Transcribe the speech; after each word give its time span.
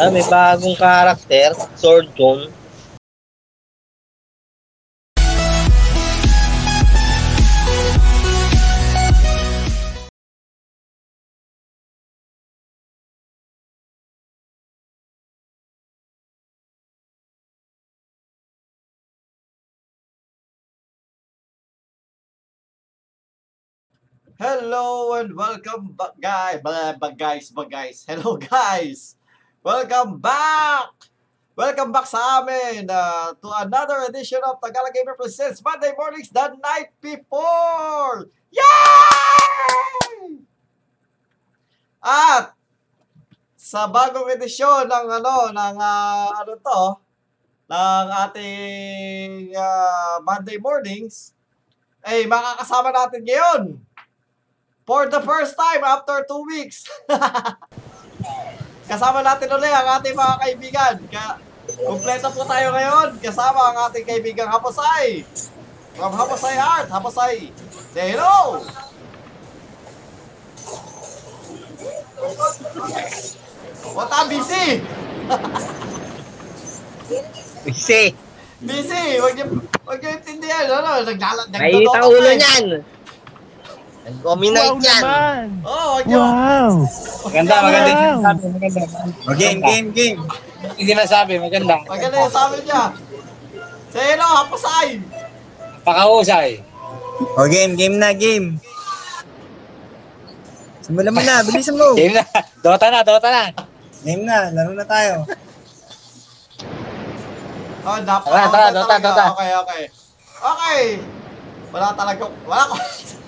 Ah, 0.00 0.10
may 0.10 0.26
bagong 0.26 0.74
karakter, 0.74 1.54
Sword 1.78 2.10
Hello 24.34 25.14
and 25.14 25.30
welcome 25.38 25.94
back, 25.94 26.18
guys. 26.18 26.58
Bag 26.58 27.14
guys, 27.14 27.54
bag 27.54 27.70
guys. 27.70 28.02
Hello, 28.02 28.34
guys. 28.50 29.14
Welcome 29.62 30.18
back. 30.18 30.90
Welcome 31.54 31.94
back 31.94 32.10
sa 32.10 32.42
amin 32.42 32.90
uh, 32.90 33.38
to 33.38 33.48
another 33.62 34.02
edition 34.10 34.42
of 34.42 34.58
Tagalog 34.58 34.90
Gamer 34.90 35.14
Presents 35.14 35.62
Monday 35.62 35.94
Mornings 35.94 36.34
the 36.34 36.50
night 36.58 36.90
before. 36.98 38.26
Yay! 38.50 40.42
At 42.02 42.58
sa 43.54 43.86
bagong 43.86 44.34
edisyon 44.34 44.90
ng 44.90 45.06
ano 45.14 45.54
ng 45.54 45.76
uh, 45.78 46.28
ano 46.42 46.52
to 46.58 46.82
ng 47.70 48.06
ating 48.26 49.54
uh, 49.54 50.18
Monday 50.26 50.58
mornings 50.58 51.38
ay 52.02 52.26
makakasama 52.26 52.90
natin 52.90 53.22
ngayon 53.22 53.62
for 54.84 55.08
the 55.08 55.20
first 55.20 55.56
time 55.56 55.82
after 55.82 56.24
two 56.28 56.44
weeks. 56.44 56.84
Kasama 58.88 59.24
natin 59.24 59.48
ulit 59.48 59.72
ang 59.72 59.96
ating 60.00 60.12
mga 60.12 60.34
kaibigan. 60.44 60.94
Kaya, 61.08 61.40
kumpleto 61.88 62.28
po 62.36 62.44
tayo 62.44 62.76
ngayon. 62.76 63.16
Kasama 63.16 63.72
ang 63.72 63.76
ating 63.88 64.04
kaibigang 64.04 64.52
Haposay. 64.52 65.24
From 65.96 66.12
Haposay 66.12 66.56
Art, 66.60 66.92
Haposay. 66.92 67.48
Say 67.96 68.12
hello! 68.12 68.60
What 73.94 74.10
a 74.12 74.20
busy! 74.28 74.82
Busy. 77.64 78.04
Busy! 78.64 79.04
Huwag 79.20 79.32
niyo, 79.36 79.46
huwag 79.84 79.98
niyo 80.00 80.10
intindihan. 80.20 80.66
Ano, 80.68 81.04
naglala, 81.04 81.42
Nakikita 81.48 82.00
nagdodoto 82.00 82.06
ulo 82.10 82.20
pa 82.20 82.32
eh. 82.32 82.40
niyan. 82.40 82.66
Nag-dominate 84.04 84.76
yan. 84.84 85.02
Oo, 85.64 85.84
huwag 85.96 86.04
niyo. 86.04 86.20
Wow! 86.20 86.72
Maganda, 87.24 87.54
maganda 87.64 87.88
yung 87.88 87.96
Wow. 87.96 88.12
sinasabi, 88.20 88.44
maganda. 88.52 88.82
O, 89.24 89.32
game, 89.32 89.60
game, 89.64 89.88
game. 89.96 90.20
Hindi 90.76 90.92
na 90.92 91.04
sabi, 91.08 91.32
maganda. 91.40 91.76
Maganda 91.88 92.16
yung 92.20 92.34
sabi 92.34 92.56
niya. 92.60 92.82
Say 93.88 94.04
hello, 94.12 94.28
Haposay! 94.44 94.88
Pakahusay. 95.80 96.48
O, 97.40 97.48
game, 97.48 97.72
game 97.80 97.96
na, 97.96 98.12
game. 98.12 98.60
Simulan 100.84 101.16
mo 101.16 101.24
na, 101.24 101.40
bilisan 101.40 101.72
mo. 101.72 101.96
Game 101.96 102.12
na. 102.12 102.24
Dota 102.60 102.92
na, 102.92 103.00
Dota 103.00 103.28
na. 103.32 103.44
Game 104.04 104.28
na, 104.28 104.52
laro 104.52 104.76
na 104.76 104.84
tayo. 104.84 105.24
Oh, 107.84 107.98
dapat. 108.04 108.28
Tara, 108.28 108.46
tara, 108.52 108.66
Dota, 108.68 108.94
Dota. 109.00 109.24
Okay, 109.32 109.50
okay. 109.64 109.82
Okay. 110.44 110.82
Wala 111.72 111.88
talaga, 111.96 112.24
wala 112.44 112.62
ko. 112.68 112.76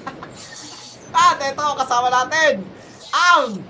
At 1.15 1.39
ito, 1.43 1.67
kasama 1.79 2.09
natin, 2.11 2.65
ang 3.15 3.62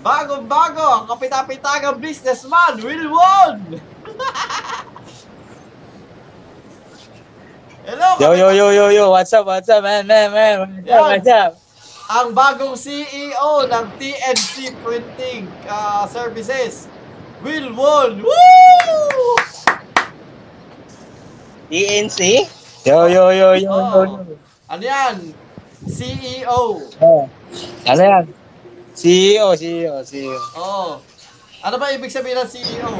bagong-bago, 0.00 0.80
ang 0.80 1.06
kapitapitagang 1.08 2.00
businessman, 2.00 2.80
Will 2.80 3.10
Won! 3.12 3.56
Hello, 7.80 8.08
Yo, 8.20 8.36
yo, 8.36 8.48
yo, 8.52 8.70
yo, 8.70 8.86
yo. 8.92 9.10
What's 9.10 9.32
up, 9.32 9.46
what's 9.48 9.68
up, 9.68 9.82
man, 9.82 10.06
man, 10.06 10.30
man. 10.30 10.56
What's 10.84 10.92
up, 10.92 11.04
what's 11.08 11.28
up? 11.28 11.52
ang 12.10 12.34
bagong 12.34 12.74
CEO 12.74 13.70
ng 13.70 13.86
TNC 13.94 14.74
Printing 14.82 15.46
uh, 15.70 16.02
Services, 16.10 16.90
Will 17.38 17.70
Won! 17.70 18.26
Woo! 18.26 19.38
TNC? 21.70 22.50
Yo, 22.82 23.06
yo, 23.06 23.30
yo, 23.30 23.54
yo, 23.54 23.62
yo, 23.62 23.70
Oh. 23.70 24.26
yo. 24.26 24.34
Ano 24.66 24.82
yan? 24.82 25.14
CEO. 25.88 26.76
Oh. 27.00 27.24
Ano 27.88 28.02
yan? 28.04 28.28
CEO, 28.92 29.56
CEO, 29.56 30.04
CEO. 30.04 30.36
Oo. 30.60 31.00
Ano 31.64 31.76
ba 31.80 31.88
ibig 31.92 32.12
sabihin 32.12 32.36
ng 32.40 32.44
E 32.44 32.48
CEO? 32.48 32.92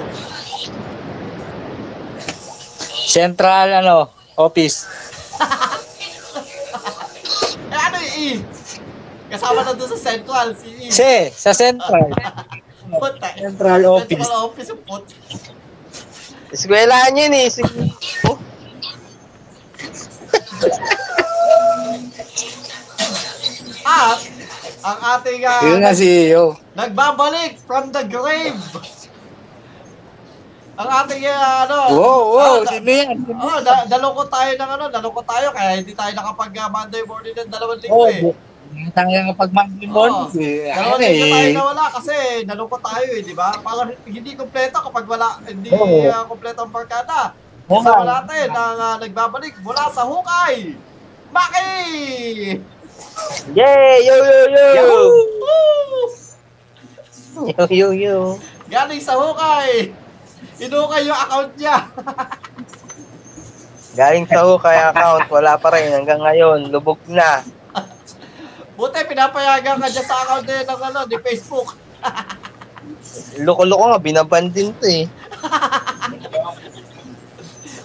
Central, 3.10 3.84
ano, 3.84 4.08
office. 4.40 4.88
Eh 7.70 7.76
ano 7.76 7.96
yung 8.00 8.16
E? 8.16 8.40
Kasama 9.30 9.62
na 9.62 9.72
doon 9.76 9.90
sa 9.92 10.00
Central, 10.00 10.56
si 10.56 10.68
E. 10.80 10.88
Si, 10.88 11.12
sa 11.36 11.52
Central. 11.52 12.08
Puta. 12.90 13.28
Central 13.36 13.84
office. 13.86 14.24
Central 14.24 14.42
office 14.48 14.68
yung 14.72 14.82
put. 14.88 15.04
Eskwelahan 16.50 17.14
yun 17.14 17.30
eh. 17.36 17.46
Sige. 17.46 17.94
Oh, 24.00 24.08
At, 24.08 24.20
ang 24.82 24.98
ating 25.14 25.40
ah, 25.44 25.60
Yun 25.62 25.78
nga 25.78 25.92
CEO. 25.92 26.56
nagbabalik 26.72 27.60
from 27.60 27.90
the 27.90 28.00
grave. 28.02 28.56
Ang 30.74 30.88
ating 30.88 31.22
ah, 31.26 31.68
ano. 31.68 31.78
Wow, 31.92 32.22
wow, 32.30 32.54
da- 32.58 32.72
sino 32.72 32.88
yan? 32.88 33.12
Oh, 33.36 33.60
da- 33.60 33.84
dalungkot 33.86 34.28
tayo 34.28 34.50
ng 34.50 34.70
ano, 34.70 34.84
dalungkot 34.88 35.26
tayo 35.26 35.52
kaya 35.52 35.76
hindi 35.76 35.92
tayo 35.92 36.08
nakapag 36.10 36.52
ah, 36.56 36.70
Monday 36.70 37.02
morning 37.04 37.34
ng 37.34 37.50
dalawang 37.50 37.76
linggo 37.78 37.92
Oh, 37.94 38.08
eh. 38.08 38.20
bu- 38.22 38.38
Tanggang 38.90 39.26
kapag 39.28 39.50
Monday 39.50 39.84
Oo. 39.84 39.92
morning. 39.92 40.32
eh, 40.40 40.72
Dalawang 40.72 41.00
linggo 41.02 41.26
tayo 41.28 41.44
eh. 41.44 41.52
nawala 41.52 41.84
kasi 41.92 42.14
nalungkot 42.48 42.80
tayo 42.80 43.08
eh, 43.10 43.20
di 43.20 43.34
ba? 43.34 43.48
Parang 43.60 43.92
hindi 44.00 44.30
kompleto 44.32 44.76
kapag 44.80 45.04
wala, 45.04 45.28
hindi 45.44 45.68
Oo. 45.68 46.08
ah, 46.08 46.24
kompleto 46.24 46.64
ang 46.64 46.72
barkada. 46.72 47.36
Kasama 47.66 48.00
nga. 48.00 48.24
natin 48.24 48.48
ang 48.48 48.78
ah, 48.80 48.96
nagbabalik 48.96 49.60
mula 49.60 49.92
sa 49.92 50.02
hukay. 50.02 50.72
Maki! 51.30 51.68
Yay! 53.54 54.06
Yo, 54.06 54.14
yo, 54.14 54.40
yo! 54.50 54.86
Yo, 57.40 57.64
yo, 57.70 57.88
yo. 57.94 58.16
Galing 58.68 59.02
sa 59.02 59.16
hukay. 59.16 59.90
Inukay 60.60 61.08
yung 61.08 61.16
account 61.16 61.50
niya. 61.56 61.88
Galing 63.96 64.28
sa 64.28 64.44
hukay 64.44 64.76
account, 64.92 65.26
wala 65.32 65.56
pa 65.56 65.72
rin 65.74 65.90
hanggang 65.90 66.20
ngayon. 66.20 66.68
Lubog 66.68 67.00
na. 67.08 67.42
Buti 68.76 69.00
pinapayagan 69.08 69.80
ka 69.80 69.88
dyan 69.88 70.06
sa 70.06 70.20
account 70.24 70.44
niya 70.46 70.68
ng 70.68 70.82
ano, 70.92 71.00
ni 71.08 71.16
Facebook. 71.20 71.74
Loko-loko 73.40 73.84
nga, 73.92 74.00
binaban 74.00 74.52
din 74.52 74.72
to 74.78 74.86
eh. 74.86 75.04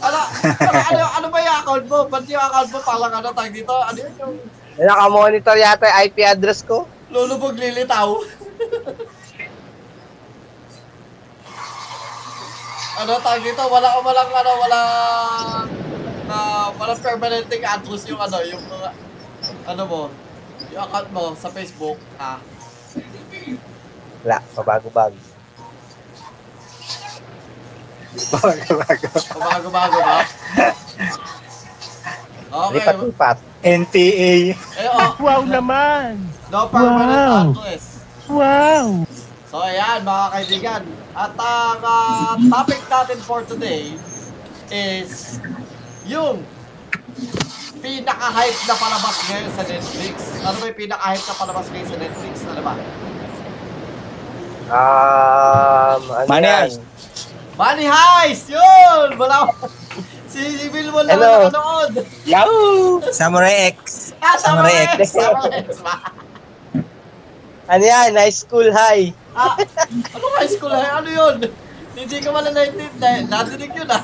Ano, 0.06 0.20
ano, 0.46 0.80
ano, 0.94 1.04
ano 1.18 1.28
ba 1.34 1.40
yung 1.42 1.58
account 1.64 1.86
mo? 1.90 1.98
Ba't 2.06 2.26
yung 2.30 2.44
account 2.44 2.70
mo 2.70 2.80
parang 2.86 3.14
ano 3.18 3.30
tag 3.34 3.50
dito? 3.50 3.74
Ano 3.74 3.98
yun 3.98 4.14
yung 4.22 4.36
Nakamonitor 4.76 5.56
yata 5.56 5.88
yung 5.88 6.00
IP 6.04 6.20
address 6.28 6.60
ko. 6.60 6.84
lulubog 7.08 7.56
lilitaw? 7.56 8.12
ano 13.00 13.12
tag 13.24 13.40
dito? 13.40 13.64
Wala 13.72 13.88
ko 13.96 14.00
walang 14.04 14.32
ano, 14.36 14.52
wala 14.60 14.80
na 16.28 16.38
walang 16.76 17.00
permanenteng 17.00 17.64
address 17.64 18.04
yung 18.12 18.20
ano, 18.20 18.36
yung 18.44 18.60
mga 18.68 18.90
ano 19.64 19.84
mo, 19.88 20.02
yung 20.76 20.82
account 20.84 21.10
mo 21.16 21.24
sa 21.40 21.48
Facebook, 21.56 21.96
ah. 22.20 22.44
Wala, 24.28 24.44
pabago-bago. 24.60 25.16
Bago-bago 29.40 29.98
ba? 30.04 30.20
Okay. 32.46 32.74
Lipat-lipat. 32.78 33.38
NTA. 33.66 34.34
Eh, 34.54 34.88
oh, 34.88 35.12
Wow 35.26 35.42
naman! 35.44 36.22
no 36.54 36.70
permanent 36.70 37.26
Wow. 37.26 37.46
address. 37.58 37.86
Wow! 38.30 38.86
So 39.50 39.62
ayan 39.62 40.06
mga 40.06 40.26
kaibigan. 40.32 40.82
At 41.16 41.34
ang 41.34 41.80
ah, 41.82 42.36
topic 42.38 42.82
natin 42.86 43.18
for 43.24 43.42
today 43.42 43.96
is 44.70 45.40
yung 46.06 46.44
pinaka-hype 47.80 48.60
na 48.66 48.76
palabas 48.76 49.16
ngayon 49.30 49.52
sa 49.54 49.64
Netflix. 49.64 50.16
Ano 50.42 50.56
ba 50.58 50.66
yung 50.70 50.80
pinaka-hype 50.80 51.26
na 51.26 51.36
palabas 51.38 51.66
ngayon 51.70 51.88
sa 51.88 51.98
Netflix? 51.98 52.36
Ano 52.46 52.62
ba? 52.62 52.74
Um, 54.66 56.02
ano 56.10 56.26
Money 56.26 56.50
yan? 56.50 56.62
Heist. 56.66 56.82
Money 57.56 57.86
Heist! 57.86 58.46
Yun! 58.50 59.08
Wala 59.16 59.36
Si 59.54 59.85
si 60.36 60.68
Bill 60.68 60.92
mo 60.92 61.00
lang 61.00 61.16
Hello. 61.16 61.48
nakanood. 61.48 61.94
Yahoo! 62.28 63.00
Samurai 63.10 63.72
X. 63.72 64.12
Ah, 64.20 64.36
Samurai 64.36 64.76
Samurai 64.76 64.76
X! 64.84 64.92
X. 64.92 65.10
Samurai 65.16 65.60
X 65.64 65.70
ba? 65.80 65.96
Ano 67.66 67.84
yan? 67.84 68.12
High 68.14 68.36
school 68.36 68.68
high. 68.70 69.10
Ah, 69.34 69.56
ano 69.88 70.26
high 70.38 70.52
school? 70.52 70.70
Ay, 70.70 70.86
ano 70.86 71.10
yun? 71.10 71.36
Hindi 71.96 72.18
ko 72.20 72.30
wala 72.30 72.52
naintindihan. 72.52 73.26
Nadinig 73.26 73.72
yun 73.72 73.90
ah. 73.90 74.04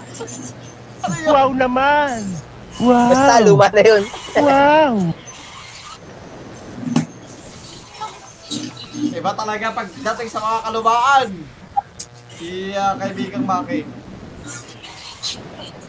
Ano 1.03 1.13
yun? 1.13 1.29
Wow 1.29 1.49
naman. 1.51 2.19
Basta 2.81 3.33
Wow. 3.37 3.45
luma 3.45 3.67
na 3.69 3.83
yun. 3.83 4.03
Wow. 4.33 4.95
Iba 9.11 9.31
talaga 9.33 9.65
pagdating 9.71 10.29
sa 10.31 10.39
mga 10.39 10.59
kalumaan. 10.65 11.27
Si 12.33 12.73
ah, 12.73 12.97
kaibigang 12.97 13.45
Maki. 13.45 13.85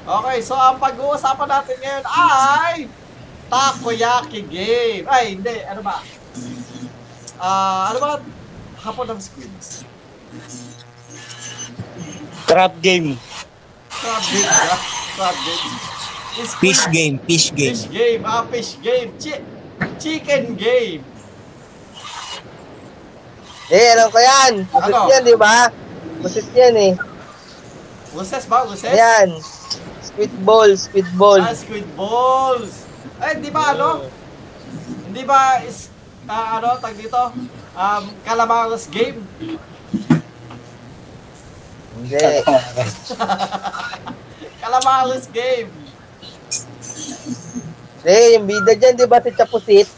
Okay, 0.03 0.39
so 0.43 0.55
ang 0.55 0.83
pag-uusapan 0.83 1.47
natin 1.49 1.77
ngayon 1.79 2.05
ay 2.09 2.77
takoyaki 3.47 4.43
game. 4.43 5.07
Ay, 5.07 5.39
hindi. 5.39 5.63
Ano 5.63 5.79
ba? 5.81 6.03
Ah, 7.39 7.95
ano 7.95 7.99
ba? 7.99 8.11
Hapon 8.83 9.07
ng 9.09 9.21
squid. 9.23 9.51
Trap 12.45 12.75
game. 12.83 13.15
Crab 13.89 14.23
game 14.27 14.43
ba? 14.43 14.77
Crab 15.15 15.37
game. 15.39 15.71
Squid- 16.43 16.59
Fish 16.59 16.83
game, 16.91 17.17
fish 17.23 17.49
game. 17.53 17.71
Fish 17.71 17.87
game. 17.89 18.23
Ah, 18.25 18.43
fish 18.45 18.73
game. 18.83 19.15
Chi- 19.15 19.45
chicken 20.01 20.59
game. 20.59 21.07
Eh, 23.69 23.87
alam 23.95 24.11
ko 24.11 24.19
yan. 24.19 24.53
Busit 24.67 24.91
Ano? 24.91 25.09
yan, 25.09 25.23
di 25.23 25.37
ba? 25.39 25.71
Busit 26.19 26.49
yan 26.53 26.75
eh. 26.75 26.93
Luces 28.13 28.45
ba? 28.45 28.67
Luces? 28.67 28.91
Ayan. 28.91 29.39
Squid 30.13 30.45
ball, 30.45 30.77
squid 30.77 31.09
ball. 31.17 31.41
Ah, 31.41 31.57
squid 31.57 31.89
balls. 31.97 32.85
Ay, 33.17 33.41
di 33.41 33.49
ba 33.49 33.73
ano? 33.73 34.13
Hindi 35.09 35.25
ba 35.25 35.65
is 35.65 35.89
ah, 36.29 36.61
ano 36.61 36.77
tag 36.85 37.01
dito? 37.01 37.33
Um, 37.73 38.05
Calamaros 38.21 38.93
game. 38.93 39.25
Hindi. 41.97 42.21
Calamaros 44.61 45.33
game. 45.33 45.73
Hindi, 48.05 48.17
yung 48.37 48.45
bida 48.45 48.73
dyan, 48.77 49.01
di 49.01 49.09
ba 49.09 49.17
si 49.25 49.33
Chapusit? 49.33 49.89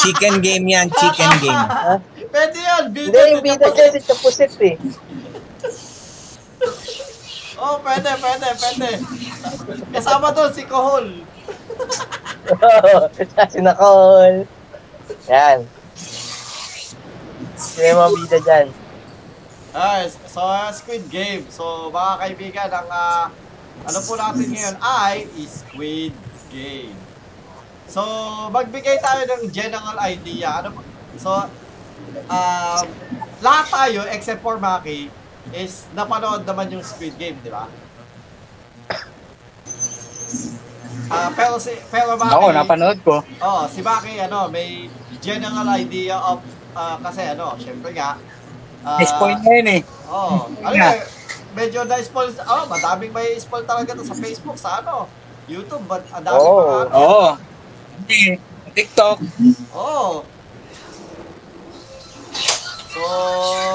Chicken 0.00 0.40
game 0.40 0.72
yan, 0.72 0.88
chicken 0.88 1.32
game. 1.44 1.64
Pwede 2.32 2.58
yun. 2.64 2.84
Hindi, 2.96 3.12
Bida 3.12 3.28
yung 3.28 3.44
bida 3.44 3.68
dyan 3.76 3.92
si 3.92 4.00
Chapusit 4.00 4.56
eh. 4.64 4.80
Oh, 7.56 7.80
pwede, 7.80 8.10
pwede, 8.20 8.48
pwede. 8.52 8.90
Kasama 9.96 10.28
doon 10.36 10.52
si 10.52 10.62
Kohol. 10.68 11.24
si 13.52 13.58
Nicole. 13.64 14.44
Yan. 15.32 15.64
Sino 17.56 17.84
yung 17.88 18.00
mga 18.00 18.12
bida 18.12 18.38
dyan? 18.44 18.66
Ah, 19.72 20.04
so 20.08 20.40
uh, 20.40 20.68
Squid 20.72 21.08
Game. 21.08 21.48
So 21.48 21.88
mga 21.88 22.12
kaibigan, 22.20 22.68
ang 22.72 22.88
ah, 22.92 23.28
ano 23.84 23.98
po 24.04 24.16
natin 24.16 24.48
ngayon 24.52 24.76
ay 24.80 25.24
Squid 25.48 26.12
Game. 26.52 26.96
So 27.88 28.04
magbigay 28.52 29.00
tayo 29.00 29.24
ng 29.24 29.48
general 29.48 29.96
idea. 30.04 30.60
Ano 30.60 30.76
po? 30.76 30.80
So 31.16 31.32
um, 32.28 32.84
lahat 33.40 33.66
tayo 33.72 34.00
except 34.12 34.44
for 34.44 34.60
Maki 34.60 35.08
is 35.52 35.86
napanood 35.92 36.42
naman 36.42 36.72
yung 36.72 36.82
Squid 36.82 37.14
Game, 37.14 37.38
di 37.42 37.50
ba? 37.50 37.70
Ah, 41.06 41.30
pero 41.30 41.62
si 41.62 41.70
pero 41.86 42.18
Maki, 42.18 42.34
Ako, 42.34 42.46
napanood 42.50 42.98
ko. 43.06 43.22
Oo, 43.22 43.62
si 43.70 43.78
Maki 43.78 44.18
ano, 44.18 44.50
may 44.50 44.90
general 45.22 45.66
idea 45.78 46.18
of 46.18 46.42
ah, 46.74 46.98
kasi 46.98 47.22
ano, 47.22 47.54
syempre 47.62 47.94
nga 47.94 48.18
ah, 48.82 48.98
Spoil 48.98 49.38
na 49.38 49.50
yun 49.54 49.68
eh. 49.70 49.80
Oo. 50.10 50.50
Ano 50.62 50.74
Yeah. 50.74 51.06
medyo 51.56 51.88
na-spoil. 51.88 52.36
Oh, 52.44 52.68
madaming 52.68 53.16
may 53.16 53.32
spoil 53.40 53.64
talaga 53.64 53.96
to 53.96 54.04
sa 54.04 54.12
Facebook, 54.12 54.60
sa 54.60 54.84
ano, 54.84 55.08
YouTube, 55.48 55.86
but 55.88 56.04
ang 56.12 56.20
daming 56.26 56.42
Oo. 56.42 56.58
mga 56.58 56.84
ano. 56.84 56.94
Oo. 56.98 57.26
Hindi. 57.96 58.20
TikTok. 58.76 59.16
Oo. 59.72 60.20
So, 62.96 63.04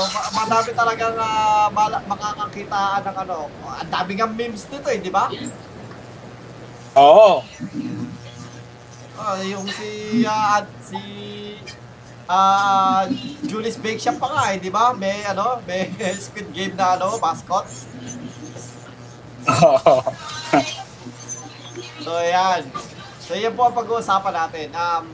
ma- 0.09 0.33
madami 0.33 0.73
talagang 0.73 1.13
uh, 1.13 1.69
makakakitaan 2.09 3.05
ng 3.05 3.17
ano. 3.21 3.53
Ang 3.69 3.91
dami 3.93 4.11
nga 4.17 4.25
memes 4.25 4.65
dito 4.65 4.89
eh, 4.89 4.97
di 4.97 5.13
ba? 5.13 5.29
Oo. 6.97 7.45
Oh, 9.21 9.35
yung 9.45 9.69
si 9.69 10.25
ah, 10.25 10.65
at 10.65 10.67
si 10.81 10.97
ah 12.25 13.05
Julie's 13.45 13.77
Bake 13.77 14.01
Shop 14.01 14.17
pa 14.17 14.33
nga 14.33 14.43
eh, 14.49 14.57
di 14.57 14.73
ba? 14.73 14.89
May 14.97 15.21
ano, 15.29 15.61
may 15.69 15.93
Squid 16.25 16.49
Game 16.49 16.73
na 16.73 16.97
ano, 16.97 17.21
mascot. 17.21 17.69
Oo. 19.45 19.97
So, 22.01 22.17
ayan. 22.17 22.65
So, 23.21 23.37
yan 23.37 23.53
po 23.53 23.69
ang 23.69 23.77
pag-uusapan 23.77 24.33
natin. 24.33 24.73
Um, 24.73 25.13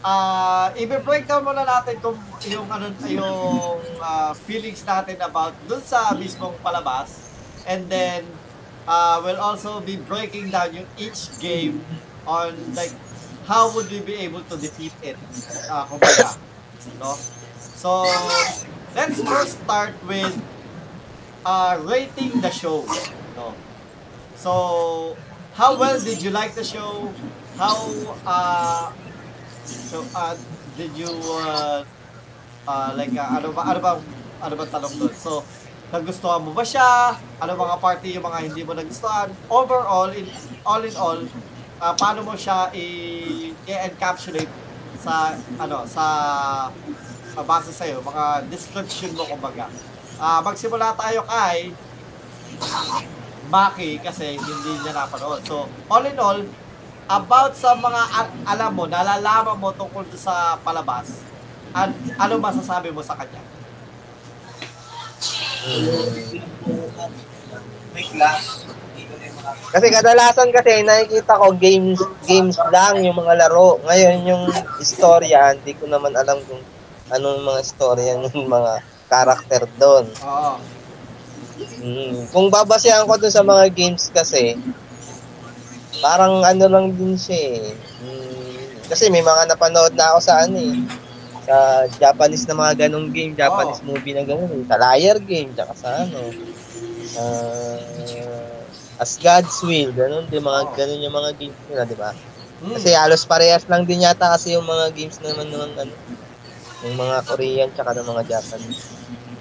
ah 0.00 0.72
i-breakdown 0.80 1.44
muna 1.44 1.64
natin 1.64 2.00
kung 2.00 2.16
yung, 2.48 2.64
ano, 2.72 2.88
yung 3.04 3.76
ah, 4.00 4.32
feelings 4.32 4.80
natin 4.84 5.20
about 5.20 5.52
dun 5.68 5.82
sa 5.84 6.16
mismong 6.16 6.56
palabas. 6.64 7.28
And 7.68 7.86
then, 7.92 8.24
uh, 8.88 9.20
we'll 9.22 9.40
also 9.40 9.80
be 9.80 10.00
breaking 10.00 10.50
down 10.50 10.72
yung 10.72 10.88
each 10.96 11.28
game 11.38 11.84
on 12.24 12.56
like 12.74 12.92
how 13.44 13.72
would 13.74 13.90
we 13.90 14.00
be 14.00 14.16
able 14.24 14.40
to 14.48 14.56
defeat 14.56 14.94
it. 15.02 15.16
Uh, 15.68 15.84
kumbaga. 15.84 16.38
No? 16.96 17.12
So, 17.58 18.08
let's 18.96 19.20
first 19.20 19.60
start 19.64 19.92
with 20.08 20.32
uh, 21.44 21.76
rating 21.84 22.40
the 22.40 22.50
show. 22.50 22.88
No? 23.36 23.52
So, 24.36 25.16
how 25.54 25.76
well 25.76 26.00
did 26.00 26.22
you 26.22 26.30
like 26.30 26.54
the 26.54 26.64
show? 26.64 27.12
How 27.60 27.76
uh 28.24 28.92
so 29.70 30.02
uh 30.14 30.34
did 30.74 30.92
you 30.96 31.10
uh, 31.44 31.82
uh 32.66 32.90
like 32.96 33.14
uh, 33.14 33.38
ano 33.38 33.54
ba 33.54 33.62
ano 33.68 33.80
ba 33.80 33.92
ano 34.40 34.54
ba 34.56 34.64
tanong 34.66 34.94
doon? 34.96 35.14
So, 35.14 35.44
nagustuhan 35.92 36.40
mo 36.40 36.56
ba 36.56 36.64
siya? 36.64 37.14
Ano 37.38 37.56
mga 37.56 37.76
party 37.78 38.16
yung 38.16 38.24
mga 38.24 38.38
hindi 38.50 38.62
mo 38.64 38.72
nagustuhan? 38.72 39.28
Overall, 39.52 40.10
in 40.16 40.26
all 40.64 40.82
in 40.82 40.96
all, 40.96 41.20
uh, 41.78 41.94
paano 41.94 42.24
mo 42.24 42.34
siya 42.34 42.72
i-encapsulate 42.72 44.50
sa 45.00 45.36
ano 45.60 45.84
sa 45.84 46.04
uh, 47.36 47.44
base 47.44 47.72
sa 47.72 47.84
mga 47.84 48.24
description 48.48 49.12
mo 49.12 49.28
kumbaga. 49.28 49.68
Ah, 50.20 50.44
magsimula 50.44 50.92
tayo 51.00 51.24
kay 51.24 51.72
Maki 53.48 53.96
kasi 54.04 54.36
hindi 54.36 54.72
niya 54.84 54.92
napanood. 54.92 55.40
So, 55.48 55.64
all 55.88 56.04
in 56.04 56.16
all, 56.20 56.44
about 57.10 57.58
sa 57.58 57.74
mga 57.74 58.02
alam 58.46 58.70
mo, 58.70 58.86
nalalaman 58.86 59.58
mo 59.58 59.74
tungkol 59.74 60.06
sa 60.14 60.54
palabas, 60.62 61.26
an 61.74 61.90
ano 62.14 62.38
masasabi 62.38 62.94
mo 62.94 63.02
sa 63.02 63.18
kanya? 63.18 63.42
Kasi 69.70 69.86
kadalasan 69.90 70.54
kasi 70.54 70.86
nakikita 70.86 71.34
ko 71.34 71.50
games 71.58 71.98
games 72.26 72.58
lang 72.70 73.02
yung 73.02 73.18
mga 73.18 73.46
laro. 73.46 73.82
Ngayon 73.82 74.16
yung 74.26 74.44
istorya, 74.78 75.58
hindi 75.58 75.74
ko 75.74 75.90
naman 75.90 76.14
alam 76.14 76.38
kung 76.46 76.62
anong 77.10 77.42
mga 77.42 77.60
istorya 77.66 78.14
ng 78.22 78.46
mga 78.46 78.72
karakter 79.10 79.66
doon. 79.82 80.06
Oo. 80.22 80.54
Mm. 81.80 82.30
Kung 82.30 82.48
babasehan 82.48 83.04
ko 83.04 83.18
dun 83.18 83.34
sa 83.34 83.44
mga 83.44 83.68
games 83.74 84.08
kasi, 84.14 84.56
parang 86.00 86.42
ano 86.42 86.64
lang 86.66 86.92
din 86.96 87.14
siya 87.14 87.38
eh. 87.60 87.76
Mm. 88.02 88.88
Kasi 88.90 89.06
may 89.12 89.22
mga 89.22 89.46
napanood 89.48 89.94
na 89.94 90.16
ako 90.16 90.18
sa 90.24 90.44
ano 90.44 90.56
eh. 90.58 90.76
Sa 91.46 91.56
Japanese 91.96 92.44
na 92.48 92.58
mga 92.58 92.86
ganong 92.86 93.08
game, 93.14 93.38
Japanese 93.38 93.80
movie 93.86 94.16
na 94.16 94.26
ganun 94.26 94.50
eh. 94.50 94.64
Sa 94.66 94.76
Liar 94.76 95.18
Game, 95.22 95.54
tsaka 95.54 95.72
sa 95.78 95.90
ano. 96.04 96.20
Sa 97.10 97.24
As 99.00 99.16
God's 99.16 99.56
Will, 99.64 99.96
ganun 99.96 100.28
din 100.28 100.44
mga 100.44 100.60
Oo. 100.60 100.72
ganun 100.76 101.00
yung 101.00 101.16
mga 101.16 101.30
games 101.40 101.60
nila, 101.72 101.88
di 101.88 101.96
ba? 101.96 102.12
Hmm. 102.60 102.76
Kasi 102.76 102.92
halos 102.92 103.24
parehas 103.24 103.64
lang 103.64 103.88
din 103.88 104.04
yata 104.04 104.36
kasi 104.36 104.52
yung 104.52 104.68
mga 104.68 104.92
games 104.92 105.16
naman 105.24 105.48
ng 105.48 105.72
ano, 105.80 105.94
yung 106.84 106.96
mga 107.00 107.16
Korean 107.24 107.68
tsaka 107.72 107.96
ng 107.96 108.04
mga 108.04 108.22
Japanese. 108.28 108.84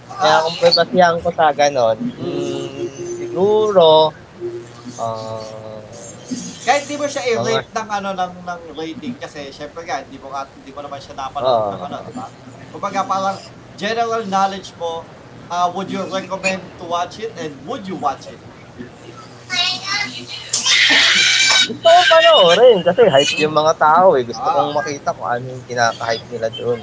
Kaya 0.08 0.44
kung 0.48 0.58
pwedasihan 0.64 1.16
ko 1.20 1.30
sa 1.36 1.52
ganon, 1.52 1.98
mm, 2.00 2.88
siguro, 3.20 4.16
ah, 4.96 5.69
Kahit 6.60 6.84
di 6.92 6.96
mo 7.00 7.08
siya 7.08 7.24
i-rate 7.24 7.72
ng 7.72 7.90
ano 7.90 8.10
ng 8.12 8.34
ng 8.44 8.62
rating 8.76 9.16
kasi 9.16 9.48
syempre 9.50 9.88
nga 9.88 10.04
hindi 10.04 10.20
mo 10.20 10.28
hindi 10.32 10.72
mo 10.76 10.80
naman 10.84 11.00
siya 11.00 11.16
napanood 11.16 11.56
Oo. 11.56 11.72
ng 11.72 11.82
ano, 11.88 11.96
di 12.04 12.14
ba? 12.14 12.28
Kumbaga 12.70 13.00
parang 13.08 13.38
general 13.80 14.24
knowledge 14.28 14.76
mo, 14.76 15.08
uh, 15.48 15.68
would 15.72 15.88
you 15.88 16.04
recommend 16.12 16.60
to 16.76 16.84
watch 16.86 17.18
it 17.24 17.32
and 17.40 17.56
would 17.64 17.88
you 17.88 17.96
watch 17.96 18.28
it? 18.28 18.40
gusto 21.70 21.86
ko 21.86 22.02
panoorin 22.10 22.80
kasi 22.82 23.02
hype 23.06 23.36
yung 23.38 23.54
mga 23.54 23.74
tao 23.78 24.18
eh. 24.18 24.24
Gusto 24.26 24.42
Ah. 24.42 24.54
kong 24.58 24.72
makita 24.74 25.10
kung 25.14 25.30
ano 25.30 25.46
yung 25.54 25.64
kinaka-hype 25.70 26.28
nila 26.34 26.48
doon. 26.56 26.80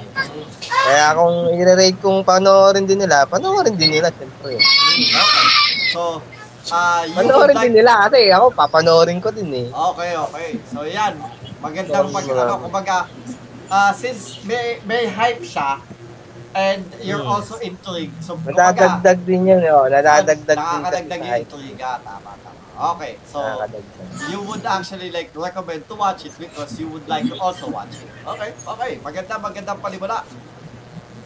Kaya 0.63 1.05
kung 1.17 1.35
i-rate 1.51 1.99
kung 1.99 2.19
panoorin 2.23 2.87
din 2.87 3.03
nila, 3.03 3.27
panoorin 3.27 3.75
din 3.75 3.91
nila, 3.91 4.07
siyempre. 4.15 4.55
Okay. 4.55 5.47
So, 5.91 6.23
would 6.67 7.15
Panoorin 7.15 7.55
like... 7.55 7.65
din 7.67 7.73
nila 7.79 7.93
kasi 8.07 8.31
ako, 8.31 8.45
papanoorin 8.51 9.19
ko 9.23 9.29
din 9.31 9.49
eh. 9.53 9.67
Okay, 9.71 10.11
okay. 10.15 10.49
So, 10.67 10.83
yan. 10.83 11.15
Magandang 11.57 12.11
pag, 12.11 12.25
ano, 12.27 12.53
kumbaga, 12.61 12.97
ah 13.67 13.91
since 13.91 14.39
may, 14.47 14.79
may 14.87 15.07
hype 15.07 15.43
siya, 15.43 15.81
and 16.55 16.83
you're 17.03 17.21
Hmm. 17.21 17.33
also 17.39 17.59
intrigued. 17.59 18.15
So, 18.23 18.37
kumbaga, 18.39 19.01
Nadadagdag 19.03 19.19
din 19.25 19.47
yun, 19.47 19.61
oh. 19.71 19.85
Nadadagdag 19.87 20.45
din 20.45 20.57
nakakadagdag 20.57 21.19
yung. 21.21 21.45
Ah, 21.81 21.99
Tama, 21.99 22.31
tama. 22.41 22.55
Okay, 22.77 23.17
so, 23.25 23.41
you 24.29 24.37
would 24.45 24.61
actually 24.61 25.09
like 25.09 25.33
recommend 25.33 25.81
to 25.89 25.95
watch 25.97 26.29
it 26.29 26.33
because 26.37 26.77
you 26.77 26.85
would 26.85 27.09
like 27.09 27.25
to 27.25 27.33
also 27.41 27.65
watch 27.73 27.89
it. 27.97 28.05
Okay, 28.21 28.53
okay. 28.53 28.91
Maganda, 29.01 29.41
magandang 29.41 29.81
panimula. 29.81 30.21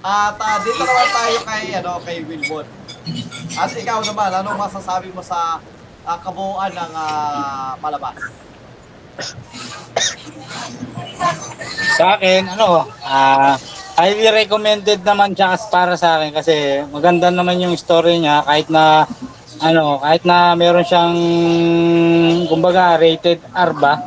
At 0.01 0.33
ah, 0.33 0.57
dito 0.65 0.81
naman 0.81 1.09
tayo 1.13 1.37
kay, 1.45 1.65
ano, 1.77 1.93
kay 2.01 2.17
Wilbon. 2.25 2.65
At 3.53 3.69
ikaw 3.69 4.01
naman, 4.01 4.33
ano 4.33 4.49
masasabi 4.57 5.13
mo 5.13 5.21
sa 5.21 5.61
ah, 6.01 6.17
kabuuan 6.17 6.73
ng 6.73 6.93
ah, 6.97 7.77
palabas? 7.77 8.17
Sa 12.01 12.17
akin, 12.17 12.49
ano, 12.49 12.89
ah, 13.05 13.53
highly 13.93 14.25
recommended 14.33 15.05
naman 15.05 15.37
siya 15.37 15.53
para 15.69 15.93
sa 15.93 16.17
akin 16.17 16.33
kasi 16.33 16.81
maganda 16.89 17.29
naman 17.29 17.61
yung 17.61 17.77
story 17.77 18.17
niya 18.17 18.41
kahit 18.41 18.73
na 18.73 19.05
ano, 19.61 20.01
kahit 20.01 20.25
na 20.25 20.57
meron 20.57 20.81
siyang 20.81 21.17
kumbaga 22.49 22.97
rated 22.97 23.37
R 23.53 23.71
ba? 23.77 24.01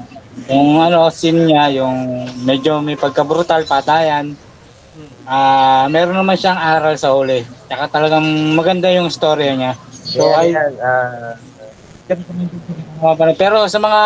Yung 0.50 0.82
ano, 0.82 1.06
scene 1.14 1.46
niya, 1.46 1.70
yung 1.70 2.26
medyo 2.42 2.82
may 2.82 2.98
pagka-brutal, 2.98 3.62
patayan. 3.62 4.34
Ah, 5.24 5.88
meron 5.88 6.16
naman 6.16 6.36
siyang 6.36 6.60
aral 6.60 7.00
sa 7.00 7.16
huli. 7.16 7.48
Tsaka 7.66 7.88
talagang 7.88 8.24
maganda 8.52 8.92
yung 8.92 9.08
story 9.08 9.48
niya. 9.56 9.72
So, 10.04 10.28
Yan, 10.28 10.44
I, 10.44 10.52
yan, 10.52 10.72
ah, 10.84 11.32
pero 13.32 13.64
sa 13.64 13.80
mga 13.80 14.02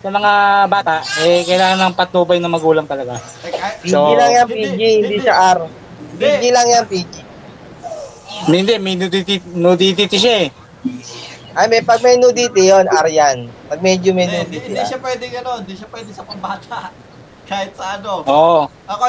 sa 0.00 0.08
mga 0.08 0.32
bata, 0.70 1.02
eh 1.26 1.42
kailangan 1.42 1.90
ng 1.90 1.96
patnubay 1.98 2.38
ng 2.38 2.48
magulang 2.48 2.86
talaga. 2.86 3.18
Eh, 3.44 3.90
So- 3.90 4.14
lang 4.14 4.32
yan, 4.32 4.46
Hindi, 4.46 4.54
PG, 4.54 4.70
hindi. 4.70 4.88
hindi 5.02 5.16
siya 5.20 5.34
R. 5.34 5.60
PG 6.16 6.42
lang 6.54 6.66
yan, 6.70 6.84
PG. 6.86 7.12
Hindi, 8.46 8.74
may 8.78 8.94
nudity, 8.96 9.34
nudity 9.52 10.16
siya 10.16 10.34
eh. 10.46 10.48
Ay, 11.50 11.66
may, 11.66 11.82
pag 11.82 11.98
may 12.00 12.14
nudity 12.16 12.70
yun, 12.70 12.86
R 12.86 13.08
yan. 13.10 13.50
Pag 13.66 13.82
medyo 13.82 14.14
may 14.14 14.24
Hindi, 14.24 14.38
hindi, 14.38 14.56
nudity, 14.56 14.66
hindi 14.70 14.80
ah. 14.80 14.86
siya 14.86 14.98
pwedeng 15.02 15.32
ano, 15.42 15.50
hindi 15.60 15.74
siya 15.74 15.88
pwede 15.90 16.10
sa 16.14 16.22
pambata. 16.24 16.80
Kahit 17.50 17.74
sa 17.74 17.98
ano. 17.98 18.22
Oo. 18.24 18.60
Ako, 18.86 19.04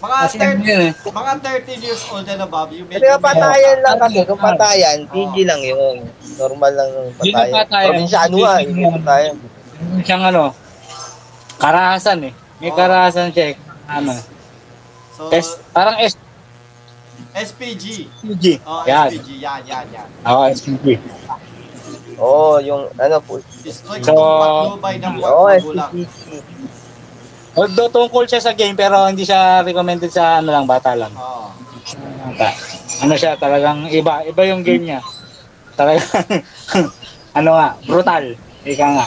mga, 0.00 0.16
Kasi 0.24 0.36
ano 0.40 0.56
30, 0.56 0.64
yun 0.64 0.80
eh. 0.80 0.92
mga 0.96 1.32
13 1.44 1.84
years 1.84 2.02
old 2.08 2.24
and 2.24 2.40
above, 2.40 2.72
yung 2.72 2.88
Kasi 2.88 3.04
kung 3.04 3.20
patayan 3.20 3.78
lang 3.84 3.96
kasi, 4.00 4.18
kung 4.24 4.40
patayan, 4.40 4.98
PG 5.06 5.34
lang 5.44 5.60
yun. 5.60 5.96
Normal 6.40 6.72
lang 6.72 6.88
yung 6.88 7.08
patayan. 7.14 7.52
patayan. 7.52 7.88
Probinsyano 7.92 8.36
ah, 8.40 8.58
hindi 8.58 8.82
patayan. 8.96 9.34
Siyang 10.00 10.24
ano, 10.24 10.42
karahasan 11.56 12.18
eh. 12.24 12.32
May 12.58 12.68
Oo. 12.68 12.76
karahasan 12.76 13.28
siya 13.30 13.46
eh. 13.52 13.56
Ano, 13.86 14.12
So, 15.20 15.28
S, 15.28 15.60
parang 15.76 16.00
SPG. 16.00 18.08
SPG. 18.08 18.44
Oh, 18.64 18.88
Yan. 18.88 19.12
SPG. 19.12 19.28
Yan, 19.36 19.60
yan, 19.68 19.84
yan. 19.92 20.08
Oo, 20.24 20.48
SPG. 20.48 20.96
Oo, 22.16 22.24
oh, 22.24 22.56
yung 22.56 22.88
ano 22.96 23.20
po. 23.20 23.36
Strict 23.60 24.00
So, 24.00 24.00
so, 24.00 24.16
patnubay 24.16 24.96
ng 24.96 25.20
oh. 25.20 25.44
SPG. 25.52 26.08
Although 27.52 27.90
tungkol 27.90 28.24
siya 28.24 28.38
sa 28.38 28.54
game 28.54 28.74
pero 28.74 29.06
hindi 29.06 29.26
siya 29.26 29.60
recommended 29.60 30.10
sa 30.10 30.38
ano 30.38 30.50
lang, 30.50 30.64
bata 30.64 30.94
lang. 30.94 31.10
Oo. 31.12 31.50
Bata. 32.30 32.48
Ano 33.00 33.14
siya, 33.16 33.34
talagang 33.34 33.90
iba. 33.90 34.22
Iba 34.22 34.42
yung 34.46 34.62
game 34.62 34.86
niya. 34.86 35.00
Talagang, 35.74 36.06
ano 37.38 37.50
nga, 37.52 37.68
brutal. 37.82 38.24
Ika 38.62 38.86
nga. 38.92 39.06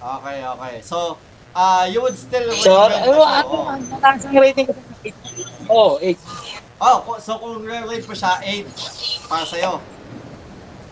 Okay, 0.00 0.38
okay. 0.40 0.74
So, 0.80 1.18
uh, 1.52 1.84
you 1.84 2.00
would 2.00 2.16
still 2.16 2.48
So, 2.56 2.88
recommend 2.88 2.96
ano, 3.04 3.18
the 3.18 3.26
ano, 3.26 3.44
show. 3.44 3.64
ang 3.66 3.82
mataas 3.90 4.22
ang 4.24 4.38
rating 4.38 4.66
ko? 4.66 4.72
Oo, 5.68 5.90
oh, 5.98 6.00
8. 6.00 6.16
Oh, 6.80 6.96
ku- 7.04 7.20
so 7.20 7.36
kung 7.36 7.60
re-rate 7.60 8.08
mo 8.08 8.16
siya, 8.16 8.40
8 8.40 8.64
para 9.28 9.44
sa'yo. 9.44 9.72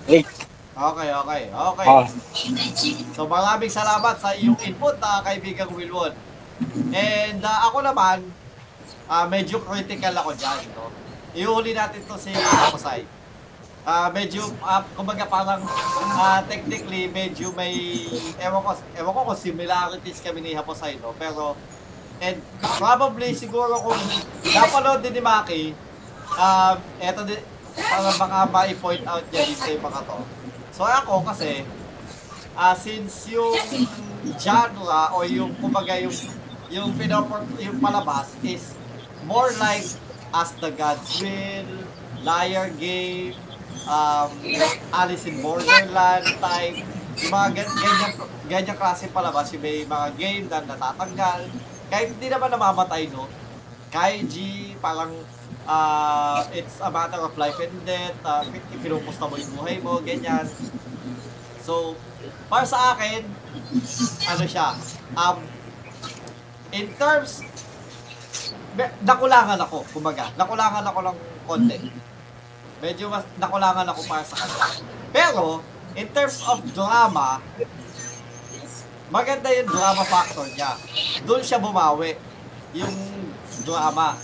8. 0.05 0.21
Okay, 0.79 1.09
okay, 1.11 1.43
okay. 1.51 1.87
Oh. 1.89 2.05
So 3.11 3.27
maraming 3.27 3.73
salamat 3.73 4.15
sa 4.21 4.31
iyong 4.31 4.55
input, 4.61 4.95
uh, 5.01 5.21
kaibigang 5.23 5.73
Wilwon. 5.73 6.13
And 6.91 7.41
ah, 7.43 7.71
ako 7.71 7.85
naman, 7.87 8.27
ah, 9.07 9.27
medyo 9.31 9.63
critical 9.63 10.15
ako 10.19 10.35
dyan. 10.35 10.63
No? 10.75 10.91
Iuhuli 11.37 11.73
natin 11.77 12.03
to 12.05 12.19
si 12.19 12.35
Aposay. 12.35 13.07
Ah, 13.89 14.13
medyo, 14.13 14.45
ah, 14.61 14.85
kumbaga 14.99 15.25
parang 15.25 15.63
ah, 16.19 16.43
technically, 16.45 17.09
medyo 17.09 17.55
may, 17.55 18.05
ewan 18.43 18.61
ko, 18.61 18.71
ewan 18.99 19.13
ko 19.15 19.21
kung 19.33 19.39
similarities 19.39 20.21
kami 20.21 20.45
ni 20.45 20.53
Haposay, 20.53 20.99
no? 21.01 21.15
Pero, 21.17 21.55
and 22.19 22.43
probably 22.77 23.33
siguro 23.33 23.79
kung 23.79 24.01
napanood 24.51 25.01
din 25.01 25.15
ni 25.17 25.23
Maki, 25.23 25.63
um, 26.35 26.77
eto 26.99 27.23
din, 27.23 27.41
parang 27.79 28.17
baka 28.19 28.39
ma-point 28.51 29.05
out 29.07 29.25
niya 29.31 29.47
dito 29.47 29.71
yung 29.71 29.85
mga 29.87 30.01
to. 30.03 30.19
So 30.75 30.83
ako 30.83 31.23
kasi, 31.23 31.63
ah 32.59 32.75
since 32.75 33.31
yung 33.31 33.55
genre 34.35 35.15
o 35.15 35.23
yung 35.23 35.55
kumbaga 35.63 35.95
yung 36.03 36.11
yung 36.69 36.93
pinapor 36.97 37.45
yung 37.61 37.81
palabas 37.81 38.37
is 38.45 38.77
more 39.25 39.49
like 39.61 39.85
As 40.29 40.53
the 40.61 40.69
Gods 40.77 41.25
Will, 41.25 41.89
Liar 42.21 42.69
Game, 42.77 43.33
um, 43.89 44.29
Alice 44.93 45.25
in 45.25 45.41
Borderland 45.41 46.29
type, 46.37 46.85
yung 47.17 47.33
mga 47.33 47.49
gan- 47.57 47.77
ganyan, 47.81 48.13
ganyan 48.45 48.77
klase 48.77 49.09
palabas, 49.09 49.49
yung 49.57 49.65
may 49.65 49.89
mga 49.89 50.09
game 50.21 50.45
na 50.53 50.61
natatanggal, 50.61 51.49
kahit 51.89 52.13
hindi 52.13 52.29
naman 52.29 52.53
namamatay, 52.53 53.09
no? 53.09 53.25
Kaiji, 53.89 54.77
parang 54.85 55.17
ah 55.69 56.45
it's 56.53 56.81
a 56.81 56.89
matter 56.93 57.21
of 57.21 57.33
life 57.41 57.57
and 57.61 57.73
death, 57.89 58.17
uh, 58.25 58.45
pinupus 58.85 59.17
mo 59.17 59.33
yung 59.33 59.53
buhay 59.57 59.77
mo, 59.81 59.97
ganyan. 60.05 60.45
So, 61.65 61.97
para 62.53 62.69
sa 62.69 62.93
akin, 62.97 63.25
ano 64.29 64.45
siya, 64.45 64.77
um, 65.17 65.41
in 66.79 66.89
terms, 66.95 67.43
nakulangan 69.03 69.59
ako, 69.59 69.83
kumbaga, 69.91 70.31
nakulangan 70.39 70.87
ako 70.87 70.99
ng 71.11 71.17
konti. 71.51 71.79
Medyo 72.79 73.11
mas 73.11 73.27
nakulangan 73.43 73.87
ako 73.91 74.01
para 74.07 74.23
sa 74.23 74.39
kanya. 74.39 74.87
Pero, 75.11 75.59
in 75.99 76.07
terms 76.15 76.39
of 76.47 76.63
drama, 76.71 77.43
maganda 79.11 79.51
yung 79.51 79.67
drama 79.67 80.07
factor 80.07 80.47
niya. 80.55 80.79
Doon 81.27 81.43
siya 81.43 81.59
bumawi. 81.59 82.15
Yung 82.79 82.95
drama. 83.67 84.15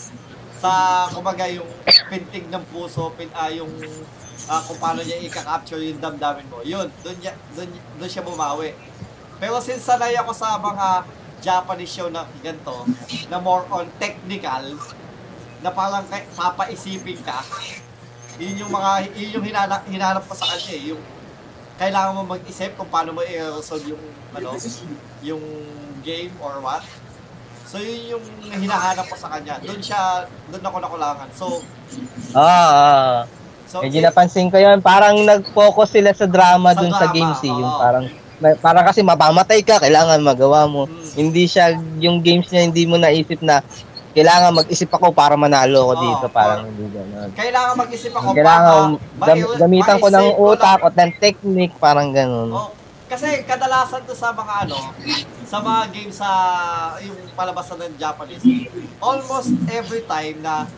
Sa, 0.62 1.04
kumbaga, 1.10 1.50
yung 1.50 1.66
pintig 2.06 2.46
ng 2.46 2.64
puso, 2.70 3.10
pin, 3.18 3.26
ah, 3.34 3.50
yung 3.50 3.74
ah, 4.46 4.62
kung 4.62 4.78
paano 4.78 5.02
niya 5.02 5.18
i-capture 5.18 5.82
yung 5.82 5.98
damdamin 5.98 6.46
mo. 6.46 6.62
Yun, 6.62 6.86
doon, 7.02 7.16
niya, 7.18 7.34
doon, 7.58 7.68
doon 7.98 8.10
siya 8.10 8.22
bumawi. 8.22 8.70
Pero 9.42 9.58
since 9.58 9.82
sanay 9.82 10.14
ako 10.14 10.30
sa 10.30 10.54
mga 10.62 11.02
Japanese 11.44 11.92
show 11.92 12.08
na 12.08 12.24
ganito, 12.40 12.88
na 13.28 13.36
more 13.36 13.68
on 13.68 13.84
technical, 14.00 14.80
na 15.60 15.68
parang 15.68 16.08
kay- 16.08 16.24
papaisipin 16.32 17.20
ka, 17.20 17.44
yun 18.36 18.64
yung 18.64 18.72
mga, 18.72 18.90
yun 19.12 19.30
yung 19.38 19.44
hinanap, 19.44 19.84
hinanap 19.84 20.24
ko 20.24 20.32
sa 20.32 20.48
kanya 20.48 20.72
eh, 20.72 20.84
yung 20.90 21.02
kailangan 21.74 22.16
mo 22.16 22.22
mag-isip 22.24 22.72
kung 22.74 22.88
paano 22.88 23.12
mo 23.12 23.20
i-resolve 23.20 23.84
yung, 23.86 24.02
ano, 24.32 24.56
yung 25.20 25.42
game 26.00 26.32
or 26.38 26.58
what. 26.58 26.82
So 27.64 27.82
yun 27.82 28.14
yung 28.14 28.24
hinahanap 28.54 29.08
ko 29.08 29.16
sa 29.18 29.34
kanya. 29.34 29.58
Doon 29.58 29.82
siya, 29.82 30.30
doon 30.46 30.62
ako 30.62 30.76
nakulangan. 30.78 31.28
So, 31.34 31.58
Ah, 32.30 32.46
ah. 32.70 33.14
so 33.66 33.82
medyo 33.82 33.98
napansin 33.98 34.46
ko 34.46 34.58
yun. 34.58 34.78
Parang 34.78 35.18
nag-focus 35.18 35.98
sila 35.98 36.14
sa 36.14 36.30
drama 36.30 36.70
Sa 36.70 36.78
dun 36.78 36.94
sa 36.94 37.10
drama, 37.10 37.14
games 37.14 37.40
eh. 37.42 37.50
Yung 37.50 37.66
oo. 37.66 37.80
parang, 37.82 38.06
parang 38.60 38.84
kasi 38.84 39.00
mapamatay 39.00 39.64
ka, 39.64 39.80
kailangan 39.80 40.20
magawa 40.20 40.68
mo. 40.68 40.84
Mm. 40.84 41.10
Hindi 41.16 41.44
siya, 41.48 41.72
yung 42.02 42.20
games 42.20 42.52
niya, 42.52 42.68
hindi 42.68 42.84
mo 42.84 43.00
naisip 43.00 43.40
na 43.40 43.64
kailangan 44.14 44.54
mag-isip 44.54 44.86
ako 44.94 45.10
para 45.10 45.34
manalo 45.34 45.90
ako 45.90 45.94
dito. 45.98 46.26
Parang 46.30 46.70
hindi 46.70 46.86
gano'n. 46.86 47.34
kailangan 47.34 47.74
mag-isip 47.74 48.12
ako 48.14 48.26
Kailangan 48.30 48.82
para 49.18 49.26
gam- 49.26 49.58
gamitan 49.58 49.96
ko 49.98 50.06
ng 50.06 50.14
ma-save 50.14 50.38
ko 50.38 50.52
utak 50.54 50.78
lang- 50.78 50.86
at 50.86 50.94
ng 50.94 51.12
technique, 51.18 51.74
parang 51.82 52.08
gano'n. 52.14 52.50
Oh, 52.54 52.70
kasi 53.10 53.42
kadalasan 53.42 54.06
to 54.06 54.14
sa 54.14 54.30
mga 54.30 54.70
ano, 54.70 54.78
sa 55.44 55.58
mga 55.58 55.80
games 55.90 56.14
sa 56.14 56.30
yung 57.02 57.18
palabasan 57.34 57.78
ng 57.82 57.94
Japanese, 57.98 58.42
almost 59.02 59.50
every 59.66 60.06
time 60.06 60.38
na 60.46 60.70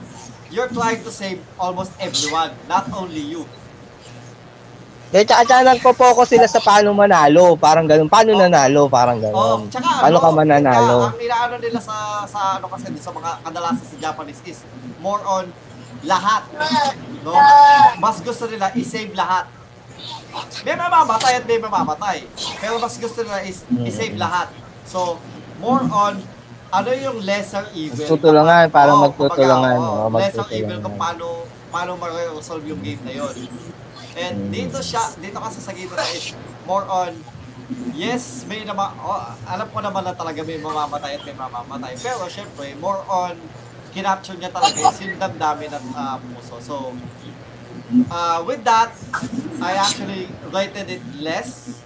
you're 0.48 0.72
trying 0.72 1.04
to 1.04 1.12
save 1.12 1.38
almost 1.60 1.92
everyone, 2.00 2.56
not 2.66 2.88
only 2.96 3.20
you. 3.20 3.44
Kaya 5.06 5.22
tsaka 5.22 5.42
tsaka 5.46 5.62
nagpo-focus 5.70 6.26
sila 6.34 6.46
sa 6.50 6.58
paano 6.58 6.90
manalo, 6.90 7.54
parang 7.54 7.86
gano'n. 7.86 8.10
Paano 8.10 8.34
nanalo, 8.34 8.90
parang 8.90 9.22
Oh, 9.22 9.62
gano'n. 9.62 9.70
tsaka 9.70 10.02
Paano 10.02 10.18
ano, 10.18 10.24
ka 10.26 10.30
mananalo? 10.34 10.96
Ang 11.14 11.22
inaano 11.22 11.56
nila 11.62 11.78
sa 11.78 12.26
sa 12.26 12.58
ano 12.58 12.66
kasi 12.66 12.90
sa 12.98 13.14
mga 13.14 13.30
kadalasan 13.46 13.86
sa 13.86 13.96
Japanese 14.02 14.42
is 14.42 14.58
more 14.98 15.22
on 15.22 15.46
lahat. 16.02 16.42
No? 17.22 17.38
Mas 18.02 18.18
gusto 18.18 18.50
nila 18.50 18.74
i-save 18.74 19.14
lahat. 19.14 19.46
May 20.66 20.74
mamamatay 20.74 21.38
at 21.38 21.44
may 21.46 21.58
mamamatay. 21.62 22.26
Pero 22.58 22.82
mas 22.82 22.98
gusto 22.98 23.22
nila 23.22 23.46
is 23.46 23.62
i-save 23.86 24.18
lahat. 24.18 24.50
So, 24.90 25.22
more 25.62 25.86
on 25.86 26.18
ano 26.74 26.90
yung 26.92 27.22
lesser 27.22 27.62
evil. 27.78 28.02
Magtutulungan, 28.04 28.74
parang 28.74 28.98
Oo, 28.98 29.04
magtutulungan, 29.06 29.76
kumbaga, 29.78 30.02
oo, 30.02 30.10
oo, 30.10 30.18
lesser 30.18 30.46
evil 30.50 30.78
kung 30.82 30.98
paano 30.98 31.26
paano 31.70 31.90
ma-resolve 31.94 32.66
yung 32.66 32.82
game 32.82 33.00
na 33.06 33.12
yon. 33.14 33.34
And 34.16 34.48
dito 34.48 34.80
siya, 34.80 35.12
dito 35.20 35.36
kasi 35.38 35.60
sa 35.60 35.76
na 35.76 36.04
is 36.16 36.32
more 36.64 36.88
on 36.88 37.12
Yes, 37.96 38.46
may 38.46 38.62
nama, 38.62 38.94
oh, 39.02 39.18
alam 39.42 39.66
ko 39.74 39.82
naman 39.82 40.06
na 40.06 40.14
talaga 40.14 40.38
may 40.46 40.54
mamamatay 40.54 41.18
at 41.18 41.22
may 41.26 41.34
mamamatay. 41.34 41.98
Pero 41.98 42.22
syempre, 42.30 42.78
more 42.78 43.02
on 43.10 43.34
kinapture 43.90 44.38
niya 44.38 44.54
talaga 44.54 44.76
yung 45.02 45.18
damdamin 45.18 45.74
at 45.74 45.82
ah, 45.98 46.14
puso. 46.20 46.62
So, 46.62 46.74
uh, 48.06 48.38
with 48.46 48.62
that, 48.62 48.94
I 49.58 49.82
actually 49.82 50.30
rated 50.54 51.00
it 51.00 51.04
less. 51.18 51.82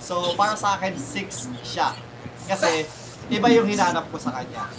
So, 0.00 0.32
para 0.40 0.56
sa 0.56 0.80
akin, 0.80 0.96
6 0.96 1.52
siya. 1.60 1.92
Kasi, 2.48 2.88
iba 3.28 3.52
yung 3.52 3.68
hinanap 3.68 4.08
ko 4.08 4.16
sa 4.16 4.40
kanya. 4.40 4.72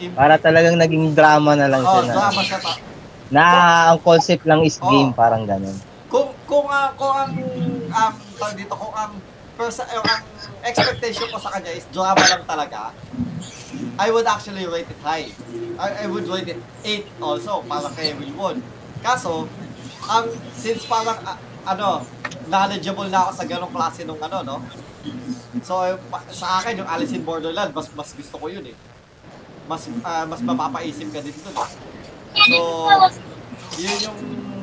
Im- 0.00 0.16
Para 0.16 0.40
talagang 0.42 0.74
naging 0.74 1.14
drama 1.14 1.54
na 1.54 1.70
lang 1.70 1.86
oh, 1.86 1.92
siya 1.92 2.02
na. 2.02 2.14
drama 2.18 2.40
siya. 2.42 2.58
Ta- 2.58 2.89
Na 3.30 3.44
ang 3.94 3.98
concept 4.02 4.42
lang 4.44 4.60
is 4.66 4.76
game, 4.82 5.14
parang 5.14 5.46
ganun. 5.46 5.74
kung 6.10 6.34
kung 6.44 6.66
ah, 6.66 6.90
kung 6.98 7.14
ang 7.14 7.30
um, 7.86 8.12
tawag 8.34 8.54
dito 8.58 8.74
kung 8.74 8.90
ang 8.90 9.14
persa, 9.54 9.86
eh, 9.86 10.02
ang 10.02 10.26
expectation 10.66 11.30
ko 11.30 11.38
sa 11.38 11.54
kanya 11.54 11.70
is 11.70 11.86
drama 11.94 12.18
lang 12.26 12.42
talaga 12.42 12.90
I 14.00 14.10
would 14.10 14.26
actually 14.26 14.64
rate 14.66 14.88
it 14.88 15.00
high. 15.04 15.28
I, 15.78 16.04
I 16.04 16.06
would 16.08 16.26
rate 16.26 16.48
it 16.48 16.60
8 16.82 17.06
also 17.22 17.62
para 17.62 17.86
kay 17.94 18.16
Wilwon 18.16 18.58
kaso 19.00 19.46
ang 20.08 20.26
since 20.56 20.84
parang 20.84 21.20
ah, 21.22 21.36
ano 21.68 22.02
knowledgeable 22.48 23.06
na 23.06 23.28
ako 23.28 23.30
sa 23.36 23.44
ganong 23.46 23.70
klase 23.70 24.02
nung 24.02 24.18
ano 24.18 24.42
no? 24.42 24.56
So 25.62 25.84
eh, 25.86 25.94
pa- 26.10 26.24
sa 26.32 26.58
akin 26.58 26.82
yung 26.82 26.88
Alice 26.88 27.12
in 27.12 27.22
Borderland 27.22 27.70
mas 27.70 27.86
mas 27.94 28.10
gusto 28.10 28.36
ko 28.36 28.50
yun 28.50 28.66
eh. 28.66 28.76
Mas 29.68 29.86
ah, 30.02 30.24
mas 30.26 30.40
mapapaisip 30.42 31.12
ka 31.12 31.20
din 31.22 31.36
eh. 31.36 31.54
So 32.36 32.58
yun 33.80 33.98
yung 34.10 34.18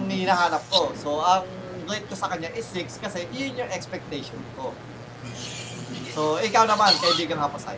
hinahanap 0.08 0.64
ko. 0.72 0.92
So, 0.98 1.24
ang 1.24 1.48
rate 1.88 2.08
ko 2.08 2.16
sa 2.16 2.28
kanya 2.32 2.52
is 2.52 2.68
6 2.72 3.00
kasi 3.00 3.28
yun 3.32 3.56
yung 3.56 3.72
expectation 3.72 4.40
ko. 4.60 4.76
So, 6.12 6.42
ikaw 6.42 6.66
naman, 6.66 6.92
kaibigan 7.00 7.40
Hapasay. 7.40 7.78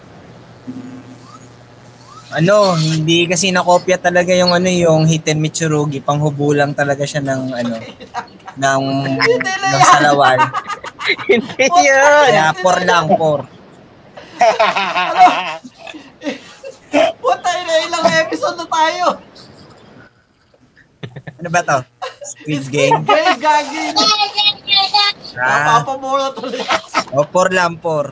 Ano, 2.29 2.77
hindi 2.77 3.25
kasi 3.25 3.50
nakopya 3.50 3.98
talaga 3.98 4.29
yung 4.38 4.53
ano 4.53 4.69
yung 4.69 5.10
Hiten 5.10 5.41
Mitsurugi, 5.41 5.98
panghubulang 5.98 6.77
talaga 6.77 7.01
siya 7.01 7.25
ng 7.25 7.41
ano 7.58 7.75
ng 8.53 8.84
ng 9.41 9.84
salawan. 9.98 10.38
Hindi 11.25 11.65
yun! 11.65 12.29
Kaya 12.29 12.53
por 12.62 12.77
lang, 12.86 13.10
por. 13.17 13.41
Puta, 17.17 17.50
ina, 17.50 17.74
ilang 17.89 18.05
episode 18.29 18.62
na 18.62 18.67
tayo. 18.69 19.05
Ano 21.39 21.48
ba 21.48 21.62
to? 21.63 21.79
Squid 22.22 22.63
Game? 22.67 23.00
Game, 23.01 23.39
gagi. 23.39 23.84
Ah, 25.39 25.79
Napapamura 25.79 26.36
tuloy. 26.36 26.60
o 27.15 27.24
por 27.24 27.48
lang, 27.50 27.79
por. 27.79 28.12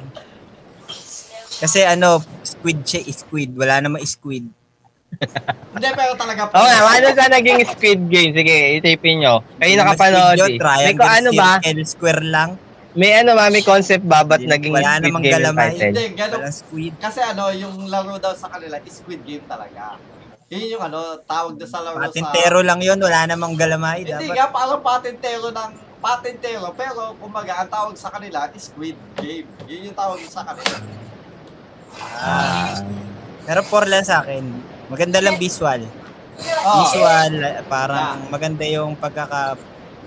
Kasi 1.58 1.84
ano, 1.84 2.24
squid 2.40 2.88
siya, 2.88 3.04
squid. 3.12 3.52
Wala 3.52 3.84
namang 3.84 4.06
squid. 4.08 4.48
Hindi, 5.74 5.88
pero 5.92 6.14
talaga. 6.16 6.48
Oo 6.52 6.68
nga, 6.68 6.88
ano 6.94 7.08
sa 7.16 7.32
naging 7.32 7.64
Squid 7.64 8.02
Game? 8.08 8.32
Sige, 8.36 8.56
isipin 8.78 9.24
nyo. 9.24 9.40
Kayo 9.58 9.74
nakapanood 9.80 10.36
eh. 10.36 10.44
May 10.46 10.60
Triangle, 10.60 11.00
ko 11.00 11.08
ano 11.08 11.30
ba? 11.32 11.50
circle, 11.58 11.82
square 11.88 12.24
lang. 12.28 12.50
May 12.92 13.12
ano 13.16 13.32
ba? 13.34 13.48
May 13.48 13.64
concept 13.64 14.04
ba? 14.04 14.22
Ba't 14.22 14.44
Hindi, 14.44 14.52
naging 14.52 14.74
wala 14.74 14.90
Squid 14.90 15.04
namang 15.04 15.24
Game 15.24 15.28
yung 15.28 15.38
galamay. 15.40 15.70
title? 15.70 15.86
Hindi, 15.88 16.06
ganun. 16.14 16.38
Walang 16.38 16.56
squid. 16.56 16.94
Kasi 17.00 17.20
ano, 17.24 17.44
yung 17.56 17.76
laro 17.88 18.16
daw 18.20 18.34
sa 18.36 18.48
kanila 18.52 18.76
Squid 18.84 19.22
Game 19.24 19.46
talaga. 19.48 19.96
Yun 20.48 20.80
yung 20.80 20.84
ano, 20.84 21.20
tawag 21.28 21.60
doon 21.60 21.68
sa 21.68 21.84
laro 21.84 22.00
sa... 22.00 22.08
Patintero 22.08 22.64
lang 22.64 22.80
yun, 22.80 22.96
wala 22.96 23.28
namang 23.28 23.60
galamay. 23.60 24.08
Hindi 24.08 24.32
Dapat 24.32 24.32
nga, 24.32 24.48
parang 24.48 24.80
patentero 24.80 25.52
ng 25.52 25.72
patentero, 26.00 26.72
pero 26.72 27.20
kumbaga, 27.20 27.60
ang 27.60 27.70
tawag 27.70 27.96
sa 28.00 28.08
kanila 28.08 28.48
is 28.56 28.72
Squid 28.72 28.96
Game. 29.20 29.44
Yun 29.68 29.92
yung 29.92 29.98
tawag 29.98 30.24
sa 30.24 30.48
kanila. 30.48 30.76
Ah. 32.16 32.80
Pero 33.44 33.60
por 33.68 33.84
lang 33.92 34.08
sa 34.08 34.24
akin. 34.24 34.44
Maganda 34.88 35.20
lang 35.20 35.36
visual. 35.36 35.84
Oh, 36.64 36.86
Visual, 36.86 37.34
eh, 37.44 37.66
parang 37.66 38.30
maganda 38.30 38.64
yung 38.64 38.94
pagkaka 38.96 39.58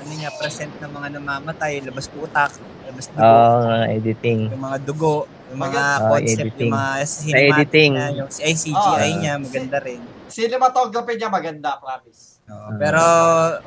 ano 0.00 0.12
niya, 0.16 0.32
present 0.32 0.72
ng 0.80 0.88
mga 0.88 1.20
namamatay, 1.20 1.84
labas 1.84 2.08
ko 2.08 2.24
utak, 2.24 2.54
labas 2.88 3.12
dugo, 3.12 3.20
Oo, 3.20 3.56
nga, 3.60 3.78
editing. 3.92 4.48
yung 4.48 4.62
mga 4.62 4.78
dugo, 4.80 5.14
yung 5.52 5.60
mga. 5.60 5.82
Oh, 6.00 6.16
concept, 6.16 6.40
editing. 6.40 6.60
yung 6.64 6.72
mga 6.72 6.92
Sa 6.96 7.04
cinematic 7.20 7.52
editing. 7.52 7.90
na, 7.92 8.04
yung 8.16 8.28
ay, 8.32 8.54
CGI 8.56 9.10
Oh. 9.12 9.18
niya, 9.20 9.34
maganda 9.36 9.78
rin. 9.84 10.00
Cinematography 10.30 11.18
niya 11.18 11.28
maganda, 11.28 11.76
promise. 11.76 12.40
Oo, 12.50 12.68
pero 12.78 13.02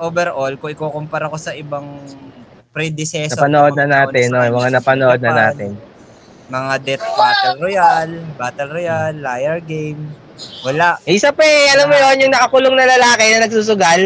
overall, 0.02 0.56
kung 0.60 0.72
ikukumpara 0.72 1.32
ko 1.32 1.38
sa 1.38 1.56
ibang 1.56 2.04
predecessor, 2.74 3.38
Napanood 3.38 3.76
na 3.78 3.86
natin, 3.88 4.26
no? 4.34 4.44
Yung 4.44 4.58
mga 4.60 4.72
napanood 4.80 5.20
na 5.22 5.32
natin. 5.32 5.78
Mga 6.50 6.74
Death 6.84 7.08
Battle 7.16 7.58
Royale, 7.62 8.16
Battle 8.36 8.72
Royale, 8.72 9.18
Liar 9.20 9.60
Game, 9.64 10.12
wala. 10.66 11.00
Eh, 11.08 11.16
Isa 11.16 11.32
pa 11.32 11.46
eh, 11.46 11.72
alam 11.72 11.88
mo 11.88 11.96
yun, 11.96 12.28
yung 12.28 12.34
nakakulong 12.34 12.76
na 12.76 12.90
lalaki 12.90 13.24
na 13.32 13.46
nagsusugal. 13.48 14.02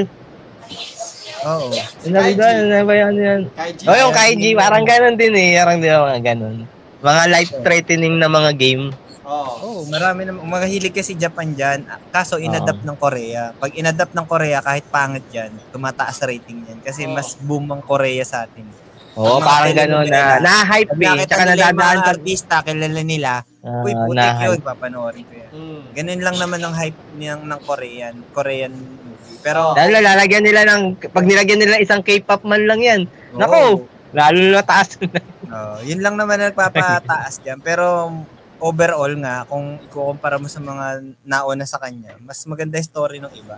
Oo. 1.47 1.69
Ano 1.71 2.17
ba 2.17 2.29
yun? 2.29 2.57
Ano 2.67 2.85
ba 2.85 2.95
yun? 2.97 3.13
yun? 3.15 3.41
Kaiji. 3.53 3.83
Oh, 3.87 3.97
yung 3.97 4.13
Kaiji, 4.13 4.49
parang 4.57 4.83
ganun 4.83 5.15
din 5.15 5.33
eh. 5.37 5.51
Parang 5.61 5.77
di 5.79 5.87
ba 5.87 6.09
mga 6.11 6.21
ganun. 6.33 6.55
Mga 6.99 7.23
life-threatening 7.29 8.15
na 8.17 8.27
mga 8.27 8.51
game. 8.57 8.89
Oh. 9.27 9.59
Oo, 9.59 9.81
marami 9.91 10.23
na 10.23 10.31
mahilig 10.31 10.95
kasi 10.95 11.19
Japan 11.19 11.51
diyan. 11.51 11.83
Kaso 12.07 12.39
inadapt 12.39 12.79
ng 12.79 12.95
Korea. 12.95 13.51
Pag 13.59 13.75
inadapt 13.75 14.15
ng 14.15 14.23
Korea 14.23 14.63
kahit 14.63 14.87
pangit 14.87 15.27
'yan, 15.27 15.59
tumataas 15.67 16.23
rating 16.23 16.63
'yan 16.63 16.79
kasi 16.79 17.03
Oo. 17.03 17.11
mas 17.11 17.35
boom 17.35 17.67
ang 17.67 17.83
Korea 17.83 18.23
sa 18.23 18.47
atin. 18.47 18.71
Oo, 19.19 19.41
mga 19.41 19.43
parang 19.43 19.73
ganun 19.75 20.07
na. 20.07 20.37
Na-hype 20.39 20.93
eh. 20.93 20.95
nakita 21.03 21.25
Tsaka 21.27 21.43
nila 21.43 21.49
yung 21.49 21.59
nadadaan 21.75 21.97
mga 21.97 22.05
ka. 22.05 22.11
artista, 22.13 22.55
kilala 22.61 23.01
nila, 23.03 23.31
Ah, 23.59 23.81
uy, 23.83 23.91
putik 23.91 24.15
na-hype. 24.15 24.47
yun, 24.47 24.59
papanoorin 24.63 25.25
ko 25.25 25.33
yan. 25.35 25.51
Mm. 25.51 25.81
Ganun 25.91 26.21
lang 26.23 26.37
naman 26.37 26.59
ang 26.61 26.75
hype 26.77 26.99
niyang 27.11 27.41
ng 27.43 27.61
Korean, 27.65 28.15
Korean 28.29 28.73
movie. 29.01 29.41
Pero, 29.41 29.73
Dahil 29.73 29.91
lalagyan 29.99 30.45
nila 30.45 30.61
ng, 30.69 30.81
pag 31.09 31.25
nilagyan 31.25 31.59
nila 31.59 31.81
isang 31.81 31.99
K-pop 31.99 32.45
man 32.45 32.63
lang 32.63 32.79
yan. 32.79 33.01
oo, 33.33 33.41
Nako! 33.41 33.89
Lalo 34.13 34.39
na 34.53 34.63
taas. 34.63 34.95
oo, 35.01 35.75
yun 35.83 35.99
lang 35.99 36.15
naman 36.15 36.37
ang 36.39 36.53
nagpapataas 36.53 37.33
diyan. 37.43 37.59
Pero, 37.59 38.13
overall 38.59 39.13
nga, 39.17 39.45
kung 39.45 39.77
ikukumpara 39.83 40.37
mo 40.37 40.49
sa 40.49 40.57
mga 40.57 40.85
nauna 41.23 41.65
sa 41.65 41.77
kanya, 41.77 42.17
mas 42.19 42.41
maganda 42.45 42.77
yung 42.77 42.89
story 42.89 43.17
ng 43.21 43.33
iba. 43.37 43.57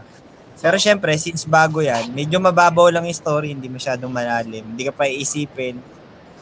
Pero 0.60 0.76
syempre, 0.76 1.16
since 1.16 1.48
bago 1.48 1.80
yan, 1.80 2.12
medyo 2.12 2.36
mababaw 2.38 2.92
lang 2.92 3.08
yung 3.08 3.16
story, 3.16 3.56
hindi 3.56 3.72
masyadong 3.72 4.12
malalim. 4.12 4.76
Hindi 4.76 4.84
ka 4.84 4.92
pa 4.92 5.08
iisipin. 5.08 5.80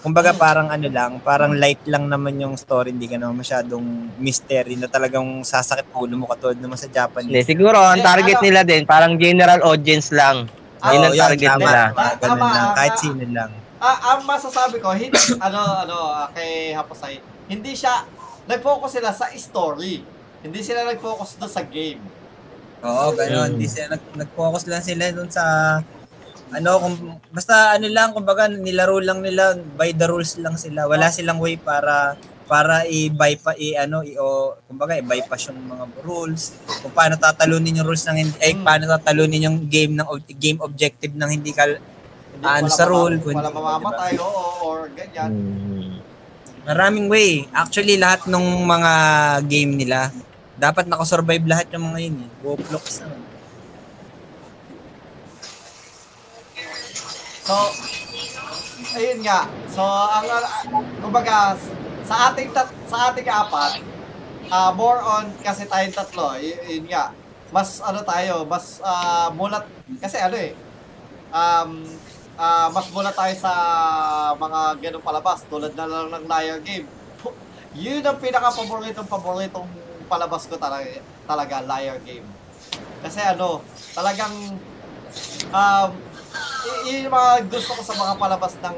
Kumbaga 0.02 0.34
parang 0.34 0.70
ano 0.70 0.88
lang, 0.90 1.22
parang 1.22 1.54
light 1.54 1.82
lang 1.86 2.10
naman 2.10 2.38
yung 2.38 2.54
story, 2.58 2.94
hindi 2.94 3.06
ka 3.06 3.18
naman 3.18 3.42
masyadong 3.42 3.86
mystery 4.18 4.78
na 4.78 4.86
talagang 4.86 5.42
sasakit 5.42 5.90
ulo 5.94 6.18
mo 6.18 6.26
katulad 6.30 6.58
naman 6.58 6.78
sa 6.78 6.86
Hindi, 6.86 6.98
Japanese. 6.98 7.46
siguro, 7.46 7.78
ang 7.78 7.98
Hindi, 8.00 8.06
target 8.10 8.38
nila 8.42 8.62
din, 8.62 8.82
parang 8.86 9.18
general 9.18 9.62
audience 9.66 10.10
lang. 10.10 10.50
Ah, 10.78 10.94
Yun 10.94 11.02
ang 11.02 11.16
yun, 11.18 11.22
target 11.26 11.50
tama. 11.50 11.60
nila. 11.60 11.82
Ganun 11.92 12.22
Tama, 12.22 12.46
lang, 12.54 12.68
kahit 12.74 12.94
ah, 12.94 13.02
sino 13.02 13.24
lang. 13.26 13.52
Ah, 13.78 13.98
ang 14.14 14.22
masasabi 14.26 14.78
ko, 14.78 14.90
hindi, 14.94 15.18
ano, 15.46 15.62
ano, 15.84 15.98
ah, 16.14 16.28
kay 16.32 16.74
Hapasay, 16.74 17.14
hindi 17.50 17.74
siya, 17.74 18.06
nag-focus 18.48 18.92
sila 19.00 19.12
sa 19.12 19.28
story. 19.36 20.02
Hindi 20.42 20.60
sila 20.64 20.88
nag-focus 20.88 21.38
doon 21.38 21.52
sa 21.52 21.64
game. 21.68 22.02
Oo, 22.82 23.12
ganun. 23.14 23.52
Mm. 23.52 23.54
Hindi 23.58 23.68
sila, 23.68 23.98
nag, 23.98 24.04
nag-focus 24.16 24.64
lang 24.70 24.84
sila 24.86 25.04
dun 25.12 25.30
sa 25.30 25.44
ano, 26.48 26.80
kung, 26.80 26.96
basta 27.36 27.76
ano 27.76 27.92
lang, 27.92 28.16
kumbaga 28.16 28.48
nilaro 28.48 29.04
lang 29.04 29.20
nila, 29.20 29.60
by 29.76 29.92
the 29.92 30.08
rules 30.08 30.40
lang 30.40 30.56
sila. 30.56 30.88
Wala 30.88 31.12
silang 31.12 31.44
way 31.44 31.60
para 31.60 32.16
para 32.48 32.88
i-bypass, 32.88 33.60
i, 33.60 33.76
ano, 33.76 34.08
i, 34.08 34.16
o, 34.16 34.56
kumbaga, 34.72 34.96
i-bypass 34.96 35.52
yung 35.52 35.68
mga 35.68 35.84
rules. 36.08 36.56
Kung 36.80 36.96
paano 36.96 37.20
tatalunin 37.20 37.84
yung 37.84 37.88
rules 37.92 38.08
ng, 38.08 38.16
hindi- 38.24 38.40
eh, 38.40 38.56
Mm. 38.56 38.64
paano 38.64 38.84
tatalunin 38.88 39.44
yung 39.44 39.58
game 39.68 40.00
ng 40.00 40.08
game 40.40 40.60
objective 40.64 41.12
ng 41.12 41.28
hindi 41.28 41.52
ka, 41.52 41.68
Hindi 42.38 42.46
Ano 42.46 42.70
sa 42.70 42.86
rule, 42.86 43.18
Wala 43.18 43.50
mamamatay, 43.50 44.14
oo, 44.22 44.44
or 44.62 44.94
ganyan. 44.94 45.32
Hmm. 45.34 45.97
Maraming 46.68 47.08
way. 47.08 47.32
Actually, 47.56 47.96
lahat 47.96 48.28
ng 48.28 48.46
mga 48.68 48.92
game 49.48 49.72
nila, 49.80 50.12
dapat 50.60 50.86
nakasurvive 50.86 51.48
lahat 51.48 51.72
yung 51.72 51.86
mga 51.90 52.00
yun 52.12 52.18
eh. 52.28 52.30
Roblox 52.44 52.84
na. 53.02 53.16
So, 57.48 57.56
ayun 59.00 59.20
nga. 59.24 59.48
So, 59.72 59.82
ang, 59.88 60.28
uh, 60.28 60.44
kumbaga, 61.00 61.56
sa 62.04 62.32
ating 62.32 62.52
tat, 62.52 62.68
sa 62.92 63.12
ating 63.12 63.28
apat, 63.28 63.84
ah 64.48 64.72
more 64.72 65.04
on 65.04 65.28
kasi 65.44 65.68
tayong 65.68 65.92
tatlo, 65.92 66.40
y- 66.40 66.56
yun 66.72 66.88
nga. 66.88 67.12
mas 67.48 67.80
ano 67.80 68.04
tayo, 68.04 68.44
mas 68.44 68.80
ah, 68.84 69.32
mulat 69.32 69.64
kasi 70.04 70.20
ano 70.20 70.36
eh. 70.36 70.52
Um 71.32 71.84
ah, 72.38 72.70
mas 72.72 72.88
mulat 72.94 73.18
tayo 73.18 73.34
sa 73.36 73.52
mga 74.38 74.60
ganung 74.80 75.06
palabas 75.06 75.44
tulad 75.50 75.74
na 75.74 75.86
lang 75.90 76.08
ng 76.14 76.26
Liar 76.30 76.62
Game. 76.68 76.88
Yun 77.78 78.02
ang 78.02 78.18
pinaka 78.18 78.54
paboritong 78.54 79.10
paboritong 79.10 79.68
palabas 80.08 80.48
ko 80.48 80.56
talaga, 80.56 81.02
talaga 81.28 81.62
Liar 81.66 82.00
Game. 82.06 82.26
Kasi 83.04 83.22
ano, 83.22 83.62
talagang 83.94 84.34
um 85.52 85.90
yung 86.88 87.12
mga 87.12 87.32
gusto 87.48 87.72
ko 87.78 87.82
sa 87.84 87.96
mga 87.96 88.14
palabas 88.18 88.54
ng 88.64 88.78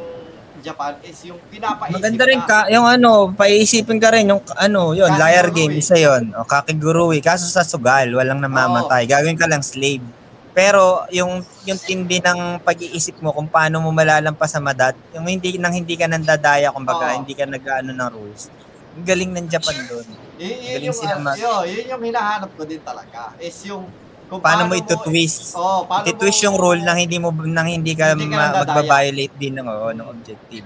Japan 0.59 0.93
is 1.07 1.17
yung 1.23 1.39
pinapaisip 1.47 1.95
Maganda 2.03 2.23
rin 2.27 2.41
ka, 2.43 2.67
yung 2.67 2.83
ano, 2.83 3.31
paiisipin 3.31 3.95
ka 3.95 4.11
rin 4.11 4.27
yung 4.27 4.43
ano, 4.59 4.91
yun, 4.91 5.07
liar 5.15 5.55
game, 5.55 5.79
isa 5.79 5.95
yun. 5.95 6.35
O, 6.35 6.43
kakigurui. 6.43 7.23
Kaso 7.23 7.47
sa 7.47 7.63
sugal, 7.63 8.11
walang 8.11 8.43
namamatay. 8.43 9.07
Gagawin 9.07 9.39
ka 9.39 9.47
lang 9.47 9.63
slave. 9.63 10.03
Pero 10.49 11.05
yung 11.09 11.39
yung 11.63 11.77
tindi 11.77 12.17
ng 12.17 12.59
pag-iisip 12.59 13.21
mo 13.21 13.29
kung 13.31 13.45
paano 13.45 13.79
mo 13.79 13.89
malalampas 13.89 14.49
sa 14.49 14.59
madat, 14.59 14.97
yung 15.13 15.25
hindi 15.25 15.55
nang 15.55 15.71
hindi 15.71 15.93
ka 15.93 16.05
nandadaya 16.05 16.73
kumbaga, 16.73 17.13
Oo. 17.13 17.17
hindi 17.21 17.33
ka 17.33 17.45
nag-ano 17.45 17.93
ng 17.93 18.09
rules. 18.09 18.49
Ang 18.97 19.05
galing 19.05 19.31
ng 19.31 19.47
Japan 19.47 19.77
doon. 19.85 20.07
Y- 20.39 20.79
yun, 20.79 20.89
yung, 20.89 20.97
uh, 20.97 21.19
mag- 21.21 21.37
yun, 21.37 21.61
yun 21.67 21.85
yung 21.87 22.03
hinahanap 22.03 22.49
ko 22.51 22.63
din 22.63 22.81
talaga. 22.81 23.37
Is 23.37 23.61
yung 23.63 23.85
kung 24.25 24.41
Paano 24.41 24.69
mo 24.69 24.73
ito-twist? 24.73 25.57
Oh, 25.57 25.85
paano 25.85 26.05
Iti-twist 26.05 26.39
mo- 26.39 26.45
yung 26.45 26.57
rule 26.57 26.81
nang 26.81 26.97
hindi 26.97 27.17
mo 27.17 27.33
nang 27.33 27.65
hindi 27.65 27.93
ka, 27.93 28.13
Hindi 28.13 28.29
ka 28.29 28.35
ma- 28.35 28.49
nandadaya. 28.51 28.77
magbabiolate 28.77 29.35
din 29.35 29.53
ng 29.57 29.65
oh, 29.65 29.89
ng 29.89 30.05
objective. 30.07 30.65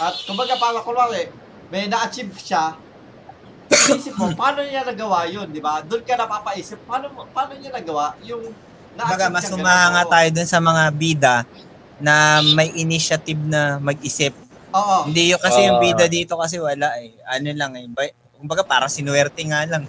At 0.00 0.14
kumbaga 0.24 0.56
parang 0.56 0.80
kunwari, 0.80 1.28
may 1.68 1.84
na-achieve 1.84 2.32
siya, 2.34 2.80
isip 3.70 4.14
mo, 4.14 4.34
paano 4.34 4.60
niya 4.60 4.82
nagawa 4.82 5.24
yun, 5.26 5.46
di 5.46 5.58
ba? 5.58 5.80
Doon 5.80 6.02
ka 6.02 6.14
napapaisip, 6.14 6.82
paano, 6.84 7.06
paano 7.30 7.54
niya 7.54 7.70
nagawa 7.70 8.18
yung 8.20 8.42
na-achieve 8.92 9.30
mas 9.30 9.46
niyang 9.46 9.56
umahanga 9.56 10.02
ganito? 10.02 10.12
tayo 10.12 10.28
dun 10.34 10.48
sa 10.48 10.58
mga 10.60 10.82
bida 10.92 11.34
na 12.00 12.14
may 12.52 12.74
initiative 12.74 13.38
na 13.38 13.78
mag-isip 13.78 14.34
Oo. 14.70 15.10
Hindi 15.10 15.34
yung 15.34 15.42
kasi 15.42 15.66
yung 15.66 15.78
Ah. 15.78 15.82
bida 15.82 16.06
dito 16.06 16.38
kasi 16.38 16.56
wala 16.56 16.94
eh. 17.02 17.10
Ano 17.26 17.50
lang 17.50 17.74
eh. 17.74 17.90
Bay- 17.90 18.14
Kumbaga 18.38 18.62
parang 18.62 18.86
sinuwerte 18.86 19.42
nga 19.42 19.66
lang. 19.66 19.84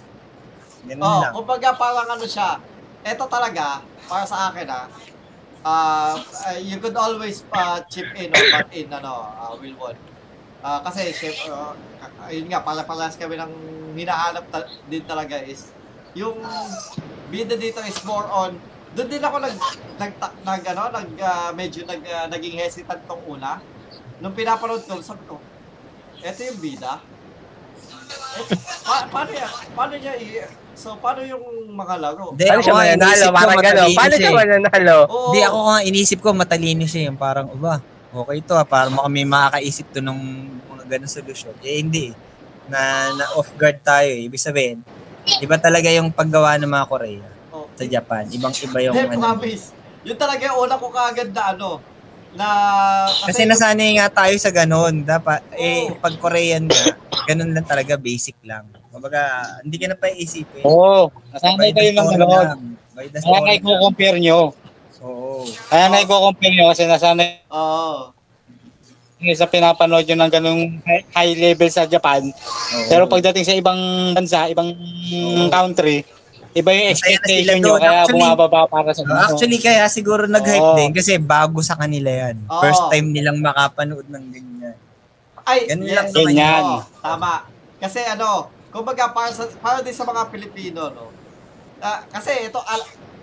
Ganun 0.82 1.00
Oh, 1.00 1.22
lang. 1.22 1.32
kumbaga 1.32 1.70
parang 1.72 2.04
ano 2.10 2.26
siya. 2.26 2.58
Ito 3.00 3.30
talaga 3.30 3.78
para 4.04 4.26
sa 4.26 4.50
akin 4.50 4.66
ah. 4.66 4.86
Uh, 5.62 6.18
you 6.58 6.82
could 6.82 6.98
always 6.98 7.46
uh, 7.54 7.78
chip 7.86 8.10
in 8.12 8.34
or 8.34 8.42
butt 8.50 8.74
in 8.74 8.90
ano, 8.90 9.22
uh, 9.30 9.54
Wilwon. 9.54 9.94
Ah, 10.62 10.78
kasi 10.80 11.10
chef, 11.10 11.34
uh, 11.50 11.74
ayun 12.24 12.46
nga 12.46 12.62
pala 12.62 12.86
palas 12.86 13.18
kami 13.18 13.34
ng 13.34 13.52
hinahanap 13.92 14.46
ta- 14.46 14.70
din 14.86 15.02
talaga 15.02 15.42
is 15.42 15.74
yung 16.14 16.38
bida 17.28 17.58
dito 17.58 17.82
is 17.82 17.98
more 18.02 18.24
on 18.30 18.54
doon 18.92 19.08
din 19.08 19.18
ako 19.18 19.40
nag 19.40 19.56
nag, 19.96 20.12
nag 20.44 20.62
ano, 20.68 20.82
nag 20.92 21.08
ah, 21.18 21.50
medyo 21.50 21.82
nag 21.82 21.98
ah, 22.04 22.28
naging 22.28 22.54
hesitant 22.54 23.02
tong 23.04 23.24
una. 23.26 23.58
Nung 24.20 24.36
pinapanood 24.36 24.86
ko, 24.86 25.02
sabi 25.02 25.24
ko, 25.26 25.42
eto 26.20 26.40
yung 26.44 26.60
bida. 26.60 27.02
Eh, 28.32 28.44
pa- 28.84 29.08
paano 29.08 29.30
yan? 29.32 29.50
Paano 29.72 29.94
niya 29.96 30.14
i- 30.14 30.46
So, 30.72 30.96
paano 30.96 31.20
yung 31.20 31.42
mga 31.68 31.94
laro? 32.00 32.32
Hindi, 32.32 32.44
Paano 32.44 32.54
ako 32.54 32.64
siya 32.64 32.72
nga 32.72 32.84
mananalo? 32.86 33.26
Parang 33.30 33.60
gano'n. 33.60 33.90
Paano 33.92 34.14
siya 34.14 34.30
eh. 34.30 34.36
mananalo? 34.36 34.96
Hindi, 35.04 35.40
ako 35.42 35.58
nga 35.60 35.76
inisip 35.84 36.18
ko 36.18 36.28
matalino 36.32 36.84
siya. 36.86 37.02
Yung 37.06 37.18
parang, 37.20 37.46
uba, 37.50 37.82
okay 38.12 38.38
to 38.40 38.54
ah. 38.54 38.64
Parang 38.64 38.94
kami 38.94 39.24
makakaisip 39.24 39.88
to 39.90 40.00
ng 40.00 40.18
mga 40.68 40.84
ganun 40.86 41.10
solusyon. 41.10 41.56
Eh, 41.60 41.80
hindi. 41.80 42.12
Na, 42.68 43.10
na 43.12 43.24
off 43.34 43.50
guard 43.56 43.80
tayo 43.80 44.06
eh. 44.06 44.28
Ibig 44.28 44.38
sabihin, 44.38 44.78
iba 45.40 45.56
talaga 45.56 45.88
yung 45.88 46.12
paggawa 46.12 46.56
ng 46.56 46.68
mga 46.68 46.86
Korea 46.86 47.24
Oh, 47.52 47.68
sa 47.76 47.84
Japan. 47.84 48.24
Ibang-iba 48.28 48.78
yung 48.80 48.94
Hindi, 48.96 49.12
ano. 49.12 49.20
promise. 49.20 49.76
Yun 50.02 50.16
talaga 50.16 50.42
yung 50.48 50.58
una 50.58 50.74
ko 50.80 50.88
kaagad 50.88 51.30
na 51.30 51.52
ano, 51.52 51.68
na... 52.32 52.46
Kasi 53.28 53.44
nasanay 53.44 54.00
nga 54.00 54.08
tayo 54.08 54.32
sa 54.40 54.48
ganun. 54.48 55.04
Dapat, 55.04 55.44
eh, 55.52 55.92
Oo. 55.92 56.00
pag 56.00 56.16
Korean 56.16 56.64
nga, 56.64 56.96
ganun 57.28 57.52
lang 57.52 57.68
talaga, 57.68 58.00
basic 58.00 58.40
lang. 58.40 58.64
Kumbaga, 58.88 59.20
hindi 59.60 59.76
ka 59.76 59.92
na 59.92 59.96
pa 60.00 60.08
iisipin. 60.08 60.64
Oo. 60.64 61.12
Nasanay 61.28 61.76
kayo 61.76 61.90
ng 61.92 62.08
the 62.08 62.26
Kaya 62.96 63.08
lang. 63.20 63.48
i-compare 63.56 64.18
nyo. 64.20 64.52
Oo. 65.42 65.52
Kaya 65.68 65.84
na 65.88 65.98
i-compare 65.98 66.52
nyo 66.52 66.70
kasi 66.70 66.86
nasanay 66.86 67.42
Oo. 67.50 68.14
kayo 69.18 69.34
sa 69.34 69.46
pinapanood 69.46 70.02
nyo 70.04 70.16
ng 70.18 70.32
ganung 70.32 70.62
high- 70.82 71.06
high 71.12 71.34
level 71.34 71.68
sa 71.68 71.84
Japan. 71.84 72.26
Oo. 72.26 72.86
Pero 72.86 73.06
pagdating 73.06 73.42
sa 73.42 73.54
ibang 73.54 73.78
bansa, 74.12 74.46
ibang 74.46 74.70
country, 75.48 76.02
iba 76.52 76.70
yung 76.70 76.90
expectation 76.90 77.58
nyo 77.58 77.76
kaya 77.76 78.02
Actually- 78.02 78.18
bumababa 78.18 78.60
para 78.66 78.90
sa 78.92 79.02
Uh, 79.02 79.24
actually, 79.24 79.58
kaya 79.58 79.88
siguro 79.88 80.26
nag-hype 80.26 80.62
Oo. 80.62 80.76
din 80.76 80.90
kasi 80.92 81.16
bago 81.16 81.58
sa 81.60 81.74
kanila 81.74 82.10
yan. 82.10 82.36
Oo. 82.46 82.60
First 82.60 82.86
time 82.88 83.10
nilang 83.10 83.38
makapanood 83.38 84.06
ng 84.06 84.24
ganyan. 84.28 84.76
Ay, 85.42 85.66
Ganun 85.66 85.90
yes. 85.90 86.14
lang 86.14 86.34
naman. 86.38 86.62
Oo, 86.62 86.78
tama. 87.02 87.32
Kasi 87.82 87.98
ano, 88.06 88.46
kumbaga 88.70 89.10
para, 89.10 89.34
sa, 89.34 89.42
para 89.58 89.82
din 89.82 89.90
sa 89.90 90.06
mga 90.06 90.30
Pilipino, 90.30 90.86
no? 90.90 91.10
Ah, 91.82 92.06
kasi 92.06 92.46
ito, 92.46 92.62
al, 92.62 92.78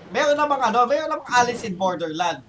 meron 0.09 0.37
namang 0.37 0.61
ano, 0.61 0.79
meron 0.85 1.09
namang 1.09 1.29
Alice 1.31 1.63
in 1.63 1.73
Borderland. 1.73 2.41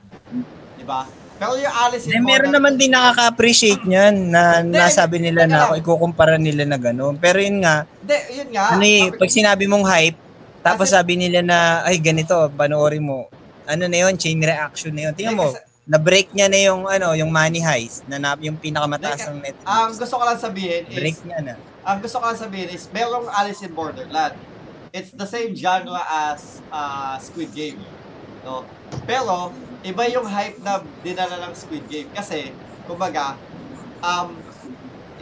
Di 0.77 0.85
ba? 0.85 1.05
Pero 1.41 1.57
yung 1.57 1.73
Alice 1.73 2.05
in 2.05 2.21
Eh, 2.21 2.21
meron 2.21 2.53
naman 2.53 2.77
din 2.77 2.93
nakaka-appreciate 2.93 3.81
niyan 3.85 4.29
na 4.29 4.61
Hindi, 4.61 4.77
nasabi 4.77 5.17
nila 5.17 5.49
na 5.49 5.69
ako 5.69 5.73
ikukumpara 5.81 6.37
nila 6.37 6.69
na 6.69 6.77
gano'n. 6.77 7.17
Pero 7.17 7.41
yun 7.41 7.65
nga, 7.65 7.89
Hindi, 8.05 8.17
yun 8.37 8.49
nga. 8.53 8.65
ano 8.77 8.85
eh, 8.85 9.09
pag 9.17 9.31
sinabi 9.33 9.65
mong 9.65 9.85
hype, 9.89 10.19
tapos 10.61 10.93
Kasi- 10.93 10.97
sabi 11.01 11.15
nila 11.17 11.41
na, 11.41 11.59
ay 11.89 11.97
ganito, 11.97 12.37
panoorin 12.53 13.01
mo. 13.01 13.33
Ano 13.65 13.89
na 13.89 13.99
yun, 14.05 14.21
chain 14.21 14.37
reaction 14.37 14.93
na 14.93 15.09
yun. 15.09 15.13
Tingnan 15.17 15.37
mo, 15.37 15.49
kasi- 15.49 15.65
na-break 15.89 16.29
niya 16.37 16.53
na 16.53 16.61
yung, 16.61 16.85
ano, 16.85 17.17
yung 17.17 17.33
money 17.33 17.65
heist, 17.65 18.05
na, 18.05 18.21
na 18.21 18.37
yung 18.39 18.61
pinakamataas 18.61 19.25
Hindi, 19.25 19.33
ng 19.33 19.39
Netflix. 19.41 19.67
ang 19.67 19.91
gusto 19.97 20.15
ko 20.15 20.23
lang 20.23 20.39
sabihin 20.39 20.83
is, 20.87 20.97
break 21.01 21.19
niya 21.25 21.39
na. 21.41 21.55
ang 21.83 21.99
gusto 21.99 22.17
ko 22.21 22.25
lang 22.29 22.37
sabihin 22.39 22.69
is, 22.69 22.85
merong 22.93 23.27
Alice 23.33 23.65
in 23.65 23.73
Borderland. 23.73 24.37
It's 24.91 25.15
the 25.15 25.27
same 25.27 25.55
genre 25.55 26.03
as 26.03 26.59
uh, 26.75 27.15
Squid 27.23 27.55
Game. 27.55 27.79
No? 28.43 28.67
Pero, 29.07 29.55
iba 29.87 30.03
yung 30.11 30.27
hype 30.27 30.59
na 30.67 30.83
dinala 31.07 31.47
ng 31.47 31.55
Squid 31.55 31.87
Game. 31.87 32.11
Kasi, 32.11 32.51
kumbaga, 32.91 33.39
um, 34.03 34.35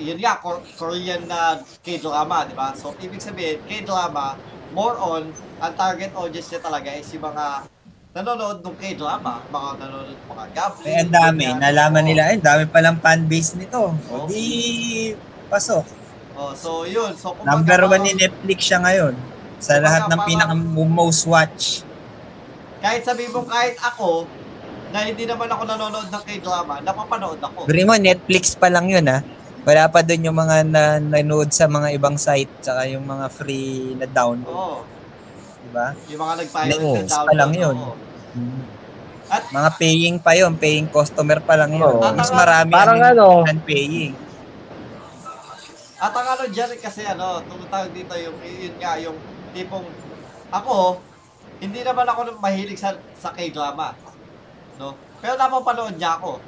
yun 0.00 0.16
nga, 0.16 0.40
Kor- 0.40 0.64
Korean 0.80 1.28
na 1.28 1.60
K-drama, 1.84 2.48
di 2.48 2.56
ba? 2.56 2.72
So, 2.72 2.96
ibig 2.96 3.20
sabihin, 3.20 3.60
K-drama, 3.68 4.40
more 4.72 4.96
on, 4.96 5.28
ang 5.60 5.74
target 5.76 6.16
audience 6.16 6.48
niya 6.48 6.64
talaga 6.64 6.88
is 6.96 7.10
yung 7.12 7.28
mga 7.28 7.68
nanonood 8.16 8.64
ng 8.64 8.76
K-drama, 8.80 9.44
mga 9.52 9.68
nanonood 9.84 10.16
ng 10.16 10.30
mga 10.32 10.46
gambling. 10.56 10.94
Eh, 10.96 11.02
ang 11.04 11.12
dami. 11.12 11.44
ganyan. 11.44 11.60
Nalaman 11.60 12.02
Oo. 12.02 12.08
nila, 12.08 12.22
eh, 12.32 12.38
dami 12.40 12.62
palang 12.72 12.96
fan 13.04 13.28
base 13.28 13.60
nito. 13.60 13.92
Oo. 13.92 14.24
O 14.24 14.28
di, 14.32 15.12
pasok. 15.52 15.84
Oh, 16.38 16.54
so, 16.56 16.88
yun. 16.88 17.12
So, 17.18 17.36
kumbaga, 17.36 17.52
Number 17.52 17.80
one 17.84 18.02
ni 18.06 18.12
Netflix 18.16 18.64
siya 18.64 18.80
ngayon. 18.80 19.12
Sa 19.58 19.82
lahat 19.82 20.06
ng 20.06 20.20
pinaka 20.22 20.54
most 20.54 21.26
watch. 21.26 21.82
kahit 22.78 23.02
sabi 23.02 23.26
mo 23.26 23.42
kahit 23.42 23.74
ako 23.82 24.22
na 24.94 25.02
hindi 25.02 25.26
naman 25.26 25.50
ako 25.50 25.62
nanonood 25.66 26.08
ng 26.08 26.22
K-drama, 26.24 26.78
napapanood 26.80 27.42
ako. 27.42 27.66
Bri 27.66 27.82
mo, 27.82 27.98
Netflix 27.98 28.54
pa 28.54 28.70
lang 28.70 28.86
yun 28.88 29.04
ha. 29.10 29.20
Wala 29.66 29.90
pa 29.90 30.00
doon 30.00 30.30
yung 30.30 30.38
mga 30.38 30.56
na, 30.64 30.82
nanood 30.96 31.50
sa 31.52 31.68
mga 31.68 31.92
ibang 31.92 32.16
site 32.16 32.48
tsaka 32.62 32.88
yung 32.88 33.04
mga 33.04 33.26
free 33.28 33.98
na 33.98 34.06
download. 34.08 34.48
Oo. 34.48 34.80
Di 35.60 35.68
ba? 35.74 35.92
Yung 36.08 36.20
mga 36.22 36.34
nag-pirate 36.40 36.80
Oo, 36.80 36.94
na 36.94 37.02
pa 37.02 37.10
download. 37.10 37.36
lang 37.36 37.52
yun. 37.52 37.76
Hmm. 38.32 38.60
At- 39.28 39.50
mga 39.52 39.70
paying 39.76 40.16
pa 40.16 40.32
yun, 40.32 40.52
paying 40.56 40.88
customer 40.88 41.42
pa 41.42 41.58
lang 41.58 41.74
yun. 41.76 41.98
Oo. 41.98 42.14
Mas 42.14 42.32
marami 42.32 42.72
Parang 42.72 42.96
ang 42.96 43.12
ano, 43.12 43.26
non-paying. 43.44 44.14
At 45.98 46.14
ang 46.14 46.28
ano 46.30 46.44
dyan 46.48 46.70
kasi 46.78 47.02
ano, 47.04 47.42
tumutawag 47.44 47.90
dito 47.92 48.14
yung, 48.14 48.38
yun 48.40 48.74
nga, 48.78 48.96
yung 49.02 49.18
tipong, 49.52 49.86
ako, 50.52 51.00
hindi 51.58 51.80
naman 51.82 52.06
ako 52.06 52.38
mahilig 52.38 52.78
sa, 52.78 52.94
sa 53.18 53.34
K-drama. 53.34 53.94
No? 54.78 54.94
Pero 55.18 55.34
napapanood 55.34 55.98
niya 55.98 56.18
ako. 56.20 56.38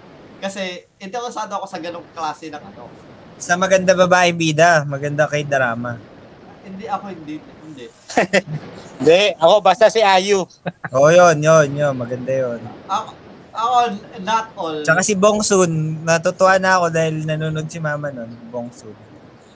Kasi 0.40 0.88
interesado 1.02 1.52
ako 1.58 1.66
sa 1.68 1.82
ganong 1.82 2.06
klase 2.16 2.48
ng 2.48 2.62
ano. 2.62 2.88
Sa 3.36 3.58
maganda 3.60 3.92
babae 3.92 4.32
bida, 4.32 4.86
maganda 4.88 5.28
kay 5.28 5.44
drama. 5.44 6.00
Hindi 6.64 6.86
ako, 6.86 7.04
hindi, 7.12 7.34
hindi. 7.66 7.86
Hindi, 9.00 9.32
ako 9.40 9.64
basta 9.64 9.88
si 9.88 10.04
Ayu. 10.04 10.44
Oo, 10.92 11.08
yun, 11.08 11.40
yun, 11.40 11.72
yun. 11.72 11.94
Maganda 11.96 12.28
yun. 12.36 12.60
Ako, 12.84 13.16
ako 13.48 13.76
not 14.20 14.46
all. 14.60 14.76
Tsaka 14.84 15.00
si 15.00 15.16
Bong 15.16 15.40
Soon, 15.40 16.04
natutuwa 16.04 16.60
na 16.60 16.76
ako 16.76 16.92
dahil 16.92 17.24
nanonood 17.24 17.64
si 17.72 17.80
mama 17.80 18.12
nun, 18.12 18.28
Bong 18.52 18.68
Soon. 18.76 18.92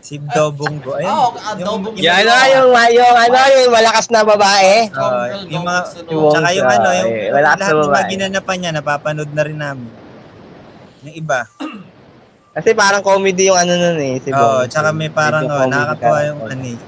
Si 0.05 0.21
Do 0.21 0.53
Bonggo. 0.53 1.01
Ayun. 1.01 1.09
Oo, 1.09 1.33
ah, 1.41 1.57
Do 1.57 1.81
Bonggo. 1.81 1.97
yung 1.97 2.13
ano, 2.13 2.33
yung, 2.53 2.69
yung, 2.93 3.17
ano, 3.17 3.37
yung 3.57 3.73
malakas 3.73 4.13
na 4.13 4.21
babae. 4.21 4.93
Oo, 4.93 5.01
girl, 5.01 5.45
yung 5.49 5.65
no? 5.65 5.71
mga- 5.73 5.85
Tsaka 6.05 6.49
yung 6.53 6.69
ano, 6.69 6.89
yung, 6.93 7.13
lahat 7.33 7.59
ng 7.65 7.89
mga 7.89 8.05
ginanapan 8.13 8.57
niya, 8.61 8.71
napapanood 8.77 9.31
na 9.33 9.43
rin 9.49 9.57
namin. 9.57 9.89
Yung 11.09 11.17
iba. 11.17 11.49
Kasi 12.53 12.77
parang 12.77 13.01
comedy 13.01 13.49
yung 13.49 13.57
ano 13.57 13.73
nun 13.81 13.97
eh. 13.97 14.21
Si 14.21 14.29
Oo, 14.29 14.37
Bong. 14.37 14.69
tsaka 14.69 14.93
may 14.93 15.09
parang, 15.09 15.49
oh, 15.49 15.65
nakakatuwa 15.65 15.97
character. 15.97 16.29
yung 16.29 16.41
ano 16.53 16.65
eh. 16.69 16.79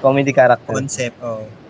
comedy 0.00 0.32
character. 0.32 0.72
concept. 0.72 1.16
Oh. 1.20 1.44
Oh. 1.44 1.63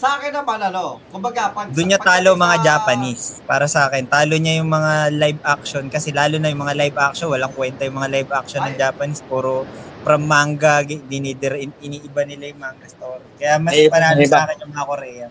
Sa 0.00 0.16
akin 0.16 0.32
naman, 0.32 0.56
ano, 0.64 0.96
kumbaga, 1.12 1.52
pag... 1.52 1.68
Doon 1.68 1.92
niya 1.92 2.00
pag- 2.00 2.24
talo 2.24 2.32
mga 2.32 2.56
sa- 2.56 2.64
Japanese. 2.64 3.24
Para 3.44 3.68
sa 3.68 3.84
akin, 3.84 4.08
talo 4.08 4.32
niya 4.40 4.64
yung 4.64 4.72
mga 4.72 5.12
live 5.12 5.42
action 5.44 5.84
kasi 5.92 6.08
lalo 6.08 6.40
na 6.40 6.48
yung 6.48 6.64
mga 6.64 6.72
live 6.72 6.96
action, 6.96 7.28
walang 7.28 7.52
kwenta 7.52 7.84
yung 7.84 8.00
mga 8.00 8.08
live 8.08 8.30
action 8.32 8.64
ng 8.64 8.76
Ay. 8.76 8.80
Japanese, 8.80 9.20
puro 9.20 9.68
from 10.00 10.24
manga, 10.24 10.80
dinidir, 10.80 11.60
in, 11.60 11.68
iniiba 11.84 12.24
nila 12.24 12.48
yung 12.48 12.60
manga 12.64 12.88
story. 12.88 13.20
Kaya 13.36 13.60
mas 13.60 13.76
Eh, 13.76 13.92
panalo 13.92 14.24
sa 14.24 14.48
akin 14.48 14.56
yung 14.64 14.72
mga 14.72 14.86
Korea. 14.88 15.26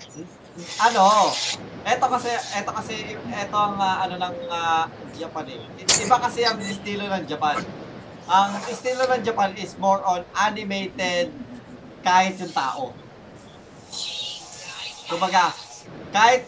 Ano, 0.85 1.03
eto 1.81 2.05
kasi, 2.05 2.29
eto 2.29 2.69
kasi, 2.69 2.95
eto 3.17 3.57
ang 3.57 3.75
ah, 3.81 4.05
ano 4.05 4.21
ng 4.21 4.35
ah, 4.53 4.85
Japan 5.17 5.49
eh. 5.49 5.65
Iba 5.97 6.21
kasi 6.21 6.45
ang 6.45 6.61
estilo 6.61 7.09
ng 7.09 7.25
Japan. 7.25 7.57
Ang 8.29 8.51
estilo 8.69 9.01
ng 9.09 9.25
Japan 9.25 9.49
is 9.57 9.73
more 9.81 10.05
on 10.05 10.21
animated 10.37 11.33
kahit 12.05 12.37
yung 12.37 12.53
tao. 12.53 12.93
Kumbaga, 15.09 15.49
kahit 16.13 16.45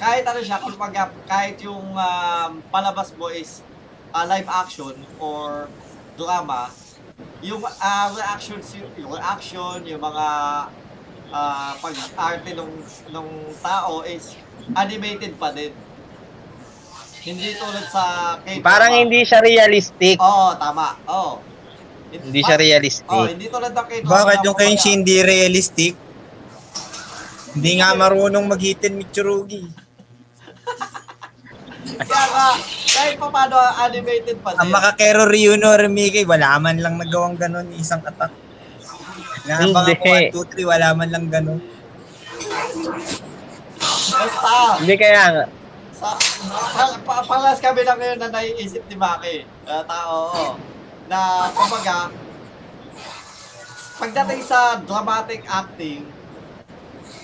kahit 0.00 0.24
ano 0.26 0.40
siya, 0.42 0.58
kumbaga, 0.58 1.12
kahit 1.30 1.60
yung 1.62 1.94
um, 1.94 2.50
palabas 2.72 3.14
mo 3.14 3.30
is 3.30 3.62
ah, 4.10 4.26
live 4.26 4.48
action 4.50 4.96
or 5.22 5.70
drama, 6.18 6.74
yung 7.44 7.62
ah, 7.62 8.10
reactions, 8.10 8.74
yung 8.98 9.12
reaction, 9.14 9.86
yung 9.86 10.02
mga 10.02 10.26
ah, 11.30 11.72
pag-arte 11.78 12.50
ng 12.56 12.72
ng 13.14 13.28
tao 13.62 14.02
is 14.02 14.34
animated 14.74 15.38
pa 15.38 15.54
din. 15.54 15.70
Hindi 17.20 17.52
tulad 17.60 17.84
sa 17.92 18.04
K-drama. 18.40 18.64
Parang 18.64 18.92
hindi 18.96 19.20
siya 19.28 19.44
realistic. 19.44 20.16
Oo, 20.16 20.56
tama. 20.56 20.96
Oo. 21.04 21.44
Hindi 22.10 22.40
siya 22.40 22.56
realistic. 22.56 23.12
Oh, 23.12 23.28
hindi 23.28 23.52
tulad 23.52 23.76
ng 23.76 23.86
K-drama. 23.86 24.10
Bakit 24.24 24.38
yung 24.48 24.56
Kenshin 24.56 25.04
hindi 25.04 25.20
realistic? 25.20 26.09
Hindi 27.50 27.70
nga 27.82 27.98
marunong 27.98 28.46
mag-hitin 28.46 28.94
Mitsurugi. 28.94 29.66
Kaya 32.00 32.26
nga, 32.30 32.48
kahit 32.86 33.14
pa 33.18 33.28
paano 33.28 33.56
animated 33.58 34.38
pa 34.40 34.54
din. 34.54 34.60
Ang 34.62 34.70
makakero 34.70 35.26
Ryuno 35.26 35.74
Remike, 35.74 36.22
wala 36.24 36.56
man 36.62 36.78
lang 36.78 36.96
nagawang 36.96 37.36
ganun, 37.36 37.68
isang 37.74 38.00
attack. 38.06 38.32
Hindi. 39.50 39.72
ako 39.74 39.90
1, 40.30 40.30
2, 40.30 40.62
3, 40.62 40.72
wala 40.72 40.88
man 40.94 41.08
lang 41.10 41.26
ganun. 41.26 41.60
Basta, 44.10 44.52
Hindi 44.78 44.94
kaya 45.00 45.24
nga. 45.32 45.44
sa, 46.00 46.16
pa, 47.04 47.14
palas 47.26 47.58
kami 47.60 47.84
lang 47.84 47.98
ngayon 48.00 48.18
na 48.20 48.28
naiisip 48.32 48.84
ni 48.88 48.96
Maki, 48.96 49.44
uh, 49.68 49.84
tao, 49.84 50.16
oo, 50.32 50.52
na 51.10 51.50
kumbaga, 51.52 52.08
pagdating 54.00 54.40
sa 54.40 54.80
dramatic 54.80 55.44
acting, 55.44 56.08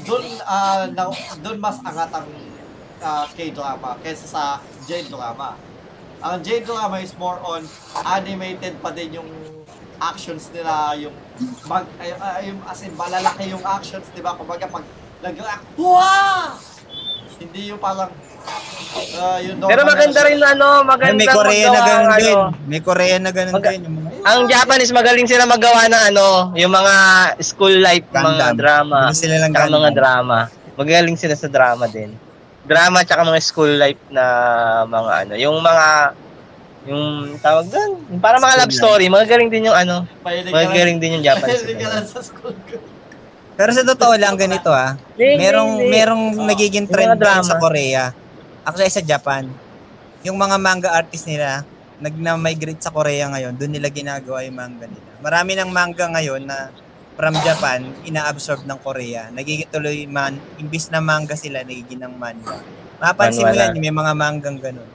doon 0.02 0.24
ah, 0.44 0.85
na, 0.87 1.09
doon 1.40 1.56
mas 1.56 1.80
angat 1.80 2.12
ang 2.12 2.28
ah, 3.00 3.24
K-drama 3.30 3.96
kaysa 4.02 4.26
sa 4.26 4.42
J-drama. 4.85 5.56
Ang 6.18 6.40
J-drama 6.40 6.98
is 6.98 7.14
more 7.14 7.40
on 7.40 7.64
animated 8.02 8.76
pa 8.80 8.90
din 8.90 9.16
yung 9.16 9.28
actions 9.96 10.52
nila, 10.52 10.92
yung 10.94 11.12
mag, 11.64 11.88
ay, 11.96 12.12
ay, 12.12 12.52
yung, 12.52 12.61
as 12.64 12.85
in, 12.85 12.92
malalaki 12.92 13.48
yung 13.48 13.64
actions, 13.64 14.04
di 14.12 14.20
ba? 14.20 14.37
Kumbaga, 14.37 14.68
pag 14.68 14.85
nag-react, 15.22 15.64
wow! 15.74 16.52
Hindi 17.37 17.72
yung 17.72 17.80
parang, 17.80 18.12
ah, 19.14 19.40
yung 19.40 19.56
Pero 19.59 19.82
maganda 19.85 20.20
na- 20.20 20.26
rin 20.26 20.40
ano, 20.42 20.68
maganda 20.85 21.16
May 21.16 21.28
Korea 21.28 21.66
na 21.66 21.80
ganun 21.80 22.04
ang 22.06 22.12
din. 22.14 22.37
ano. 22.37 22.48
May 22.66 22.80
Korea 22.80 23.16
na 23.16 23.30
ganun 23.30 23.54
Mag- 23.56 23.64
din. 23.66 23.80
Yung 23.82 23.96
mga, 23.96 24.06
Ang 24.26 24.50
Japanese 24.50 24.90
magaling 24.90 25.24
sila 25.24 25.46
magawa 25.46 25.86
ng 25.86 26.02
ano, 26.10 26.26
yung 26.52 26.74
mga 26.74 26.94
school 27.40 27.78
life, 27.78 28.02
mga 28.10 28.26
Gundam. 28.26 28.54
drama, 28.58 28.98
Hindi 29.06 29.16
sila 29.16 29.34
lang 29.38 29.50
tsaka 29.50 29.64
Gundam. 29.64 29.78
mga 29.78 29.90
drama. 29.94 30.38
Magaling 30.74 31.16
sila 31.16 31.34
sa 31.34 31.46
drama 31.46 31.84
din. 31.86 32.10
Drama 32.66 33.06
tsaka 33.06 33.22
mga 33.22 33.38
school 33.40 33.70
life 33.70 34.02
na 34.10 34.24
mga 34.84 35.12
ano, 35.22 35.32
yung 35.38 35.62
mga 35.62 35.86
yung 36.86 37.02
tawag 37.38 37.66
doon, 37.66 37.90
yung 38.04 38.22
para 38.22 38.38
mga 38.38 38.46
School 38.48 38.62
love 38.62 38.74
story, 38.74 39.06
magagaling 39.06 39.50
din 39.50 39.66
yung 39.66 39.74
ano, 39.74 40.06
Pahilig 40.22 40.50
ka 40.50 40.54
magagaling 40.54 40.98
din 40.98 41.10
yung 41.14 41.24
Japanese. 41.24 41.62
pahilig 41.62 41.78
ka 41.78 41.88
lang 41.88 42.06
sa 42.06 42.20
school 42.22 42.54
ko. 42.62 42.76
Pero 43.56 43.70
sa 43.72 43.82
totoo 43.84 44.14
lang 44.14 44.34
ganito 44.34 44.68
ah. 44.68 44.94
Merong 45.16 45.86
merong 45.88 46.24
Oo. 46.36 46.44
nagiging 46.44 46.84
Yung 46.84 46.92
trend 46.92 47.14
mga 47.14 47.22
drama. 47.22 47.46
sa 47.46 47.56
Korea. 47.56 48.04
Actually 48.62 48.92
sa 48.92 49.00
Japan. 49.00 49.48
Yung 50.22 50.34
mga 50.34 50.58
manga 50.58 50.90
artist 50.92 51.24
nila 51.24 51.62
nag-migrate 52.00 52.82
sa 52.82 52.92
Korea 52.92 53.28
ngayon, 53.32 53.56
doon 53.56 53.72
nila 53.72 53.88
ginagawa 53.88 54.44
yung 54.44 54.56
manga 54.56 54.85
nila. 54.85 55.11
Marami 55.24 55.52
ng 55.56 55.70
manga 55.72 56.06
ngayon 56.12 56.42
na 56.44 56.68
from 57.16 57.32
Japan, 57.40 57.80
ina-absorb 58.04 58.68
ng 58.68 58.78
Korea. 58.85 59.32
Nagiging 59.32 59.72
tuloy 59.72 60.04
man, 60.04 60.37
imbis 60.61 60.92
na 60.92 61.00
manga 61.00 61.32
sila, 61.32 61.64
nagiging 61.64 62.04
ng 62.04 62.14
manga. 62.20 62.61
Mapansin 63.00 63.48
mo 63.48 63.56
yan, 63.56 63.72
may 63.80 63.92
mga 63.92 64.12
manggang 64.12 64.61
ganun. 64.61 64.88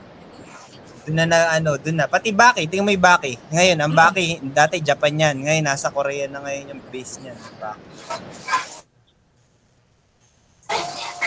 Doon 1.02 1.16
na, 1.18 1.26
na 1.26 1.38
ano, 1.58 1.74
doon 1.82 1.98
na. 1.98 2.06
Pati 2.06 2.30
Baki, 2.30 2.70
tingnan 2.70 2.86
mo 2.86 2.94
yung 2.94 3.02
Baki. 3.02 3.34
Ngayon, 3.50 3.78
ang 3.82 3.90
Baki, 3.90 4.38
dati 4.54 4.78
Japan 4.78 5.18
yan. 5.18 5.36
Ngayon, 5.42 5.66
nasa 5.66 5.90
Korea 5.90 6.30
na 6.30 6.38
ngayon 6.46 6.78
yung 6.78 6.82
base 6.94 7.18
niyan. 7.18 7.38
Baki. 7.58 7.82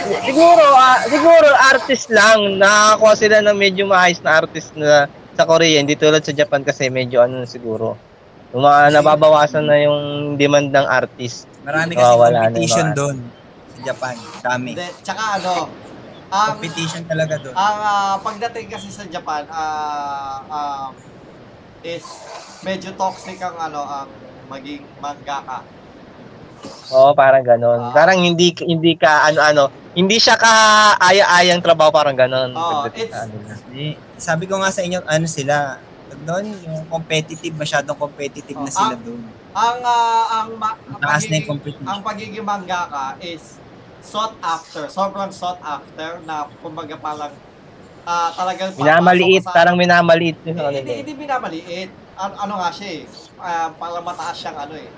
Siguro, 0.05 0.63
ah, 0.79 1.01
siguro 1.11 1.47
artist 1.75 2.07
lang, 2.13 2.55
nakakuha 2.55 3.13
sila 3.17 3.37
ng 3.43 3.57
medyo 3.57 3.83
maayos 3.89 4.21
na 4.23 4.31
artist 4.37 4.71
na 4.77 5.11
sa 5.35 5.43
Korea, 5.43 5.83
hindi 5.83 5.99
tulad 5.99 6.23
sa 6.23 6.31
Japan 6.31 6.63
kasi 6.63 6.87
medyo 6.87 7.19
ano 7.19 7.43
na 7.43 7.47
siguro. 7.47 7.99
Yung 8.55 8.63
mga 8.63 8.95
nababawasan 8.95 9.67
na 9.67 9.77
yung 9.83 9.99
demand 10.39 10.71
ng 10.71 10.87
artist. 10.87 11.43
Marami 11.67 11.91
kasi 11.99 12.07
Nawawala 12.07 12.37
competition 12.47 12.87
doon 12.95 13.17
sa 13.75 13.79
Japan. 13.83 14.15
Dami. 14.39 14.71
Hindi, 14.71 14.87
tsaka 15.03 15.23
ano, 15.43 15.67
ang, 16.31 16.57
Competition 16.57 17.03
talaga 17.03 17.35
doon. 17.37 17.53
ang 17.53 17.77
ah, 17.83 18.15
pagdating 18.23 18.67
kasi 18.71 18.87
sa 18.89 19.03
Japan, 19.05 19.43
ah 19.51 20.39
um, 20.47 20.91
is 21.85 22.01
medyo 22.65 22.95
toxic 22.97 23.37
ang 23.43 23.59
ano, 23.59 23.83
ang 23.85 24.09
maging 24.49 24.81
mangaka. 24.97 25.61
Oo, 26.89 27.13
parang 27.13 27.45
ganon. 27.45 27.77
Ah. 27.77 27.93
Parang 27.93 28.17
hindi 28.17 28.55
hindi 28.63 28.97
ka 28.97 29.29
ano-ano, 29.29 29.69
hindi 29.95 30.19
siya 30.19 30.35
ka 30.35 30.51
aya-ayang 30.99 31.63
trabaho 31.63 31.89
parang 31.89 32.13
ganon. 32.13 32.51
Oo, 32.51 32.91
it's-. 32.91 33.31
Eh, 33.71 33.95
sabi 34.19 34.43
ko 34.45 34.59
nga 34.59 34.69
sa 34.69 34.83
inyo, 34.83 34.99
ano 35.01 35.25
sila, 35.25 35.79
doon, 36.23 36.45
yung 36.63 36.83
competitive, 36.87 37.55
masyadong 37.55 37.95
competitive 37.95 38.55
na 38.55 38.69
sila 38.69 38.95
doon. 38.95 39.23
Ang 39.55 39.79
ah, 39.81 40.23
ang, 40.43 40.49
ma- 40.59 40.75
ang 40.75 40.99
pagiging, 40.99 41.47
ang 41.87 41.99
pagiging 42.03 42.43
mangaka 42.43 43.15
is 43.23 43.55
sought 44.03 44.35
after, 44.43 44.85
sobrang 44.91 45.31
sought 45.31 45.57
after 45.63 46.19
na 46.27 46.45
kumbaga 46.59 46.99
parang 46.99 47.31
ah 48.05 48.29
talagang 48.35 48.75
Minamaliit, 48.77 49.41
sa- 49.41 49.55
parang 49.55 49.79
minamaliit 49.79 50.37
yun. 50.45 50.53
Hindi, 50.53 50.61
Ano, 50.61 50.77
hindi, 50.77 50.93
hindi 51.01 51.13
binamaliit. 51.15 51.89
Ano, 52.15 52.33
ano 52.37 52.53
nga 52.61 52.69
siya 52.69 52.89
eh. 52.91 53.01
Ah, 53.39 53.71
parang 53.71 54.03
mataas 54.03 54.35
siyang 54.37 54.57
ano 54.59 54.75
eh. 54.75 54.89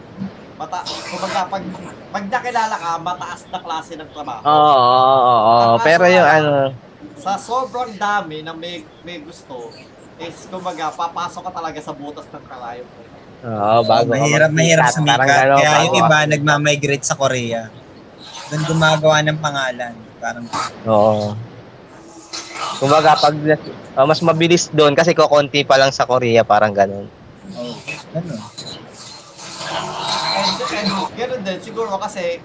Mata, 0.57 0.81
kumbaga, 0.81 1.41
pag, 1.45 1.63
pag 2.09 2.25
nakilala 2.25 2.75
ka, 2.75 2.89
mataas 2.97 3.41
na 3.45 3.59
klase 3.61 3.93
ng 3.93 4.09
trabaho. 4.09 4.41
Oo, 4.41 4.73
oo, 4.73 5.13
oo, 5.21 5.53
oo. 5.69 5.75
Pero 5.85 6.03
yung 6.09 6.25
ano, 6.27 6.51
Sa 7.15 7.37
sobrang 7.37 7.93
dami 7.93 8.41
na 8.41 8.53
may, 8.53 8.81
may 9.05 9.21
gusto, 9.21 9.69
is 10.17 10.49
kumbaga, 10.49 10.89
papasok 10.91 11.45
ka 11.45 11.51
talaga 11.53 11.77
sa 11.77 11.93
butas 11.93 12.25
ng 12.25 12.41
kalayo 12.43 12.81
mo. 12.83 13.01
oo, 13.45 13.77
bago 13.85 14.09
ka 14.09 14.17
mahirap, 14.17 14.49
mahirap 14.49 14.83
parang 14.83 14.97
sumikat. 14.97 15.27
ganon, 15.29 15.57
Kaya 15.61 15.69
yung 15.77 15.93
bago- 15.93 16.01
iba, 16.01 16.17
nagmamigrate 16.25 17.05
sa 17.05 17.13
Korea. 17.13 17.61
Doon 18.49 18.63
gumagawa 18.65 19.17
ng 19.21 19.37
pangalan. 19.37 19.93
Parang, 20.17 20.45
Oo. 20.89 21.37
Kumbaga, 22.77 23.13
pag 23.13 23.33
ah, 23.93 24.05
mas 24.05 24.21
mabilis 24.21 24.73
doon 24.73 24.93
kasi 24.93 25.13
kokonti 25.13 25.61
pa 25.61 25.77
lang 25.77 25.93
sa 25.93 26.09
Korea, 26.09 26.41
parang 26.41 26.73
ganun. 26.73 27.05
oh, 27.53 27.73
ano. 28.11 28.33
And, 30.37 30.89
ganoon 31.17 31.41
din, 31.41 31.59
siguro 31.59 31.97
kasi, 31.97 32.39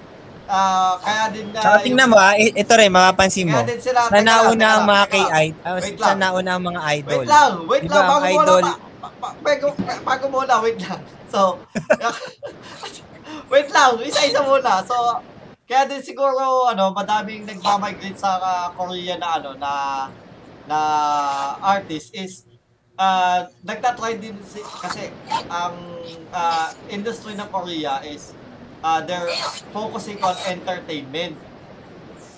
ah 0.48 0.96
kaya 1.00 1.30
din 1.32 1.52
na... 1.52 1.60
Tsaka 1.60 1.78
tingnan 1.84 2.08
mo 2.08 2.16
ah, 2.16 2.34
ito 2.36 2.72
rin, 2.76 2.90
mapapansin 2.92 3.46
mo. 3.48 3.60
Kaya 3.60 3.68
din 3.68 3.80
sila... 3.80 4.00
Sa 4.06 4.10
teka 4.10 4.20
lang, 4.20 4.26
nauna 4.26 4.52
teka 4.56 4.72
ang 4.72 4.84
mga 4.84 5.04
kay 5.08 5.24
uh, 5.24 5.76
Wait 5.78 5.96
sa 5.96 6.06
lang. 6.12 6.18
nauna 6.20 6.50
ang 6.56 6.64
mga 6.64 6.80
idol. 6.98 7.22
Wait 7.22 7.30
lang, 7.30 7.52
wait 7.68 7.82
Di 7.82 7.88
lang, 7.88 8.04
ba, 8.04 8.14
bago 8.18 8.26
idol- 8.26 8.90
pa- 9.22 9.36
bago, 9.38 9.66
bago 10.02 10.24
muna, 10.26 10.54
wait 10.58 10.78
lang. 10.82 11.00
So, 11.30 11.62
wait 13.52 13.68
lang, 13.70 13.92
isa-isa 14.02 14.42
muna. 14.42 14.82
So, 14.82 14.96
kaya 15.64 15.86
din 15.86 16.02
siguro, 16.02 16.68
ano, 16.68 16.90
madaming 16.90 17.46
nagmamigrate 17.46 18.18
sa 18.18 18.36
ah, 18.42 18.68
Korea 18.74 19.16
na, 19.16 19.28
ano, 19.38 19.54
na, 19.56 19.72
na 20.66 20.78
artist 21.62 22.10
is, 22.12 22.44
uh, 22.98 23.48
nagtatry 23.64 24.20
din 24.20 24.36
si, 24.44 24.60
kasi 24.80 25.12
ang 25.48 25.76
ah, 26.32 26.72
industry 26.88 27.36
ng 27.36 27.48
Korea 27.52 28.00
is, 28.04 28.32
uh, 28.80 29.00
they're 29.04 29.30
focusing 29.70 30.18
on 30.24 30.36
entertainment. 30.48 31.36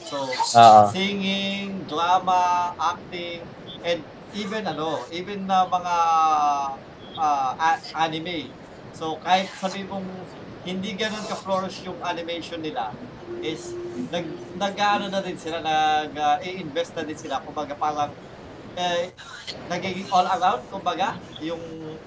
So, 0.05 0.29
Oo. 0.29 0.93
singing, 0.93 1.89
drama, 1.89 2.75
acting, 2.77 3.41
and 3.83 4.03
even 4.35 4.67
ano, 4.67 5.01
even 5.15 5.47
na 5.47 5.65
mga 5.67 5.97
ah, 7.19 7.51
a- 7.55 7.85
anime. 8.07 8.51
So 8.95 9.19
kahit 9.23 9.51
sabi 9.59 9.83
mong 9.87 10.07
hindi 10.65 10.95
ganun 10.97 11.27
ka-flourish 11.29 11.85
yung 11.85 11.99
animation 12.01 12.63
nila 12.63 12.95
is 13.45 13.77
nag 14.09 14.25
nag-ano 14.57 15.13
na 15.13 15.21
din 15.21 15.37
sila 15.37 15.61
nag 15.61 16.15
uh, 16.17 16.39
na 16.41 17.03
din 17.05 17.19
sila 17.19 17.43
kumbaga 17.45 17.77
parang 17.77 18.09
eh, 18.75 19.11
nagiging 19.71 20.09
all 20.11 20.27
around 20.27 20.63
kumbaga 20.69 21.15
yung 21.41 21.61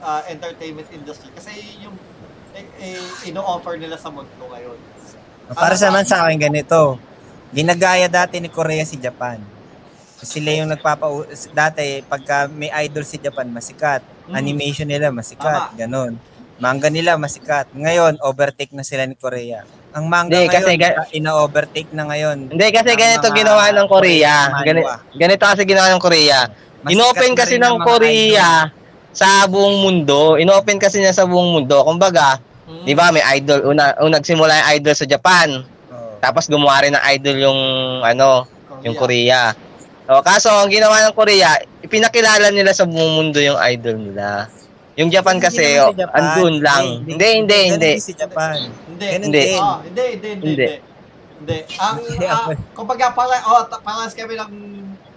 uh, 0.04 0.22
entertainment 0.28 0.88
industry 0.92 1.32
kasi 1.34 1.52
yung 1.80 1.96
eh, 2.58 2.66
eh, 2.82 3.30
ino-offer 3.30 3.78
nila 3.78 3.96
sa 4.02 4.10
mundo 4.10 4.30
ngayon. 4.50 4.78
Para 5.54 5.78
sa 5.78 5.88
naman 5.88 6.04
sa 6.04 6.26
akin 6.26 6.42
ganito, 6.42 6.98
ginagaya 7.54 8.10
dati 8.10 8.42
ni 8.42 8.50
Korea 8.50 8.82
si 8.84 8.98
Japan. 8.98 9.40
Sila 10.18 10.50
yung 10.50 10.74
nagpapa 10.74 11.06
dati 11.54 12.02
pagka 12.02 12.50
may 12.50 12.74
idol 12.84 13.06
si 13.06 13.22
Japan 13.22 13.48
masikat, 13.54 14.02
Mm. 14.28 14.36
animation 14.36 14.88
nila 14.90 15.08
masikat, 15.14 15.72
ganon. 15.80 16.20
Manga 16.60 16.90
nila 16.90 17.16
masikat. 17.16 17.70
Ngayon 17.72 18.20
overtake 18.20 18.74
na 18.74 18.84
sila 18.84 19.06
ni 19.06 19.14
Korea. 19.14 19.64
Ang 19.98 20.06
manga 20.06 20.30
Hindi, 20.30 20.46
kasi 20.48 20.72
ngayon 20.72 20.84
ga- 20.94 21.10
ina-overtake 21.10 21.90
na 21.90 22.04
ngayon. 22.06 22.38
Hindi, 22.54 22.68
kasi 22.70 22.90
Ang 22.94 23.02
ganito 23.02 23.26
mga 23.26 23.36
ginawa 23.36 23.64
ng 23.74 23.88
Korea. 23.90 24.36
manhwa. 24.46 24.62
Ganito, 24.62 24.90
ganito 25.18 25.44
kasi 25.44 25.62
ginawa 25.66 25.88
ng 25.90 26.04
Korea. 26.04 26.40
Masikat 26.78 26.94
Inopen 26.94 27.32
na 27.34 27.38
kasi 27.40 27.50
rin 27.50 27.58
ng 27.58 27.66
ang 27.66 27.76
mga 27.76 27.88
Korea 27.90 28.50
sa 29.10 29.28
buong 29.50 29.78
mundo. 29.82 30.38
Inopen 30.38 30.78
kasi 30.78 31.02
niya 31.02 31.18
sa 31.18 31.26
buong 31.26 31.50
mundo. 31.52 31.82
Kumbaga, 31.82 32.38
Mm. 32.70 32.86
di 32.86 32.94
ba 32.94 33.10
may 33.10 33.26
idol. 33.34 33.74
Una, 33.74 33.98
una 33.98 34.22
nagsimula 34.22 34.54
yung 34.54 34.70
idol 34.78 34.94
sa 34.94 35.10
Japan. 35.10 35.66
Oo. 35.90 36.22
Tapos 36.22 36.46
gumawa 36.46 36.86
rin 36.86 36.94
ng 36.94 37.04
idol 37.16 37.38
yung 37.42 37.60
ano, 38.06 38.46
yung 38.86 38.94
Korea. 38.94 39.58
O, 40.06 40.22
kaso 40.22 40.54
ang 40.54 40.70
ginawa 40.70 41.02
ng 41.02 41.18
Korea, 41.18 41.58
ipinakilala 41.82 42.54
nila 42.54 42.72
sa 42.72 42.86
buong 42.86 43.18
mundo 43.18 43.42
yung 43.42 43.58
idol 43.58 43.98
nila. 43.98 44.46
Yung 44.98 45.10
Japan 45.14 45.38
kasi, 45.38 45.62
Hindi 45.62 45.86
oh, 45.86 45.94
Japan. 45.94 46.18
andun 46.18 46.56
lang. 46.58 46.86
Hindi, 47.06 47.28
hindi, 47.46 47.60
Ganun 47.70 47.74
hindi. 47.78 47.92
din 47.94 48.02
si 48.02 48.14
Japan. 48.18 48.58
Hindi. 48.90 49.08
Hindi. 49.14 49.46
Oh, 49.62 49.78
hindi, 49.86 50.04
hindi, 50.18 50.30
hindi, 50.34 50.48
Hindi. 50.50 50.68
hindi. 50.68 50.70
Hindi. 51.38 51.58
Ang, 51.78 51.98
Hindi 52.02 52.26
ako. 52.26 52.50
kumbaga, 52.74 53.14
para, 53.14 53.36
oh, 53.46 53.62
parang 53.86 54.10
kami 54.10 54.34
ng, 54.34 54.54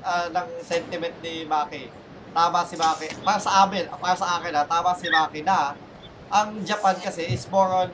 ah, 0.04 0.26
ng 0.28 0.48
sentiment 0.60 1.16
ni 1.24 1.48
Maki. 1.48 1.88
Tama 2.30 2.60
si 2.68 2.76
Maki. 2.76 3.08
Para 3.24 3.40
sa 3.40 3.64
amin, 3.64 3.88
para 3.96 4.14
sa 4.14 4.38
akin 4.38 4.52
ha, 4.52 4.62
tama 4.68 4.92
si 4.94 5.08
Maki 5.08 5.40
na 5.42 5.74
ang 6.30 6.62
Japan 6.62 6.94
kasi 7.02 7.26
is 7.26 7.42
more 7.50 7.66
on 7.66 7.88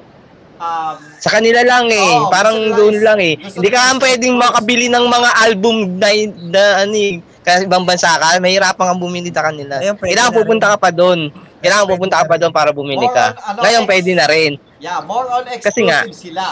um, 0.61 0.97
Sa 1.25 1.33
kanila 1.33 1.65
lang 1.65 1.89
eh. 1.89 2.05
Oo, 2.21 2.29
Parang 2.29 2.57
doon 2.77 3.01
lang 3.01 3.17
eh. 3.17 3.41
Hindi 3.41 3.69
ka 3.73 3.97
pwedeng 3.97 4.37
makabili 4.37 4.93
ng 4.93 5.07
mga 5.09 5.31
album 5.49 5.77
na, 5.97 6.09
na 6.53 6.63
ano 6.85 6.97
eh. 6.97 7.23
Kasi 7.47 7.63
ibang 7.63 7.87
bansa 7.87 8.11
ka, 8.11 8.43
mahirapan 8.43 8.85
kang 8.91 8.99
bumili 8.99 9.31
sa 9.31 9.47
kanila. 9.47 9.79
Ayun, 9.79 9.95
Kailangan 9.95 10.35
na 10.35 10.37
pupunta 10.37 10.67
ka 10.67 10.77
pa 10.77 10.91
doon. 10.91 11.31
Kailangan 11.63 11.87
pupunta 11.87 12.15
na 12.17 12.21
ka 12.21 12.27
pa 12.27 12.37
doon 12.37 12.51
para 12.51 12.71
bumili 12.75 13.07
ka. 13.07 13.27
on, 13.31 13.55
ano, 13.55 13.59
Ngayon 13.63 13.83
ex- 13.83 13.89
pwede 13.89 14.11
na 14.13 14.27
rin. 14.27 14.53
yeah, 14.77 14.99
more 15.01 15.31
on 15.31 15.47
Kasi 15.47 15.55
exclusive 15.55 15.87
nga- 15.87 16.03
sila. 16.11 16.47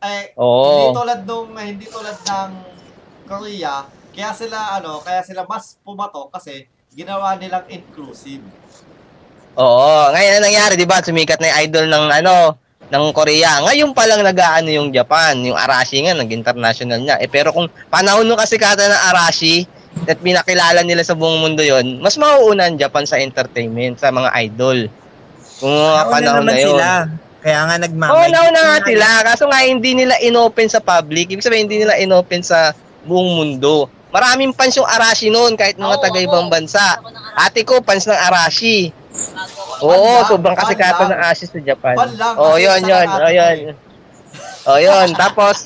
Eh, 0.00 0.36
Oo. 0.36 0.68
hindi 0.68 0.86
tulad 0.94 1.20
nung, 1.24 1.48
hindi 1.56 1.86
tulad 1.88 2.16
ng 2.20 2.50
Korea, 3.24 3.74
kaya 4.10 4.30
sila, 4.34 4.76
ano, 4.76 5.00
kaya 5.00 5.20
sila 5.20 5.44
mas 5.44 5.80
pumato 5.80 6.28
kasi 6.28 6.64
ginawa 6.90 7.36
nilang 7.36 7.64
inclusive. 7.68 8.44
Oo. 9.56 9.88
Ngayon 10.10 10.32
ang 10.34 10.44
nangyari, 10.46 10.74
di 10.74 10.84
ba? 10.84 11.00
Sumikat 11.00 11.40
na 11.40 11.48
yung 11.48 11.58
idol 11.64 11.86
ng 11.86 12.06
ano, 12.12 12.34
ng 12.86 13.04
Korea. 13.12 13.62
Ngayon 13.62 13.92
pa 13.92 14.04
lang 14.04 14.20
nag-aano 14.20 14.68
yung 14.68 14.90
Japan. 14.90 15.38
Yung 15.40 15.54
Arashi 15.54 16.00
nga, 16.00 16.12
nag-international 16.12 16.98
niya. 16.98 17.16
Eh, 17.16 17.28
pero 17.28 17.50
kung 17.50 17.72
panahon 17.86 18.24
nung 18.24 18.36
kasi 18.36 18.56
kata 18.56 18.82
ng 18.82 19.02
Arashi, 19.08 19.64
at 20.06 20.18
pinakilala 20.22 20.80
nila 20.86 21.02
sa 21.02 21.18
buong 21.18 21.42
mundo 21.42 21.60
yon 21.60 21.98
mas 21.98 22.16
mauuna 22.16 22.70
ang 22.70 22.78
Japan 22.78 23.04
sa 23.04 23.18
entertainment, 23.18 23.98
sa 23.98 24.14
mga 24.14 24.30
idol. 24.46 24.86
Kung 25.60 25.74
mga 25.76 26.02
Nauna 26.02 26.12
panahon 26.14 26.44
na 26.46 26.54
yun. 26.56 26.68
sila. 26.72 26.88
Kaya 27.40 27.60
nga 27.64 27.76
nagmamay. 27.80 28.12
Oo, 28.12 28.24
nauna 28.28 28.60
nga 28.60 28.78
sila. 28.84 29.06
Kaso 29.24 29.44
nga 29.48 29.60
hindi 29.64 29.96
nila 29.96 30.16
inopen 30.20 30.68
sa 30.68 30.80
public. 30.80 31.32
Ibig 31.32 31.44
sabihin, 31.44 31.64
hindi 31.68 31.84
nila 31.84 31.96
inopen 31.96 32.44
sa 32.44 32.72
buong 33.08 33.32
mundo. 33.36 33.88
Maraming 34.10 34.52
fans 34.52 34.76
yung 34.76 34.88
Arashi 34.88 35.30
noon, 35.30 35.54
kahit 35.54 35.78
mga 35.78 35.96
Oo, 35.96 36.02
taga-ibang 36.02 36.50
bansa. 36.50 37.00
Ate 37.38 37.62
ko, 37.64 37.80
fans 37.80 38.04
ng 38.04 38.16
Arashi. 38.18 38.90
Oo, 39.80 40.20
sobrang 40.28 40.52
kasikatan 40.58 41.14
ng 41.14 41.20
Arashi 41.20 41.46
sa 41.48 41.60
Japan. 41.62 41.96
Oo, 42.36 42.58
kasi 42.58 42.64
yun, 42.66 42.80
yun. 42.90 43.06
ate 43.06 43.32
yun. 43.32 43.56
Oo, 44.68 44.78
yun. 44.82 45.08
Tapos, 45.16 45.64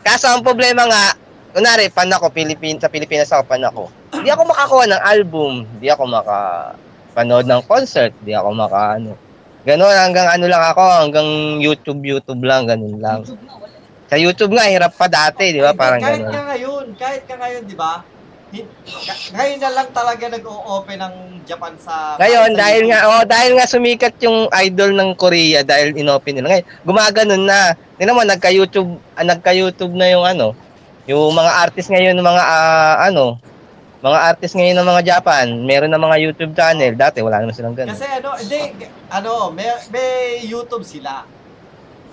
kaso 0.00 0.30
ang 0.30 0.40
problema 0.40 0.86
nga, 0.88 1.04
kunwari, 1.50 1.90
fan 1.90 2.10
ako, 2.10 2.30
Pilipin, 2.30 2.78
sa 2.78 2.88
Pilipinas 2.88 3.30
ako, 3.30 3.42
fan 3.46 3.64
ako. 3.64 3.82
Hindi 4.14 4.30
ako 4.30 4.42
makakuha 4.46 4.84
ng 4.86 5.02
album. 5.02 5.52
Hindi 5.76 5.88
ako 5.88 6.02
makapanood 6.06 7.46
ng 7.46 7.62
concert. 7.64 8.12
Hindi 8.20 8.32
ako 8.32 8.48
maka, 8.52 8.96
ano. 8.96 9.12
Ganon, 9.60 9.92
hanggang 9.92 10.24
ano 10.24 10.46
lang 10.48 10.62
ako, 10.72 10.82
hanggang 11.04 11.28
YouTube, 11.60 12.00
YouTube 12.00 12.40
lang, 12.40 12.64
ganun 12.64 12.96
lang. 12.96 13.20
YouTube 13.22 13.44
nga, 13.44 13.54
wala. 13.60 13.76
Sa 14.08 14.16
YouTube 14.16 14.52
nga, 14.56 14.64
hirap 14.66 14.92
pa 14.96 15.06
dati, 15.06 15.52
di 15.52 15.60
ba? 15.60 15.76
Parang 15.76 16.00
kahit 16.00 16.24
gano'n. 16.24 16.32
nga 16.32 16.42
ngayon, 16.50 16.84
kahit 16.96 17.22
nga 17.28 17.36
ngayon, 17.36 17.62
di 17.68 17.76
ba? 17.76 17.92
Ka- 18.50 19.30
Ngayon 19.30 19.58
na 19.62 19.70
lang 19.70 19.88
talaga 19.94 20.24
nag-o-open 20.26 20.98
ng 20.98 21.14
Japan 21.46 21.70
sa... 21.78 22.18
Ngayon, 22.18 22.50
sa 22.50 22.58
dahil 22.58 22.82
YouTube. 22.82 22.90
nga, 22.90 23.00
oh, 23.06 23.22
dahil 23.22 23.50
nga 23.54 23.66
sumikat 23.70 24.14
yung 24.26 24.38
idol 24.50 24.90
ng 24.90 25.10
Korea 25.14 25.62
dahil 25.62 25.94
inopen 25.94 26.34
nila. 26.34 26.46
Ngayon, 26.50 26.66
gumaganon 26.82 27.44
na. 27.46 27.60
Tingnan 27.94 28.16
mo, 28.16 28.26
nagka-YouTube, 28.26 28.90
ah, 29.14 29.22
nagka-YouTube 29.22 29.94
na 29.94 30.10
yung 30.10 30.26
ano, 30.26 30.56
yung 31.10 31.34
mga 31.34 31.52
artist 31.66 31.90
ngayon 31.90 32.14
ng 32.14 32.22
mga, 32.22 32.42
ah, 32.46 32.96
ano, 33.10 33.42
mga 33.98 34.18
artist 34.30 34.54
ngayon 34.54 34.78
ng 34.78 34.88
mga 34.94 35.02
Japan, 35.02 35.46
meron 35.66 35.90
na 35.90 35.98
mga 35.98 36.16
YouTube 36.22 36.54
channel. 36.54 36.94
Dati, 36.94 37.18
wala 37.18 37.42
naman 37.42 37.50
silang 37.52 37.74
ganun. 37.74 37.98
Kasi 37.98 38.06
ano, 38.06 38.30
hindi, 38.38 38.86
ano, 39.10 39.50
may, 39.50 39.66
may 39.90 40.10
YouTube 40.46 40.86
sila. 40.86 41.26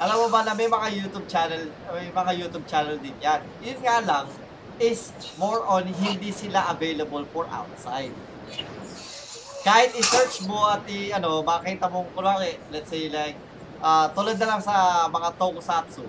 Alam 0.02 0.26
mo 0.26 0.28
ba 0.34 0.42
na 0.42 0.58
may 0.58 0.66
mga 0.66 0.88
YouTube 0.98 1.30
channel, 1.30 1.70
may 1.94 2.10
mga 2.10 2.32
YouTube 2.42 2.66
channel 2.66 2.98
din 2.98 3.14
yan. 3.22 3.42
Yun 3.62 3.80
nga 3.86 3.98
lang, 4.02 4.26
is 4.82 5.14
more 5.38 5.62
on 5.70 5.86
hindi 6.02 6.34
sila 6.34 6.70
available 6.74 7.26
for 7.30 7.46
outside. 7.54 8.14
Kahit 9.62 9.94
i-search 9.94 10.46
mo 10.50 10.74
at 10.74 10.82
i, 10.90 11.14
ano, 11.14 11.46
makita 11.46 11.86
mo, 11.86 12.10
kunwari, 12.18 12.58
let's 12.74 12.90
say 12.90 13.14
like, 13.14 13.38
ah 13.78 14.10
tulad 14.10 14.42
na 14.42 14.58
lang 14.58 14.62
sa 14.62 15.06
mga 15.06 15.38
tokusatsu. 15.38 16.02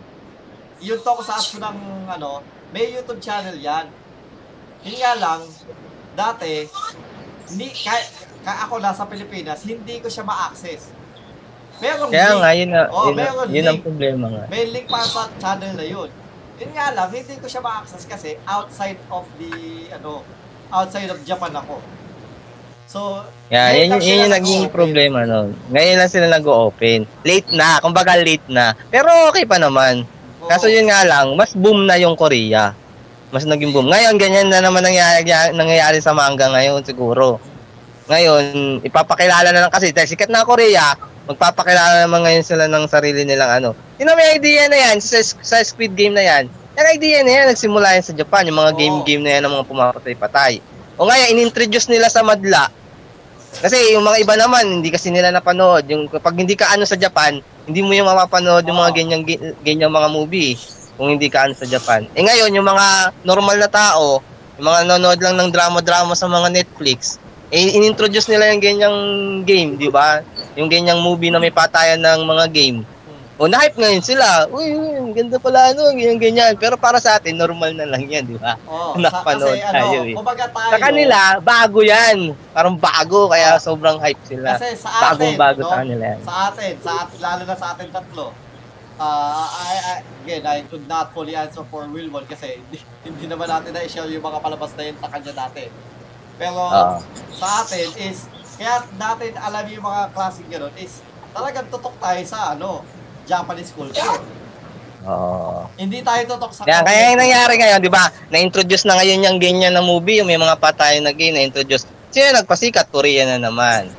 Yung 0.81 1.01
tokusatsu 1.05 1.61
ng, 1.61 1.77
ano, 2.09 2.41
may 2.71 2.91
YouTube 2.91 3.19
channel 3.19 3.55
yan. 3.55 3.87
Yun 4.81 4.97
nga 4.97 5.13
lang, 5.17 5.41
dati, 6.15 6.69
hindi, 7.49 7.67
kahit, 7.75 8.07
ka 8.39 8.65
ako 8.65 8.79
nasa 8.79 9.03
Pilipinas, 9.05 9.63
hindi 9.63 9.99
ko 9.99 10.07
siya 10.07 10.23
ma-access. 10.23 10.93
Merong 11.79 12.11
Kaya 12.11 12.29
link. 12.29 12.41
nga, 12.41 12.51
yun, 12.53 12.71
na, 12.71 12.81
Oo, 12.89 13.05
yun, 13.05 13.15
na- 13.15 13.23
meron 13.25 13.47
yun 13.49 13.67
ang 13.67 13.81
problema 13.81 14.27
nga. 14.29 14.45
May 14.49 14.65
link 14.67 14.87
para 14.87 15.07
sa 15.07 15.31
channel 15.35 15.75
na 15.75 15.85
yun. 15.85 16.11
Yun 16.59 16.73
nga 16.73 16.87
lang, 16.91 17.09
hindi 17.09 17.35
ko 17.37 17.47
siya 17.47 17.61
ma-access 17.61 18.05
kasi 18.05 18.35
outside 18.45 18.99
of 19.09 19.25
the, 19.37 19.51
ano, 19.91 20.23
outside 20.69 21.09
of 21.09 21.19
Japan 21.23 21.55
ako. 21.55 21.79
So, 22.85 23.21
Yeah, 23.47 23.69
yun, 23.75 23.95
yun, 23.95 24.01
sila 24.01 24.17
yung 24.23 24.33
naging 24.33 24.61
nag-o-open. 24.63 24.73
problema 24.73 25.19
noon. 25.23 25.53
Ngayon 25.69 25.97
lang 25.99 26.09
sila 26.09 26.27
nag-open. 26.27 26.99
Late 27.23 27.51
na, 27.53 27.79
kumbaga 27.79 28.17
late 28.17 28.49
na. 28.49 28.73
Pero 28.89 29.09
okay 29.29 29.45
pa 29.45 29.57
naman. 29.57 30.09
Kaso 30.49 30.67
yun 30.67 30.89
nga 30.89 31.05
lang, 31.05 31.37
mas 31.37 31.53
boom 31.53 31.85
na 31.85 32.01
yung 32.01 32.17
Korea. 32.17 32.73
Mas 33.29 33.45
naging 33.45 33.77
boom. 33.77 33.93
Ngayon, 33.93 34.17
ganyan 34.17 34.49
na 34.49 34.65
naman 34.65 34.81
nangyayari, 34.81 35.53
nangyayari 35.53 36.01
sa 36.01 36.17
manga 36.17 36.49
ngayon 36.49 36.81
siguro. 36.81 37.37
Ngayon, 38.09 38.81
ipapakilala 38.81 39.53
na 39.53 39.69
lang 39.69 39.73
kasi 39.73 39.93
dahil 39.93 40.09
sikat 40.09 40.33
na 40.33 40.49
Korea, 40.49 40.97
magpapakilala 41.29 42.09
naman 42.09 42.25
ngayon 42.25 42.41
sila 42.41 42.65
ng 42.65 42.89
sarili 42.89 43.29
nilang 43.29 43.61
ano. 43.61 43.71
Yun 44.01 44.09
ang 44.09 44.17
may 44.17 44.41
idea 44.41 44.65
na 44.73 44.81
yan, 44.81 44.97
sa, 45.05 45.21
sa 45.21 45.61
Squid 45.61 45.93
Game 45.93 46.17
na 46.17 46.25
yan. 46.25 46.49
Yung 46.49 46.89
idea 46.89 47.21
na 47.21 47.33
yan, 47.37 47.47
nagsimula 47.53 48.01
yan 48.01 48.05
sa 48.09 48.17
Japan, 48.17 48.49
yung 48.49 48.57
mga 48.57 48.73
game-game 48.81 49.21
na 49.21 49.31
yan 49.37 49.43
ng 49.45 49.53
mga 49.61 49.67
pumapatay-patay. 49.69 50.65
O 50.97 51.05
ngayon, 51.05 51.37
inintroduce 51.37 51.93
nila 51.93 52.09
sa 52.09 52.25
madla. 52.25 52.73
Kasi 53.59 53.97
yung 53.97 54.05
mga 54.05 54.23
iba 54.23 54.35
naman, 54.37 54.81
hindi 54.81 54.93
kasi 54.93 55.09
nila 55.09 55.33
napanood. 55.33 55.89
Yung 55.89 56.07
kapag 56.07 56.37
hindi 56.39 56.55
ka 56.55 56.71
ano 56.71 56.85
sa 56.85 56.95
Japan, 56.95 57.41
hindi 57.69 57.81
mo 57.83 57.93
yung 57.93 58.09
mapapanood 58.09 58.65
yung 58.65 58.79
mga 58.79 58.93
ganyang 58.97 59.25
ganyang 59.65 59.93
mga 59.93 60.09
movie 60.09 60.55
kung 60.95 61.13
hindi 61.13 61.27
ka 61.33 61.49
ano 61.49 61.55
sa 61.57 61.67
Japan. 61.67 62.07
Eh 62.15 62.23
ngayon, 62.23 62.55
yung 62.55 62.69
mga 62.69 63.13
normal 63.25 63.57
na 63.59 63.71
tao, 63.71 64.21
yung 64.59 64.67
mga 64.67 64.81
nanonood 64.87 65.21
lang 65.23 65.37
ng 65.39 65.51
drama-drama 65.55 66.13
sa 66.19 66.27
mga 66.27 66.49
Netflix, 66.51 67.23
eh 67.49 67.79
inintroduce 67.79 68.29
nila 68.29 68.51
yung 68.53 68.63
ganyang 68.63 68.99
game, 69.47 69.71
di 69.79 69.89
ba? 69.89 70.21
Yung 70.59 70.69
ganyang 70.69 71.01
movie 71.01 71.33
na 71.33 71.41
may 71.41 71.55
patayan 71.55 72.03
ng 72.03 72.21
mga 72.27 72.45
game. 72.51 72.83
O 73.39 73.47
na-hype 73.47 73.79
ngayon 73.79 74.03
sila. 74.03 74.51
Uy, 74.51 74.75
uy, 74.75 75.15
ganda 75.15 75.39
pala 75.39 75.71
ano, 75.71 75.95
ganyan 75.95 76.19
ganyan. 76.19 76.59
Pero 76.59 76.75
para 76.75 76.99
sa 76.99 77.15
atin, 77.23 77.39
normal 77.39 77.71
na 77.71 77.87
lang 77.87 78.03
yan, 78.03 78.27
di 78.27 78.35
ba? 78.35 78.59
Oo, 78.67 78.99
sa, 78.99 79.23
Napanood 79.23 79.55
kasi 79.55 79.63
ano, 79.63 79.79
tayo 79.79 80.01
eh. 80.03 80.15
kumbaga 80.19 80.45
tayo, 80.51 80.71
Sa 80.75 80.79
kanila, 80.83 81.19
bago 81.39 81.79
yan. 81.87 82.35
Parang 82.51 82.75
bago, 82.75 83.31
kaya 83.31 83.55
sobrang 83.63 84.03
hype 84.03 84.19
sila. 84.27 84.59
kasi 84.59 84.75
sa 84.75 84.91
atin, 84.91 85.07
Bagong 85.07 85.35
bago 85.39 85.61
no, 85.63 85.71
sa 85.71 85.77
kanila 85.87 86.03
yan. 86.03 86.21
sa 86.27 86.35
atin, 86.51 86.73
sa 86.83 86.91
at, 87.07 87.11
lalo 87.23 87.43
na 87.47 87.55
sa 87.55 87.67
atin 87.79 87.87
tatlo, 87.95 88.27
uh, 88.99 89.47
I, 89.47 89.71
I, 89.79 89.95
again, 90.27 90.43
I 90.43 90.59
could 90.67 90.87
not 90.91 91.15
fully 91.15 91.39
answer 91.39 91.63
for 91.71 91.87
Wilwon 91.87 92.27
kasi 92.27 92.59
hindi, 92.59 92.83
hindi 93.07 93.25
naman 93.31 93.47
natin 93.47 93.71
na-share 93.71 94.11
yung 94.11 94.27
mga 94.27 94.43
palabas 94.43 94.75
na 94.75 94.83
yun 94.83 94.99
sa 94.99 95.07
kanya 95.15 95.47
dati. 95.47 95.71
Pero 96.35 96.59
Oo. 96.59 96.99
sa 97.39 97.63
atin 97.63 97.87
is, 98.03 98.27
kaya 98.59 98.83
natin 98.99 99.31
alam 99.39 99.63
yung 99.71 99.87
mga 99.87 100.11
klaseng 100.11 100.51
gano'n 100.51 100.75
is 100.75 101.07
talagang 101.31 101.71
tutok 101.71 101.95
tayo 102.03 102.19
sa 102.27 102.59
ano, 102.59 102.83
Japanese 103.29 103.71
culture. 103.77 104.21
Oo. 105.05 105.69
Hindi 105.77 106.01
tayo 106.01 106.21
totok 106.25 106.53
sa 106.53 106.63
Kaya, 106.65 106.81
kaya 106.83 107.01
yung 107.13 107.21
nangyari 107.21 107.55
ngayon, 107.61 107.81
di 107.85 107.93
ba? 107.93 108.05
Na-introduce 108.33 108.89
na 108.89 108.97
ngayon 108.99 109.25
yung 109.29 109.39
ganyan 109.39 109.73
na 109.77 109.85
movie, 109.85 110.19
yung 110.19 110.29
may 110.29 110.41
mga 110.41 110.57
patay 110.57 110.99
na 111.05 111.13
gay 111.13 111.31
na-introduce. 111.31 111.85
Sino 112.09 112.33
nagpasikat? 112.35 112.89
Korea 112.89 113.29
na 113.29 113.37
naman. 113.37 113.93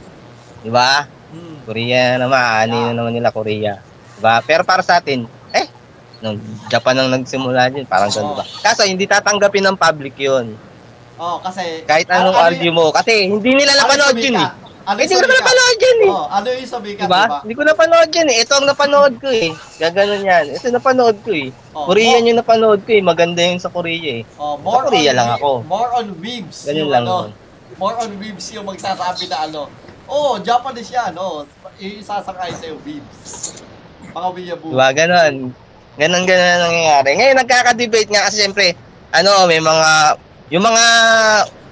Di 0.65 0.73
ba? 0.73 1.05
Hmm. 1.29 1.61
Korea 1.63 2.17
na 2.17 2.25
naman, 2.25 2.41
ani 2.41 2.77
na 2.89 2.93
naman 2.97 3.13
nila 3.13 3.29
Korea. 3.29 3.79
Di 4.17 4.21
ba? 4.21 4.41
Pero 4.43 4.65
para 4.65 4.81
sa 4.81 4.99
atin, 4.99 5.23
eh, 5.53 5.65
nung 6.19 6.41
Japan 6.67 6.99
ang 6.99 7.09
nagsimula 7.13 7.71
din, 7.71 7.87
parang 7.87 8.11
ganun 8.11 8.35
ba? 8.35 8.43
Kaso 8.65 8.83
hindi 8.83 9.07
tatanggapin 9.07 9.63
ng 9.69 9.77
public 9.79 10.17
yun. 10.19 10.57
Oh, 11.19 11.39
kasi 11.43 11.83
Kahit 11.83 12.07
anong 12.07 12.31
ano 12.31 12.47
argue 12.47 12.71
mo. 12.71 12.95
Kasi 12.95 13.27
hindi 13.27 13.51
nila 13.51 13.75
ano 13.75 13.81
napanood 13.83 14.17
yun 14.19 14.39
eh. 14.39 14.49
Ano 14.89 14.97
Eh, 14.97 15.05
yung 15.05 15.11
hindi 15.13 15.21
ko 15.21 15.29
na 15.29 15.37
napanood 15.37 15.77
yun 15.77 15.99
eh. 16.01 16.09
Oh, 16.09 16.25
ano 16.25 16.47
yung 16.49 16.65
sumikat, 16.65 17.05
Diba? 17.05 17.21
diba? 17.21 17.37
Hindi 17.45 17.53
ko 17.53 17.61
napanood 17.61 18.09
yun 18.09 18.29
eh. 18.33 18.37
Ito 18.41 18.53
ang 18.57 18.67
napanood 18.73 19.13
ko 19.21 19.29
eh. 19.29 19.49
Gaganon 19.77 20.23
yan. 20.25 20.45
Ito 20.57 20.65
napanood 20.73 21.17
ko 21.21 21.29
eh. 21.29 21.47
Oh, 21.77 21.85
Korean 21.85 22.09
more, 22.17 22.25
yung 22.25 22.39
napanood 22.41 22.81
ko 22.81 22.91
eh. 22.97 23.03
Maganda 23.05 23.41
yung 23.45 23.61
sa 23.61 23.69
Korea 23.69 24.11
eh. 24.17 24.21
oh, 24.41 24.57
more 24.57 24.81
Sa 24.81 24.85
Korea 24.89 25.11
on, 25.13 25.17
lang 25.21 25.29
ako. 25.37 25.49
More 25.69 25.89
on 25.93 26.07
weebs. 26.17 26.57
Ganun 26.65 26.79
yung 26.81 26.89
lang 26.89 27.05
ano, 27.05 27.13
yun. 27.13 27.29
More 27.77 27.95
on 28.01 28.11
weebs 28.17 28.45
yung 28.49 28.65
magsasabi 28.65 29.23
na 29.29 29.37
ano. 29.45 29.61
Oh, 30.09 30.41
Japanese 30.41 30.89
yan, 30.89 31.13
oh. 31.21 31.45
Isasakay 31.77 32.49
sa'yo, 32.57 32.81
weebs. 32.81 33.61
Mga 34.09 34.27
weeaboo. 34.33 34.73
Diba? 34.73 34.89
Ganon. 34.89 35.53
Ganon, 36.01 36.23
ganon 36.25 36.49
ang 36.49 36.63
nangyayari. 36.65 37.09
Ngayon, 37.13 37.37
nagkaka-debate 37.45 38.09
nga 38.09 38.25
kasi 38.25 38.41
siyempre, 38.41 38.73
ano, 39.13 39.45
may 39.45 39.61
mga, 39.61 40.17
yung 40.49 40.65
mga 40.65 40.83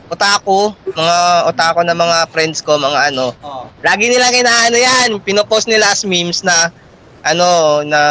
otaku, 0.07 0.59
mga 0.87 1.17
otaku 1.45 1.79
na 1.81 1.93
mga 1.93 2.17
friends 2.27 2.59
ko, 2.59 2.75
mga 2.75 3.11
ano, 3.11 3.35
Oh. 3.39 3.67
lagi 3.79 4.07
nilang 4.07 4.33
inaano 4.33 4.75
yan, 4.75 5.09
pinopost 5.19 5.67
nila 5.67 5.87
as 5.87 6.01
memes 6.01 6.41
na, 6.41 6.71
ano, 7.21 7.49
na, 7.83 8.01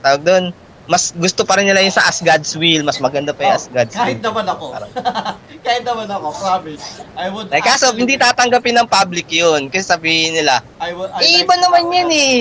tawag 0.00 0.22
doon, 0.22 0.44
mas 0.84 1.10
gusto 1.10 1.42
pa 1.42 1.56
rin 1.56 1.64
nila 1.64 1.80
yung 1.80 1.90
sa 1.90 2.04
As 2.04 2.20
God's 2.20 2.52
Will, 2.54 2.84
mas 2.84 3.00
maganda 3.00 3.32
pa 3.32 3.40
yung 3.42 3.52
Oh, 3.52 3.58
As 3.58 3.66
God's 3.66 3.96
kahit 3.96 4.20
Will. 4.20 4.26
naman 4.28 4.44
ako. 4.46 4.64
Kahit 5.64 5.80
naman 5.80 6.04
ako, 6.04 6.28
promise. 6.36 7.00
I 7.16 7.32
would 7.32 7.48
Eh, 7.48 7.56
kaso 7.58 7.88
actually- 7.88 8.04
hindi 8.04 8.20
tatanggapin 8.20 8.76
ng 8.76 8.84
public 8.84 9.24
yun, 9.26 9.72
kasi 9.72 9.88
sabihin 9.88 10.36
nila, 10.36 10.60
I 10.76 10.92
would, 10.92 11.08
I 11.08 11.18
Eh, 11.18 11.40
like 11.40 11.40
iba 11.40 11.54
naman 11.56 11.82
yan 11.88 12.10
eh. 12.12 12.36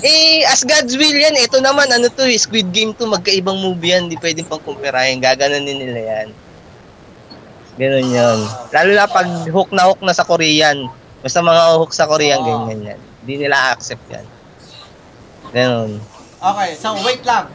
Eh, 0.00 0.40
as 0.42 0.64
God's 0.64 0.96
will 0.96 1.12
yan. 1.12 1.36
Ito 1.36 1.60
naman, 1.60 1.84
ano 1.86 2.08
to 2.08 2.24
eh, 2.24 2.40
Squid 2.40 2.72
Game 2.72 2.96
to, 2.96 3.04
magkaibang 3.04 3.60
movie 3.60 3.92
yan. 3.92 4.08
Hindi 4.08 4.16
pwedeng 4.16 4.48
pang 4.48 4.56
kumpirahin. 4.58 5.20
Gaganunin 5.20 5.76
nila 5.76 6.00
yan. 6.00 6.28
Ganun 7.74 8.06
yun. 8.06 8.38
Lalo 8.68 8.90
na 8.92 9.06
pag 9.08 9.28
hook 9.48 9.70
na 9.72 9.88
hook 9.88 10.00
na 10.00 10.12
sa 10.12 10.28
Korean. 10.28 10.92
Basta 11.20 11.40
mga 11.40 11.78
hook 11.78 11.92
sa 11.92 12.04
Korean, 12.04 12.40
Oo. 12.40 12.66
ganyan 12.66 12.94
yan. 12.94 13.00
Hindi 13.22 13.34
nila 13.46 13.72
accept 13.72 14.02
yan. 14.10 14.26
Ganun. 15.50 16.02
Okay, 16.42 16.70
so 16.74 16.98
wait 17.00 17.22
lang. 17.22 17.46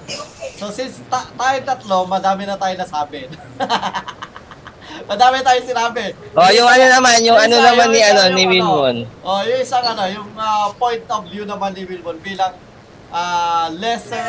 So 0.55 0.71
since 0.71 1.03
ta- 1.05 1.27
tayo 1.29 1.57
tatlo, 1.61 2.07
madami 2.07 2.47
na 2.47 2.55
tayo 2.55 2.73
nasabi. 2.73 3.27
madami 5.11 5.43
tayo 5.43 5.59
sinabi. 5.61 6.15
Oh, 6.31 6.49
yung 6.49 6.65
ano 6.65 6.85
naman, 6.87 7.19
yung 7.19 7.35
ano 7.35 7.51
isa- 7.53 7.67
naman 7.67 7.87
ni 7.91 7.99
isa- 7.99 8.09
ano 8.09 8.21
yung 8.23 8.33
ni 8.33 8.43
Wilmon. 8.47 8.97
Oh, 9.21 9.43
yung 9.43 9.59
isang 9.59 9.83
ano, 9.83 10.07
yung 10.07 10.31
ah, 10.33 10.71
point 10.73 11.03
of 11.03 11.27
view 11.27 11.43
naman 11.43 11.75
ni 11.75 11.83
Wilmon 11.83 12.17
bilang 12.23 12.55
ah, 13.11 13.67
lesser 13.69 14.23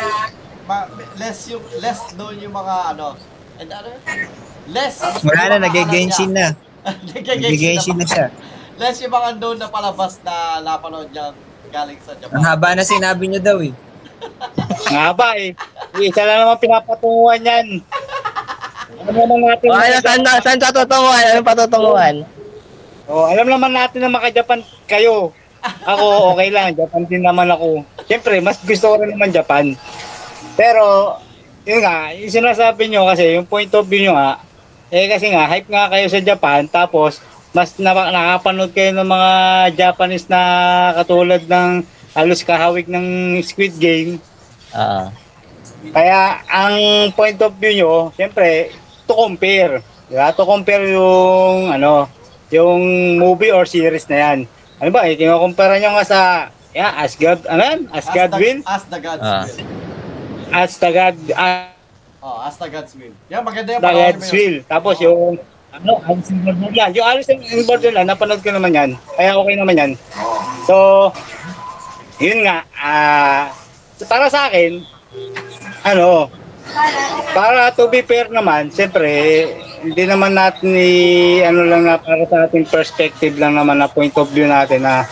ma- 0.67 0.91
less 1.17 1.49
yung 1.49 1.63
less 1.79 2.13
known 2.13 2.37
yung 2.37 2.53
mga 2.53 2.93
ano 2.93 3.17
and 3.57 3.71
ano 3.71 3.89
less 4.69 5.01
Wala 5.25 5.57
na, 5.57 5.69
nag-genshin 5.69 6.31
na. 6.33 6.53
Nag-genshin 7.15 7.97
na. 7.97 8.05
na 8.05 8.07
siya. 8.07 8.27
Less 8.79 9.03
yung 9.03 9.11
mga 9.11 9.31
known 9.37 9.59
na 9.59 9.69
palabas 9.69 10.23
na 10.23 10.63
napanood 10.63 11.11
niya 11.11 11.35
galing 11.69 12.01
sa 12.01 12.15
Japan. 12.15 12.37
Ang 12.39 12.45
haba 12.47 12.69
na 12.73 12.85
sinabi 12.87 13.25
niya 13.27 13.43
daw 13.43 13.59
eh. 13.61 13.75
Nga 14.89 15.07
ba 15.13 15.35
eh. 15.37 15.53
Isa 15.99 16.23
lang 16.25 16.47
naman 16.47 16.59
pinapatunguhan 16.59 17.43
yan. 17.43 17.67
Alam 18.99 19.15
naman 19.15 19.39
natin 19.45 19.67
Oh, 19.69 19.77
ano, 19.77 19.97
saan, 20.01 20.21
na- 20.25 20.41
saan 20.41 20.59
patutunguhan? 20.59 21.25
Anong 21.29 21.49
patutunguhan? 21.49 22.17
Oh, 23.09 23.25
alam 23.29 23.47
naman 23.49 23.73
natin 23.73 24.05
na 24.05 24.13
maka-Japan 24.13 24.61
kayo. 24.87 25.33
Ako, 25.85 26.33
okay 26.33 26.49
lang. 26.49 26.73
Japan 26.73 27.03
din 27.05 27.25
naman 27.25 27.49
ako. 27.51 27.83
Siyempre, 28.07 28.39
mas 28.39 28.61
gusto 28.63 28.95
ko 28.95 29.01
rin 29.01 29.13
naman 29.13 29.35
Japan. 29.35 29.75
Pero, 30.55 31.17
yun 31.65 31.83
nga, 31.83 32.15
yung 32.15 32.33
sinasabi 32.33 32.89
nyo 32.89 33.09
kasi, 33.09 33.37
yung 33.37 33.49
point 33.49 33.69
of 33.75 33.85
view 33.85 34.09
nyo 34.09 34.15
nga, 34.17 34.31
eh 34.89 35.07
kasi 35.09 35.33
nga, 35.33 35.45
hype 35.49 35.69
nga 35.69 35.93
kayo 35.93 36.07
sa 36.09 36.21
Japan, 36.21 36.65
tapos, 36.69 37.21
mas 37.53 37.77
na, 37.81 37.93
nakapanood 37.93 38.73
kayo 38.73 38.93
ng 38.93 39.09
mga 39.09 39.31
Japanese 39.77 40.29
na 40.29 40.41
katulad 41.01 41.43
ng 41.45 41.85
halos 42.13 42.45
kahawig 42.45 42.89
ng 42.89 43.39
Squid 43.45 43.77
Game. 43.81 44.21
Ah. 44.73 45.09
Kaya, 45.93 46.43
ang 46.51 46.77
point 47.15 47.39
of 47.41 47.57
view 47.57 47.85
nyo, 47.85 47.93
siyempre, 48.17 48.73
to 49.09 49.15
compare. 49.15 49.81
Di 50.09 50.17
ba? 50.17 50.33
To 50.33 50.45
compare 50.45 50.89
yung, 50.93 51.73
ano, 51.73 52.09
yung 52.53 52.81
movie 53.21 53.53
or 53.53 53.65
series 53.69 54.09
na 54.09 54.17
yan. 54.17 54.39
Ano 54.81 54.91
ba, 54.93 55.05
eh, 55.09 55.17
kinukumpara 55.17 55.81
nyo 55.81 55.97
nga 55.97 56.05
sa, 56.05 56.21
yeah, 56.73 56.97
as 57.01 57.17
God, 57.17 57.45
ano 57.49 57.61
yan? 57.61 57.81
As, 57.93 58.09
As 58.09 58.15
God 58.15 58.31
the, 58.33 58.39
will? 58.41 58.61
As 58.65 58.85
the 58.89 58.99
God's 59.01 59.25
Ah. 59.25 59.45
will. 59.45 59.59
As 60.49 60.73
the 60.81 60.91
God, 60.93 61.17
as 61.37 61.78
Oh, 62.19 62.43
as 62.43 62.59
the 62.59 62.67
God's 62.67 62.95
will. 62.99 63.15
Yan, 63.31 63.47
maganda 63.47 63.79
yung 63.79 63.83
the 63.83 63.95
God's 63.95 64.29
will. 64.35 64.57
Tapos 64.67 64.95
Oo. 64.99 65.05
yung, 65.07 65.23
ano, 65.71 65.93
Alice 66.03 66.31
in 66.35 66.43
Borderland. 66.43 66.93
Yung 66.99 67.07
Alice 67.07 67.31
in 67.31 67.63
Borderland, 67.63 68.09
napanood 68.11 68.43
ko 68.43 68.51
naman 68.51 68.75
yan. 68.75 68.91
Kaya 69.15 69.39
okay 69.39 69.55
naman 69.55 69.79
yan. 69.79 69.93
So, 70.67 70.75
yun 72.19 72.43
nga, 72.43 72.67
ah, 72.75 73.55
para 74.11 74.27
sa 74.27 74.51
akin, 74.51 74.83
ano, 75.87 76.27
para 77.33 77.71
to 77.73 77.87
be 77.87 78.03
fair 78.03 78.27
naman, 78.29 78.75
siyempre, 78.75 79.09
hindi 79.79 80.03
naman 80.11 80.35
natin 80.35 80.75
i, 80.75 81.39
ano 81.47 81.63
lang 81.63 81.87
na 81.87 82.03
para 82.03 82.27
sa 82.27 82.51
ating 82.51 82.67
perspective 82.67 83.39
lang 83.39 83.55
naman 83.55 83.79
na 83.79 83.87
point 83.87 84.13
of 84.19 84.27
view 84.35 84.51
natin 84.51 84.83
na 84.83 85.07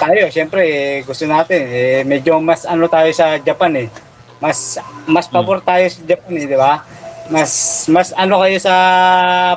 tayo, 0.00 0.32
siyempre, 0.32 0.62
eh, 0.64 0.94
gusto 1.04 1.28
natin, 1.28 1.68
eh, 1.68 2.00
medyo 2.08 2.40
mas 2.40 2.64
ano 2.64 2.88
tayo 2.88 3.12
sa 3.12 3.36
Japan 3.36 3.86
eh. 3.86 3.88
Mas, 4.36 4.76
mas 5.08 5.26
pabor 5.26 5.64
tayo 5.64 5.88
sa 5.88 6.00
Japan 6.04 6.32
eh, 6.36 6.46
di 6.46 6.58
ba? 6.58 6.84
Mas, 7.26 7.84
mas 7.90 8.14
ano 8.14 8.38
kayo 8.44 8.58
sa 8.60 8.74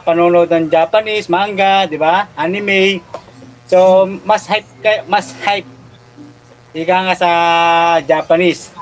panonood 0.02 0.50
ng 0.50 0.72
Japanese, 0.72 1.30
manga, 1.30 1.86
di 1.86 2.00
ba? 2.00 2.26
Anime. 2.34 3.04
So, 3.70 4.08
mas 4.26 4.50
hype, 4.50 4.66
kayo, 4.82 5.06
mas 5.06 5.30
hype 5.46 5.68
ika 6.74 6.96
nga 7.06 7.16
sa 7.18 7.32
Japanese. 8.06 8.74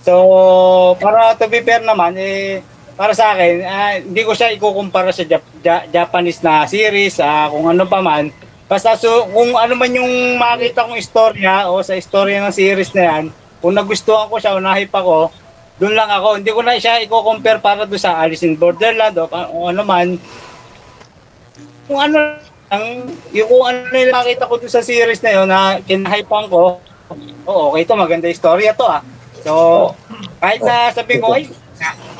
So, 0.00 0.96
para 0.96 1.36
to 1.36 1.44
be 1.48 1.60
fair 1.60 1.84
naman, 1.84 2.16
eh, 2.16 2.64
para 2.96 3.12
sa 3.12 3.32
akin, 3.32 3.52
ah, 3.64 3.92
hindi 3.96 4.22
ko 4.24 4.32
siya 4.32 4.52
ikukumpara 4.52 5.12
sa 5.12 5.24
Jap- 5.24 5.60
Ja- 5.60 5.84
Japanese 5.88 6.40
na 6.40 6.64
series, 6.64 7.20
ah, 7.20 7.48
kung 7.48 7.68
ano 7.68 7.84
pa 7.84 8.00
man. 8.00 8.32
Basta 8.64 8.94
so, 8.94 9.26
kung 9.34 9.56
ano 9.56 9.74
man 9.74 9.90
yung 9.90 10.38
makita 10.38 10.86
kong 10.86 11.00
istorya 11.00 11.66
o 11.68 11.82
sa 11.82 11.98
istorya 11.98 12.38
ng 12.40 12.54
series 12.54 12.94
na 12.94 13.02
yan, 13.02 13.24
kung 13.60 13.76
nagustuhan 13.76 14.28
ko 14.32 14.36
siya 14.40 14.56
o 14.56 14.64
nahype 14.64 14.92
ako, 14.92 15.28
doon 15.80 15.94
lang 15.96 16.10
ako. 16.12 16.36
Hindi 16.36 16.50
ko 16.52 16.60
na 16.60 16.76
siya 16.76 17.00
i-compare 17.04 17.60
para 17.60 17.88
doon 17.88 18.00
sa 18.00 18.20
Alice 18.20 18.44
in 18.44 18.56
Borderland 18.56 19.16
o, 19.16 19.28
o 19.28 19.72
ano 19.72 19.82
man. 19.84 20.20
Kung 21.88 22.00
ano 22.00 22.40
ang 22.70 22.84
yung 23.34 23.48
kung 23.48 23.64
ano 23.66 23.96
yung 23.96 24.14
nakita 24.14 24.46
ko 24.46 24.60
doon 24.60 24.72
sa 24.72 24.84
series 24.84 25.24
na 25.24 25.32
yun 25.32 25.48
na 25.48 25.80
kinahypan 25.84 26.52
ko, 26.52 26.80
oo, 27.48 27.62
okay 27.72 27.88
to, 27.88 27.96
maganda 27.96 28.28
istorya 28.28 28.76
to 28.76 28.84
ah. 28.84 29.00
So, 29.40 29.52
kahit 30.36 30.60
na 30.60 30.92
sabihin 30.92 31.24
ko, 31.24 31.32
ay, 31.32 31.48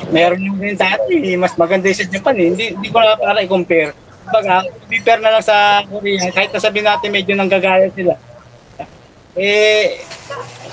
meron 0.09 0.41
yung 0.41 0.57
rin 0.57 0.73
dati, 0.73 1.37
mas 1.37 1.53
maganda 1.53 1.85
yung 1.85 2.01
sa 2.01 2.09
Japan 2.09 2.35
eh. 2.41 2.47
Hindi, 2.49 2.65
hindi 2.73 2.89
ko 2.89 2.97
na 2.97 3.13
para 3.13 3.45
i-compare. 3.45 3.93
Baga, 4.31 4.65
compare 4.89 5.21
na 5.21 5.37
lang 5.37 5.45
sa 5.45 5.85
Korea, 5.85 6.33
kahit 6.33 6.49
na 6.49 6.61
sabihin 6.61 6.87
natin 6.89 7.13
medyo 7.13 7.33
nanggagaya 7.37 7.93
sila. 7.93 8.17
Eh, 9.31 10.03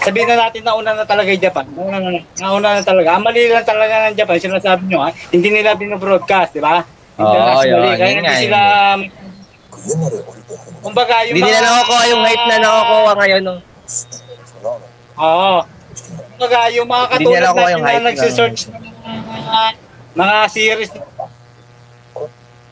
sabihin 0.00 0.26
na 0.26 0.46
natin 0.46 0.66
na 0.66 0.74
una 0.74 0.90
na 0.92 1.06
talaga 1.06 1.30
yung 1.30 1.38
Japan. 1.40 1.66
Nauna 1.70 1.98
na, 2.00 2.11
nauna 2.36 2.68
na 2.74 2.82
talaga. 2.82 3.14
Ang 3.14 3.22
mali 3.22 3.46
lang 3.46 3.62
talaga 3.62 4.11
ng 4.11 4.18
Japan, 4.18 4.36
sinasabi 4.40 4.82
nyo 4.84 4.98
ha, 5.00 5.11
hindi 5.30 5.48
nila 5.48 5.78
binobroadcast, 5.78 6.52
di 6.52 6.62
ba? 6.62 6.82
Oo, 7.16 7.22
Internationally. 7.22 7.86
yun, 7.86 7.96
Kaya 7.96 8.11
hindi 8.12 8.26
yun. 8.28 8.42
sila... 8.42 8.61
Kumbaga, 10.80 11.22
yung 11.24 11.36
Hindi 11.38 11.42
nila 11.44 11.61
mga- 11.61 11.70
nakukuha 11.70 12.02
yung 12.04 12.22
hype 12.24 12.46
na 12.46 12.56
nakukuha 12.59 13.12
ngayon 13.14 13.42
nung 13.42 13.61
Oo. 15.18 15.54
Kumbaga, 16.28 16.59
yung 16.70 16.88
mga 16.88 17.04
katulad 17.09 17.30
nila 17.32 17.46
nakuha 17.46 17.62
natin 17.62 17.74
yung 17.74 17.86
na 17.86 18.06
nagsisearch 18.11 18.61
ng 18.66 18.84
mga, 19.38 19.62
mga 20.14 20.36
series 20.50 20.90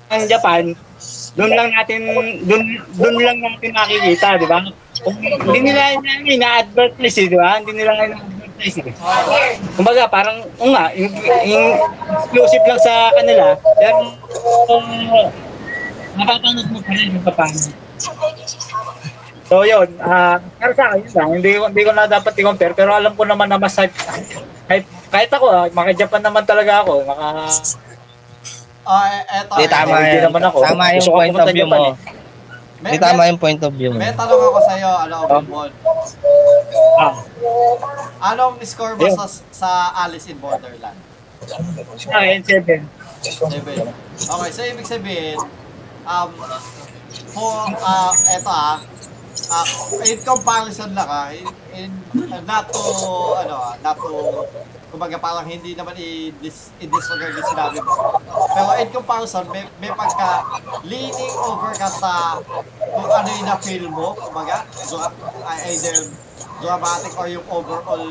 ng 0.06 0.24
Japan, 0.26 0.62
doon 1.36 1.52
lang 1.52 1.68
natin 1.68 1.98
doon 2.42 2.62
doon 2.96 3.16
lang 3.20 3.38
natin 3.38 3.70
makikita, 3.70 4.38
di 4.38 4.46
ba? 4.46 4.60
Kung 5.02 5.16
hindi 5.52 5.60
nila 5.66 5.96
ina- 5.96 6.24
ina-advertise, 6.24 7.16
eh, 7.20 7.26
di 7.28 7.36
ba? 7.36 7.60
Hindi 7.60 7.72
nila 7.76 7.92
ina-advertise. 7.96 8.76
Eh. 8.80 8.92
Kumbaga, 9.76 10.08
parang, 10.08 10.40
o 10.56 10.64
nga, 10.72 10.88
yung, 10.96 11.12
yung 11.44 11.66
exclusive 12.24 12.64
lang 12.64 12.80
sa 12.80 13.12
kanila, 13.12 13.44
pero 13.76 13.96
um, 14.72 14.86
napapanood 16.16 16.68
mo 16.72 16.78
pa 16.80 16.92
rin 16.96 17.12
yung 17.12 17.24
paano. 17.24 17.58
So 19.46 19.62
yun, 19.62 19.86
ah 20.02 20.42
para 20.58 20.74
sa 20.74 20.90
akin 20.90 21.06
yun 21.06 21.14
lang, 21.14 21.28
hindi 21.38 21.50
ko 21.54 21.70
hindi 21.70 21.82
ko 21.86 21.92
na 21.94 22.10
dapat 22.10 22.34
i-compare 22.34 22.74
pero 22.74 22.90
alam 22.90 23.14
ko 23.14 23.22
naman 23.22 23.46
na 23.46 23.62
mas 23.62 23.78
hype, 23.78 23.94
hype 24.66 24.88
kahit 25.06 25.30
ako, 25.30 25.46
ah, 25.54 25.70
maka-Japan 25.70 26.18
naman 26.18 26.42
talaga 26.42 26.82
ako, 26.82 27.06
maka 27.06 27.46
eh, 28.86 29.42
eto. 29.42 29.52
Hindi, 29.54 29.66
tama 29.66 29.94
hindi 29.98 30.18
naman 30.22 30.42
ako. 30.46 30.58
Tama 30.62 30.84
yung 30.94 31.02
Gusto 31.02 31.14
point 31.14 31.34
of 31.34 31.46
view 31.50 31.66
Japan 31.66 31.78
mo. 31.78 31.90
eh. 31.90 31.94
May, 32.84 32.92
Hindi 32.92 33.08
tama 33.08 33.24
yung 33.24 33.40
point 33.40 33.60
of 33.64 33.72
view 33.72 33.88
may 33.96 34.12
tanong 34.12 34.36
ako 34.36 34.60
sa'yo, 34.68 34.90
ano, 35.08 35.14
Obimon. 35.24 35.70
Ah, 37.00 37.14
Anong 38.32 38.60
score 38.68 38.96
mo 38.96 39.08
Ayun. 39.08 39.16
sa, 39.16 39.26
sa 39.52 39.70
Alice 40.04 40.28
in 40.28 40.36
Borderland? 40.36 40.96
akin, 41.46 42.40
seven. 42.44 42.80
Seven. 43.22 43.76
Okay, 44.16 44.50
so 44.52 44.60
ibig 44.64 44.88
sabihin, 44.88 45.38
um, 46.04 46.30
for, 47.32 47.54
uh, 47.80 48.12
eto 48.32 48.50
ah, 48.50 48.80
uh, 49.52 49.66
in 50.04 50.18
comparison 50.24 50.92
lang 50.96 51.08
ah, 51.08 51.28
in, 51.32 51.46
in, 51.76 51.90
uh, 52.32 52.40
not 52.44 52.68
to, 52.68 52.82
ano 53.40 53.54
ah, 53.56 53.74
not 53.80 53.96
to, 53.96 54.12
kumbaga 54.96 55.20
parang 55.20 55.44
hindi 55.44 55.76
naman 55.76 55.92
i-dis, 55.92 56.72
i-disregard 56.80 57.36
yung 57.36 57.48
sinabi 57.52 57.84
mo. 57.84 58.16
Pero 58.48 58.70
in 58.80 58.88
comparison, 58.88 59.44
may, 59.52 59.68
may 59.76 59.92
pagka 59.92 60.40
leaning 60.88 61.36
over 61.36 61.76
ka 61.76 61.84
sa 61.84 62.40
kung 62.80 63.04
ano 63.04 63.28
yung 63.28 63.44
na-feel 63.44 63.92
mo, 63.92 64.16
kumbaga, 64.16 64.64
uh, 64.64 65.12
either 65.68 66.00
dramatic 66.56 67.12
or 67.12 67.28
yung 67.28 67.44
overall 67.52 68.08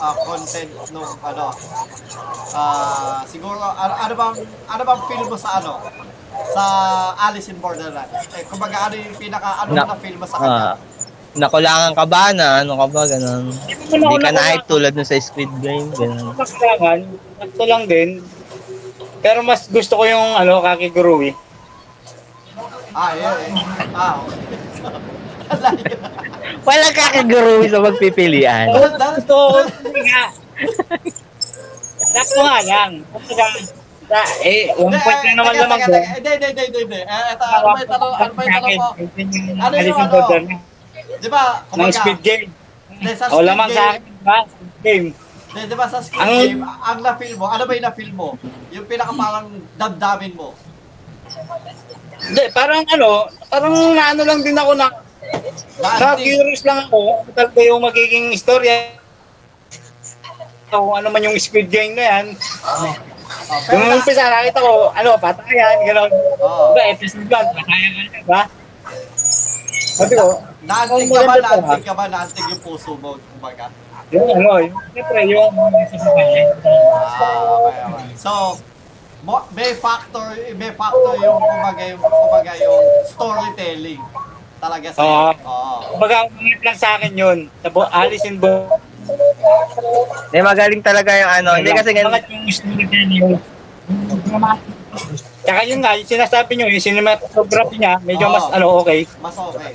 uh, 0.00 0.16
content 0.24 0.72
nung 0.88 1.12
ano, 1.20 1.52
Ah, 2.52 3.24
siguro 3.24 3.56
ano, 3.56 3.92
ano 3.96 4.12
bang 4.12 4.34
ano 4.68 4.82
bang 4.84 5.00
feel 5.08 5.24
mo 5.24 5.40
sa 5.40 5.56
ano? 5.56 5.80
Sa 6.52 6.64
Alice 7.16 7.48
in 7.48 7.56
Borderland. 7.56 8.12
Eh 8.36 8.44
kumbaga 8.44 8.92
ano 8.92 9.00
yung 9.00 9.16
pinaka 9.16 9.64
ano 9.64 9.72
Na- 9.72 9.88
na 9.88 9.96
feel 9.96 10.20
mo 10.20 10.28
sa 10.28 10.36
kanya? 10.36 10.52
Ah, 10.52 10.76
nakulangan 11.32 11.92
ka 11.96 12.04
ba 12.04 12.32
na 12.36 12.60
ano 12.60 12.76
ka 12.76 12.86
ba 12.92 13.02
ganun? 13.08 13.52
Hindi 13.88 14.16
ka 14.20 14.30
na 14.32 14.42
hype 14.52 14.66
tulad 14.68 14.92
nun 14.92 15.08
sa 15.08 15.16
Squid 15.16 15.52
Game, 15.64 15.88
ganun. 15.96 16.36
Kailangan, 16.36 16.98
ito 17.40 17.64
lang 17.64 17.84
din. 17.88 18.20
Pero 19.22 19.40
mas 19.40 19.70
gusto 19.70 19.96
ko 19.96 20.04
yung 20.04 20.36
ano, 20.36 20.60
Kakigurui. 20.60 21.32
Ah, 22.92 23.16
yun 23.16 23.36
eh. 23.48 23.52
Ah, 23.96 24.20
okay. 24.20 24.40
Walang 26.66 26.94
kakagurui 26.94 27.66
sa 27.66 27.80
magpipilian. 27.80 28.66
Ko, 29.26 29.62
hindi 29.64 30.00
nga. 30.06 30.24
Sakto 32.12 32.40
nga 32.44 32.60
lang. 32.62 32.90
Sa- 34.12 34.36
eh, 34.44 34.68
one 34.76 34.92
point 35.00 35.20
lang 35.24 35.36
naman 35.40 35.54
ko. 35.56 35.88
teka. 35.88 36.20
Hindi, 36.20 36.30
hindi, 36.36 36.48
hindi, 36.52 36.78
hindi. 36.84 36.98
Eh, 37.00 37.24
eto, 37.32 37.44
ano 37.48 37.64
ba 37.72 37.78
yung 37.80 37.88
tanong, 37.88 38.12
ano 38.12 38.32
ba 38.36 38.40
yung 38.44 38.52
tanong 38.52 38.74
mo? 38.76 38.88
Ano 39.56 39.74
yung 39.80 39.98
ano? 39.98 40.71
Di 41.18 41.28
ba, 41.28 41.42
Ng 41.68 41.92
Squid 41.92 42.20
Game. 42.20 42.46
Hindi, 42.88 43.12
sa 43.12 43.24
O 43.26 43.36
Squid 43.36 43.46
lamang 43.46 43.68
sa 43.68 43.74
Game, 43.74 43.90
akin, 43.92 44.02
ba? 44.22 44.36
Squid 44.46 44.74
Game. 44.80 45.06
Hindi, 45.48 45.60
di 45.64 45.76
ba 45.76 45.86
sa 45.86 45.98
Squid 45.98 46.20
Ang- 46.20 46.38
Game, 46.38 46.62
ang 46.62 46.98
na-feel 47.00 47.34
mo, 47.36 47.44
ano 47.46 47.62
ba 47.64 47.72
yung 47.72 47.86
na-feel 47.86 48.12
mo? 48.12 48.28
Yung 48.70 48.86
pinaka 48.86 49.12
parang 49.12 49.46
damdamin 49.76 50.32
mo. 50.32 50.48
Hindi, 52.22 52.44
parang 52.54 52.82
ano, 52.86 53.10
parang 53.48 53.74
naano 53.92 54.22
lang 54.22 54.40
din 54.40 54.54
ako 54.54 54.72
na, 54.72 54.86
sa 55.74 56.14
curious 56.14 56.62
lang 56.62 56.86
ako, 56.86 57.26
talaga 57.32 57.60
yung 57.60 57.82
magiging 57.82 58.30
istorya. 58.30 58.94
Kung 60.68 60.96
ano 60.96 61.08
man 61.08 61.20
yung 61.20 61.36
Squid 61.36 61.68
Game 61.68 61.92
na 61.92 62.04
yan. 62.06 62.26
Oh, 62.64 62.88
pero 63.68 63.76
Yung 63.76 63.92
umpisa, 63.92 64.24
nakita 64.24 64.60
ko, 64.60 64.88
ano, 64.90 65.10
patayan, 65.16 65.76
gano'n. 65.84 66.10
oh, 66.38 66.72
Diba, 66.72 66.82
episode 66.88 67.26
1, 67.26 67.28
patayan 67.28 67.92
ka, 67.92 68.02
diba? 68.14 68.40
Sabi 69.92 70.12
ko, 70.16 70.40
naantig 70.64 71.04
Ang 71.04 71.12
ka 71.12 71.22
ba, 71.28 71.34
naantig 71.36 71.84
ka 71.84 71.92
ba, 71.92 72.04
naantig 72.08 72.44
yung 72.48 72.62
puso 72.64 72.96
mo, 72.96 73.20
kumbaga? 73.36 73.68
yung 74.12 74.28
ano, 74.28 74.50
yung, 74.60 74.72
siyempre, 74.92 75.20
yung. 75.24 75.52
Ah, 76.64 77.44
okay, 77.60 77.78
okay. 77.84 78.08
So, 78.16 78.56
mo, 79.24 79.44
may 79.52 79.76
factor, 79.76 80.32
may 80.56 80.72
factor 80.72 81.14
yung 81.20 81.40
kumbaga 81.40 81.82
yung, 81.88 82.00
kumbaga 82.00 82.52
yung 82.56 82.84
storytelling 83.08 84.02
talaga 84.60 84.88
sa 84.92 85.00
Oo. 85.00 85.30
Oo. 85.44 85.76
Kumbaga, 85.96 86.16
umangat 86.28 86.60
lang 86.64 86.78
sa 86.78 86.88
akin 86.96 87.12
yun. 87.12 87.38
Sa 87.60 87.68
Bo- 87.68 87.92
Alice 87.92 88.24
in 88.24 88.36
Bo... 88.40 88.80
Hindi, 89.02 90.38
magaling 90.40 90.80
talaga 90.80 91.10
yung 91.18 91.32
ano. 91.42 91.50
Hindi 91.58 91.74
kasi 91.74 91.90
ganun. 91.90 92.14
Umangat 92.14 92.26
yung 92.30 92.44
storytelling. 92.48 93.36
Tsaka 95.42 95.60
yun 95.64 95.80
nga, 95.80 95.96
yung 95.96 96.08
sinasabi 96.08 96.52
nyo, 96.54 96.66
yung 96.68 96.84
cinematography 96.84 97.76
niya, 97.80 97.96
medyo 98.04 98.28
Oo. 98.28 98.34
mas 98.36 98.46
ano, 98.52 98.66
okay. 98.84 99.00
Mas 99.24 99.36
okay. 99.36 99.72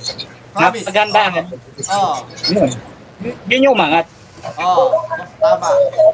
Promise. 0.54 0.86
Napagandaan. 0.86 1.44
Oo. 1.90 2.14
Yun. 2.54 2.70
Yun 3.50 3.64
yung 3.66 3.74
umangat. 3.74 4.06
Oo. 4.62 4.94
Tama. 5.38 5.68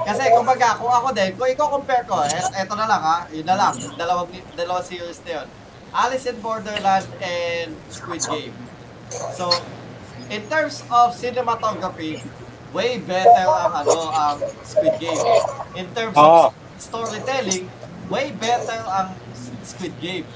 Kasi 0.09 0.23
kumbaga, 0.33 0.77
kung 0.81 0.93
ako 0.93 1.09
din, 1.13 1.31
kung 1.37 1.49
i-compare 1.49 2.05
ko, 2.09 2.25
et, 2.25 2.65
eto 2.65 2.73
na 2.77 2.89
lang 2.89 3.03
ha, 3.05 3.19
yun 3.29 3.45
na 3.45 3.57
lang, 3.57 3.73
dalawang, 4.01 4.29
dalawang 4.57 4.85
series 4.85 5.21
na 5.29 5.41
yun. 5.41 5.47
Alice 5.95 6.27
in 6.27 6.37
Borderland 6.43 7.07
and 7.23 7.77
Squid 7.93 8.25
Game. 8.27 8.57
So, 9.37 9.53
in 10.33 10.43
terms 10.51 10.83
of 10.91 11.15
cinematography, 11.15 12.19
way 12.75 12.99
better 12.99 13.47
ang 13.47 13.73
ano 13.85 14.11
ang 14.11 14.37
Squid 14.67 14.99
Game. 14.99 15.23
In 15.79 15.87
terms 15.95 16.19
Oo. 16.19 16.51
of 16.51 16.57
storytelling, 16.81 17.71
way 18.11 18.33
better 18.37 18.81
ang 18.89 19.15
Squid 19.65 19.95
Game. 20.01 20.29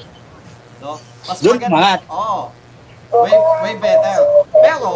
No? 0.81 0.97
Mas 1.27 1.39
Yun, 1.43 1.59
maganda. 1.59 2.01
Oo. 2.09 2.53
Way, 3.09 3.37
way 3.65 3.75
better. 3.81 4.19
Pero, 4.53 4.89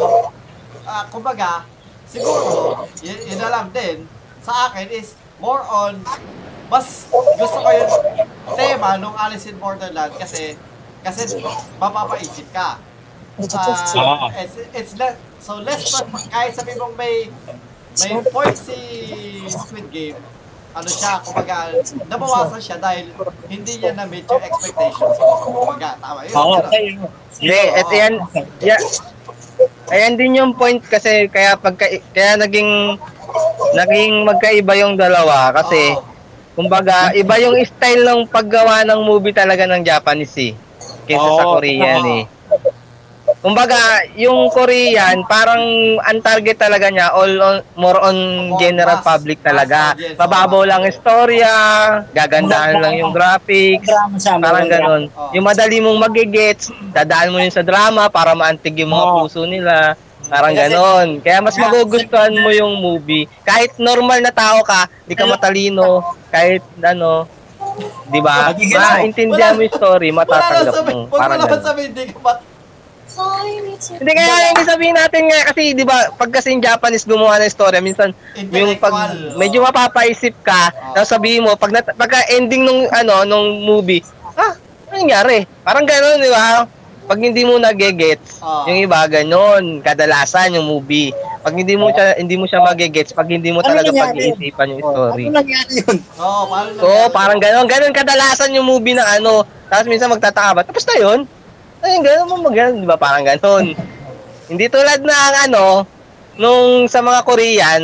ah, 0.85 1.05
kumbaga, 1.09 1.65
siguro, 2.09 2.85
yun, 3.01 3.19
yun 3.25 3.39
na 3.41 3.49
lang 3.49 3.67
din, 3.73 4.05
sa 4.45 4.69
akin 4.69 4.87
is 4.93 5.17
more 5.41 5.65
on, 5.67 5.97
mas 6.69 7.09
gusto 7.13 7.59
ko 7.63 7.69
yung 7.73 7.93
tema 8.55 9.01
nung 9.01 9.17
Alice 9.17 9.49
in 9.49 9.57
Borderland 9.57 10.13
kasi, 10.21 10.55
kasi 11.01 11.41
mapapaisip 11.81 12.47
ka. 12.53 12.77
Oo. 13.41 14.29
it's, 14.37 14.57
it's 14.77 14.93
less, 15.01 15.17
so 15.41 15.57
less 15.65 15.89
kahit 16.29 16.53
sabi 16.53 16.77
mong 16.77 16.93
may, 17.01 17.33
may 18.05 18.13
point 18.29 18.57
si 18.57 18.77
Squid 19.49 19.89
Game, 19.89 20.21
ano 20.73 20.89
siya, 20.89 21.13
kumbaga, 21.21 21.57
nabawasan 22.09 22.61
siya 22.65 22.77
dahil 22.81 23.13
hindi 23.53 23.73
niya 23.77 23.93
na-meet 23.93 24.25
yung 24.25 24.45
expectations 24.45 25.17
mo. 25.21 25.35
Kumbaga, 25.45 26.01
tama 26.01 26.25
yun. 26.25 26.35
Oo, 26.37 26.57
okay. 26.65 26.97
Hindi, 27.37 27.61
at 27.77 27.89
yan, 27.93 28.15
yan, 28.65 28.83
ayan 29.93 30.15
din 30.17 30.39
yung 30.41 30.53
point 30.57 30.81
kasi 30.81 31.29
kaya 31.29 31.61
pagka, 31.61 31.89
kaya 32.17 32.41
naging, 32.41 32.97
naging 33.77 34.25
magkaiba 34.25 34.73
yung 34.81 34.97
dalawa 34.97 35.53
kasi, 35.53 35.93
Oo. 35.93 36.05
kumbaga, 36.57 37.13
iba 37.13 37.37
yung 37.41 37.57
style 37.65 38.05
ng 38.09 38.21
paggawa 38.33 38.85
ng 38.89 39.01
movie 39.05 39.37
talaga 39.37 39.69
ng 39.69 39.85
Japanese 39.85 40.37
eh. 40.41 40.53
Kaysa 41.05 41.29
sa 41.37 41.45
Oo, 41.45 41.61
Korean 41.61 42.05
eh. 42.09 42.23
Kumbaga, 43.43 43.75
yung 44.15 44.47
Korean, 44.49 45.27
parang 45.27 45.59
ang 45.99 46.23
target 46.23 46.55
talaga 46.57 46.87
niya, 46.87 47.11
all 47.11 47.35
on, 47.37 47.57
more 47.75 47.99
on 47.99 48.17
general 48.57 49.03
public 49.03 49.43
talaga. 49.43 49.99
Mababaw 50.15 50.63
lang 50.63 50.87
istorya, 50.87 51.51
gagandahan 52.15 52.79
lang 52.79 52.95
yung 52.97 53.11
graphics, 53.11 53.91
parang 54.39 54.71
ganun. 54.71 55.03
Oo. 55.11 55.35
Yung 55.35 55.43
madali 55.43 55.83
mong 55.83 55.99
magigets, 56.01 56.71
dadaan 56.95 57.35
mo 57.35 57.43
yun 57.43 57.51
sa 57.51 57.61
drama 57.61 58.07
para 58.07 58.31
maantig 58.33 58.79
yung 58.79 58.95
mga 58.95 59.05
Oo. 59.05 59.15
puso 59.21 59.43
nila. 59.43 59.99
Parang 60.23 60.55
ganon. 60.55 61.19
Kaya 61.19 61.43
mas 61.43 61.59
magugustuhan 61.59 62.33
mo 62.33 62.49
yung 62.49 62.79
movie. 62.79 63.27
Kahit 63.43 63.75
normal 63.77 64.23
na 64.23 64.31
tao 64.31 64.63
ka, 64.63 64.87
di 65.03 65.13
ka 65.13 65.27
matalino, 65.27 65.99
kahit 66.31 66.63
ano, 66.79 67.27
di 68.07 68.23
ba? 68.23 68.55
Maintindihan 68.55 69.51
wala- 69.51 69.59
mo 69.59 69.63
yung 69.63 69.75
story, 69.75 70.09
Wala 70.09 70.19
matatanggap 70.23 70.73
sabi, 70.73 70.89
mo. 70.89 71.01
huwag 71.05 71.11
mo 71.11 71.19
Parang 71.19 71.37
naman 71.37 71.51
ganon. 71.51 71.67
sabihin, 71.67 71.89
hindi 71.91 72.05
ka 72.07 72.19
mat... 72.23 72.39
Hindi 73.93 74.13
kaya 74.13 74.35
yung 74.49 74.65
sabihin 74.65 74.95
natin 74.95 75.23
nga 75.27 75.41
kasi 75.47 75.63
'di 75.73 75.85
ba 75.85 76.11
pag 76.13 76.31
kasi 76.31 76.51
yung 76.51 76.63
Japanese 76.63 77.05
gumawa 77.05 77.39
ng 77.39 77.49
istorya 77.49 77.81
minsan 77.81 78.15
yung 78.49 78.79
pag 78.79 78.95
medyo 79.35 79.61
mapapaisip 79.61 80.33
ka 80.41 80.71
Oo. 80.71 80.95
tapos 80.95 81.11
sabihin 81.11 81.43
mo 81.43 81.55
pag 81.55 81.71
nat- 81.71 81.95
pagka 81.95 82.23
ending 82.31 82.63
nung 82.63 82.87
ano 82.89 83.23
nung 83.23 83.61
movie 83.61 84.01
ah 84.33 84.55
ano 84.87 84.97
nangyari 84.97 85.45
parang 85.61 85.83
gano'n 85.83 86.19
di 86.19 86.31
ba 86.31 86.65
pag 87.03 87.19
hindi 87.19 87.43
mo 87.43 87.59
nagegets 87.59 88.39
Oo. 88.39 88.65
yung 88.67 88.79
iba 88.81 89.03
gano'n 89.05 89.83
kadalasan 89.83 90.55
yung 90.55 90.65
movie 90.65 91.11
pag 91.43 91.59
hindi 91.59 91.75
mo 91.75 91.91
siya 91.91 92.15
hindi 92.15 92.39
mo 92.39 92.47
siya 92.47 92.63
magegets 92.63 93.11
pag 93.11 93.27
hindi 93.27 93.51
mo 93.51 93.61
Ano 93.61 93.75
talaga 93.75 93.91
pag-iisipan 93.91 94.67
yung 94.71 94.81
Oh, 94.81 94.91
story 94.95 95.27
Ano 95.27 95.43
nangyari 95.43 95.73
yun? 95.83 95.97
Oo, 96.23 96.47
nangyari? 96.79 97.11
parang 97.11 97.39
gano'n. 97.43 97.67
Gano'n 97.67 97.91
kadalasan 97.93 98.55
yung 98.55 98.63
movie 98.63 98.95
ng 98.95 99.03
ano. 99.03 99.43
Tapos 99.67 99.91
minsan 99.91 100.07
magtataka 100.07 100.51
ba, 100.55 100.63
tapos 100.63 100.87
na 100.87 100.97
yun? 101.03 101.19
Ay, 101.83 101.99
gano'n 101.99 102.31
mo 102.31 102.37
mag 102.47 102.55
di 102.55 102.87
ba? 102.87 102.95
Parang 102.95 103.27
gano'n. 103.27 103.67
Hindi 104.47 104.67
tulad 104.71 105.03
na 105.03 105.17
ang 105.19 105.37
ano, 105.51 105.65
nung 106.39 106.87
sa 106.87 107.03
mga 107.03 107.21
Korean, 107.27 107.83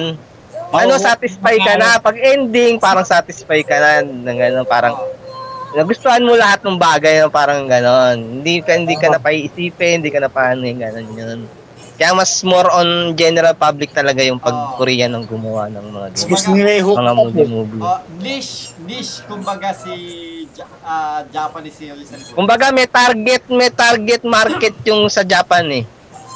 ano, 0.71 0.95
Oo. 0.95 1.03
satisfy 1.03 1.59
ka 1.59 1.75
na. 1.75 1.99
Pag 1.99 2.15
ending, 2.23 2.79
parang 2.79 3.03
satisfy 3.03 3.59
ka 3.67 3.77
na. 3.83 3.93
Ng 4.07 4.39
gano'n, 4.39 4.67
parang, 4.71 4.95
nagustuhan 5.75 6.23
mo 6.23 6.39
lahat 6.39 6.63
ng 6.63 6.79
bagay 6.79 7.27
na 7.27 7.29
parang 7.29 7.67
ganon. 7.67 8.41
Hindi 8.41 8.63
ka 8.63 8.79
hindi 8.79 8.95
ka 8.95 9.11
na 9.11 9.19
paiisipin, 9.19 10.01
hindi 10.01 10.15
ka 10.15 10.23
na 10.23 10.31
paano 10.31 10.63
yung 10.63 10.81
ganon 10.81 11.11
yun. 11.11 11.41
Kaya 11.99 12.15
mas 12.15 12.31
more 12.47 12.71
on 12.71 13.19
general 13.19 13.59
public 13.59 13.91
talaga 13.91 14.23
yung 14.23 14.39
pag 14.39 14.55
Oo. 14.55 14.79
Korean 14.79 15.11
ng 15.19 15.27
gumawa 15.27 15.67
ng 15.67 15.83
mga 15.91 16.09
ganun. 16.15 16.31
gusto 16.31 16.49
nila 16.55 16.71
i-hook 16.79 16.95
mga 16.95 17.11
up, 17.11 17.19
movie 17.19 17.49
movie. 17.51 17.83
Oh, 17.83 18.01
niche, 18.23 18.71
niche, 18.87 19.27
kumbaga 19.27 19.75
si 19.75 19.93
ah, 20.87 21.27
Japanese 21.27 21.75
series. 21.75 22.09
Kumbaga 22.39 22.71
may 22.71 22.87
target, 22.87 23.51
may 23.51 23.67
target 23.75 24.23
market 24.23 24.79
yung 24.87 25.11
sa 25.11 25.27
Japan 25.27 25.67
eh. 25.75 25.85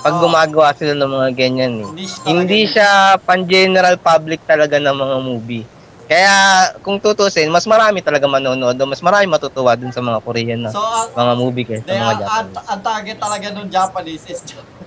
Pag 0.03 0.19
Oo. 0.19 0.27
gumagawa 0.27 0.75
sila 0.75 0.99
ng 0.99 1.11
mga 1.15 1.29
ganyan 1.31 1.73
eh. 1.79 1.89
Hindi 2.27 2.67
siya 2.67 3.15
pan-general 3.23 4.03
public 4.03 4.43
talaga 4.43 4.83
ng 4.83 4.97
mga 4.99 5.17
movie. 5.23 5.63
Kaya 6.11 6.35
kung 6.83 6.99
tutusin, 6.99 7.47
mas 7.49 7.65
marami 7.65 8.03
talaga 8.03 8.27
manonood 8.27 8.75
o 8.75 8.85
mas 8.85 8.99
marami 8.99 9.31
matutuwa 9.31 9.79
dun 9.79 9.95
sa 9.95 10.03
mga 10.03 10.19
Korean 10.27 10.61
na 10.67 10.75
So, 10.75 10.83
ang, 10.83 11.15
mga 11.15 11.33
movie 11.39 11.65
kaysa 11.65 11.87
de, 11.87 11.95
sa 11.95 11.97
mga 11.97 12.03
ang, 12.03 12.19
Japanese. 12.19 12.67
ang 12.67 12.81
target 12.83 13.17
talaga 13.23 13.47
ng 13.55 13.67
Japanese 13.71 14.25
is 14.27 14.43
Japanese. 14.43 14.83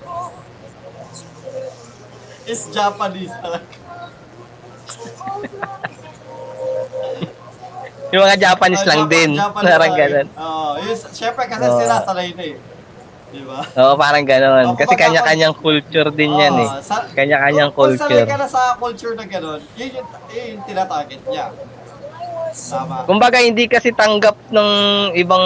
Is 2.46 2.60
Japanese 2.70 3.34
talaga. 3.36 3.66
Yung 8.06 8.22
mga 8.22 8.38
Japanese 8.40 8.80
Ah, 8.80 8.88
lang 8.88 9.00
Jap- 9.02 9.10
din. 9.10 9.30
Japanese 9.34 9.66
Parang 9.68 9.92
ganun. 9.92 10.26
Oo, 10.32 10.68
yun, 10.78 10.96
syempre 11.10 11.44
kasi 11.44 11.64
Oo. 11.64 11.76
sila 11.76 11.94
sanay 12.00 12.30
na 12.32 12.44
eh. 12.44 12.56
Di 13.26 13.42
ba? 13.42 13.58
Oo, 13.76 13.92
parang 13.96 14.22
ganun. 14.24 14.64
Oo, 14.64 14.76
Kasi 14.78 14.94
kanya-kanyang 14.94 15.54
culture 15.54 16.08
din 16.10 16.32
yan 16.32 16.54
eh. 16.56 16.68
Sa- 16.80 17.02
Kanya-kanyang 17.10 17.74
kung, 17.74 17.90
Kung 17.90 17.98
sanay 17.98 18.22
culture. 18.22 18.30
ka 18.30 18.36
na 18.38 18.46
sa 18.46 18.62
culture 18.78 19.14
na 19.14 19.26
gano'n, 19.26 19.60
yun 19.74 19.90
yung, 19.92 20.06
yun 20.30 20.44
yung 20.48 20.62
tinatarget 20.64 21.22
niya. 21.26 21.46
Tama. 22.56 23.04
Kumbaga 23.04 23.36
hindi 23.36 23.66
kasi 23.66 23.92
tanggap 23.92 24.38
ng 24.48 24.70
ibang 25.14 25.44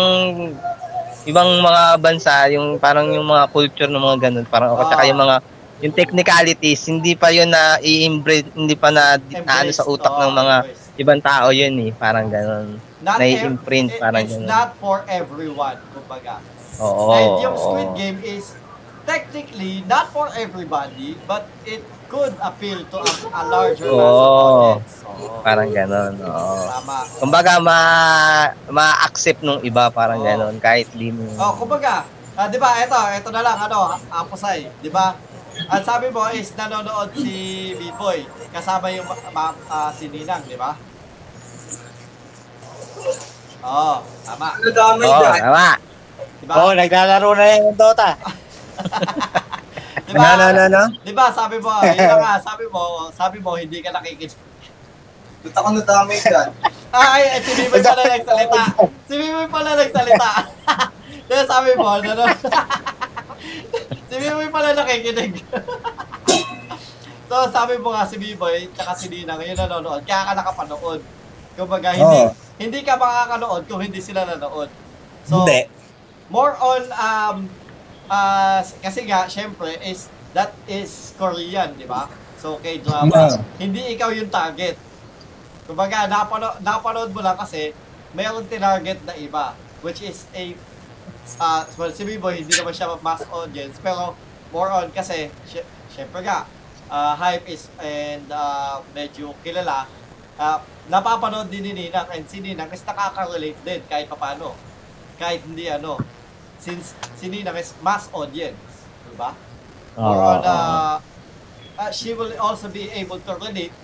ibang 1.22 1.51
mga 1.59 1.82
bansa 1.98 2.46
yung 2.48 2.78
parang 2.78 3.11
yung 3.11 3.26
mga 3.26 3.51
culture 3.51 3.90
ng 3.90 3.98
mga 3.98 4.18
ganun 4.22 4.46
parang 4.46 4.72
o 4.72 4.80
saka 4.80 5.05
Ah. 5.05 5.09
yung 5.11 5.18
mga 5.18 5.36
yung 5.81 5.93
technicalities 5.93 6.85
hindi 6.85 7.12
pa 7.12 7.28
yun 7.28 7.49
na 7.49 7.81
i-embrace 7.81 8.53
hindi 8.53 8.74
pa 8.74 8.89
na 8.89 9.16
ano 9.47 9.70
sa 9.70 9.85
utak 9.85 10.12
ng 10.12 10.33
mga 10.33 10.57
ibang 10.97 11.20
tao 11.20 11.49
yun 11.51 11.72
eh 11.81 11.91
parang 11.91 12.28
ganun 12.28 12.76
Not 13.01 13.16
nai-imprint, 13.16 13.97
ev- 13.97 13.99
parang 13.99 14.22
It's 14.22 14.37
ganun. 14.37 14.45
not 14.45 14.76
for 14.76 15.01
everyone, 15.09 15.81
kumbaga. 15.91 16.37
oo 16.76 17.09
And 17.11 17.33
yung. 17.41 17.57
Squid 17.57 17.91
Game 17.97 18.20
is 18.20 18.53
technically 19.03 19.81
not 19.87 20.12
for 20.12 20.28
everybody, 20.31 21.16
but 21.24 21.49
it 21.64 21.81
could 22.07 22.37
appeal 22.39 22.85
to 22.85 22.97
a, 23.01 23.09
a 23.33 23.43
larger 23.49 23.89
mass 23.89 24.12
of 24.12 24.28
audience. 24.28 24.93
Parang 25.41 25.70
ganun 25.72 26.12
oo 26.20 26.57
Tama. 26.68 26.99
kumbaga 27.16 27.53
ma 27.57 27.78
ma-accept 28.68 29.41
nung 29.41 29.61
iba 29.62 29.89
parang 29.89 30.20
Oo. 30.20 30.26
ganun 30.26 30.55
kahit 30.61 30.93
di 30.93 31.09
mo 31.09 31.24
Oh, 31.37 31.57
kumbaga, 31.57 32.05
ah, 32.37 32.47
'di 32.47 32.61
ba? 32.61 32.76
Ito, 32.78 32.99
ito 33.16 33.28
na 33.31 33.41
lang 33.41 33.57
ano, 33.59 33.97
Apusay, 34.11 34.68
'di 34.78 34.91
ba? 34.91 35.16
Ang 35.68 35.82
sabi 35.84 36.06
mo 36.08 36.24
is 36.32 36.54
nanonood 36.56 37.12
si 37.12 37.34
B-Boy 37.76 38.24
kasama 38.48 38.88
yung 38.94 39.04
ma- 39.04 39.30
ma- 39.34 39.58
ah, 39.68 39.90
si 39.92 40.08
Ninang, 40.08 40.40
'di 40.46 40.56
ba? 40.56 40.78
Oo, 43.61 43.94
tama. 44.24 44.48
oo 44.56 45.22
tama 45.36 45.66
'Di 46.40 46.46
ba? 46.48 46.54
Oo, 46.56 46.70
naglalaro 46.72 47.30
na 47.36 47.44
yung 47.61 47.76
Dota. 47.76 48.16
'Di 50.08 50.16
Ano, 50.16 50.24
ano, 50.24 50.44
ano, 50.48 50.61
ano? 50.64 50.82
'Di 51.04 51.12
ba? 51.12 51.28
Sabi 51.30 51.56
mo, 51.61 51.68
yun 51.84 52.08
na 52.08 52.16
nga, 52.16 52.32
sabi 52.40 52.64
mo, 52.72 53.12
sabi 53.12 53.36
mo 53.44 53.61
hindi 53.61 53.84
ka 53.84 53.92
nakikinig. 53.92 54.32
Ba't 55.40 55.54
ako 55.56 55.68
nadamay 55.76 56.18
dyan? 56.20 56.48
Ay, 56.90 57.22
ay, 57.22 57.38
si 57.46 57.54
Biboy 57.54 57.78
pala 57.86 58.02
nagsalita. 58.02 58.62
Si 59.06 59.14
Biboy 59.14 59.46
pala 59.46 59.78
nagsalita. 59.78 60.30
Kaya 61.30 61.42
sabi 61.46 61.70
mo, 61.78 61.86
ano, 61.86 62.11
no? 62.18 62.26
Si 64.11 64.16
Biboy 64.18 64.48
pala 64.50 64.74
nakikinig. 64.74 65.38
so, 67.30 67.34
sabi 67.54 67.78
mo 67.78 67.94
nga 67.94 68.02
si 68.02 68.18
Biboy, 68.18 68.66
tsaka 68.74 68.98
si 68.98 69.06
Ninang, 69.06 69.38
yun 69.38 69.54
nanonood, 69.54 70.02
kaya 70.02 70.26
ka 70.26 70.32
nakapanood. 70.34 71.00
Kumbaga, 71.54 71.94
hindi, 71.94 72.20
Oo. 72.26 72.34
hindi 72.58 72.82
ka 72.82 72.98
makakanood 72.98 73.62
kung 73.70 73.86
hindi 73.86 74.02
sila 74.02 74.26
nanood. 74.26 74.66
So, 75.22 75.46
Hindi. 75.46 75.70
more 76.26 76.58
on, 76.58 76.82
um, 76.90 77.36
uh, 78.11 78.58
kasi 78.82 79.06
nga, 79.06 79.30
syempre, 79.30 79.78
is, 79.86 80.11
that 80.34 80.50
is 80.66 81.14
Korean, 81.14 81.78
di 81.78 81.86
ba? 81.86 82.11
So, 82.42 82.58
kay 82.58 82.82
drama, 82.82 83.38
hindi 83.62 83.94
ikaw 83.94 84.11
yung 84.11 84.32
target. 84.32 84.74
Kumbaga, 85.70 86.11
napano, 86.11 86.50
napanood 86.66 87.14
mo 87.14 87.22
lang 87.22 87.38
kasi 87.38 87.70
mayroong 88.11 88.50
tinarget 88.50 88.98
na 89.06 89.14
iba, 89.14 89.54
which 89.86 90.02
is 90.02 90.26
a, 90.34 90.50
uh, 91.38 91.62
well, 91.78 91.92
si 91.92 92.03
Biboy, 92.05 92.42
hindi 92.42 92.55
naman 92.57 92.74
siya 92.74 92.96
mass 93.01 93.24
audience, 93.30 93.76
pero 93.80 94.14
more 94.51 94.70
on 94.70 94.88
kasi, 94.90 95.30
sy- 95.46 95.66
syempre 95.90 96.20
nga, 96.24 96.46
uh, 96.90 97.14
hype 97.16 97.46
is, 97.48 97.70
and 97.78 98.26
uh, 98.30 98.82
medyo 98.92 99.32
kilala, 99.44 99.86
uh, 100.36 100.59
napapanood 100.90 101.48
din 101.48 101.70
ni 101.70 101.72
Ninang, 101.76 102.09
and 102.11 102.26
si 102.26 102.42
Ninang 102.42 102.70
is 102.72 102.82
nakaka-relate 102.82 103.61
din 103.62 103.80
kahit 103.86 104.11
papano. 104.11 104.59
Kahit 105.20 105.44
hindi 105.46 105.70
ano, 105.70 106.01
since 106.59 106.96
si 107.14 107.30
Ninang 107.30 107.57
is 107.57 107.72
mass 107.80 108.09
audience, 108.11 108.88
di 109.07 109.14
ba? 109.14 109.36
More 109.96 110.18
Oo, 110.18 110.30
on, 110.34 110.40
uh, 110.42 110.96
uh, 111.78 111.90
she 111.92 112.12
will 112.14 112.32
also 112.38 112.68
be 112.68 112.90
able 112.90 113.20
to 113.20 113.32
relate 113.38 113.74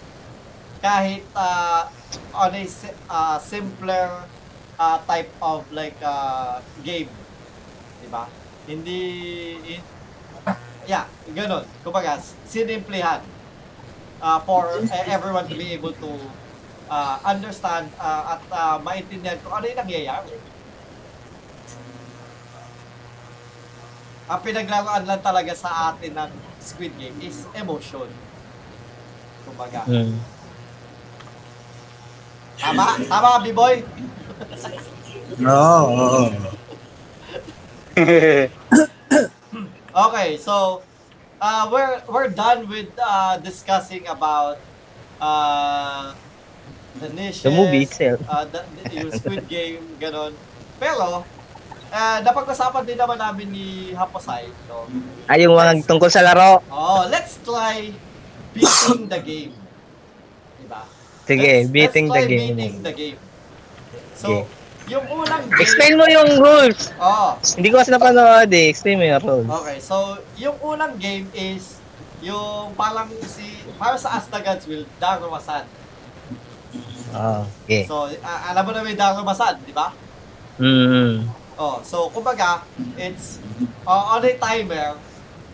kahit 0.83 1.25
uh, 1.33 1.89
on 2.37 2.53
a 2.53 2.65
uh, 3.09 3.39
simpler 3.41 4.29
uh, 4.79 4.99
type 5.05 5.31
of 5.41 5.65
like 5.73 5.97
uh, 6.05 6.61
game. 6.85 7.09
Di 8.01 8.09
ba? 8.09 8.29
Hindi, 8.69 9.01
in- 9.65 9.89
yeah, 10.87 11.09
ganun. 11.33 11.65
Kumbaga, 11.83 12.21
sinimplihan 12.47 13.21
uh, 14.23 14.39
for 14.45 14.71
uh, 14.71 15.13
everyone 15.13 15.49
to 15.49 15.57
be 15.57 15.73
able 15.75 15.93
to 15.93 16.11
uh, 16.91 17.19
understand 17.25 17.91
uh, 17.99 18.39
at 18.39 18.43
uh, 18.53 18.77
maintindihan 18.81 19.39
kung 19.43 19.55
ano 19.59 19.65
yung 19.67 19.81
nangyayari. 19.81 20.37
Ang 24.27 24.41
pinaglaruan 24.43 25.07
lang 25.07 25.23
talaga 25.23 25.55
sa 25.55 25.95
atin 25.95 26.11
ng 26.19 26.31
Squid 26.59 26.91
Game 26.99 27.15
is 27.23 27.47
emotion. 27.55 28.11
Kumbaga. 29.47 29.87
Mm. 29.87 30.19
Tama? 32.57 32.85
Tama, 33.05 33.31
B-boy? 33.43 33.75
Oo. 35.41 36.33
Okay, 39.97 40.37
so 40.37 40.85
uh, 41.41 41.65
we're 41.73 42.05
we're 42.05 42.29
done 42.29 42.69
with 42.69 42.93
uh, 43.01 43.41
discussing 43.41 44.05
about 44.05 44.61
uh, 45.17 46.13
the 47.01 47.09
niches, 47.17 47.41
The 47.41 47.49
movie 47.49 47.89
itself. 47.89 48.21
uh, 48.29 48.45
the, 48.45 48.61
the- 48.61 48.93
yung 48.93 49.09
Squid 49.11 49.49
Game, 49.49 49.81
ganon. 49.97 50.37
Pero, 50.77 51.25
uh, 51.89 52.19
napag-usapan 52.21 52.85
din 52.85 53.01
naman 53.01 53.17
namin 53.17 53.49
ni 53.49 53.67
Haposay, 53.97 54.53
no? 54.69 54.85
ay 55.25 55.49
yung 55.49 55.57
mga 55.57 55.81
tungkol 55.89 56.13
sa 56.13 56.21
laro 56.21 56.61
Oh, 56.69 57.09
let's 57.09 57.41
try 57.41 57.89
beating 58.53 59.09
the 59.09 59.21
game. 59.25 59.56
Sige 61.27 61.43
Let's- 61.61 61.69
beating 61.69 62.07
let's 62.07 62.17
the 62.17 62.23
game 62.25 62.55
beating 62.55 62.79
the 62.81 62.95
game. 62.95 63.19
So, 64.15 64.29
Okay. 64.29 64.45
yung 64.89 65.05
unang 65.13 65.43
game... 65.45 65.59
explain 65.59 65.93
mo 65.95 66.07
yung 66.07 66.31
rules 66.37 66.95
Oh, 66.97 67.35
hindi 67.53 67.69
ko 67.69 67.77
kasi 67.77 67.91
napanood 67.91 68.49
eh 68.49 68.71
explain 68.71 68.97
mo 68.97 69.05
yung 69.05 69.21
rules 69.21 69.51
Okay, 69.53 69.79
so 69.79 69.97
yung 70.37 70.57
unang 70.63 70.95
game 70.97 71.27
is 71.33 71.83
yung 72.19 72.73
parang 72.73 73.07
si 73.27 73.45
para 73.75 73.95
sa 73.95 74.17
As 74.17 74.27
the 74.27 74.39
Gods 74.39 74.65
Will, 74.65 74.87
Darumasan. 74.97 75.69
Ah, 77.13 77.45
okay 77.61 77.85
So, 77.85 78.09
a- 78.09 78.43
alam 78.51 78.63
mo 78.63 78.71
na 78.71 78.81
may 78.81 78.95
Darumasan, 78.95 79.61
di 79.61 79.71
ba? 79.71 79.93
mm 80.57 81.29
Oh, 81.55 81.81
so 81.81 82.09
kumbaga, 82.09 82.61
it's 82.95 83.41
uh, 83.83 84.13
on 84.13 84.21
a 84.21 84.33
timer, 84.37 84.93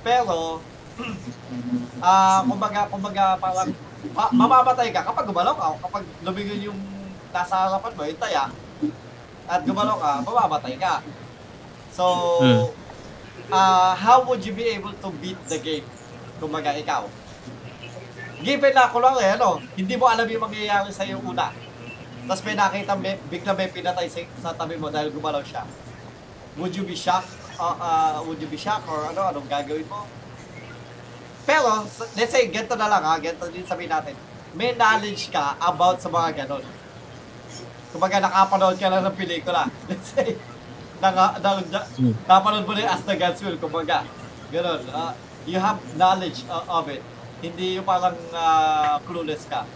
pero 0.03 0.59
ah 2.03 2.43
kumbaga, 2.43 2.87
kumbaga 2.87 3.39
parang 3.39 3.71
ma- 4.11 4.35
mamamatay 4.35 4.91
ka 4.91 5.07
kapag 5.07 5.31
gumalaw 5.31 5.55
ka, 5.55 5.67
kapag 5.87 6.05
lumingon 6.27 6.75
yung 6.75 6.81
nasa 7.31 7.71
harapan 7.71 7.93
mo, 7.95 8.03
yung 8.03 8.19
taya, 8.19 8.51
at 9.47 9.61
gumalaw 9.63 9.97
ka, 10.03 10.11
mamamatay 10.27 10.75
ka. 10.75 10.99
So, 11.95 12.05
Hmm. 12.43 12.67
ah 13.53 13.95
how 13.95 14.25
would 14.27 14.43
you 14.43 14.57
be 14.57 14.67
able 14.75 14.97
to 14.97 15.09
beat 15.23 15.39
the 15.47 15.59
game? 15.63 15.87
Kumbaga, 16.43 16.75
ikaw. 16.75 17.07
Given 18.43 18.75
na 18.75 18.91
eh, 19.23 19.39
ano, 19.39 19.63
hindi 19.79 19.95
mo 19.95 20.11
alam 20.11 20.27
yung 20.27 20.43
mangyayari 20.43 20.91
sa 20.91 21.07
iyo 21.07 21.23
una. 21.23 21.55
Tapos 22.27 22.43
may 22.43 22.59
nakita, 22.59 22.99
may, 22.99 23.15
bigla 23.31 23.55
may 23.55 23.71
pinatay 23.71 24.11
sa, 24.11 24.19
sa 24.43 24.51
tabi 24.51 24.75
mo 24.75 24.91
dahil 24.91 25.15
gumalaw 25.15 25.43
siya. 25.47 25.63
Would 26.59 26.75
you 26.75 26.83
be 26.83 26.99
shocked? 26.99 27.31
Uh, 27.55 27.77
uh, 27.79 28.19
would 28.27 28.43
you 28.43 28.51
be 28.51 28.59
shocked 28.59 28.91
or 28.91 29.07
ano, 29.07 29.31
anong 29.31 29.47
gagawin 29.47 29.87
mo? 29.87 30.03
Pero, 31.43 31.87
let's 32.15 32.33
say, 32.33 32.47
ganito 32.49 32.79
na 32.79 32.87
lang 32.87 33.03
ha, 33.03 33.19
ganito 33.19 33.47
din 33.51 33.67
sabihin 33.67 33.91
natin. 33.91 34.15
May 34.55 34.77
knowledge 34.77 35.33
ka 35.33 35.59
about 35.59 35.99
sa 35.99 36.13
mga 36.13 36.45
ganon. 36.45 36.65
kumbaga 37.93 38.25
nakapanood 38.25 38.81
ka 38.81 38.89
lang 38.89 39.05
ng 39.05 39.17
pelikula. 39.17 39.69
Let's 39.89 40.17
say, 40.17 40.33
naka, 40.97 41.37
na, 41.45 41.61
na, 41.61 41.81
napanood 42.25 42.65
mo 42.65 42.73
yung 42.73 42.89
As 42.89 43.05
the 43.05 43.13
Gods 43.21 43.45
Will, 43.45 43.61
kumbaga. 43.61 44.09
Ganun. 44.49 44.81
ah, 44.97 45.13
you 45.45 45.61
have 45.61 45.77
knowledge 46.01 46.49
uh, 46.49 46.65
of 46.73 46.89
it. 46.89 47.05
Hindi 47.45 47.77
yung 47.77 47.85
parang 47.85 48.17
ah, 48.33 48.97
clueless 49.05 49.45
ka. 49.45 49.69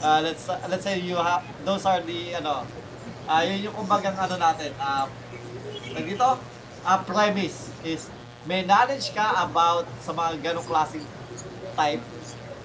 Ah, 0.00 0.20
let's 0.24 0.48
let's 0.72 0.84
say 0.84 0.96
you 1.00 1.16
have 1.20 1.44
those 1.68 1.84
are 1.84 2.00
the 2.00 2.32
ano 2.32 2.64
ah 3.28 3.44
yun 3.44 3.68
yung 3.68 3.76
kumbagang 3.76 4.16
ano 4.16 4.40
natin 4.40 4.72
uh, 4.80 5.04
dito 6.00 6.40
a 6.80 6.94
premise 7.04 7.68
is 7.84 8.08
may 8.46 8.62
knowledge 8.62 9.10
ka 9.10 9.42
about 9.42 9.86
sa 10.00 10.14
mga 10.14 10.38
ganong 10.42 10.66
klaseng 10.66 11.02
type 11.74 12.02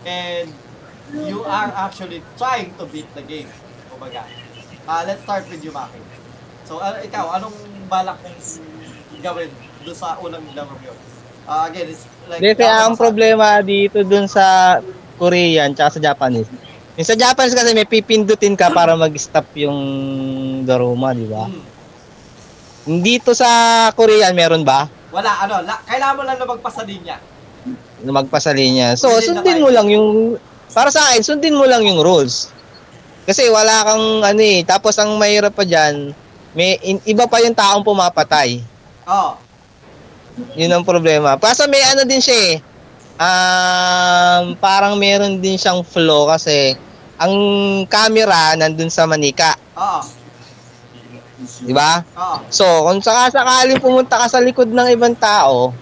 and 0.05 0.47
you 1.27 1.41
are 1.43 1.73
actually 1.73 2.21
trying 2.37 2.69
to 2.77 2.85
beat 2.89 3.09
the 3.17 3.25
game 3.25 3.49
kumbaga 3.89 4.23
ah 4.85 5.01
let's 5.03 5.21
start 5.25 5.43
with 5.49 5.61
you 5.65 5.73
Maki 5.73 5.97
so 6.63 6.77
ah, 6.77 7.01
ikaw 7.01 7.35
anong 7.35 7.57
balak 7.89 8.17
mong 8.21 8.37
gawin 9.21 9.49
doon 9.81 9.97
sa 9.97 10.21
unang 10.21 10.45
laro 10.53 10.77
yun 10.85 10.97
Ah, 11.49 11.65
again 11.67 11.89
it's 11.89 12.05
like 12.29 12.37
Kasi 12.37 12.63
ang 12.63 12.93
problema 12.93 13.59
dito 13.65 14.05
dun 14.05 14.29
sa 14.29 14.77
Korean 15.17 15.73
tsaka 15.73 15.97
sa 15.97 16.13
Japanese. 16.13 16.49
Yung 16.97 17.07
sa 17.07 17.17
Japanese 17.17 17.57
kasi 17.57 17.73
may 17.73 17.89
pipindutin 17.89 18.53
ka 18.53 18.69
para 18.69 18.93
mag-stop 18.93 19.49
yung 19.57 19.79
Daruma, 20.63 21.17
di 21.17 21.25
ba? 21.25 21.49
Hmm. 21.49 23.01
Dito 23.01 23.33
sa 23.33 23.89
Korean 23.97 24.33
meron 24.37 24.61
ba? 24.61 24.85
Wala 25.11 25.29
ano 25.43 25.55
la, 25.67 25.75
kailangan 25.85 26.15
mo 26.15 26.23
lang 26.23 26.37
na 26.39 26.47
magpasa 26.47 26.81
linya 26.87 27.17
Na 28.01 28.11
magpasa 28.17 28.49
linya. 28.57 28.97
So, 28.97 29.13
Pwede 29.13 29.29
sundin 29.29 29.61
mo 29.61 29.69
lang 29.69 29.85
yung 29.91 30.39
para 30.73 30.89
sa 30.89 31.11
akin, 31.11 31.21
sundin 31.21 31.53
mo 31.53 31.69
lang 31.69 31.85
yung 31.85 32.01
rules. 32.01 32.49
Kasi 33.29 33.45
wala 33.53 33.85
kang 33.85 34.25
ano 34.25 34.41
eh, 34.41 34.65
tapos 34.65 34.97
ang 34.97 35.13
mahirap 35.21 35.53
pa 35.53 35.61
diyan, 35.61 36.09
may 36.57 36.81
in- 36.81 37.05
iba 37.05 37.29
pa 37.29 37.37
yung 37.43 37.53
taong 37.53 37.85
pumapatay. 37.85 38.57
oh 39.05 39.37
Yun 40.57 40.73
ang 40.73 40.87
problema. 40.87 41.37
Kaso 41.37 41.69
may 41.69 41.83
ano 41.85 42.01
din 42.07 42.23
siya 42.23 42.33
eh. 42.33 42.55
Um, 43.21 44.57
parang 44.57 44.97
meron 44.97 45.37
din 45.37 45.59
siyang 45.59 45.85
flow 45.85 46.25
kasi 46.25 46.73
ang 47.21 47.29
camera 47.85 48.57
nandun 48.57 48.89
sa 48.89 49.05
manika, 49.05 49.53
oo 49.77 50.20
di 51.61 51.73
ba? 51.73 52.05
So, 52.47 52.65
kung 52.85 53.01
sakasakaling 53.01 53.81
pumunta 53.81 54.21
ka 54.21 54.27
sa 54.29 54.43
likod 54.43 54.69
ng 54.69 54.89
ibang 54.93 55.15
tao, 55.17 55.73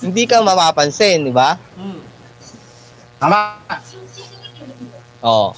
hindi 0.00 0.24
ka 0.24 0.40
mapapansin, 0.40 1.28
di 1.28 1.32
ba? 1.34 1.56
hmm. 1.76 2.00
Tama. 3.20 3.60
Oo. 5.20 5.52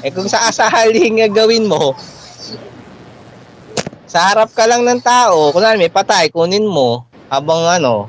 Eh 0.00 0.10
kung 0.10 0.26
sakasakaling 0.26 1.20
nga 1.20 1.28
gawin 1.28 1.68
mo, 1.68 1.92
sa 4.08 4.32
harap 4.32 4.48
ka 4.56 4.64
lang 4.64 4.82
ng 4.82 5.00
tao, 5.04 5.52
kunwari 5.52 5.76
may 5.76 5.92
patay, 5.92 6.32
kunin 6.32 6.64
mo, 6.64 7.04
habang 7.28 7.66
ano, 7.66 8.08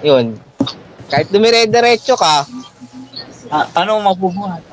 yun, 0.00 0.40
kahit 1.12 1.28
dumire-diretso 1.28 2.16
ka, 2.16 2.48
Ah, 3.52 3.68
paano 3.70 4.00
mabubuhat? 4.00 4.64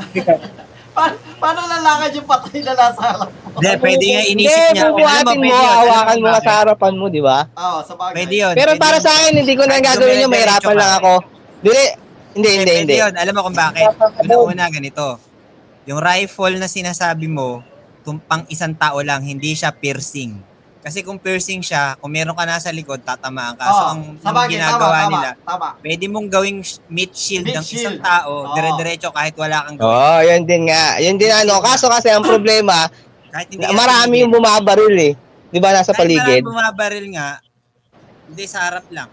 Pa- 0.92 1.16
paano 1.40 1.60
lalakad 1.72 2.12
yung 2.20 2.28
patay 2.28 2.60
na 2.68 2.74
nasa 2.76 3.00
harap 3.00 3.32
mo? 3.32 3.48
Hindi, 3.60 3.72
pwede 3.80 4.06
nga 4.12 4.24
inisip 4.28 4.52
hindi, 4.52 4.76
niya. 4.76 4.84
Alam 4.84 4.92
bubuhatin 4.92 5.40
mo, 5.40 5.56
hawakan 5.56 6.18
mo 6.20 6.28
nga 6.28 6.42
sa 6.44 6.54
harapan 6.60 6.94
mo, 7.00 7.06
di 7.08 7.22
ba? 7.24 7.40
Oo, 7.56 7.80
sa 7.84 7.94
bagay. 7.96 8.16
Pwede 8.20 8.36
yun. 8.36 8.54
Pero 8.60 8.72
pwede 8.76 8.84
para 8.84 8.98
yun. 9.00 9.04
sa 9.04 9.12
akin, 9.16 9.32
hindi 9.40 9.54
ko 9.56 9.64
na 9.64 9.76
Kahit 9.80 9.88
gagawin 9.88 10.18
yun, 10.20 10.32
mahirapan 10.32 10.76
lang 10.76 10.92
ako. 11.00 11.14
Dili, 11.62 11.84
hindi, 12.32 12.50
hindi, 12.52 12.52
Pwede 12.60 12.74
hindi. 12.84 12.96
yun. 13.00 13.14
Alam 13.16 13.34
mo 13.36 13.42
kung 13.48 13.58
bakit? 13.58 13.88
Una-una 14.28 14.66
ganito. 14.68 15.06
Yung 15.88 16.00
rifle 16.00 16.56
na 16.60 16.68
sinasabi 16.68 17.28
mo, 17.32 17.64
tumpang 18.04 18.44
isang 18.52 18.76
tao 18.76 19.00
lang, 19.00 19.24
hindi 19.24 19.56
siya 19.56 19.72
piercing. 19.72 20.51
Kasi 20.82 21.06
kung 21.06 21.22
piercing 21.22 21.62
siya, 21.62 21.94
kung 22.02 22.10
meron 22.10 22.34
ka 22.34 22.42
nasa 22.42 22.74
likod, 22.74 23.06
tatamaan 23.06 23.54
ka. 23.54 23.64
so, 23.64 23.70
Oo, 23.70 23.90
ang, 23.94 24.02
ang 24.18 24.50
ginagawa 24.50 24.82
tama, 24.82 24.98
tama, 24.98 25.12
nila, 25.14 25.30
tama. 25.46 25.68
pwede 25.78 26.06
mong 26.10 26.28
gawing 26.28 26.60
meat 26.90 27.14
shield 27.14 27.46
Meat 27.46 27.62
ng 27.62 27.66
isang 27.70 27.96
shield. 27.96 28.02
tao, 28.02 28.50
Oo. 28.50 28.56
dire-diretso 28.58 29.14
kahit 29.14 29.38
wala 29.38 29.62
kang 29.62 29.78
Oo, 29.78 29.86
oh, 29.86 30.20
yun 30.26 30.42
din 30.42 30.66
nga. 30.66 30.98
Yun 30.98 31.22
din 31.22 31.30
ano. 31.30 31.62
Kaso 31.62 31.86
kasi 31.86 32.10
ang 32.10 32.26
problema, 32.26 32.90
Kahit 33.30 33.48
hindi 33.48 33.64
marami 33.72 34.26
yung 34.26 34.34
bumabaril 34.34 34.96
eh. 34.98 35.14
Di 35.48 35.62
ba 35.62 35.70
nasa 35.70 35.94
Kahit 35.94 36.02
paligid? 36.02 36.42
marami 36.42 36.50
bumabaril 36.50 37.06
nga, 37.14 37.30
hindi 38.26 38.44
sa 38.50 38.60
harap 38.66 38.86
lang. 38.90 39.10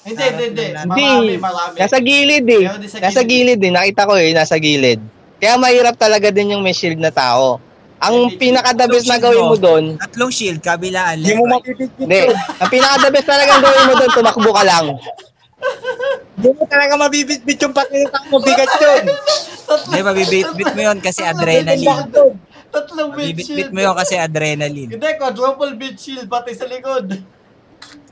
Hindi, 0.00 0.20
hindi, 0.22 0.44
hindi. 0.52 0.66
Marami, 0.84 1.34
marami. 1.36 1.76
Nasa 1.80 1.96
gilid 1.96 2.44
eh. 2.44 2.64
Meron 2.66 2.80
din 2.80 2.90
sa 2.92 2.98
Nasa 3.00 3.20
gilid 3.24 3.60
eh. 3.60 3.72
Nakita 3.72 4.02
ko 4.04 4.12
eh, 4.16 4.32
nasa 4.32 4.56
gilid. 4.56 5.00
Kaya 5.40 5.56
mahirap 5.56 5.96
talaga 5.96 6.28
din 6.28 6.52
yung 6.52 6.60
may 6.60 6.76
shield 6.76 7.00
na 7.00 7.08
tao. 7.08 7.56
Ang 8.00 8.16
pinaka-the 8.34 8.86
best 8.86 9.06
na 9.06 9.18
gawin 9.18 9.44
mo. 9.44 9.54
doon, 9.54 9.84
Tatlong 9.98 10.32
shield, 10.32 10.58
kabilaan. 10.58 11.16
Hindi 11.16 11.30
left, 11.30 11.36
mo 11.36 11.44
right. 11.44 11.54
mapipigpit 11.54 12.00
hindi. 12.00 12.20
Ang 12.56 12.70
pinaka-the 12.70 13.08
best 13.10 13.28
talaga 13.28 13.52
gawin 13.58 13.84
mo 13.84 13.94
doon, 13.94 14.10
tumakbo 14.10 14.50
ka 14.50 14.64
lang. 14.64 14.86
Hindi 16.32 16.48
mo 16.50 16.62
talaga 16.64 16.92
mabibitbit 16.96 17.58
yung 17.60 17.74
patitak 17.74 18.24
mo. 18.26 18.36
Bigat 18.40 18.72
yun. 18.74 19.04
Hindi, 19.84 19.98
mabibitbit 20.00 20.70
mo 20.72 20.80
yun 20.82 20.98
kasi 20.98 21.20
adrenaline. 21.22 22.08
Tatlong 22.70 23.10
mid 23.10 23.34
Mabibitbit 23.34 23.46
shield. 23.66 23.70
mo 23.70 23.80
yun 23.82 23.94
kasi 23.94 24.14
adrenaline. 24.16 24.90
Hindi, 24.90 25.08
quadruple 25.14 25.72
mid 25.74 25.94
shield, 25.94 26.24
pati 26.24 26.54
sa 26.54 26.64
likod. 26.64 27.04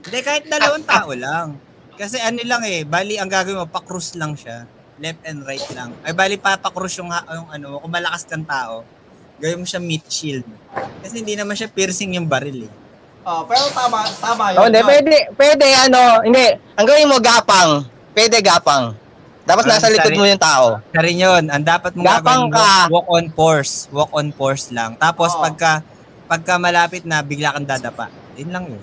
Hindi, 0.05 0.18
kahit 0.20 0.45
dalawang 0.45 0.84
tao 0.84 1.11
lang. 1.14 1.57
Kasi 1.95 2.18
ano 2.18 2.39
lang 2.43 2.62
eh, 2.62 2.84
bali 2.84 3.16
ang 3.16 3.26
gagawin 3.26 3.59
mo, 3.59 3.66
pa-cruise 3.66 4.12
lang 4.14 4.34
siya. 4.34 4.68
Left 4.99 5.22
and 5.24 5.43
right 5.43 5.64
lang. 5.72 5.95
Ay, 6.03 6.12
bali 6.12 6.36
pa 6.36 6.55
pa-cruise 6.55 6.95
yung, 6.97 7.09
ha- 7.09 7.26
yung 7.32 7.49
ano, 7.49 7.78
kung 7.78 7.91
malakas 7.91 8.22
kang 8.22 8.45
tao, 8.45 8.82
gawin 9.39 9.59
mo 9.59 9.66
siya 9.66 9.78
meat 9.78 10.05
shield. 10.07 10.47
Kasi 11.01 11.22
hindi 11.22 11.34
naman 11.34 11.55
siya 11.55 11.66
piercing 11.66 12.14
yung 12.14 12.26
baril 12.26 12.66
eh. 12.66 12.72
Oh, 13.22 13.45
pero 13.45 13.68
tama, 13.70 14.09
tama 14.16 14.45
yun. 14.51 14.59
Oh, 14.59 14.66
hindi, 14.66 14.80
pwede, 14.80 15.14
pwede, 15.34 15.66
ano, 15.78 16.01
hindi. 16.24 16.47
Ang 16.74 16.86
gawin 16.86 17.07
mo, 17.07 17.16
gapang. 17.18 17.84
Pwede 18.11 18.41
gapang. 18.41 18.97
Tapos 19.45 19.64
Ah, 19.64 19.76
nasa 19.76 19.89
likod 19.89 20.12
mo 20.12 20.24
yung 20.24 20.41
tao. 20.41 20.80
Isa 20.82 21.01
rin 21.01 21.16
yun. 21.18 21.45
Ang 21.47 21.64
dapat 21.64 21.93
mong 21.93 22.05
Gapang 22.07 22.43
gagawin, 22.47 22.53
ka. 22.53 22.68
walk, 22.89 22.91
walk 22.91 23.09
on 23.11 23.26
force. 23.32 23.72
Walk 23.89 24.11
on 24.12 24.28
force 24.30 24.68
lang. 24.68 24.97
Tapos 24.97 25.32
Oo. 25.32 25.41
pagka 25.41 25.80
pagka 26.24 26.57
malapit 26.57 27.05
na, 27.05 27.20
bigla 27.20 27.53
kang 27.53 27.64
dadapa. 27.64 28.09
Yun 28.36 28.51
lang 28.51 28.64
yun. 28.66 28.82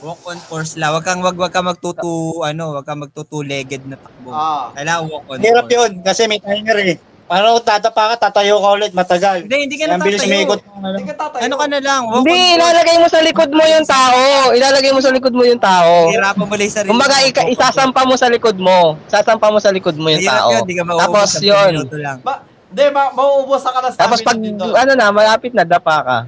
Walk 0.00 0.22
on 0.24 0.38
force 0.40 0.74
lang. 0.74 0.90
Wag 0.90 1.02
kang 1.02 1.18
wag, 1.20 1.34
wag 1.34 1.50
kang 1.50 1.66
magtutu 1.66 2.10
ano, 2.40 2.72
wag 2.72 2.86
kang 2.86 3.02
magtutu-legged 3.02 3.82
na 3.84 3.98
takbo. 3.98 4.30
Ah. 4.30 4.70
Kailangan 4.72 5.02
walk 5.06 5.24
on 5.26 5.38
Hirap 5.38 5.66
force. 5.66 5.74
yun. 5.74 5.90
Kasi 6.00 6.20
may 6.24 6.38
timer 6.38 6.78
eh. 6.80 6.96
Kung 7.30 7.62
tatapa 7.62 8.02
ka, 8.10 8.26
tatayo 8.26 8.58
ka 8.58 8.68
ulit, 8.74 8.90
matagal. 8.90 9.46
Hindi, 9.46 9.70
hindi 9.70 9.76
ka 9.78 9.84
na 9.86 9.94
Ang 9.94 10.02
bilis 10.02 10.18
tatayo. 10.18 10.34
umikot. 10.34 10.60
ano. 10.66 10.96
Hindi 10.98 11.06
ka 11.06 11.14
tatayo. 11.14 11.42
Ano 11.46 11.54
ka 11.54 11.66
na 11.70 11.78
lang? 11.78 12.00
Walk 12.02 12.16
Hindi, 12.26 12.34
on 12.34 12.54
ilalagay 12.58 12.96
mo 12.98 13.06
sa 13.06 13.20
likod 13.22 13.50
mo 13.54 13.62
yung 13.62 13.86
tao. 13.86 14.20
Ilalagay 14.50 14.90
mo 14.90 15.00
sa 15.00 15.12
likod 15.14 15.34
mo 15.38 15.42
yung 15.46 15.62
tao. 15.62 15.92
Hirapan 16.10 16.42
mo 16.42 16.54
lang 16.58 16.66
yung 16.66 16.74
sarili. 16.74 16.90
Kumbaga, 16.90 17.16
mo. 17.16 17.28
ika- 17.30 17.48
isasampa 17.54 18.02
mo 18.02 18.14
sa 18.18 18.26
likod 18.26 18.56
mo. 18.58 18.78
Sasampa 19.06 19.46
mo 19.46 19.62
sa 19.62 19.70
likod 19.70 19.94
mo 19.94 20.10
yung 20.10 20.26
tao. 20.26 20.50
yun, 20.50 20.66
di 20.66 20.74
ka 20.74 20.82
mauubos 20.82 21.06
Tapos 21.06 21.28
sa 21.30 21.38
yun. 21.38 21.70
minuto 21.70 21.96
lang. 22.02 22.18
Ba, 22.18 22.42
hindi, 22.42 22.84
ma- 22.90 23.14
mauubos 23.14 23.62
ka 23.62 23.78
na 23.78 23.88
sa 23.88 24.00
Tapos 24.02 24.18
pag, 24.26 24.36
ano 24.42 24.92
na, 24.98 25.06
malapit 25.14 25.54
na, 25.54 25.62
dapa 25.62 25.94
ka. 26.02 26.18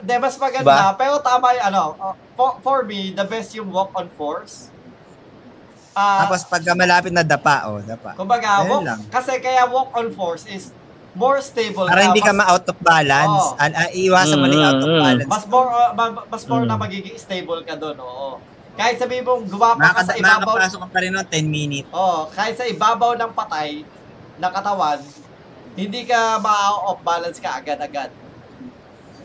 Hindi, 0.00 0.14
mas 0.16 0.34
maganda. 0.40 0.64
Diba? 0.64 0.96
Pero 0.96 1.14
tama 1.20 1.52
yung 1.52 1.66
ano. 1.68 1.82
uh, 2.00 2.14
for, 2.32 2.50
for 2.60 2.78
me, 2.80 3.12
the 3.12 3.28
best 3.28 3.52
yung 3.52 3.68
walk 3.68 3.92
on 3.92 4.08
force. 4.16 4.72
Ah, 5.96 6.28
Tapos 6.28 6.44
pagka 6.44 6.76
malapit 6.76 7.08
na 7.08 7.24
dapa, 7.24 7.64
oh, 7.66 7.80
dapa. 7.80 8.12
kumbaga, 8.12 8.60
Ayun 8.60 8.68
walk, 8.68 8.82
lang. 8.84 9.00
kasi 9.08 9.32
kaya 9.40 9.64
walk 9.64 9.96
on 9.96 10.12
force 10.12 10.44
is 10.44 10.68
more 11.16 11.40
stable 11.40 11.88
Para 11.88 12.04
hindi 12.04 12.20
ka 12.20 12.30
mas, 12.30 12.44
ma-out 12.44 12.68
of 12.68 12.76
balance. 12.78 13.44
Oo. 13.48 13.56
Al- 13.56 13.72
ah, 13.74 13.88
iiwasan 13.90 14.36
mo 14.36 14.44
lang 14.44 14.54
yung 14.54 14.68
out 14.68 14.76
of 14.76 14.84
Mm, 14.84 14.92
mm, 14.92 15.00
balance. 15.02 15.28
mas 15.32 15.44
more, 15.48 15.68
uh, 15.70 15.90
ma- 15.90 16.26
mas 16.28 16.42
more 16.44 16.62
Mm. 16.62 16.68
na 16.68 16.76
magiging 16.76 17.16
stable 17.16 17.64
ka 17.64 17.74
doon, 17.74 17.96
oo. 17.96 18.36
Kahit 18.76 19.00
sabihin 19.00 19.24
mong 19.24 19.48
gumapa 19.48 19.88
ka 19.90 20.02
sa 20.04 20.14
ibabaw, 20.14 20.52
makakapasok 20.52 20.78
ka 20.78 20.88
pa 20.92 20.98
rin 21.00 21.10
ng 21.10 21.26
10 21.26 21.46
minutes. 21.48 21.88
oh, 21.90 22.28
kahit 22.30 22.54
sa 22.54 22.68
ibabaw 22.68 23.16
ng 23.16 23.32
patay 23.32 23.80
na 24.36 24.52
katawan, 24.52 25.00
hindi 25.72 26.04
ka 26.04 26.36
ma-off 26.36 27.00
balance 27.00 27.40
ka 27.40 27.56
agad-agad. 27.56 28.12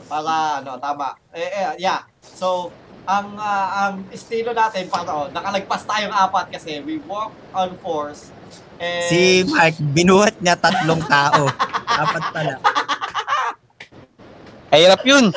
Para 0.07 0.31
ano, 0.59 0.75
tama. 0.77 1.19
Eh, 1.31 1.43
eh 1.43 1.75
yeah. 1.81 2.03
So, 2.21 2.71
ang 3.03 3.33
ah, 3.35 3.67
ang 3.87 4.05
estilo 4.09 4.53
natin 4.53 4.85
para 4.85 5.09
oh, 5.09 5.27
nakalagpas 5.29 5.81
tayong 5.83 6.13
apat 6.13 6.53
kasi 6.53 6.79
we 6.81 7.01
walk 7.03 7.33
on 7.51 7.73
force 7.81 8.29
and 8.77 9.09
Si 9.09 9.21
Mark, 9.45 9.77
binuhat 9.77 10.37
niya 10.37 10.57
tatlong 10.57 11.01
tao. 11.05 11.45
Apat 12.01 12.23
pala. 12.33 12.55
Hirap 14.71 15.01
yun. 15.03 15.29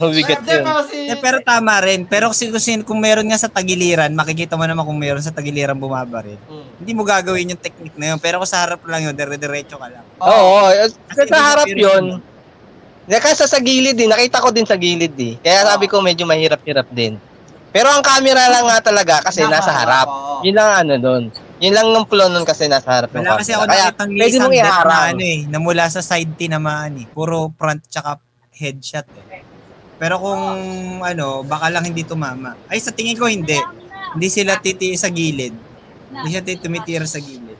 Mabigat 0.00 0.40
yun. 0.40 0.64
pero 0.64 0.70
si, 0.88 0.96
Eh, 1.06 1.18
pero 1.20 1.38
tama 1.44 1.76
rin. 1.84 2.08
Pero 2.08 2.32
kasi 2.32 2.48
kung, 2.48 2.82
kung 2.82 3.00
meron 3.04 3.28
nga 3.28 3.36
sa 3.36 3.52
tagiliran, 3.52 4.08
makikita 4.10 4.56
mo 4.56 4.64
naman 4.64 4.88
kung 4.88 4.96
meron 4.96 5.20
sa 5.20 5.28
tagiliran 5.28 5.76
bumabaril. 5.76 6.40
Mm. 6.48 6.66
Hindi 6.80 6.92
mo 6.96 7.04
gagawin 7.04 7.52
yung 7.52 7.60
technique 7.60 8.00
na 8.00 8.16
yun. 8.16 8.18
Pero 8.18 8.40
kung 8.40 8.48
sa 8.48 8.64
harap 8.64 8.80
lang 8.88 9.04
yun, 9.04 9.12
dire-diretso 9.12 9.76
ka 9.76 9.92
lang. 9.92 10.04
Oh, 10.16 10.32
Oo, 10.64 10.72
Kasi 10.72 10.96
kasi 11.04 11.20
hindi 11.20 11.30
sa 11.30 11.40
harap 11.44 11.66
na- 11.68 11.76
yun. 11.76 12.04
Kasi 13.08 13.46
sa 13.48 13.60
gilid 13.62 13.96
din, 13.96 14.10
nakita 14.10 14.42
ko 14.42 14.52
din 14.52 14.68
sa 14.68 14.76
gilid 14.76 15.14
eh. 15.16 15.34
Kaya 15.40 15.64
sabi 15.64 15.86
ko 15.88 16.04
medyo 16.04 16.28
mahirap-hirap 16.28 16.88
din. 16.92 17.16
Pero 17.70 17.86
ang 17.86 18.02
camera 18.02 18.50
lang 18.50 18.66
nga 18.66 18.78
talaga 18.82 19.22
kasi 19.22 19.46
nasa 19.46 19.70
harap. 19.70 20.08
oo. 20.10 20.42
Yun 20.42 20.56
lang 20.58 20.70
ano 20.84 20.94
doon. 20.98 21.22
Yun 21.60 21.74
lang 21.76 21.86
ng 21.92 22.06
flow 22.08 22.28
nun 22.32 22.42
kasi 22.42 22.66
nasa 22.66 22.88
harap 22.88 23.12
ng 23.14 23.22
Wala 23.22 23.38
kasi 23.38 23.54
ako 23.54 23.62
camera. 23.62 23.70
Kaya 23.70 23.84
nakitang 23.86 24.10
pwede 24.10 24.26
isang 24.26 24.42
mong 24.42 24.54
death 24.54 24.64
na 24.64 24.72
iharang. 24.74 25.06
ano 25.14 25.22
eh, 25.22 25.38
na 25.46 25.58
mula 25.62 25.84
sa 25.86 26.02
side 26.02 26.32
tinamaan 26.34 26.94
eh. 26.98 27.06
Puro 27.12 27.52
front 27.54 27.80
tsaka 27.86 28.18
headshot 28.56 29.06
eh. 29.06 29.44
Pero 30.00 30.16
kung 30.16 30.42
ano, 31.04 31.44
baka 31.44 31.68
lang 31.68 31.84
hindi 31.84 32.02
tumama. 32.08 32.56
Ay, 32.72 32.80
sa 32.80 32.88
tingin 32.90 33.20
ko 33.20 33.28
hindi. 33.28 33.60
Hindi 34.16 34.28
sila 34.32 34.56
titiis 34.56 35.04
sa 35.04 35.12
gilid. 35.12 35.52
Hindi 36.10 36.28
siya 36.32 36.42
tumitira 36.58 37.04
sa 37.04 37.20
gilid. 37.20 37.54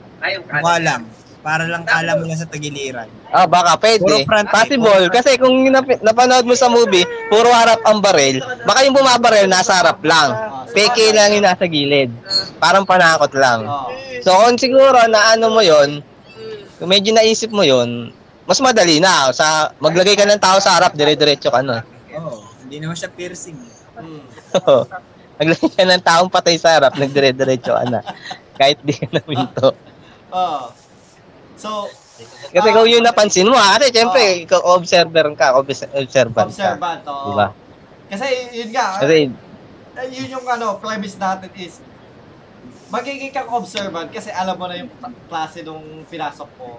Mukha 0.49 0.75
lang. 0.81 1.05
Para 1.41 1.65
lang 1.65 1.81
kala 1.81 2.21
mo 2.21 2.29
lang 2.29 2.37
sa 2.37 2.45
tagiliran. 2.45 3.09
Ah, 3.33 3.49
baka 3.49 3.73
pwede. 3.81 4.05
Puro 4.05 4.21
front 4.29 4.45
Possible. 4.53 5.09
front. 5.09 5.09
Kasi 5.09 5.41
kung 5.41 5.57
nap- 5.73 6.01
napanood 6.05 6.45
mo 6.45 6.53
sa 6.53 6.69
movie, 6.69 7.01
puro 7.33 7.49
harap 7.49 7.81
ang 7.89 7.97
barel. 7.97 8.45
Baka 8.61 8.85
yung 8.85 8.93
bumabarel, 8.93 9.49
nasa 9.49 9.81
harap 9.81 9.97
lang. 10.05 10.37
Peke 10.69 11.09
lang 11.09 11.33
yung 11.33 11.45
nasa 11.45 11.65
gilid. 11.65 12.13
Parang 12.61 12.85
panakot 12.85 13.33
lang. 13.33 13.65
Oh. 13.65 13.89
So, 14.21 14.37
kung 14.37 14.61
siguro 14.61 15.01
na 15.09 15.33
ano 15.33 15.49
mo 15.49 15.65
yon 15.65 16.05
kung 16.77 16.89
medyo 16.89 17.09
naisip 17.13 17.49
mo 17.49 17.65
yon 17.65 18.13
mas 18.45 18.61
madali 18.61 19.01
na. 19.01 19.33
Sa, 19.33 19.73
maglagay 19.81 20.13
ka 20.13 20.29
ng 20.29 20.41
tao 20.41 20.61
sa 20.61 20.77
harap, 20.77 20.93
dire-diretso 20.93 21.49
ka 21.49 21.61
na. 21.65 21.81
Oo. 22.21 22.45
hindi 22.61 22.87
naman 22.87 22.95
siya 22.95 23.11
piercing. 23.11 23.57
Hmm. 23.97 24.23
maglagay 25.41 25.69
ka 25.73 25.83
ng 25.83 26.03
taong 26.05 26.29
patay 26.29 26.55
sa 26.61 26.77
harap, 26.77 26.93
nagdire-diretso 26.95 27.73
ka 27.73 27.83
na. 27.89 27.99
Kahit 28.61 28.77
di 28.85 28.93
ka 28.93 29.09
naminto. 29.09 29.73
Oh. 30.29 30.69
So, 31.61 31.85
Kasi 32.53 32.67
Ah. 32.69 32.73
kung 32.75 32.85
yun 32.85 33.01
napansin 33.01 33.49
mo, 33.49 33.57
ha? 33.57 33.81
Kasi 33.81 33.97
syempre, 33.97 34.45
ikaw 34.45 34.61
observer 34.77 35.25
ka, 35.33 35.57
obs- 35.57 35.89
observant 35.89 36.53
ka. 36.53 36.53
observant. 36.53 37.01
Oh. 37.09 37.33
Diba? 37.33 37.47
Kasi 38.13 38.27
yun 38.53 38.69
nga, 38.69 39.01
Kasi, 39.01 39.33
eh, 39.97 40.07
yun 40.13 40.27
yung 40.37 40.45
ano, 40.45 40.77
premise 40.77 41.17
natin 41.17 41.49
is 41.57 41.81
magiging 42.93 43.33
kang 43.33 43.49
observant 43.49 44.11
kasi 44.13 44.29
alam 44.29 44.53
mo 44.53 44.69
na 44.69 44.85
yung 44.85 44.91
klase 45.25 45.65
nung 45.65 46.05
pinasok 46.05 46.49
mo, 46.61 46.77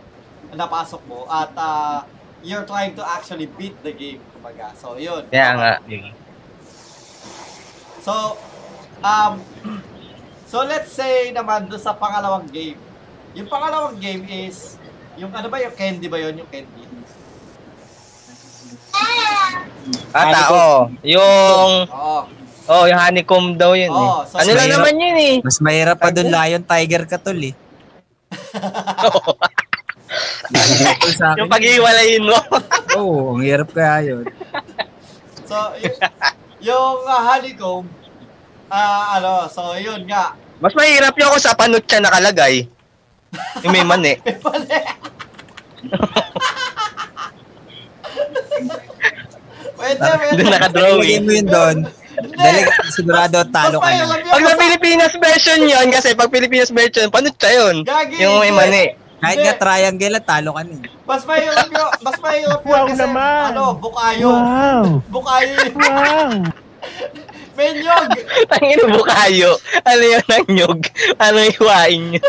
napasok 0.55 1.03
mo, 1.11 1.27
at 1.27 1.51
ah, 1.59 2.07
you're 2.47 2.69
trying 2.69 2.95
to 2.95 3.03
actually 3.03 3.51
beat 3.59 3.75
the 3.83 3.91
game, 3.91 4.23
kumbaga. 4.31 4.71
So, 4.79 4.95
yun. 4.95 5.27
kaya 5.27 5.59
nga. 5.59 5.73
So, 7.99 8.39
um, 9.03 9.43
so 10.51 10.63
let's 10.63 10.95
say 10.95 11.35
naman 11.35 11.67
doon 11.67 11.83
sa 11.83 11.99
pangalawang 11.99 12.47
game. 12.47 12.79
Yung 13.33 13.49
pangalawang 13.49 13.97
game 13.97 14.23
is, 14.29 14.77
yung 15.17 15.33
ano 15.33 15.49
ba 15.49 15.57
yung 15.59 15.73
candy 15.73 16.07
ba 16.07 16.19
yun? 16.19 16.37
Yung 16.37 16.49
candy? 16.49 16.83
Ata, 20.13 20.41
oh. 20.53 20.81
Yung, 21.03 21.73
Oo. 21.89 22.21
oh, 22.69 22.85
yung 22.87 23.01
honeycomb 23.01 23.57
daw 23.57 23.73
yun 23.73 23.89
eh. 23.89 23.97
Oo, 24.05 24.23
so 24.23 24.37
ano 24.37 24.51
lang 24.53 24.69
mahirap. 24.69 24.77
naman 24.79 24.95
yun 25.01 25.17
eh. 25.19 25.35
Mas 25.41 25.59
mahirap 25.59 25.97
pa 25.97 26.13
doon 26.13 26.29
lion 26.29 26.63
tiger 26.63 27.03
ka 27.09 27.17
tol 27.17 27.41
eh. 27.41 27.55
Tol 31.01 31.13
sa 31.13 31.33
akin. 31.33 31.39
yung 31.41 31.51
pag-iwalayin 31.51 32.23
mo. 32.23 32.37
Oo, 33.01 33.35
ang 33.35 33.43
hirap 33.43 33.73
kaya 33.73 34.13
yun. 34.13 34.25
So, 35.49 35.57
y- 35.81 35.97
yung 36.63 37.03
uh, 37.03 37.23
honeycomb, 37.27 37.89
ah 38.69 39.19
ano, 39.19 39.49
so 39.49 39.75
yun 39.75 40.05
nga. 40.05 40.37
Mas 40.61 40.77
mahirap 40.77 41.17
yun 41.17 41.33
kung 41.33 41.43
sa 41.43 41.57
panot 41.57 41.83
siya 41.83 42.05
nakalagay. 42.05 42.69
Yung 43.63 43.73
may 43.73 43.85
mani. 43.85 44.13
Pwede. 44.21 44.79
Pwede, 49.75 49.99
pwede. 49.99 50.37
Doon 50.37 50.51
nakadrawing. 50.53 51.23
mo 51.25 51.33
yun 51.33 51.49
doon. 51.49 51.77
Dali, 52.13 52.61
sigurado 52.93 53.41
talo 53.51 53.81
ka 53.81 53.89
na. 53.89 54.05
Pag 54.31 54.43
sa 54.47 54.55
Pilipinas 54.55 55.15
version 55.17 55.61
yun, 55.65 55.87
kasi 55.91 56.15
pag 56.15 56.31
Pilipinas 56.31 56.71
version, 56.71 57.09
panot 57.09 57.35
siya 57.35 57.51
yun. 57.57 57.77
Gagi, 57.83 58.15
Yung 58.21 58.39
may 58.39 58.53
mani. 58.53 58.85
Kahit 59.23 59.39
nga 59.39 59.55
triangle, 59.57 60.19
talo 60.23 60.51
ka 60.55 60.63
na. 60.63 60.77
Mas 61.03 61.23
mahirap 61.25 61.67
yun, 61.67 61.89
mas 62.01 62.17
mahirap 62.19 62.61
yun 62.63 62.75
Wow 62.75 62.87
kasi, 62.87 63.01
naman. 63.01 63.43
ano, 63.51 63.65
bukayo. 63.75 64.29
Wow! 64.29 64.83
Bukayo 65.11 65.51
yun. 65.51 65.73
Wow! 65.79 66.31
Menyog. 67.53 68.09
Tangin 68.51 68.81
bukayo. 68.89 69.51
Ano 69.83 70.03
yun 70.03 70.25
ang 70.25 70.47
nyog? 70.49 70.81
Ano 71.17 71.37
yung 71.39 71.55
iwain 71.55 72.03
nyo? 72.11 72.23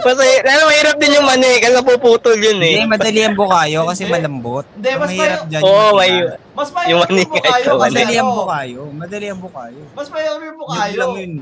Mas 0.00 0.16
ano, 0.16 0.62
mahirap 0.66 0.96
din 0.96 1.16
yung 1.16 1.26
mani, 1.26 1.60
kasi 1.60 1.72
napuputol 1.72 2.34
yun 2.34 2.56
Hindi, 2.56 2.80
eh. 2.80 2.88
madali 2.88 3.20
ang 3.20 3.36
bukayo 3.36 3.84
kasi 3.84 4.02
Hindi. 4.02 4.14
malambot. 4.14 4.64
Hindi, 4.72 4.88
Ang 4.88 5.00
mas 5.00 5.10
mahirap 5.10 5.38
may- 5.38 5.50
dyan 5.50 5.62
Oo, 5.62 5.68
yung 5.68 5.96
may... 5.96 6.12
Mas 6.50 6.68
Yung 6.68 6.74
mahirap 6.74 7.00
mani 7.02 7.20
yung 7.20 7.30
bukayo 7.30 7.60
ito, 7.60 7.74
kasi, 7.76 7.92
Madali 7.92 8.14
ang 8.14 8.24
ano, 8.24 8.38
bukayo. 8.38 8.80
Madali 8.90 9.26
ang 9.26 9.40
bukayo. 9.40 9.80
Mas 9.92 10.08
mahirap 10.08 10.34
yung 10.34 10.46
Yun 10.46 10.58
bukayo. 10.58 10.96
lang 10.96 11.12
yun. 11.14 11.32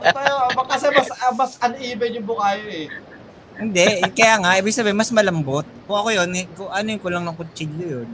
Mas 0.00 0.14
mahirap- 0.14 0.68
kasi 0.70 0.86
mas, 0.88 1.08
ah, 1.12 1.32
mas 1.34 1.52
uneven 1.60 2.10
yung 2.14 2.26
bukayo 2.26 2.64
eh. 2.66 2.86
Hindi, 3.60 3.84
eh, 4.00 4.08
kaya 4.08 4.34
nga, 4.40 4.56
ibig 4.56 4.72
sabihin, 4.72 4.96
mas 4.96 5.12
malambot. 5.12 5.68
Kung 5.84 5.96
ako 5.98 6.08
yun, 6.10 6.30
eh, 6.32 6.48
kung 6.50 6.72
ano 6.72 6.86
yung 6.88 7.02
kulang 7.02 7.20
ng 7.22 7.36
kutsilyo 7.36 7.86
yun. 8.00 8.08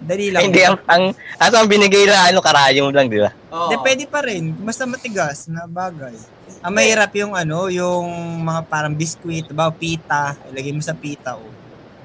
Dali 0.00 0.34
lang. 0.34 0.50
Hindi, 0.50 0.60
ang, 0.64 0.78
ang, 0.86 1.04
aso 1.38 1.54
ang 1.58 1.70
binigay 1.70 2.04
na 2.08 2.28
ano, 2.28 2.38
karayom 2.42 2.90
lang, 2.90 3.06
di 3.06 3.22
ba? 3.22 3.30
Oo. 3.52 3.70
Hindi, 3.70 3.76
pwede 3.80 4.04
pa 4.10 4.20
rin. 4.22 4.52
Basta 4.62 4.84
matigas 4.84 5.46
na 5.46 5.66
bagay. 5.70 6.14
Ang 6.64 6.72
mahirap 6.74 7.12
yung 7.16 7.32
ano, 7.36 7.68
yung 7.68 8.08
mga 8.42 8.60
parang 8.66 8.94
biskuit, 8.96 9.48
ba, 9.52 9.70
pita. 9.70 10.34
Ilagay 10.50 10.72
mo 10.72 10.82
sa 10.82 10.96
pita, 10.96 11.36
oh. 11.38 11.52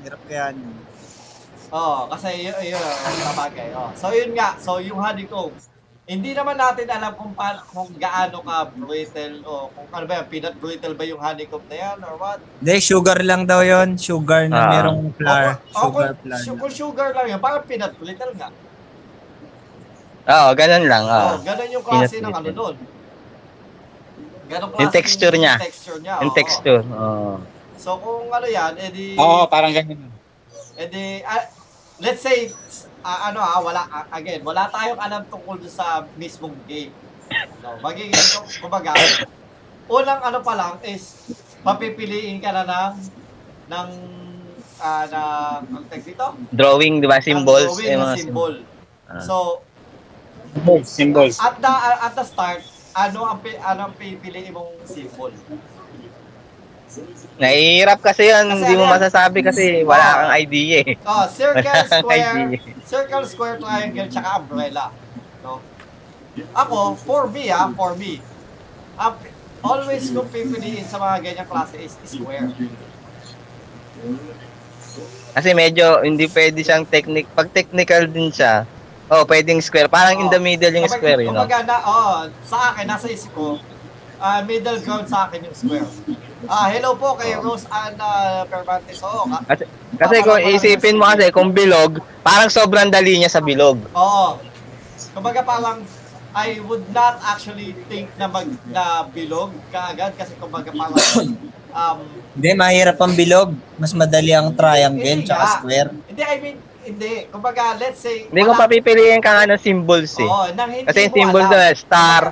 Hirap 0.04 0.22
kaya. 0.28 0.56
Oo, 1.70 2.10
kasi 2.10 2.50
yun, 2.50 2.58
yun, 2.66 2.82
yun 2.82 3.34
bagay. 3.38 3.70
Oh. 3.78 3.94
So 3.94 4.10
yun 4.10 4.34
nga, 4.34 4.58
so 4.58 4.82
yung 4.82 4.98
honeycomb, 4.98 5.54
hindi 6.10 6.34
naman 6.34 6.58
natin 6.58 6.90
alam 6.90 7.14
kung 7.14 7.32
paano, 7.32 7.62
kung 7.70 7.94
gaano 7.96 8.42
ka 8.42 8.56
brittle 8.74 9.46
o 9.46 9.70
kung 9.70 9.86
ano 9.88 10.04
ba 10.04 10.14
yan, 10.16 10.26
peanut 10.26 10.56
brittle 10.58 10.98
ba 10.98 11.06
yung 11.06 11.22
honeycomb 11.22 11.62
na 11.70 11.78
yan 11.78 11.98
or 12.02 12.18
what? 12.18 12.42
Hindi, 12.58 12.76
sugar 12.82 13.22
lang 13.22 13.46
daw 13.46 13.62
yon 13.62 13.94
Sugar 13.94 14.50
na 14.50 14.58
Ah. 14.60 14.70
merong 14.72 15.14
flour. 15.14 15.46
O, 15.46 15.54
o, 15.54 15.82
Sugar 15.86 16.10
kung, 16.10 16.18
flour. 16.20 16.42
su- 16.42 16.58
kung 16.58 16.74
sugar 16.74 17.10
lang 17.14 17.26
yun, 17.30 17.38
parang 17.38 17.62
peanut 17.62 17.94
brittle 17.94 18.34
nga. 18.34 18.50
Oo, 20.28 20.50
ganun 20.54 20.86
lang. 20.86 21.04
Oh, 21.06 21.14
Oh. 21.14 21.36
ganun 21.40 21.70
yung 21.70 21.86
klase 21.86 22.18
Peanut 22.18 22.26
ng 22.26 22.36
ano 22.36 22.50
doon. 22.52 22.76
Ganun 24.50 24.70
Yung 24.76 24.90
texture 24.92 25.36
niya. 25.36 25.56
Yung 25.56 25.68
texture 25.68 26.00
niya. 26.00 26.16
Yung 26.20 26.34
oo. 26.34 26.38
texture. 26.38 26.84
Oh. 26.90 27.38
So 27.78 28.02
kung 28.02 28.28
ano 28.28 28.48
yan, 28.50 28.74
edi, 28.82 29.14
Oo, 29.14 29.46
parang 29.46 29.70
ganyan. 29.70 30.10
edi, 30.76 31.22
ah, 31.22 31.46
let's 32.00 32.20
say, 32.20 32.50
ah, 33.04 33.32
ano 33.32 33.40
ah, 33.40 33.60
wala, 33.64 33.82
ah, 33.88 34.06
again, 34.16 34.44
wala 34.44 34.68
tayong 34.72 35.00
alam 35.00 35.22
tungkol 35.28 35.60
sa 35.68 36.06
mismong 36.20 36.56
game. 36.68 36.92
No, 37.62 37.78
magiging, 37.80 38.16
kumbaga, 38.58 38.98
unang 39.86 40.22
ano 40.22 40.40
pa 40.42 40.54
lang 40.58 40.74
is, 40.84 41.34
papipiliin 41.62 42.42
ka 42.42 42.50
na 42.52 42.64
ng, 42.66 42.96
ng, 43.70 43.90
ah, 44.82 45.06
na, 45.08 45.22
ang 45.64 45.86
tag 45.88 46.04
dito? 46.04 46.26
Drawing, 46.52 47.00
di 47.00 47.08
ba? 47.08 47.22
Symbols. 47.22 47.70
Ang 47.70 47.80
drawing 47.80 48.16
eh, 48.16 48.18
symbol. 48.18 48.54
So, 49.24 49.36
Symbols. 50.82 51.38
at 51.38 51.62
the, 51.62 51.70
at 51.70 52.14
the 52.18 52.26
start, 52.26 52.62
ano 52.98 53.20
ang, 53.30 53.40
ano 53.62 53.82
ang 53.90 53.94
pipiliin 53.96 54.50
mong 54.52 54.82
symbol? 54.90 55.32
Nahihirap 57.40 58.00
kasi 58.00 58.28
yan. 58.28 58.46
Kasi 58.46 58.60
Hindi 58.62 58.76
mo 58.76 58.84
ano 58.84 58.94
masasabi 58.94 59.40
kasi 59.42 59.64
wala 59.82 60.08
kang 60.20 60.34
idea 60.38 60.78
eh. 60.84 60.96
Oh, 61.02 61.24
circle, 61.26 61.84
square, 61.88 62.36
idea. 62.38 62.60
circle, 62.84 63.24
square, 63.26 63.56
triangle, 63.58 64.08
tsaka 64.08 64.28
umbrella. 64.38 64.92
No? 65.40 65.64
Ako, 66.54 67.00
for 67.00 67.28
me 67.28 67.48
ah, 67.50 67.72
for 67.72 67.96
me, 67.96 68.20
ah, 68.96 69.16
always 69.60 70.12
kung 70.12 70.28
pipiliin 70.28 70.84
sa 70.84 71.00
mga 71.00 71.16
ganyang 71.22 71.48
klase 71.48 71.80
is 71.80 71.96
square. 72.02 72.52
Kasi 75.32 75.50
medyo 75.54 76.04
hindi 76.04 76.28
pwede 76.28 76.60
siyang 76.60 76.84
technique. 76.86 77.32
Pag 77.32 77.52
technical 77.52 78.04
din 78.04 78.32
siya, 78.32 78.68
oh, 79.08 79.24
pwedeng 79.24 79.60
square. 79.60 79.88
Parang 79.88 80.18
in 80.18 80.28
the 80.28 80.36
Oh. 80.36 80.44
middle 80.44 80.72
yung 80.72 80.84
Kumbaga- 80.84 81.00
square, 81.00 81.20
you 81.22 81.32
know? 81.32 81.44
Kumbaga 81.44 81.60
na, 81.64 81.76
oh, 81.84 82.16
sa 82.42 82.74
akin, 82.74 82.84
nasa 82.86 83.08
isip 83.08 83.32
ko, 83.32 83.60
ah, 84.18 84.44
middle 84.44 84.80
ground 84.82 85.08
sa 85.08 85.28
akin 85.28 85.40
yung 85.42 85.56
square. 85.56 85.88
Ah, 86.48 86.72
hello 86.72 86.96
po 86.96 87.20
kay 87.20 87.36
Rose 87.36 87.68
Ann 87.68 88.00
uh, 88.00 88.48
Permantes. 88.48 89.04
Oo, 89.04 89.28
ka- 89.28 89.44
Kasi, 89.46 89.64
kasi 89.98 90.16
kung 90.24 90.40
isipin 90.40 90.96
mo 90.96 91.04
kasi, 91.06 91.28
kung 91.30 91.52
bilog, 91.52 91.92
parang 92.24 92.48
sobrang 92.48 92.88
dali 92.88 93.20
niya 93.20 93.28
sa 93.28 93.44
bilog. 93.44 93.76
Oo. 93.92 94.40
Kumbaga 95.12 95.44
parang 95.44 95.84
I 96.32 96.62
would 96.62 96.86
not 96.92 97.20
actually 97.26 97.74
think 97.90 98.08
na 98.16 98.30
mag 98.30 98.46
na 98.70 98.84
bilog 99.04 99.52
kaagad 99.68 100.14
kasi 100.14 100.38
kumbaga 100.38 100.72
parang 100.72 100.96
um 101.74 101.98
Hindi, 102.38 102.50
mahirap 102.56 102.96
ang 102.96 103.14
bilog. 103.14 103.50
Mas 103.76 103.92
madali 103.92 104.32
ang 104.32 104.54
triangle 104.54 105.04
Hindi 105.18 105.28
tsaka 105.28 105.44
nga. 105.44 105.56
square. 105.60 105.90
hindi 106.08 106.22
I 106.24 106.36
mean 106.40 106.58
hindi 106.80 107.12
kumbaga 107.28 107.76
let's 107.76 108.00
say 108.00 108.30
Hindi 108.32 108.42
ko 108.42 108.56
papipiliin 108.56 109.20
ka 109.20 109.34
nga 109.34 109.50
ng 109.50 109.60
symbols 109.60 110.16
eh. 110.16 110.24
Oo, 110.24 110.48
nang 110.54 110.72
hindi 110.72 110.88
Kasi 110.88 111.04
yung 111.04 111.12
mo 111.12 111.18
symbol 111.18 111.44
alam. 111.44 111.52
doon, 111.52 111.74
star. 111.76 112.24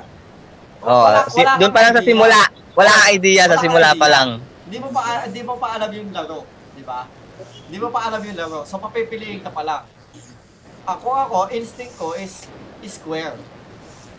Kumbaga, 0.78 0.88
Oh, 0.88 1.04
wala- 1.04 1.28
si, 1.28 1.40
wala 1.42 1.52
doon 1.52 1.66
kang 1.66 1.74
pa 1.74 1.80
lang 1.82 1.92
sa 1.92 2.00
idea. 2.00 2.08
simula. 2.08 2.42
Wala 2.78 2.92
kang 2.94 3.10
idea 3.12 3.42
Wala 3.42 3.50
sa 3.50 3.56
kang 3.56 3.64
simula 3.66 3.90
pa 3.92 4.06
idea. 4.06 4.14
lang. 4.14 4.30
Hindi 4.64 4.78
mo 4.78 4.88
pa 4.92 5.02
hindi 5.26 5.42
mo 5.42 5.54
pa 5.58 5.68
alam 5.74 5.90
yung 5.90 6.10
laro, 6.14 6.40
di 6.78 6.84
ba? 6.84 7.00
Hindi 7.66 7.78
mo 7.80 7.88
pa 7.90 8.00
alam 8.06 8.22
yung 8.22 8.38
laro. 8.38 8.60
So 8.64 8.78
papipiliin 8.78 9.42
ka 9.42 9.50
pa 9.50 9.66
lang. 9.66 9.84
Ako 10.86 11.08
ako, 11.10 11.38
instinct 11.52 11.98
ko 11.98 12.16
is, 12.16 12.46
is 12.80 12.96
square. 12.96 13.36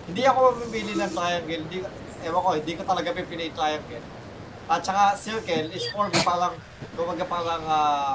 Hindi 0.05 0.25
ako 0.25 0.53
mamimili 0.53 0.93
ng 0.95 1.13
triangle. 1.13 1.61
Hindi, 1.65 1.77
ewan 2.21 2.41
ko, 2.43 2.51
hindi 2.53 2.73
ko 2.75 2.83
talaga 2.83 3.09
pipili 3.11 3.49
yung 3.49 3.57
triangle. 3.57 4.05
At 4.67 4.85
saka 4.85 5.17
circle 5.17 5.71
is 5.71 5.89
for 5.89 6.13
me 6.13 6.21
parang, 6.21 6.53
kumbaga 6.93 7.25
parang, 7.25 7.63
ah, 7.65 8.15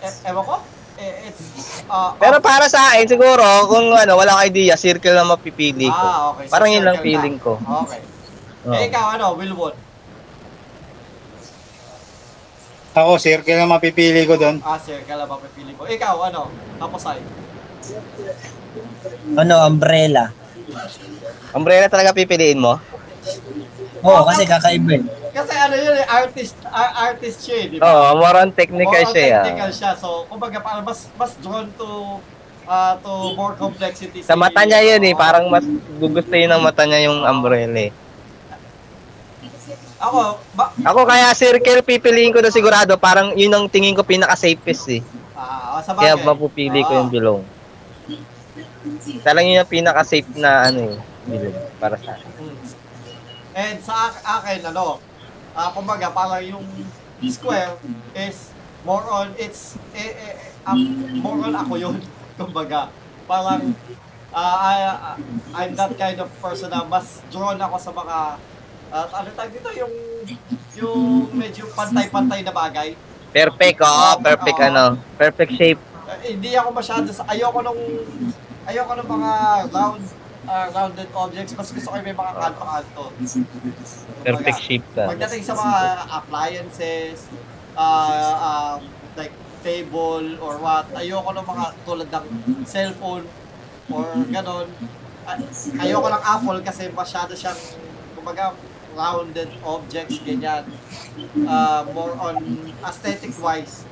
eh, 0.00 0.12
ewan 0.26 0.42
ko, 0.44 0.56
eh, 0.96 1.30
it's, 1.30 1.42
ah, 1.86 2.10
Pero 2.16 2.42
para 2.42 2.66
sa 2.66 2.90
akin, 2.90 3.06
siguro, 3.06 3.46
kung 3.68 3.86
ano, 3.88 4.18
walang 4.18 4.42
idea, 4.42 4.74
circle 4.74 5.14
na 5.14 5.22
mapipili 5.24 5.86
ko. 5.86 5.94
ah, 5.94 6.34
okay. 6.34 6.46
So 6.46 6.52
Parang 6.52 6.70
yun 6.70 6.82
lang 6.82 6.98
circle 6.98 7.06
na. 7.06 7.06
feeling 7.06 7.36
ko. 7.38 7.54
Okay. 7.86 8.02
Eh, 8.64 8.88
ikaw, 8.88 9.20
ano, 9.20 9.36
Wilwon? 9.36 9.76
Ako, 12.94 13.18
circle 13.18 13.58
na 13.58 13.66
mapipili 13.66 14.22
ko 14.24 14.38
doon. 14.38 14.62
Ah, 14.62 14.78
circle 14.78 15.18
na 15.18 15.26
mapipili 15.26 15.74
mo. 15.74 15.84
Ikaw, 15.84 16.14
ano, 16.30 16.48
Haposay? 16.78 17.20
Ano, 19.34 19.54
umbrella. 19.66 20.30
Umbrella 21.52 21.90
talaga 21.90 22.16
pipiliin 22.16 22.56
mo? 22.56 22.78
Oo, 24.00 24.22
kasi 24.24 24.46
kakaiba 24.46 24.96
eh. 24.96 25.02
Kasi 25.34 25.52
ano 25.52 25.74
yun 25.74 25.96
eh, 25.98 26.06
artist, 26.06 26.54
ar- 26.64 26.94
artist 27.10 27.42
siya 27.42 27.56
eh, 27.58 27.66
di 27.66 27.76
ba? 27.76 27.84
Oo, 27.84 28.22
more 28.22 28.36
on 28.38 28.50
technical 28.54 28.94
More 28.94 29.10
on 29.10 29.12
siya. 29.12 29.42
technical 29.42 29.70
siya. 29.74 29.90
So, 29.98 30.24
kumbaga 30.30 30.62
parang 30.62 30.86
mas 30.86 31.10
mas 31.18 31.34
drawn 31.42 31.66
to 31.74 32.22
uh, 32.64 32.94
to 33.02 33.12
more 33.34 33.58
complexity. 33.58 34.22
Sa 34.22 34.38
mata 34.38 34.62
niya 34.62 34.94
yun 34.94 35.02
eh, 35.02 35.14
parang 35.16 35.50
mas 35.50 35.66
gugustuhin 35.98 36.46
ng 36.46 36.62
mata 36.62 36.86
niya 36.86 37.10
yung 37.10 37.26
umbrella 37.26 37.90
eh. 37.90 38.03
Ako, 40.04 40.18
ba, 40.52 40.64
Ako 40.84 41.00
kaya 41.04 41.32
circle 41.32 41.80
pipiliin 41.80 42.28
ko 42.28 42.44
na 42.44 42.52
sigurado, 42.52 42.92
parang 42.96 43.32
yun 43.32 43.48
ang 43.48 43.64
tingin 43.66 43.96
ko 43.96 44.04
pinaka-safest 44.04 44.84
eh. 44.92 45.00
ah, 45.32 45.80
sa 45.80 45.96
Kaya 45.96 46.14
bagay. 46.14 46.26
mapupili 46.26 46.80
ko 46.84 46.92
Oo. 46.92 46.98
yung 47.00 47.10
bilong. 47.10 47.42
Talagang 49.24 49.48
yun 49.48 49.62
ang 49.62 49.72
pinaka-safe 49.72 50.28
na 50.36 50.68
ano 50.68 50.92
eh, 50.92 50.96
bilong 51.24 51.56
para 51.80 51.96
sa 51.96 52.12
akin. 52.12 52.30
Mm. 52.36 52.56
And 53.54 53.78
sa 53.80 54.10
ak- 54.10 54.22
akin, 54.42 54.60
ano, 54.68 55.00
ah, 55.52 55.70
kumbaga 55.72 56.10
parang 56.10 56.42
yung 56.42 56.66
square 57.24 57.78
is 58.12 58.52
more 58.84 59.06
on, 59.08 59.32
it's, 59.36 59.80
eh, 59.96 60.12
eh, 60.12 60.34
um, 60.68 60.76
more 61.16 61.40
on 61.40 61.54
ako 61.54 61.80
yun. 61.80 61.96
Kumbaga, 62.38 62.90
parang, 63.24 63.72
ah, 64.28 64.56
I, 64.60 64.74
I'm 65.54 65.72
that 65.72 65.94
kind 65.94 66.18
of 66.18 66.28
person 66.36 66.68
na 66.68 66.82
mas 66.82 67.22
drawn 67.30 67.56
ako 67.56 67.76
sa 67.78 67.90
mga, 67.90 68.16
at 68.94 69.10
ano 69.10 69.28
tag 69.34 69.50
dito, 69.50 69.70
yung, 69.74 69.92
yung 70.78 71.02
medyo 71.34 71.66
pantay-pantay 71.74 72.46
na 72.46 72.54
bagay. 72.54 72.94
Perfect, 73.34 73.82
oo, 73.82 73.90
Oo, 73.90 74.22
perfect 74.22 74.58
oo. 74.58 74.68
ano, 74.70 74.84
perfect 75.18 75.52
shape. 75.58 75.82
Eh, 76.22 76.38
hindi 76.38 76.54
ako 76.54 76.68
masyado 76.70 77.10
sa, 77.10 77.26
ayoko 77.26 77.58
nung, 77.58 77.80
ayoko 78.64 78.92
nung 78.94 79.10
mga 79.10 79.32
round, 79.68 80.02
ah, 80.46 80.66
rounded 80.70 81.10
objects, 81.10 81.52
mas 81.58 81.68
gusto 81.74 81.90
ko 81.90 81.94
may 81.98 82.14
mga 82.14 82.32
kanto-kanto. 82.38 83.04
Perfect 84.22 84.58
shape 84.62 84.86
ka. 84.94 85.10
Pagdating 85.10 85.42
sa 85.42 85.54
mga 85.58 85.78
appliances, 86.14 87.26
uh, 87.74 88.32
um, 88.38 88.78
like 89.18 89.34
table 89.66 90.38
or 90.38 90.62
what, 90.62 90.86
ayoko 90.94 91.34
ng 91.34 91.46
mga 91.50 91.64
tulad 91.82 92.08
ng 92.08 92.26
cellphone 92.62 93.26
or 93.90 94.06
ganon. 94.30 94.70
Ay- 95.24 95.42
Ayoko 95.82 96.06
ng 96.06 96.22
Apple 96.22 96.60
kasi 96.62 96.92
masyado 96.92 97.32
siyang, 97.32 97.56
kumbaga, 98.14 98.52
rounded 98.96 99.50
objects, 99.66 100.18
ganyan. 100.22 100.64
Uh, 101.46 101.86
more 101.94 102.14
on 102.18 102.40
aesthetic 102.82 103.34
wise, 103.42 103.84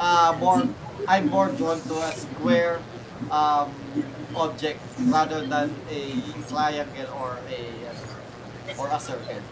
uh, 0.00 0.36
more, 0.38 0.62
I'm 1.08 1.28
more 1.28 1.48
drawn 1.52 1.80
to 1.88 1.96
a 2.00 2.12
square 2.12 2.80
um, 3.30 3.72
object 4.36 4.80
rather 5.08 5.44
than 5.46 5.74
a 5.90 6.00
triangle 6.48 7.10
or 7.18 7.38
a 7.50 7.60
or 8.78 8.86
a 8.88 9.00
circle. 9.00 9.42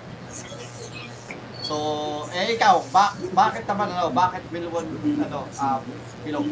So, 1.66 1.76
eh 2.30 2.54
ikaw, 2.54 2.78
ba 2.94 3.10
bakit 3.34 3.66
naman 3.66 3.90
ano, 3.90 4.14
bakit 4.14 4.46
Wilwon 4.54 4.86
ano, 5.18 5.50
um, 5.50 5.82
bilog? 6.22 6.46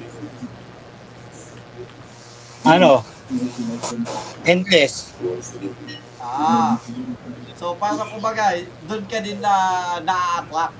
Ano? 2.66 3.04
Endless. 4.42 5.14
Ah. 6.18 6.80
So, 7.54 7.78
parang 7.78 8.10
kumbaga, 8.10 8.58
doon 8.90 9.06
ka 9.06 9.22
din 9.22 9.38
na 9.38 9.54
na-attract. 10.02 10.74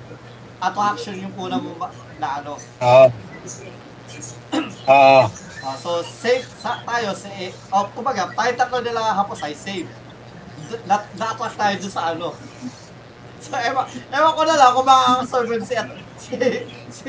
Attraction 0.59 1.15
yung 1.23 1.35
una 1.39 1.59
mo 1.59 1.77
ba- 1.79 1.95
na 2.19 2.43
ano. 2.43 2.59
Oo. 2.59 3.07
Oo. 4.85 5.23
Ah, 5.65 5.77
so, 5.81 6.03
safe 6.05 6.45
sa, 6.61 6.83
tayo 6.85 7.15
sa, 7.17 7.31
eh, 7.41 7.55
oh, 7.73 7.89
kumbaga, 7.95 8.29
tayo 8.35 8.51
tatlo 8.53 8.79
nila 8.83 9.15
hapos 9.15 9.41
ay 9.41 9.55
safe. 9.55 9.89
Na, 10.85 11.01
na-attract 11.15 11.57
tayo 11.57 11.75
doon 11.79 11.95
sa 11.95 12.13
ano. 12.13 12.35
So, 13.39 13.53
ewan, 13.55 13.85
ewan 14.09 14.33
ko 14.35 14.43
na 14.43 14.57
lang 14.57 14.73
kung 14.73 14.89
makakaserve 14.89 15.57
si, 15.63 15.77
si, 16.17 16.35
si 16.89 17.09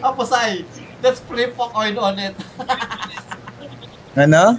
Aposay. 0.00 0.64
Let's 1.04 1.20
flip 1.20 1.52
a 1.52 1.66
coin 1.68 1.94
on 1.94 2.16
it. 2.16 2.32
Ano? 4.16 4.56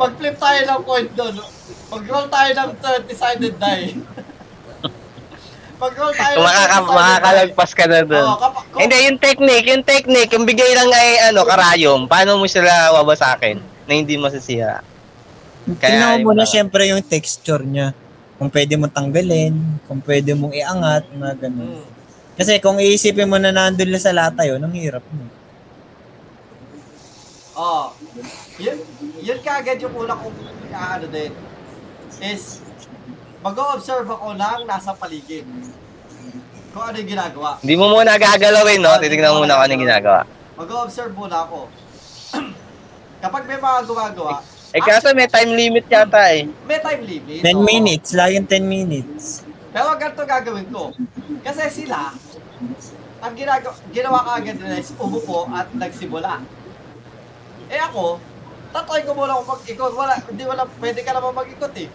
Mag-flip 0.00 0.40
tayo 0.40 0.60
ng 0.64 0.82
coin 0.88 1.06
doon. 1.12 1.36
Mag-roll 1.88 2.26
tayo 2.28 2.50
ng 2.52 2.70
30-sided 2.76 3.54
die. 3.56 3.86
Mag-roll 5.78 6.12
tayo 6.12 6.34
Kung 6.34 6.44
makaka, 6.44 6.78
makakalagpas 6.84 7.70
ka 7.72 7.84
na 7.86 8.00
doon. 8.02 8.26
Oo, 8.26 8.36
kapa- 8.36 8.62
kung- 8.66 8.80
Hindi, 8.82 8.96
yung 9.06 9.18
technique, 9.18 9.68
yung 9.68 9.84
technique, 9.86 10.32
yung 10.34 10.44
bigay 10.44 10.72
lang 10.74 10.90
ay 10.90 11.32
ano, 11.32 11.40
karayom, 11.42 12.00
paano 12.04 12.36
mo 12.36 12.44
sila 12.44 12.68
wawasakin 12.92 13.56
na 13.86 13.92
hindi 13.94 14.18
masisira? 14.18 14.82
Kaya 15.76 15.80
Tingnan 15.80 16.02
mo 16.02 16.12
yung 16.14 16.26
muna 16.26 16.42
mga- 16.42 16.50
syempre 16.50 16.82
yung 16.88 17.00
texture 17.00 17.62
niya. 17.62 17.94
Kung 18.36 18.50
pwede 18.50 18.74
mo 18.74 18.86
tanggalin, 18.86 19.54
kung 19.86 20.00
pwede 20.00 20.30
mong 20.32 20.54
iangat, 20.54 21.08
mga 21.10 21.34
ganun. 21.40 21.78
Hmm. 21.78 21.86
Kasi 22.34 22.62
kung 22.62 22.78
iisipin 22.78 23.26
mo 23.26 23.34
na 23.34 23.50
nandun 23.50 23.90
lang 23.90 23.98
sa 23.98 24.14
lata 24.14 24.46
yun, 24.46 24.62
ang 24.62 24.70
hirap 24.70 25.02
mo. 25.10 25.26
Oo. 27.56 27.90
Yun, 28.58 28.78
yun 29.18 29.38
kaagad 29.42 29.78
yung 29.78 29.94
una 29.96 30.14
kong 30.14 30.36
ah, 30.70 30.94
ano 30.94 31.06
din. 31.10 31.34
Is, 32.18 32.58
mag-observe 33.40 34.06
ako 34.06 34.34
ng 34.34 34.60
nasa 34.66 34.90
paligid. 34.92 35.46
Kung 36.68 36.84
ano 36.84 36.96
yung 36.98 37.10
ginagawa. 37.10 37.50
Hindi 37.62 37.74
mo 37.74 37.86
muna 37.88 38.18
gagalawin, 38.18 38.82
no? 38.82 38.92
Titignan 38.98 39.32
mo 39.32 39.46
muna 39.46 39.56
kung 39.56 39.64
ano 39.64 39.72
yung 39.74 39.84
ginagawa. 39.86 40.20
Mag-observe 40.58 41.14
muna 41.14 41.46
ako. 41.46 41.70
Kapag 43.24 43.42
may 43.46 43.58
mga 43.58 43.78
gumagawa, 43.86 44.42
Eh 44.68 44.84
kaso 44.84 45.16
may 45.16 45.24
time 45.24 45.56
limit 45.56 45.88
yata 45.88 46.28
eh. 46.28 46.44
may 46.68 46.76
time 46.76 47.00
limit. 47.00 47.40
10 47.40 47.56
oo. 47.56 47.64
minutes, 47.64 48.12
laging 48.12 48.44
10 48.44 48.68
minutes. 48.68 49.40
Pero 49.72 49.96
ganito 49.96 50.22
gagawin 50.28 50.68
ko. 50.68 50.92
Kasi 51.40 51.72
sila, 51.72 52.12
ang 53.18 53.32
ginagawa, 53.32 53.72
ginawa 53.88 54.18
ka 54.20 54.32
agad 54.36 54.60
nila 54.60 54.76
is 54.76 54.92
umupo 55.00 55.48
at 55.48 55.72
nagsimula. 55.72 56.44
Eh 57.72 57.80
ako, 57.80 58.20
tatry 58.72 59.02
ko 59.04 59.12
muna 59.16 59.38
kung 59.40 59.50
mag-ikot. 59.52 59.92
Wala, 59.96 60.14
hindi 60.28 60.44
wala, 60.44 60.62
pwede 60.78 61.00
ka 61.04 61.12
naman 61.16 61.32
mag-ikot 61.36 61.74
eh. 61.78 61.88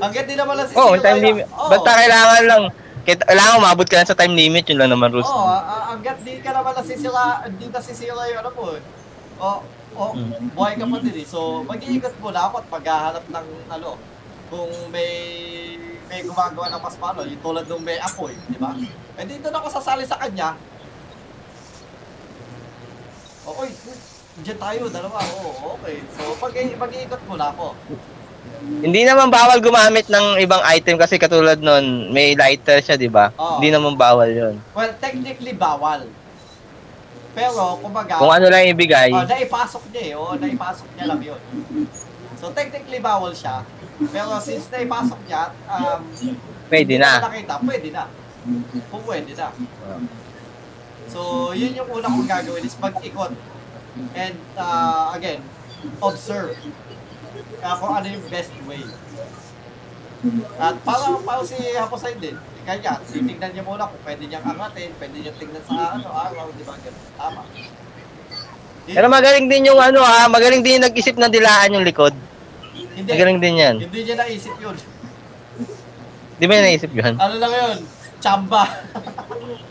Hanggang 0.00 0.26
di 0.26 0.34
naman 0.38 0.54
lang 0.54 0.66
si 0.70 0.74
oh, 0.78 0.94
time 0.96 1.20
limit. 1.20 1.46
Basta 1.50 1.90
kailangan 1.98 2.42
lang, 2.46 2.62
kailangan 3.04 3.58
umabot 3.58 3.86
ka 3.88 3.98
lang 3.98 4.08
sa 4.08 4.18
time 4.18 4.34
limit, 4.38 4.64
yun 4.70 4.78
lang 4.78 4.90
naman, 4.94 5.10
Rus. 5.10 5.26
Oo, 5.26 5.34
oh, 5.50 5.58
hanggat 5.90 6.22
di 6.22 6.38
ka 6.38 6.54
naman 6.54 6.72
nasisira, 6.78 7.42
hindi 7.48 7.66
nasisira 7.68 8.22
yung 8.30 8.40
ano 8.46 8.50
eh. 8.78 8.82
O, 9.40 9.46
o, 9.96 10.02
Mm. 10.14 10.54
buhay 10.54 10.78
ka 10.78 10.86
pa 10.86 10.96
din 11.02 11.16
eh. 11.18 11.26
So, 11.26 11.66
mag-iikot 11.66 12.14
muna 12.22 12.46
ako 12.46 12.62
at 12.62 12.68
maghahanap 12.70 13.24
ng 13.26 13.46
ano, 13.72 13.98
kung 14.50 14.70
may 14.94 15.10
may 16.10 16.26
gumagawa 16.26 16.66
ng 16.74 16.82
mas 16.82 16.98
paano, 16.98 17.22
yung 17.22 17.38
tulad 17.38 17.66
ng 17.70 17.82
may 17.86 17.94
apoy, 18.02 18.34
di 18.50 18.58
ba? 18.58 18.74
Eh, 19.14 19.22
dito 19.22 19.46
na 19.46 19.62
ako 19.62 19.68
sasali 19.70 20.02
sa 20.02 20.18
kanya. 20.18 20.58
O, 23.46 23.54
uy, 23.62 23.70
uy, 23.70 23.98
dyan 24.38 24.58
tayo, 24.58 24.82
dalawa. 24.86 25.18
Oo, 25.42 25.74
okay. 25.78 25.98
So, 26.14 26.38
mag 26.38 26.54
mag-iikot 26.54 27.22
muna 27.26 27.50
ako. 27.50 27.74
Hindi 28.60 29.02
naman 29.08 29.32
bawal 29.32 29.58
gumamit 29.60 30.06
ng 30.08 30.40
ibang 30.40 30.60
item 30.68 31.00
kasi 31.00 31.16
katulad 31.16 31.58
nun, 31.60 32.12
may 32.12 32.36
lighter 32.36 32.78
siya, 32.84 32.96
di 32.96 33.08
ba? 33.10 33.34
Oo. 33.36 33.58
Hindi 33.58 33.74
naman 33.74 33.96
bawal 33.96 34.30
yun. 34.30 34.54
Well, 34.76 34.92
technically, 35.00 35.56
bawal. 35.56 36.06
Pero, 37.30 37.78
kumbaga, 37.78 38.18
Kung 38.18 38.32
ano 38.32 38.46
lang 38.50 38.66
ibigay, 38.68 39.10
Oh, 39.14 39.26
naipasok 39.26 39.84
niya 39.94 40.02
eh. 40.02 40.12
Oo, 40.18 40.32
naipasok 40.36 40.88
niya 40.98 41.06
lang 41.08 41.20
yun. 41.22 41.40
So, 42.40 42.50
technically, 42.54 42.98
bawal 42.98 43.32
siya. 43.34 43.62
Pero 44.08 44.32
since 44.40 44.72
naipasok 44.72 45.20
niya, 45.28 45.52
um, 45.68 46.00
pwede 46.72 46.96
hindi 46.96 47.04
na. 47.04 47.20
nakita, 47.20 47.54
pwede 47.60 47.88
na. 47.92 48.04
Kung 48.88 49.04
pwede 49.04 49.32
na. 49.36 49.48
So, 51.10 51.50
yun 51.52 51.76
yung 51.76 51.90
una 51.92 52.08
kong 52.08 52.24
gagawin 52.24 52.64
is 52.64 52.76
mag-ikot. 52.80 53.32
And, 54.14 54.38
uh, 54.54 55.12
again, 55.14 55.42
observe 55.98 56.54
uh, 57.62 57.74
kung 57.78 57.92
ano 57.94 58.06
yung 58.06 58.24
best 58.30 58.54
way. 58.66 58.82
At 60.60 60.76
parang, 60.84 61.24
parang 61.24 61.44
si 61.48 61.56
Haposay 61.74 62.14
din. 62.20 62.36
Kaya, 62.68 63.00
titignan 63.08 63.50
niya 63.56 63.64
muna 63.64 63.88
kung 63.88 64.02
pwede 64.04 64.28
niyang 64.28 64.44
angatin, 64.44 64.92
pwede 65.00 65.16
niyang 65.16 65.38
tingnan 65.40 65.64
sa 65.64 65.96
ano, 65.96 66.06
araw, 66.12 66.52
di 66.54 66.62
ba? 66.62 66.76
Ganun. 66.76 67.04
Tama. 67.16 67.42
Pero 68.90 69.06
magaling 69.06 69.46
din 69.46 69.70
yung 69.70 69.78
ano 69.78 70.02
ha, 70.02 70.26
magaling 70.26 70.66
din 70.66 70.80
yung 70.80 70.86
nag-isip 70.90 71.14
ng 71.14 71.30
dilaan 71.30 71.78
yung 71.78 71.86
likod. 71.86 72.14
Hindi. 72.94 73.10
Magaling 73.10 73.38
din 73.38 73.54
yan. 73.62 73.76
Hindi 73.80 74.00
niya 74.02 74.16
naisip 74.18 74.54
yun. 74.58 74.76
Di 76.40 76.44
ba 76.48 76.52
yung 76.58 76.66
naisip 76.66 76.90
yun? 76.92 77.14
Ano 77.16 77.34
lang 77.38 77.52
yun? 77.52 77.76
Chamba. 78.20 78.64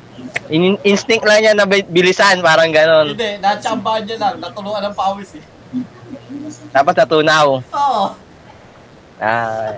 In- 0.50 0.82
instinct 0.84 1.26
lang 1.26 1.40
niya 1.42 1.54
na 1.54 1.66
bi- 1.66 1.86
bilisan, 1.86 2.42
parang 2.42 2.70
ganon. 2.70 3.14
Hindi, 3.14 3.38
nachambahan 3.38 4.02
niya 4.04 4.18
lang. 4.18 4.36
Natuluan 4.42 4.82
ng 4.82 4.96
pawis 4.96 5.38
eh. 5.38 5.44
Tapos 6.72 6.94
natunaw. 6.94 7.62
Oo. 7.62 8.04
Ah, 9.20 9.74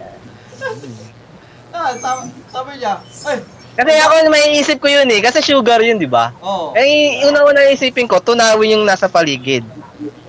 Ah, 1.72 1.96
sabi, 1.96 2.28
sabi 2.52 2.72
niya, 2.78 3.00
ay, 3.26 3.40
kasi 3.72 3.92
ako 3.96 4.14
may 4.28 4.60
isip 4.60 4.84
ko 4.84 4.92
yun 4.92 5.08
eh, 5.08 5.24
kasi 5.24 5.40
sugar 5.40 5.80
yun, 5.80 5.96
di 5.96 6.06
ba? 6.06 6.36
oo. 6.44 6.76
Eh, 6.76 7.24
una-una 7.24 7.72
isipin 7.72 8.04
ko, 8.04 8.20
tunawin 8.20 8.76
yung 8.76 8.84
nasa 8.84 9.08
paligid. 9.08 9.64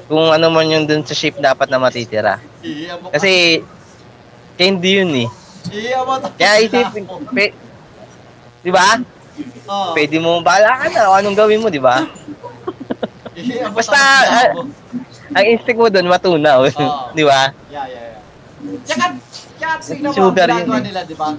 Kung 0.07 0.31
ano 0.31 0.47
man 0.49 0.71
yung 0.71 0.87
dun 0.87 1.03
sa 1.03 1.19
shape 1.19 1.43
dapat 1.43 1.67
na 1.67 1.83
matitira. 1.83 2.39
Kasi, 3.11 3.59
candy 4.55 5.03
yun 5.03 5.27
eh. 5.27 5.29
Mo. 5.29 6.15
Kaya 6.39 6.63
isipin 6.63 7.03
ko, 7.03 7.19
pe, 7.35 7.51
di 8.63 8.71
ba? 8.71 9.03
Oo. 9.69 9.93
Pwede 9.97 10.17
mo, 10.21 10.41
bahala 10.45 10.85
ka 10.85 10.87
na, 10.93 11.09
anong 11.19 11.39
gawin 11.39 11.63
mo, 11.63 11.69
di 11.73 11.81
ba? 11.81 12.05
Basta, 13.77 13.99
mo. 14.53 14.69
Ang 15.33 15.47
instinct 15.49 15.81
mo 15.81 15.89
dun, 15.89 16.11
matunaw, 16.11 16.69
Oo. 16.69 16.93
di 17.19 17.25
ba? 17.25 17.49
Yeah, 17.73 17.87
yeah, 17.89 18.05
yeah. 18.17 18.81
Tsaka, 18.85 19.17
kaya 19.59 19.75
tingnan 19.81 20.11
mo 20.13 20.31
ang 20.31 20.37
ginagawa 20.37 20.79
eh. 20.79 20.85
nila, 20.85 21.01
di 21.09 21.17
ba? 21.17 21.31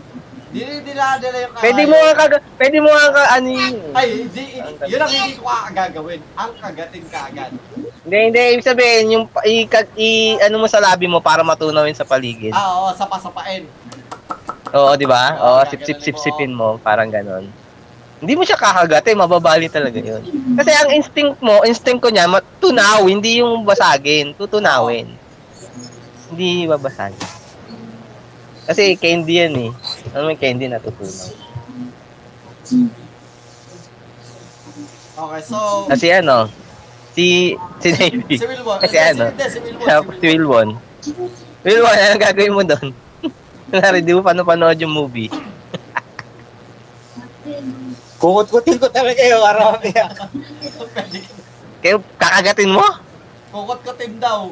Dinidila 0.54 1.18
nila 1.18 1.38
yung 1.50 1.54
Pwede 1.58 1.82
mo 1.89 1.96
nga 1.98 2.14
kaga, 2.14 2.38
pwede 2.62 2.78
mo 2.78 2.89
nga 2.94 3.08
ka, 3.10 3.22
ano 3.41 3.48
yun. 3.50 3.74
Ay, 3.98 4.08
di, 4.30 4.44
yun 4.86 5.02
ang 5.02 5.10
hindi 5.10 5.34
ko 5.41 5.50
gagawin. 5.50 6.22
Ang 6.38 6.52
kagatin 6.62 7.06
ka 7.10 7.20
agad. 7.34 7.52
Hindi, 8.06 8.18
hindi, 8.30 8.41
ibig 8.54 8.68
sabihin, 8.68 9.06
yung, 9.18 9.26
i, 9.50 9.66
i, 9.98 10.10
ano 10.46 10.56
mo 10.62 10.68
sa 10.70 10.78
labi 10.78 11.10
mo 11.10 11.22
para 11.22 11.41
matunaw 11.41 11.89
yun 11.89 11.98
sa 11.98 12.06
paligid. 12.06 12.54
Ah, 12.54 12.86
oo, 12.86 12.89
sapa-sapain. 12.94 13.66
Oo, 14.74 14.91
di 14.94 15.06
ba? 15.10 15.38
Oo, 15.41 15.62
sip-sip-sip-sipin 15.70 16.54
mo, 16.54 16.78
parang 16.82 17.10
ganon. 17.10 17.50
Hindi 18.24 18.39
mo 18.39 18.47
siya 18.47 18.55
kakagate, 18.55 19.11
mababali 19.11 19.67
talaga 19.67 19.99
yun. 19.99 20.24
Kasi 20.55 20.71
ang 20.71 20.95
instinct 20.95 21.43
mo, 21.43 21.59
instinct 21.67 21.99
ko 21.99 22.07
niya, 22.07 22.24
matunaw, 22.24 23.03
hindi 23.03 23.43
yung 23.43 23.67
basagin, 23.67 24.32
tutunawin. 24.32 25.11
Hindi 26.32 26.63
babasagin. 26.63 27.19
Kasi 28.63 28.95
candy 28.95 29.43
yan 29.43 29.53
eh. 29.59 29.71
Ano 30.15 30.32
yung 30.32 30.39
candy 30.39 30.71
natutunaw? 30.71 31.28
Okay, 35.13 35.41
so, 35.43 35.57
Kasi 35.86 36.07
ano, 36.09 36.47
si, 37.11 37.53
si 37.78 37.88
Navy, 37.99 38.34
si 38.34 38.45
Wilwon. 38.47 38.80
kasi 38.80 38.95
Hindi, 38.95 39.11
ano, 39.11 39.24
si- 39.36 39.59
Wilwon. 39.59 40.15
si 40.15 40.26
Wilwon. 40.26 40.69
Wilwon, 41.61 41.95
anong 41.99 42.24
gagawin 42.24 42.55
mo 42.55 42.63
doon? 42.63 42.88
Kunwari, 43.69 43.99
di 43.99 44.15
mo 44.15 44.24
pa 44.24 44.32
napanood 44.32 44.80
yung 44.80 44.95
movie. 44.95 45.28
Kukut-kutin 48.24 48.80
ko 48.80 48.88
talaga 48.88 49.19
yung 49.19 49.43
araw 49.43 49.76
niya. 49.84 50.07
Pwede 50.95 51.17
ka. 51.19 51.34
Kaya 51.84 51.99
kakagatin 52.15 52.71
mo? 52.71 52.80
Kukot-kutin 53.51 54.15
daw. 54.15 54.47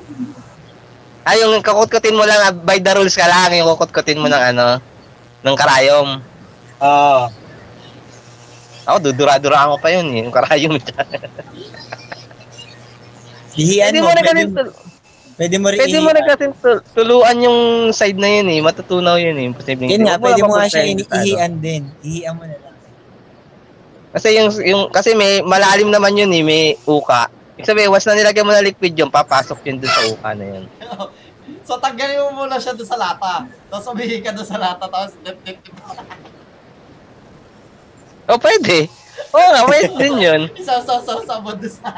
Ay, 1.24 1.40
yung 1.40 1.64
kakutkutin 1.64 2.18
mo 2.18 2.28
lang, 2.28 2.42
ah, 2.42 2.52
by 2.52 2.84
the 2.84 2.92
rules 2.92 3.16
ka 3.16 3.24
lang, 3.24 3.56
yung 3.56 3.72
kukutkutin 3.72 4.20
mo 4.20 4.28
ng 4.28 4.44
ano, 4.52 4.84
ng 5.40 5.56
karayom. 5.56 6.20
Oo. 6.84 7.22
Ako, 8.84 8.98
dudura-dura 9.00 9.70
ako 9.70 9.80
pa 9.80 9.94
yun, 9.94 10.12
eh, 10.12 10.26
yung 10.26 10.36
karayom. 10.36 10.76
Hihian 13.56 13.92
pwede 13.96 14.00
mo. 14.02 14.08
mo 14.08 14.12
na 14.12 14.22
tul- 14.26 14.76
pwede 15.38 15.56
mo 15.60 15.68
rin 15.70 15.78
pwede 15.80 15.98
mo 16.00 16.10
na 16.12 16.22
kasi 16.24 16.46
tul- 16.60 16.84
tuluan 16.92 17.38
yung 17.40 17.60
side 17.94 18.20
na 18.20 18.28
yun, 18.28 18.48
eh. 18.50 18.60
Matutunaw 18.60 19.16
yun, 19.16 19.38
eh. 19.38 19.48
Posibleng 19.54 19.92
Yun 19.92 20.04
nga, 20.04 20.20
pwede 20.20 20.42
mo 20.44 20.60
nga 20.60 20.68
siya 20.68 20.84
papuntahin 20.84 20.98
ini- 20.98 21.08
sa 21.08 21.46
ano. 21.48 21.56
din. 21.62 21.82
Ihian 22.04 22.34
mo 22.36 22.44
na 22.44 22.56
lang. 22.58 22.71
Kasi 24.12 24.36
yung, 24.36 24.50
yung, 24.62 24.84
kasi 24.92 25.16
may, 25.16 25.40
malalim 25.42 25.88
naman 25.88 26.14
yun, 26.14 26.32
eh, 26.32 26.44
may 26.44 26.64
uka. 26.84 27.32
Ibig 27.56 27.64
sabihin, 27.64 27.90
once 27.90 28.04
na 28.04 28.16
nilagyan 28.16 28.44
mo 28.44 28.52
na 28.52 28.60
liquid 28.60 28.92
yun, 28.92 29.08
papasok 29.08 29.64
yun 29.64 29.80
dun 29.80 29.88
sa 29.88 30.04
uka 30.08 30.30
na 30.34 30.46
yun. 30.46 30.66
So, 31.62 31.78
tanggalin 31.78 32.20
mo 32.26 32.44
muna 32.44 32.58
siya 32.58 32.74
doon 32.74 32.90
sa 32.90 32.98
lata. 32.98 33.46
Tapos 33.70 33.86
umihi 33.88 34.20
ka 34.20 34.34
doon 34.34 34.44
sa 34.44 34.58
lata, 34.58 34.82
tapos 34.82 35.14
dip, 35.22 35.38
dip, 35.46 35.62
dip. 35.62 35.78
O, 38.26 38.36
pwede. 38.36 38.90
Oo 39.30 39.48
nga, 39.52 39.62
pwede 39.64 39.88
din 40.02 40.16
yun. 40.18 40.42
Isa-sa-sa-sa 40.52 41.38
mo 41.40 41.54
doon 41.54 41.72
sa... 41.72 41.92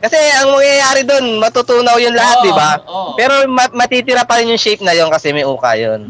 Kasi 0.00 0.16
ang 0.16 0.48
mangyayari 0.52 1.02
doon, 1.04 1.24
matutunaw 1.38 1.96
yun 2.00 2.16
lahat, 2.16 2.40
Oo, 2.40 2.44
di 2.44 2.52
ba? 2.52 2.70
oo. 2.82 3.10
Pero 3.14 3.32
ma- 3.46 3.72
matitira 3.74 4.24
pa 4.24 4.40
rin 4.40 4.50
yung 4.50 4.60
shape 4.60 4.80
na 4.80 4.96
yun 4.96 5.12
kasi 5.12 5.30
may 5.30 5.44
uka 5.44 5.76
yun. 5.76 6.08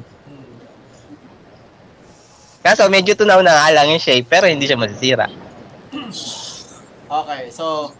Kaso 2.61 2.85
medyo 2.93 3.17
tunaw 3.17 3.41
na 3.41 3.57
nga 3.57 3.73
lang 3.73 3.89
yung 3.89 4.03
shape 4.03 4.29
pero 4.29 4.45
hindi 4.45 4.69
siya 4.69 4.81
masisira. 4.81 5.27
Okay, 7.11 7.43
so... 7.51 7.97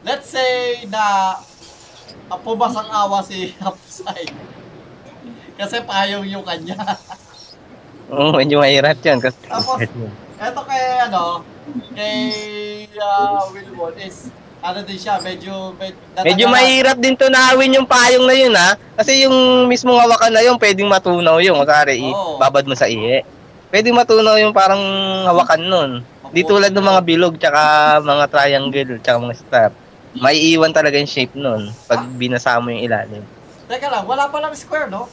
Let's 0.00 0.32
say 0.32 0.88
na 0.88 1.36
uh, 2.32 2.40
pumasang 2.40 2.88
awa 2.88 3.20
si 3.20 3.52
Hapsay. 3.60 4.32
Kasi 5.60 5.76
payong 5.84 6.24
yung 6.24 6.40
kanya. 6.40 6.96
Oo, 8.08 8.32
medyo 8.32 8.64
mahirap 8.64 8.96
yun. 9.04 9.20
Kasi, 9.20 9.36
Tapos, 9.44 9.76
Eto 10.40 10.64
kay 10.64 11.04
ano, 11.04 11.44
kay 11.92 12.32
uh, 12.96 13.44
Wilwon 13.52 13.92
is 14.00 14.32
ano 14.60 14.78
din 14.84 14.98
siya, 15.00 15.16
medyo 15.18 15.72
med, 15.72 15.96
medyo 16.20 16.44
mahirap 16.46 16.96
din 17.00 17.16
tunawin 17.16 17.80
yung 17.80 17.88
payong 17.88 18.26
na 18.28 18.36
yun 18.36 18.52
ha. 18.52 18.76
Kasi 18.94 19.24
yung 19.24 19.64
mismong 19.66 19.96
hawakan 19.96 20.32
na 20.32 20.44
yun, 20.44 20.60
pwedeng 20.60 20.88
matunaw 20.88 21.40
yun. 21.40 21.56
Kaya 21.64 21.96
Oo. 22.04 22.36
babad 22.36 22.68
mo 22.68 22.76
sa 22.76 22.84
iye. 22.84 23.24
Pwedeng 23.72 23.96
matunaw 23.96 24.36
yung 24.36 24.52
parang 24.52 24.80
hawakan 25.24 25.62
nun. 25.62 25.90
Di 26.30 26.44
tulad 26.44 26.70
ng 26.70 26.84
mga 26.84 27.02
bilog, 27.02 27.34
tsaka 27.40 27.60
mga 28.04 28.24
triangle, 28.28 29.00
tsaka 29.00 29.16
mga 29.18 29.36
star. 29.36 29.70
May 30.10 30.36
iwan 30.52 30.74
talaga 30.74 30.98
yung 30.98 31.06
shape 31.06 31.34
nun 31.34 31.70
pag 31.86 32.02
binasa 32.14 32.58
mo 32.58 32.68
yung 32.68 32.82
ilalim. 32.82 33.22
Teka 33.66 33.86
lang, 33.86 34.04
wala 34.04 34.26
pa 34.26 34.42
lang 34.42 34.52
square, 34.52 34.90
no? 34.90 35.06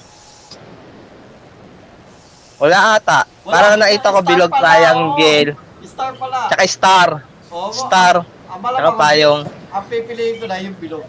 Wala 2.57 2.97
ata. 2.97 3.29
Wala. 3.45 3.53
Parang 3.53 3.75
nakita 3.77 4.09
ko 4.09 4.19
bilog 4.25 4.49
pala, 4.49 4.61
triangle, 4.65 5.49
Star 5.85 6.11
pala. 6.17 6.49
tsaka 6.49 6.63
star. 6.65 7.09
Oo, 7.47 7.69
Star, 7.71 8.15
Ang 8.57 8.65
tsaka 8.65 8.73
malamang, 8.73 8.97
payong. 8.97 9.41
ang 9.69 9.83
pipiliin 9.85 10.35
ko 10.41 10.45
na 10.49 10.57
yung 10.65 10.75
bilog. 10.81 11.05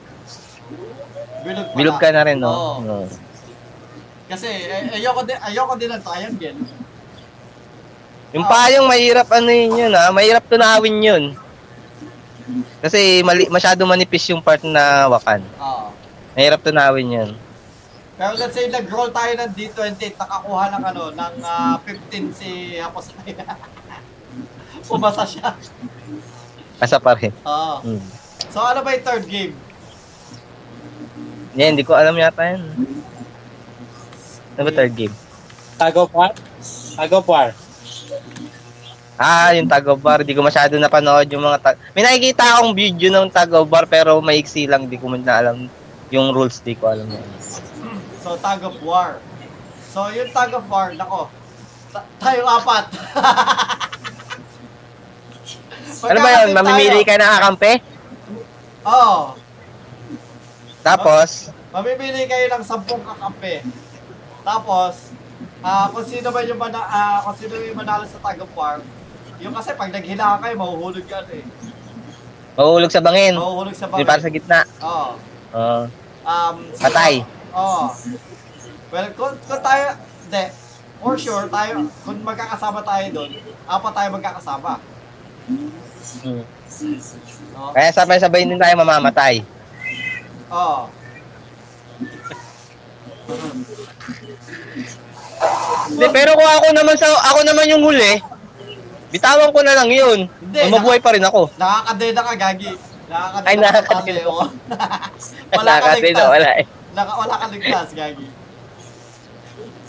Bilog 1.40 1.66
pala. 1.72 1.76
Bilog 1.80 1.96
ka 1.96 2.08
na 2.12 2.22
rin, 2.28 2.36
no? 2.36 2.52
Oo. 2.52 2.76
Oo. 2.84 3.06
Kasi 4.28 4.48
eh, 4.52 4.92
ayoko 5.00 5.24
din, 5.24 5.38
ayoko 5.40 5.72
din 5.80 5.88
ng 5.96 6.04
triangle. 6.04 6.60
Yung 8.36 8.44
payong 8.44 8.84
mahirap 8.84 9.28
ano 9.32 9.48
yun 9.48 9.88
yun 9.88 9.92
ha, 9.96 10.12
mahirap 10.12 10.44
tunawin 10.44 11.00
yun. 11.00 11.24
Kasi 12.84 13.24
mali, 13.24 13.48
masyado 13.48 13.88
manipis 13.88 14.28
yung 14.28 14.44
part 14.44 14.60
na 14.60 15.08
wakan. 15.08 15.40
Oo. 15.56 15.88
Mahirap 16.36 16.60
tunawin 16.60 17.08
yun. 17.08 17.30
Pero 18.20 18.36
let's 18.36 18.52
say 18.52 18.68
nag-roll 18.68 19.08
tayo 19.08 19.32
ng 19.32 19.50
D20, 19.56 20.20
nakakuha 20.20 20.64
ng 20.76 20.82
ano, 20.84 21.02
ng 21.16 21.34
ah, 21.40 21.80
15 21.80 22.28
si 22.36 22.76
Aposay. 22.76 23.32
Pumasa 24.88 25.24
siya. 25.24 25.56
Asa 26.78 27.02
pa 27.02 27.18
rin. 27.18 27.34
Oo. 27.42 27.74
Hmm. 27.82 28.02
So 28.48 28.62
ano 28.62 28.80
ba 28.86 28.94
yung 28.94 29.04
third 29.04 29.26
game? 29.26 29.54
Yan, 31.58 31.74
hindi 31.74 31.82
ko 31.82 31.98
alam 31.98 32.14
yata 32.14 32.54
yan. 32.54 32.62
Ano 34.54 34.62
ba 34.62 34.70
third 34.70 34.94
game? 34.94 35.14
Tag 35.74 35.94
of 35.98 36.10
war? 36.14 36.30
Tag 36.94 37.10
of 37.14 37.26
war. 37.26 37.50
Ah, 39.18 39.50
yung 39.58 39.66
tag 39.66 39.82
of 39.90 39.98
war. 39.98 40.22
Di 40.22 40.34
ko 40.34 40.46
masyado 40.46 40.78
napanood 40.78 41.26
yung 41.26 41.42
mga 41.42 41.58
tag... 41.58 41.76
May 41.94 42.06
nakikita 42.06 42.46
akong 42.58 42.70
video 42.74 43.10
ng 43.10 43.34
tag 43.34 43.50
of 43.50 43.66
war 43.66 43.82
pero 43.90 44.22
maiksi 44.22 44.70
lang. 44.70 44.86
Di 44.86 44.94
ko 44.94 45.10
man 45.10 45.26
na 45.26 45.42
alam 45.42 45.56
yung 46.14 46.30
rules. 46.30 46.62
Di 46.62 46.78
ko 46.78 46.94
alam 46.94 47.10
yan. 47.10 47.26
So 48.22 48.34
tag 48.38 48.62
of 48.62 48.78
war. 48.82 49.18
So 49.90 50.10
yung 50.14 50.30
tag 50.30 50.54
of 50.54 50.66
war, 50.70 50.94
nako. 50.94 51.26
Ta- 51.90 52.06
tayo 52.22 52.46
apat. 52.46 52.86
Ano 55.88 56.18
ba 56.18 56.30
yun? 56.36 56.48
Mamimili 56.52 57.00
ka 57.02 57.14
ng 57.14 57.32
kakampi? 57.32 57.72
Oo. 58.84 59.36
Tapos, 60.80 61.52
Mamimili 61.68 62.24
kayo 62.24 62.48
ng 62.48 62.64
sampung 62.64 63.04
kakampi. 63.04 63.60
Tapos, 64.40 65.12
ah 65.60 65.92
kung 65.92 66.06
sino 66.06 66.32
ba 66.32 66.40
yung 66.40 66.56
mana, 66.56 66.80
ah, 66.80 67.20
kung 67.20 67.36
sino 67.36 67.60
yung 67.60 67.76
manalo 67.76 68.08
sa 68.08 68.16
tag 68.18 68.40
of 68.40 68.48
war, 68.56 68.80
yung 69.38 69.52
kasi 69.52 69.76
pag 69.76 69.92
naghila 69.92 70.40
kayo, 70.40 70.54
mahuhulog 70.56 71.04
ka 71.04 71.28
eh. 71.28 71.44
mahulog 72.56 72.90
sa 72.90 73.04
bangin. 73.04 73.36
Mahuhulog 73.36 73.76
sa 73.76 73.86
Yung 73.86 73.92
para 73.92 74.08
bangin. 74.08 74.24
sa 74.24 74.30
gitna. 74.32 74.60
Oo. 74.80 75.08
Oo. 75.52 75.82
Um, 76.24 76.56
so- 76.72 76.82
Patay. 76.82 77.14
Oo. 77.52 77.84
Well, 78.88 79.08
kung, 79.12 79.34
kung 79.44 79.60
tayo, 79.60 79.84
hindi, 80.24 80.44
for 80.98 81.14
sure, 81.14 81.44
tayo, 81.46 81.84
kung 82.02 82.18
magkakasama 82.24 82.80
tayo 82.80 83.04
doon, 83.12 83.30
apat 83.62 83.92
tayo 83.92 84.08
magkakasama. 84.10 84.72
Hmm. 85.48 86.44
No? 87.56 87.72
Kaya 87.74 87.90
sabay-sabay 87.90 88.44
din 88.44 88.60
tayo 88.60 88.74
mamamatay. 88.76 89.42
Oo. 90.52 90.86
Hindi, 95.88 96.06
pero 96.12 96.36
kung 96.36 96.50
ako 96.50 96.66
naman 96.76 96.96
sa 97.00 97.08
ako 97.32 97.40
naman 97.44 97.70
yung 97.72 97.82
huli, 97.84 98.20
bitawan 99.08 99.50
ko 99.50 99.60
na 99.64 99.74
lang 99.74 99.88
yun. 99.88 100.18
Hindi, 100.28 100.60
Mabuhay 100.68 101.00
pa 101.00 101.16
rin 101.16 101.24
ako. 101.24 101.48
Nakakadena 101.56 102.20
ka, 102.20 102.32
Gagi. 102.36 102.72
Nakakadena 103.08 103.48
Ay, 103.48 103.56
nakakadena. 103.56 104.20
oo. 104.28 104.44
wala 105.58 105.72
ka 105.80 105.88
ligtas. 105.96 106.28
wala 106.28 106.50
eh. 106.60 106.64
Naka, 106.92 107.12
wala 107.16 107.34
ka 107.40 107.46
ligtas, 107.48 107.88
Gagi. 107.96 108.26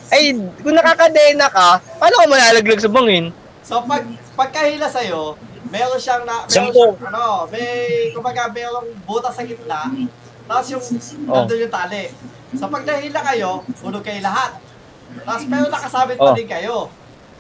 Ay, 0.10 0.24
kung 0.64 0.74
nakakadena 0.74 1.48
ka, 1.52 1.84
paano 2.00 2.16
ka 2.18 2.26
malalaglag 2.32 2.82
sa 2.82 2.90
bangin? 2.90 3.30
So, 3.62 3.86
pag 3.86 4.02
pagkahila 4.34 4.88
sa'yo, 4.90 5.38
meron 5.66 6.00
siyang 6.00 6.24
na, 6.24 6.36
meron 6.42 6.72
siyang, 6.72 6.96
ano, 7.06 7.24
may, 7.48 7.68
kumbaga, 8.10 8.48
merong 8.48 8.88
butas 9.04 9.34
sa 9.34 9.44
gitna, 9.44 9.92
tapos 10.46 10.68
yung, 10.70 10.84
Oh. 11.28 11.44
nandun 11.44 11.64
yung 11.64 11.74
tali. 11.74 12.04
So, 12.52 12.66
pag 12.66 12.82
nahila 12.82 13.20
kayo, 13.24 13.50
hulog 13.80 14.02
kayo 14.02 14.20
lahat. 14.20 14.58
Tapos, 15.20 15.44
pero 15.46 15.66
nakasabit 15.68 16.18
pa 16.18 16.26
Oh. 16.26 16.34
din 16.34 16.48
kayo. 16.48 16.78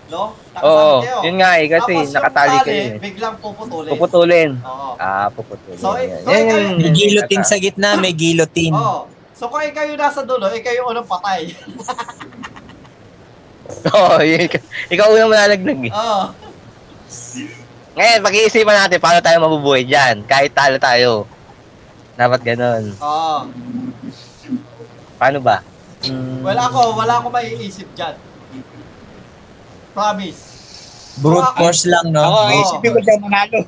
No? 0.10 0.34
Nakasabit 0.52 0.86
Oo, 0.86 1.00
kayo. 1.00 1.18
yun 1.24 1.38
nga 1.38 1.52
eh, 1.56 1.68
kasi 1.68 1.82
Tapos 1.88 1.94
yung 1.96 2.14
nakatali 2.14 2.50
tali, 2.52 2.66
kayo 2.66 2.82
eh. 2.82 2.98
biglang 3.00 3.36
puputulin. 3.38 3.92
Puputulin. 3.92 4.50
Oo. 4.60 4.90
Ah, 4.98 5.28
puputulin. 5.30 5.78
So, 5.78 5.94
eh, 5.96 6.08
so, 6.18 6.28
ikaw- 6.28 6.60
Yan, 6.60 6.78
May 6.78 6.92
guillotine 6.92 7.44
sa 7.44 7.58
gitna, 7.58 7.90
may 7.96 8.12
guillotine. 8.12 8.74
Oo. 8.74 9.06
So, 9.34 9.48
kung 9.48 9.64
ikaw 9.64 9.86
yung 9.86 9.98
nasa 9.98 10.22
dulo, 10.22 10.50
ikaw 10.50 10.74
yung 10.76 10.88
unang 10.90 11.08
patay. 11.08 11.54
Oo, 13.90 14.18
yun. 14.20 14.50
Ikaw 14.90 15.08
unang 15.10 15.30
malalaglag 15.30 15.80
eh. 15.80 15.94
Oo. 15.94 16.22
Ngayon, 18.00 18.24
pag-iisipan 18.24 18.78
natin 18.80 19.04
paano 19.04 19.20
tayo 19.20 19.44
mabubuhay 19.44 19.84
dyan. 19.84 20.24
Kahit 20.24 20.56
talo 20.56 20.80
tayo. 20.80 21.28
Dapat 22.16 22.40
ganun. 22.48 22.96
Oo. 22.96 23.38
Paano 25.20 25.44
ba? 25.44 25.60
Hmm, 26.08 26.40
Wala 26.40 26.72
ako, 26.72 26.96
wala 26.96 27.20
ako 27.20 27.28
maiisip 27.28 27.92
dyan. 27.92 28.16
Promise. 29.92 30.42
Brute 31.20 31.52
force 31.60 31.92
lang, 31.92 32.08
no? 32.08 32.24
Ako, 32.24 32.40
Oo. 32.40 32.56
isipin 32.64 32.92
ko 32.96 33.00
dyan 33.04 33.20
manalo. 33.20 33.60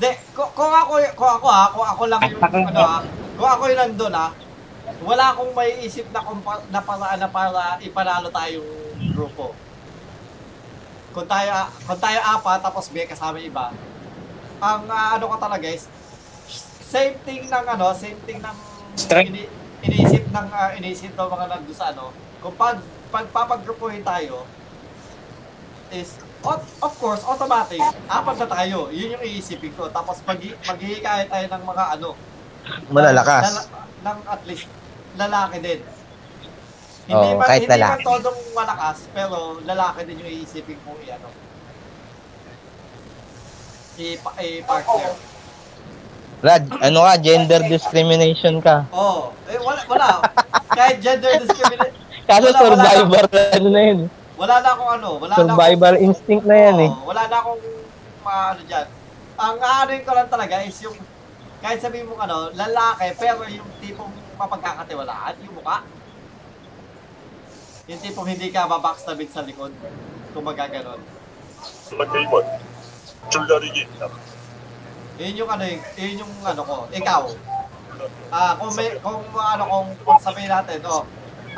De, 0.00 0.08
kung, 0.32 0.50
kung 0.56 0.72
ako, 0.72 0.92
kung 1.14 1.30
ako 1.30 1.46
ha, 1.46 1.64
kung 1.68 1.84
ako 1.86 2.02
lang 2.08 2.20
yung, 2.26 2.40
ano 2.42 2.80
ha, 2.80 2.98
kung 3.36 3.50
ako 3.52 3.62
yung 3.68 3.80
nandun 3.84 4.14
ha, 4.16 4.28
wala 5.04 5.24
akong 5.30 5.52
maiisip 5.52 6.08
na, 6.10 6.24
kung, 6.24 6.40
pa- 6.40 6.64
na 6.72 6.80
para, 6.80 7.12
na 7.14 7.28
para 7.28 7.76
ipanalo 7.78 8.32
tayong 8.32 8.66
grupo. 9.12 9.52
Kung 11.12 11.28
tayo, 11.28 11.52
kung 11.84 12.00
tayo 12.00 12.18
apat, 12.24 12.58
tapos 12.64 12.88
may 12.90 13.04
kasama 13.04 13.36
iba, 13.36 13.70
ang 14.58 14.82
ah, 14.88 15.16
ano 15.20 15.28
ko 15.28 15.36
talaga 15.36 15.68
is, 15.68 15.86
same 16.82 17.16
thing 17.24 17.48
ng 17.48 17.64
ano, 17.68 17.92
same 17.92 18.16
thing 18.24 18.40
ng 18.40 18.56
Strength. 18.96 19.32
ini, 19.32 19.42
iniisip 19.84 20.24
ng 20.28 20.48
ah, 20.52 20.72
iniisip 20.76 21.12
ng 21.12 21.28
mga 21.28 21.44
nandun 21.52 21.76
sa 21.76 21.92
ano, 21.92 22.12
kung 22.40 22.56
pag 22.56 22.80
pagpapagrupuhin 23.12 24.00
tayo, 24.00 24.48
is, 25.92 26.16
of, 26.40 26.64
of 26.80 26.92
course, 26.96 27.20
automatic, 27.28 27.78
apat 28.08 28.36
na 28.40 28.48
tayo. 28.48 28.88
Yun 28.88 29.20
yung 29.20 29.22
iisipin 29.22 29.76
ko. 29.76 29.92
Tapos 29.92 30.24
mag 30.24 30.40
maghihikayat 30.40 31.28
tayo 31.28 31.46
ng 31.52 31.62
mga 31.68 31.84
ano. 32.00 32.16
malalakas. 32.88 33.44
lala- 33.52 33.68
ng 34.02 34.18
at 34.26 34.42
least, 34.48 34.66
lalaki 35.14 35.60
din. 35.60 35.80
Hindi 37.02 37.14
Oo, 37.18 37.34
man, 37.34 37.46
kahit 37.46 37.60
hindi 37.60 37.74
lalaki. 37.74 37.92
man 37.92 38.08
todong 38.08 38.38
malakas, 38.52 38.96
pero 39.10 39.36
lalaki 39.60 39.98
din 40.06 40.16
yung 40.18 40.30
iisipin 40.32 40.78
kong 40.80 41.00
i-ano. 41.02 41.28
I- 43.94 44.18
I-partner. 44.18 45.12
Brad, 46.42 46.62
ano 46.80 46.98
ka, 47.00 47.14
gender 47.20 47.60
discrimination 47.64 48.58
ka. 48.58 48.86
Oo. 48.90 49.30
Oh, 49.30 49.46
eh, 49.46 49.58
wala, 49.62 49.80
wala. 49.86 50.08
Kahit 50.68 50.98
gender 50.98 51.38
discrimination, 51.38 52.00
Kaso 52.22 52.48
Wala, 52.48 52.58
wala. 52.62 52.78
survivor 52.78 53.24
ano 53.52 53.68
na 53.68 53.82
yun. 53.82 54.00
wala 54.34 54.54
na 54.58 54.68
akong 54.72 54.90
ano. 54.92 55.10
Wala 55.18 55.26
na 55.28 55.34
akong, 55.34 55.42
Survival 55.44 55.94
instinct 55.98 56.44
na 56.46 56.56
yan 56.56 56.76
eh. 56.80 56.90
Oo, 56.90 57.02
wala 57.04 57.22
na 57.26 57.36
akong 57.36 57.62
uh, 58.22 58.46
ano 58.54 58.62
dyan. 58.62 58.86
Ang 59.34 59.56
aanin 59.58 60.00
ko 60.02 60.10
lang 60.14 60.28
talaga 60.30 60.54
is 60.62 60.78
yung 60.80 60.94
kahit 61.58 61.78
sabihin 61.78 62.06
mo 62.06 62.14
ano, 62.16 62.50
lalaki, 62.50 63.06
pero 63.14 63.42
yung 63.46 63.66
tipong 63.78 64.10
mapagkakatiwalaan, 64.34 65.34
yung 65.42 65.54
mukha. 65.54 65.82
Yung 67.90 67.98
tipong 67.98 68.30
hindi 68.30 68.54
ka 68.54 68.70
mabackstabit 68.70 69.34
sa 69.34 69.42
likod. 69.42 69.74
Kung 70.30 70.46
magaganon. 70.46 71.02
Nagkaibot. 71.90 72.46
Chula 73.26 73.58
rin 73.58 73.74
yun. 73.74 73.90
yung 75.34 75.50
ano, 75.50 75.64
eh, 75.66 75.82
yun 75.98 76.22
yung 76.22 76.32
ano 76.46 76.62
ko. 76.62 76.76
Ikaw. 76.94 77.22
Ah, 78.30 78.38
uh, 78.38 78.52
kung 78.58 78.72
may, 78.78 78.96
kung 79.02 79.22
ano, 79.34 79.62
kung, 79.66 79.88
kung 80.06 80.18
sabihin 80.22 80.50
natin, 80.50 80.78
oh, 80.86 81.02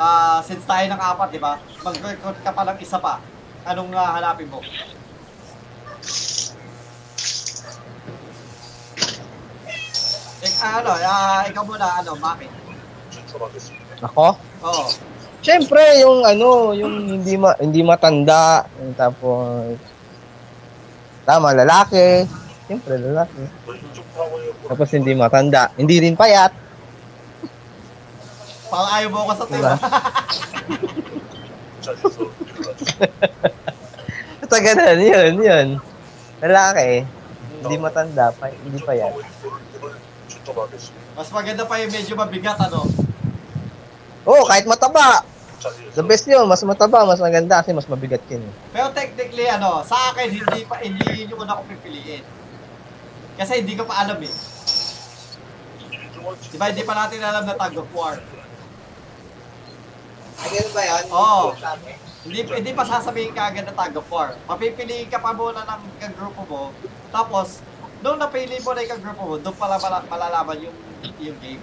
ah, 0.01 0.37
uh, 0.37 0.39
since 0.41 0.65
tayo 0.65 0.85
ng 0.89 1.01
apat, 1.01 1.29
di 1.29 1.41
ba? 1.41 1.61
Mag-record 1.85 2.37
ka 2.41 2.51
pa 2.51 2.63
ng 2.73 2.77
isa 2.81 2.97
pa. 2.97 3.21
Anong 3.65 3.93
uh, 3.93 4.09
hanapin 4.17 4.49
mo? 4.49 4.59
Ik, 10.41 10.53
ano, 10.61 10.89
uh, 10.89 11.41
ikaw 11.47 11.63
muna, 11.63 11.87
ano, 12.01 12.11
bakit? 12.17 12.49
Ako? 14.01 14.25
Oo. 14.65 14.73
Oh. 14.73 15.14
Siyempre, 15.45 16.01
yung 16.01 16.25
ano, 16.25 16.73
yung 16.73 17.05
hindi 17.05 17.37
ma, 17.37 17.53
hindi 17.61 17.85
matanda, 17.85 18.65
tapos 18.97 19.77
tama 21.21 21.53
lalaki, 21.53 22.25
siyempre 22.65 22.97
lalaki. 22.97 23.45
Tapos 24.65 24.89
hindi 24.89 25.13
matanda, 25.13 25.69
hindi 25.77 26.01
rin 26.01 26.17
payat. 26.17 26.49
Parang 28.73 28.89
ayaw 28.97 29.09
mo 29.13 29.17
ako 29.21 29.33
sa 29.37 29.45
diba? 29.45 29.53
tema. 29.53 29.77
Sa 34.45 34.61
ganun, 34.61 35.01
yun, 35.01 35.33
yun. 35.41 35.67
Lalaki, 36.41 37.05
hindi 37.61 37.75
matanda, 37.77 38.33
pa, 38.33 38.49
hindi 38.49 38.81
payat. 38.81 39.13
Mas 41.13 41.29
maganda 41.29 41.65
pa 41.69 41.81
yung 41.81 41.93
medyo 41.93 42.13
mabigat, 42.17 42.57
ano? 42.65 42.89
Oo, 44.25 44.41
oh, 44.41 44.45
kahit 44.49 44.65
mataba. 44.65 45.34
The 45.95 46.03
best 46.03 46.27
yun, 46.27 46.45
mas 46.45 46.61
mataba, 46.61 47.07
mas 47.07 47.21
maganda 47.21 47.61
kasi 47.61 47.71
mas 47.73 47.87
mabigat 47.89 48.21
yun. 48.29 48.43
Pero 48.69 48.91
technically, 48.91 49.47
ano, 49.47 49.81
sa 49.87 50.11
akin, 50.11 50.27
hindi 50.29 50.61
pa, 50.67 50.81
hindi 50.83 51.05
yun 51.23 51.33
yung 51.33 51.41
una 51.47 51.57
ko 51.57 51.63
pipiliin. 51.65 52.23
Kasi 53.35 53.63
hindi 53.63 53.73
ko 53.75 53.83
pa 53.83 54.05
alam 54.05 54.19
eh. 54.23 54.33
Diba, 56.51 56.65
hindi 56.71 56.83
pa 56.87 56.93
natin 56.95 57.19
alam 57.21 57.43
na 57.45 57.55
tag 57.55 57.75
of 57.77 57.89
war. 57.91 58.15
Ayun 60.45 60.69
ba 60.71 60.81
yun? 60.83 61.03
Oo. 61.11 61.43
Hindi, 62.25 62.39
hindi 62.49 62.71
pa 62.73 62.83
sasabihin 62.83 63.31
ka 63.37 63.53
agad 63.53 63.69
na 63.69 63.75
tag 63.75 63.93
of 63.93 64.07
war. 64.09 64.33
Mapipiliin 64.49 65.11
ka 65.11 65.21
pa 65.21 65.35
muna 65.35 65.61
ng 65.61 65.81
kagrupo 66.01 66.41
mo. 66.49 66.63
Tapos, 67.13 67.61
nung 68.01 68.17
napili 68.17 68.57
mo 68.65 68.73
na 68.73 68.81
yung 68.81 68.93
kagrupo 68.97 69.23
mo, 69.23 69.35
doon 69.37 69.55
pala 69.55 69.77
malalaman 70.09 70.57
yung, 70.65 70.77
yung 71.21 71.37
game. 71.39 71.61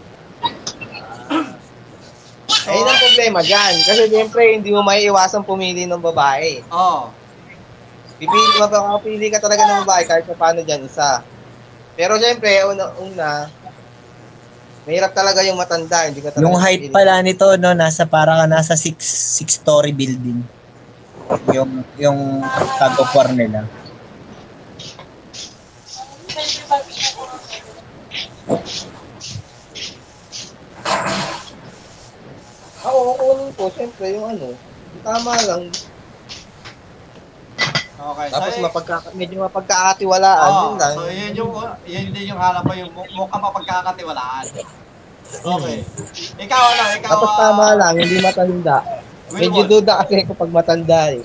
Ayun 2.63 2.87
ang 2.87 3.01
problema 3.01 3.41
dyan. 3.43 3.75
Kasi 3.83 4.03
siyempre, 4.07 4.43
hindi 4.55 4.71
mo 4.71 4.87
may 4.87 5.03
iwasan 5.03 5.43
pumili 5.43 5.83
ng 5.89 5.99
babae. 5.99 6.63
oh, 6.71 7.11
Pipili, 8.23 8.55
mapapili 8.55 9.27
ka 9.35 9.43
talaga 9.43 9.67
ng 9.67 9.83
babae 9.83 10.07
kahit 10.07 10.25
pa 10.31 10.39
paano 10.39 10.63
dyan, 10.63 10.87
isa. 10.87 11.27
Pero 11.99 12.15
siyempre, 12.23 12.55
una-una, 12.63 13.51
mahirap 14.87 15.11
talaga 15.11 15.43
yung 15.43 15.59
matanda. 15.59 16.07
Hindi 16.07 16.23
ka 16.23 16.31
talaga 16.31 16.47
Yung 16.47 16.55
height 16.55 16.87
pipili. 16.87 16.95
pala 16.95 17.19
nito, 17.19 17.51
no, 17.59 17.75
nasa 17.75 18.07
para 18.07 18.39
ka 18.39 18.47
nasa 18.47 18.79
six, 18.79 19.03
six 19.11 19.59
story 19.59 19.91
building. 19.91 20.39
Yung, 21.51 21.83
yung 21.99 22.47
tag 22.79 22.95
of 23.03 23.11
war 23.11 23.27
nila. 23.35 23.67
Ako, 32.83 32.99
kukunin 33.15 33.51
ko, 33.55 33.65
siyempre, 33.71 34.07
yung 34.11 34.27
ano, 34.27 34.59
tama 35.07 35.33
lang. 35.47 35.63
okay. 38.03 38.27
Tapos 38.35 38.53
so, 38.59 38.63
mapagka, 38.67 38.97
medyo 39.15 39.37
mapagkakatiwalaan, 39.47 40.51
oh, 40.51 40.63
yun 40.67 40.75
lang. 40.83 40.95
so 40.99 41.03
yun 41.07 41.33
yung, 41.39 41.53
yun 41.87 42.07
din 42.11 42.25
yung 42.35 42.41
hanap 42.43 42.67
mo, 42.67 42.75
yung 42.75 42.91
mu- 42.91 43.13
mukha 43.15 43.37
mapagkakatiwalaan. 43.39 44.47
Okay. 45.33 45.79
Ikaw, 46.43 46.63
ano, 46.75 46.83
ikaw, 46.99 47.11
Tapos 47.15 47.31
ah, 47.31 47.39
tama 47.39 47.67
lang, 47.79 47.95
hindi 47.97 48.17
matanda. 48.19 48.77
Medyo 49.33 49.63
duda 49.65 50.03
kasi 50.05 50.27
ako 50.27 50.35
pag 50.37 50.53
matanda 50.53 51.01
eh. 51.15 51.23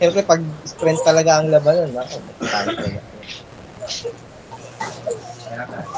Siyempre, 0.00 0.22
pag 0.24 0.40
sprint 0.64 1.00
talaga 1.04 1.42
ang 1.42 1.52
matanda 1.52 2.06
talaga. 2.40 3.02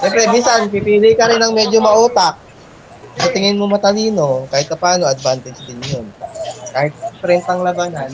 Siyempre, 0.02 0.22
minsan, 0.34 0.66
pipili 0.72 1.14
ka 1.14 1.30
rin 1.30 1.38
ng 1.38 1.54
medyo 1.54 1.78
mautak. 1.78 2.34
Sa 3.18 3.28
tingin 3.32 3.60
mo 3.60 3.68
matalino, 3.68 4.48
kahit 4.48 4.68
ka 4.68 4.76
paano, 4.76 5.04
advantage 5.04 5.60
din 5.68 5.80
yun. 5.84 6.06
Kahit 6.72 6.96
sprint 7.16 7.44
ang 7.48 7.60
labanan, 7.60 8.08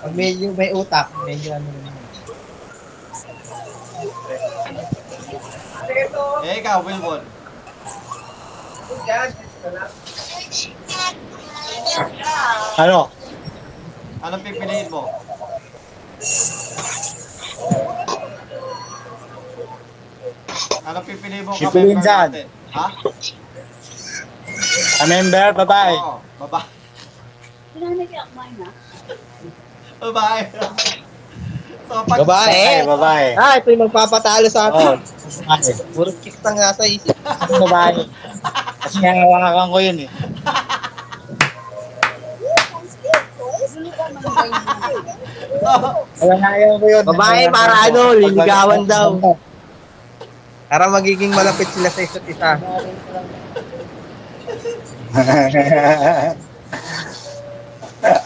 pag 0.00 0.12
medyo 0.14 0.54
may 0.54 0.70
utak, 0.70 1.10
medyo 1.26 1.54
ano 1.54 1.66
rin 1.74 1.84
yun. 1.90 1.98
Eh, 6.46 6.54
ikaw, 6.62 6.80
Wilbon. 6.86 7.22
Ano? 12.80 13.00
Anong 14.20 14.42
pipiliin 14.44 14.88
mo? 14.88 15.02
Anong 20.84 21.06
pipiliin 21.06 21.44
mo 21.44 21.52
Pipiliin 21.56 22.00
saan? 22.00 22.30
Ha? 22.72 22.86
A 25.00 25.04
member, 25.08 25.48
babae. 25.56 25.96
Oo, 25.96 26.20
babae. 26.44 26.68
Pinanagyan 27.72 28.26
ko 28.36 28.40
na. 28.60 28.68
Babae. 29.96 30.40
so, 31.88 31.94
pag... 32.04 32.18
Babae. 32.20 32.84
Babae. 32.84 33.26
Ah, 33.40 33.56
ito 33.56 33.72
yung 33.72 33.88
magpapatalo 33.88 34.46
sa 34.52 34.68
atin. 34.68 35.00
babae. 35.00 35.72
Puro 35.96 36.12
chicks 36.20 36.44
ang 36.44 36.60
nasa 36.60 36.84
isip. 36.84 37.16
Babae. 37.48 38.04
Kasi 38.84 38.96
nangawakan 39.00 39.68
ko 39.72 39.78
yun 39.80 39.98
eh. 40.04 40.10
So, 45.60 46.28
Kaya 46.28 46.36
ayaw 46.44 46.72
ko 46.76 46.86
yun. 46.92 47.04
Babae, 47.08 47.42
para 47.48 47.74
ano, 47.88 48.00
liligawan 48.20 48.84
daw. 48.84 49.16
Para 50.68 50.92
magiging 50.92 51.32
malapit 51.32 51.72
sila 51.72 51.88
sa 51.88 52.00
isa't 52.04 52.24
isa. 52.28 52.50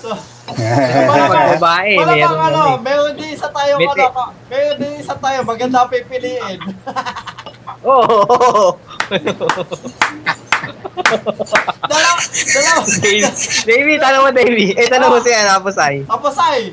So, 0.00 0.10
Pag 0.44 1.56
babae, 1.56 1.96
wala 1.98 2.12
meron 2.14 2.28
bang 2.28 2.36
ano, 2.36 2.44
ano 2.44 2.62
eh. 2.68 2.76
meron 2.84 3.12
din 3.16 3.30
isa 3.32 3.48
tayo, 3.48 3.72
May 3.80 3.88
ano, 3.88 4.04
meron 4.52 4.76
din 4.78 4.92
isa 5.00 5.14
tayo, 5.16 5.38
maganda 5.42 5.88
pipiliin. 5.88 6.58
Oo. 7.88 8.76
Oh, 10.94 11.90
dalawa, 11.90 12.22
dalawa. 12.30 12.82
Davey, 13.66 13.96
tanong 13.98 14.22
mo 14.24 14.30
Davey. 14.30 14.72
Eh, 14.78 14.86
tanong 14.86 15.10
mo 15.10 15.18
siya, 15.20 15.58
tapos 15.58 15.74
ay. 15.76 16.06
Tapos 16.06 16.34
ay, 16.38 16.70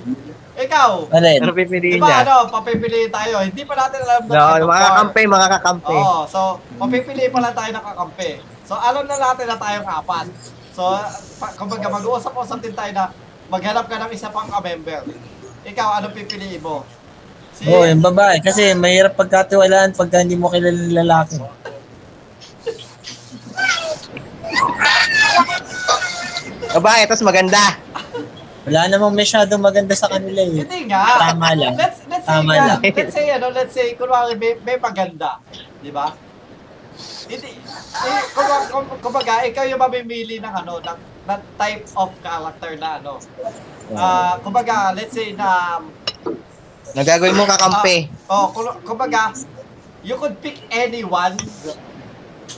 ikaw, 0.62 1.10
Alin? 1.10 1.42
Ano 1.42 1.52
pipiliin 1.58 2.00
ba 2.00 2.08
niya? 2.08 2.18
ano, 2.28 2.36
papipiliin 2.54 3.10
tayo. 3.10 3.42
Hindi 3.42 3.64
pa 3.66 3.74
natin 3.76 4.00
alam 4.06 4.22
No, 4.30 4.46
ano 4.56 4.64
mga 4.70 4.84
kakampi, 4.88 5.22
mga 5.26 5.48
kakampi. 5.58 5.98
Oo, 5.98 6.20
so, 6.30 6.40
papipiliin 6.78 7.32
pa 7.34 7.40
lang 7.42 7.56
tayo 7.58 7.72
ng 7.74 7.86
kakampi. 7.86 8.32
So, 8.72 8.80
alam 8.80 9.04
na 9.04 9.20
natin 9.20 9.52
na 9.52 9.60
tayong 9.60 9.84
apat. 9.84 10.32
So, 10.72 10.96
pa, 11.44 11.52
kumbaga, 11.60 11.92
mag-uusap-usap 11.92 12.64
din 12.64 12.72
tayo 12.72 12.88
na 12.96 13.12
maghanap 13.52 13.84
ka 13.92 14.00
ng 14.00 14.16
isa 14.16 14.32
pang 14.32 14.48
ka-member. 14.48 15.12
Ikaw, 15.68 16.00
ano 16.00 16.08
pipiliin 16.16 16.64
mo? 16.64 16.88
Si, 17.52 17.68
Oo, 17.68 17.84
yung 17.84 18.00
babae. 18.00 18.40
Kasi 18.40 18.72
mahirap 18.72 19.20
pagkatiwalaan 19.20 19.92
pagka 19.92 20.24
hindi 20.24 20.40
mo 20.40 20.48
kilala 20.48 20.72
ng 20.88 20.96
lalaki. 21.04 21.44
Babae, 26.72 27.02
tapos 27.12 27.28
maganda. 27.28 27.76
Wala 28.64 28.88
namang 28.88 29.20
masyadong 29.20 29.60
maganda 29.60 30.00
sa 30.00 30.08
kanila 30.08 30.48
eh. 30.48 30.64
Hindi 30.64 30.88
nga. 30.88 31.28
Tama 31.28 31.60
lang. 31.60 31.76
Let's, 31.76 32.08
let's 32.08 32.24
say, 32.24 32.40
Tama 32.40 32.52
nga, 32.56 32.64
lang. 32.64 32.80
let's 32.88 33.12
say, 33.20 33.26
ano, 33.36 33.48
let's 33.52 33.74
say, 33.76 33.88
kunwari, 34.00 34.40
may, 34.40 34.56
may 34.64 34.80
maganda. 34.80 35.44
Di 35.84 35.92
ba? 35.92 36.31
Hindi, 37.28 37.52
eh, 38.08 38.24
kumbaga, 38.34 38.58
kum- 38.70 39.00
kumbaga, 39.02 39.34
ikaw 39.46 39.66
yung 39.68 39.82
mamimili 39.82 40.42
ng 40.42 40.54
ano, 40.54 40.82
ng, 40.82 41.00
ng 41.28 41.42
type 41.58 41.86
of 41.94 42.10
character 42.22 42.72
na 42.78 42.98
ano. 42.98 43.22
Ah, 43.92 44.40
kumbaga, 44.40 44.96
let's 44.96 45.12
say 45.12 45.36
na 45.36 45.80
Nagagawin 46.92 47.38
mo 47.38 47.48
kakampi. 47.48 48.12
Oh, 48.28 48.52
kung- 48.52 48.80
kumbaga, 48.84 49.32
you 50.04 50.18
could 50.18 50.36
pick 50.42 50.60
anyone, 50.68 51.38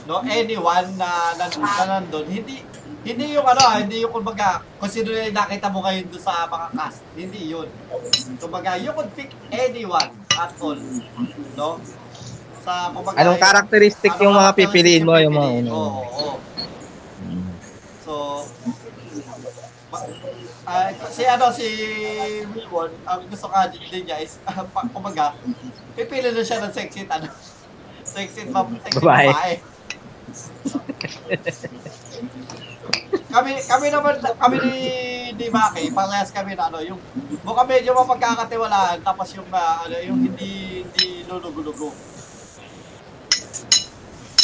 no, 0.08 0.24
anyone 0.26 0.88
na, 0.98 1.38
na, 1.38 1.44
na 1.50 1.82
nandun. 1.86 2.26
Hindi, 2.26 2.64
hindi 3.04 3.36
yung 3.36 3.46
ano, 3.46 3.62
hindi 3.78 4.00
yung 4.02 4.10
kumbaga, 4.10 4.64
kung 4.80 4.90
sino 4.90 5.12
na 5.12 5.44
nakita 5.44 5.68
mo 5.68 5.84
ngayon 5.84 6.08
doon 6.08 6.24
sa 6.24 6.48
mga 6.48 6.66
cast. 6.72 7.04
Hindi 7.14 7.52
yun. 7.52 7.68
Kumbaga, 8.40 8.80
you 8.80 8.90
could 8.90 9.12
pick 9.14 9.30
anyone 9.52 10.10
at 10.34 10.50
all. 10.58 10.80
No? 11.54 11.78
Sa, 12.64 12.88
kumbaga, 12.96 13.20
Anong 13.20 13.36
karakteristik 13.36 14.16
yung 14.24 14.32
mga 14.32 14.50
pipiliin 14.56 15.04
mo? 15.04 15.20
Yung 15.20 15.36
mga 15.36 15.50
ano? 15.60 15.70
Oo, 15.76 16.00
oo. 16.00 16.34
So, 18.00 18.12
ma- 19.92 20.08
ah, 20.64 20.88
si 21.12 21.22
ano, 21.28 21.52
si 21.52 21.66
Wilwon, 22.48 22.88
ang 23.04 23.20
gusto 23.28 23.52
ka 23.52 23.68
din 23.68 24.08
niya 24.08 24.16
is, 24.24 24.40
uh, 24.48 24.64
kumbaga, 24.96 25.36
pipili 25.92 26.32
na 26.32 26.40
siya 26.40 26.64
ng 26.64 26.72
sexy, 26.72 27.04
ano, 27.04 27.28
sexy, 28.16 28.48
ma- 28.48 28.64
sexy 28.80 28.96
Babae. 28.96 29.28
babae. 29.28 29.54
kami 33.34 33.50
kami 33.66 33.86
naman 33.90 34.14
kami 34.22 34.56
ni 34.62 34.78
ni 35.34 35.46
Maki, 35.50 35.90
parehas 35.90 36.30
kami 36.32 36.54
na 36.56 36.70
ano, 36.72 36.78
yung 36.80 37.02
mukha 37.44 37.66
medyo 37.66 37.92
mapagkakatiwalaan 37.92 39.04
tapos 39.04 39.36
yung 39.36 39.50
ah, 39.52 39.84
ano, 39.84 40.00
yung 40.00 40.16
hindi 40.16 40.80
hindi 40.80 41.28
lulugo-lugo. 41.28 42.13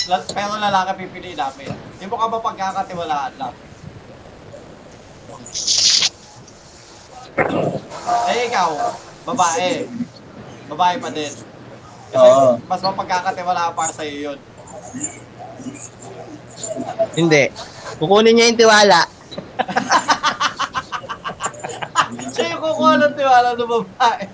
Pero 0.09 0.57
lalaki 0.57 1.05
pipiliin 1.05 1.37
namin. 1.37 1.69
Yung 2.01 2.09
mukha 2.09 2.33
mapagkakatiwalaan 2.33 3.33
lang. 3.37 3.53
Eh 8.31 8.49
ikaw, 8.49 8.71
babae. 9.29 9.85
Babae 10.73 10.95
pa 10.97 11.09
din. 11.13 11.33
Kasi 12.11 12.27
Oo. 12.27 12.59
mas 12.65 12.81
mapagkakatiwalaan 12.81 13.77
para 13.77 13.93
sa 13.93 14.07
iyo 14.07 14.33
yun. 14.33 14.39
Hindi. 17.19 17.53
Kukunin 18.01 18.33
niya 18.35 18.49
yung 18.49 18.61
tiwala. 18.61 19.01
Siya 22.35 22.57
yung 22.57 22.63
kukuha 22.65 22.93
ng 22.97 23.17
tiwala 23.19 23.49
ng 23.55 23.69
babae. 23.69 24.25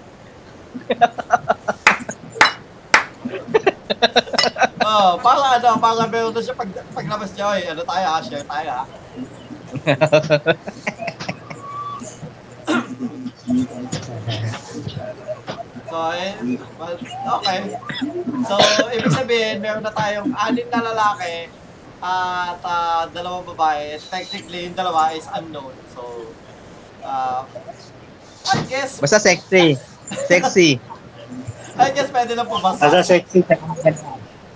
oh, 4.87 5.19
para 5.19 5.59
ano, 5.59 5.83
para 5.83 6.07
meron 6.07 6.31
na 6.31 6.39
siya 6.39 6.55
pag, 6.55 6.71
paglabas 6.95 7.35
niya, 7.35 7.51
oy, 7.51 7.67
ano 7.67 7.83
tayo 7.83 8.07
ha, 8.07 8.23
share 8.23 8.47
tayo 8.47 8.71
ha. 8.71 8.87
so, 15.91 15.97
eh, 16.15 16.39
well, 16.79 16.95
okay. 17.43 17.59
So, 18.47 18.55
ibig 18.95 19.13
sabihin, 19.13 19.59
meron 19.59 19.83
na 19.83 19.91
tayong 19.91 20.31
anim 20.39 20.71
na 20.71 20.95
lalaki 20.95 21.51
at 22.01 22.61
ah, 22.63 23.11
dalawang 23.11 23.45
babae. 23.57 23.99
Technically, 23.99 24.71
yung 24.71 24.77
dalawa 24.77 25.17
is 25.17 25.27
unknown. 25.35 25.73
So, 25.97 26.03
uh, 27.03 27.43
I 28.47 28.63
guess, 28.71 29.03
Basta 29.03 29.19
sexy. 29.19 29.75
Sexy. 30.31 30.79
I 31.77 31.93
guess 31.93 32.09
pwede 32.09 32.33
na 32.39 32.47
pumasa. 32.47 32.89
Nasa 32.89 33.05
sexy. 33.05 33.45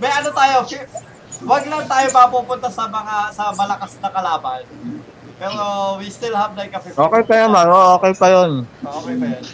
May 0.01 0.09
ano 0.09 0.33
tayo, 0.33 0.65
wag 1.45 1.65
lang 1.69 1.85
tayo 1.85 2.07
mapupunta 2.09 2.73
sa 2.73 2.89
mga 2.89 3.37
sa 3.37 3.53
malakas 3.53 4.01
na 4.01 4.09
kalaban. 4.09 4.65
Pero 5.37 5.97
we 6.01 6.09
still 6.09 6.33
have 6.33 6.57
like 6.57 6.73
a 6.73 6.81
50. 6.81 6.97
Okay 6.97 7.23
pa 7.29 7.49
naman. 7.49 7.69
Oo, 7.69 8.01
okay 8.01 8.13
pa 8.17 8.27
yun. 8.33 8.65
Okay 8.81 9.15
pa 9.21 9.27
yun. 9.29 9.45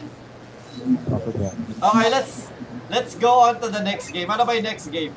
Okay 1.02 1.32
pa. 1.34 1.48
Okay, 1.90 2.06
let's 2.14 2.46
let's 2.90 3.14
go 3.18 3.50
on 3.50 3.58
to 3.58 3.66
the 3.70 3.82
next 3.82 4.14
game. 4.14 4.30
Ano 4.30 4.46
ba 4.46 4.54
yung 4.54 4.66
next 4.70 4.86
game? 4.90 5.14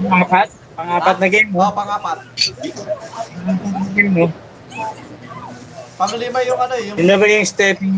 Pangapat? 0.00 0.48
Pangapat 0.80 1.16
na 1.20 1.28
game 1.28 1.48
mo? 1.52 1.60
Oh, 1.60 1.72
pang-apat. 1.76 2.18
Game 3.92 4.12
mo? 4.16 4.26
Panglima 6.00 6.40
yung 6.40 6.56
ano 6.56 6.72
eh, 6.72 6.84
yung 6.88 6.96
Yun 6.96 7.04
na 7.06 7.16
ba 7.20 7.26
yung 7.28 7.44
stepping? 7.44 7.92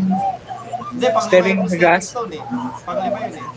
hindi 0.91 1.05
panglima 1.07 1.23
stepping 1.23 1.57
yung 1.63 1.71
sa 1.71 1.77
gas? 1.79 2.03
stone 2.11 2.35
eh. 2.35 2.43
Panglima 2.83 3.17
yun 3.23 3.39
eh. 3.39 3.47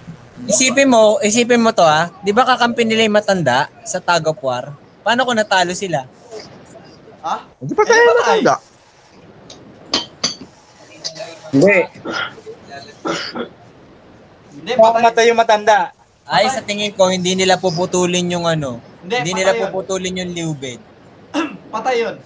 Isipin 0.47 0.87
mo, 0.87 1.19
isipin 1.19 1.59
mo 1.59 1.75
to 1.75 1.83
ah. 1.83 2.07
Di 2.23 2.31
ba 2.31 2.47
kakampi 2.47 2.87
nila 2.87 3.03
yung 3.03 3.19
matanda 3.19 3.67
sa 3.83 3.99
Tag 3.99 4.31
of 4.31 4.39
War? 4.39 4.71
Paano 5.03 5.27
kung 5.27 5.35
natalo 5.35 5.75
sila? 5.75 6.07
Ha? 7.27 7.37
Hindi 7.59 7.73
pa 7.75 7.83
tayo 7.83 7.99
di 7.99 8.07
ba 8.07 8.15
tayo? 8.15 8.23
matanda. 8.23 8.55
Hindi. 11.51 11.79
Hindi, 14.55 14.73
patay. 14.79 15.03
matay 15.03 15.25
yung 15.27 15.41
matanda. 15.41 15.79
Ay, 16.27 16.51
sa 16.51 16.59
tingin 16.61 16.91
ko, 16.91 17.07
hindi 17.07 17.39
nila 17.39 17.55
puputulin 17.55 18.27
yung 18.29 18.45
ano. 18.45 18.83
Hindi, 18.99 19.15
Hindi 19.23 19.33
nila 19.39 19.53
yun. 19.53 19.61
puputulin 19.63 20.19
yung 20.19 20.33
liubid. 20.33 20.81
Patay 21.73 22.03
yun. 22.03 22.17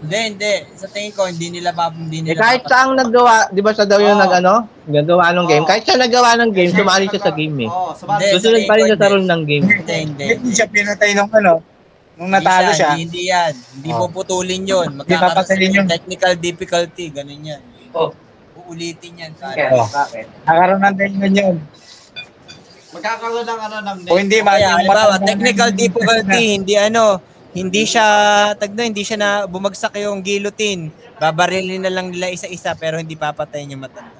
Hindi, 0.00 0.18
hindi. 0.26 0.54
Sa 0.76 0.88
tingin 0.88 1.12
ko, 1.12 1.24
hindi 1.24 1.48
nila 1.50 1.72
pa, 1.72 1.88
hindi 1.88 2.20
Eh 2.22 2.32
nila 2.32 2.40
kahit 2.40 2.60
papat- 2.60 2.72
saang 2.72 2.92
naggawa, 2.96 3.48
di 3.48 3.60
ba 3.60 3.72
siya 3.72 3.84
daw 3.84 4.00
yung 4.00 4.16
Oo. 4.16 4.22
nag 4.22 4.32
ano? 4.34 4.54
Naggawa 4.84 5.24
ng 5.30 5.46
game. 5.46 5.64
Oo. 5.64 5.68
Kahit 5.68 5.82
siya 5.84 5.96
naggawa 5.96 6.30
ng 6.36 6.50
game, 6.52 6.72
Siya 6.72 6.80
sumali 6.80 7.02
yung 7.02 7.12
siya 7.12 7.20
sa 7.20 7.32
game 7.32 7.56
eh. 7.58 7.68
Oo, 7.68 7.90
sumali. 7.92 8.20
Hindi. 8.20 8.32
Susunod 8.32 8.62
pa 8.64 8.74
rin 8.74 8.82
siya 8.82 8.96
sa 8.96 9.00
Hindi. 9.02 9.12
rule 9.12 9.28
ng 9.28 9.42
game. 9.44 9.64
Hindi, 9.66 9.94
hindi. 9.98 10.24
Hindi 10.30 10.50
siya 10.52 10.68
pinatay 10.68 11.10
nung 11.12 11.28
ano, 11.30 11.52
nung 12.16 12.30
natalo 12.30 12.64
Hindi 12.66 12.76
siya, 12.76 12.88
Hindi, 12.90 13.02
hindi 13.02 13.22
yan. 13.28 13.52
Hindi 13.76 13.88
Oh. 13.90 13.98
puputulin 14.02 14.62
yun. 14.62 14.88
Hindi 14.94 15.14
papatulin 15.14 15.68
yun. 15.70 15.78
ng 15.78 15.88
technical 15.88 16.32
difficulty. 16.34 17.04
Ganun 17.08 17.40
yan. 17.42 17.60
Oh. 17.92 18.12
Uulitin 18.58 19.12
yan. 19.18 19.32
Okay. 19.34 19.68
Oh. 19.70 19.84
nakaroon 20.44 20.80
ng 20.80 20.96
diamond 20.96 21.34
yun. 21.34 21.56
Magkakaroon 22.90 23.46
ng 23.46 23.60
ano 23.70 23.76
ng 23.86 23.96
Kung 24.10 24.20
hindi 24.26 24.38
ba, 24.42 24.58
Kaya, 24.58 24.62
yung 24.66 24.74
halimbawa, 24.82 25.14
technical 25.22 25.70
difficulty, 25.70 26.44
hindi 26.58 26.74
ano, 26.74 27.22
hindi 27.54 27.82
siya, 27.86 28.06
tagno, 28.58 28.82
hindi 28.82 29.02
siya 29.02 29.18
na 29.18 29.30
bumagsak 29.46 29.98
yung 30.02 30.22
guillotine. 30.22 30.90
Babarilin 31.18 31.82
na 31.82 31.90
lang 31.90 32.10
nila 32.10 32.30
isa-isa 32.30 32.74
pero 32.74 32.98
hindi 32.98 33.14
papatayin 33.14 33.74
yung 33.74 33.82
matanda. 33.82 34.18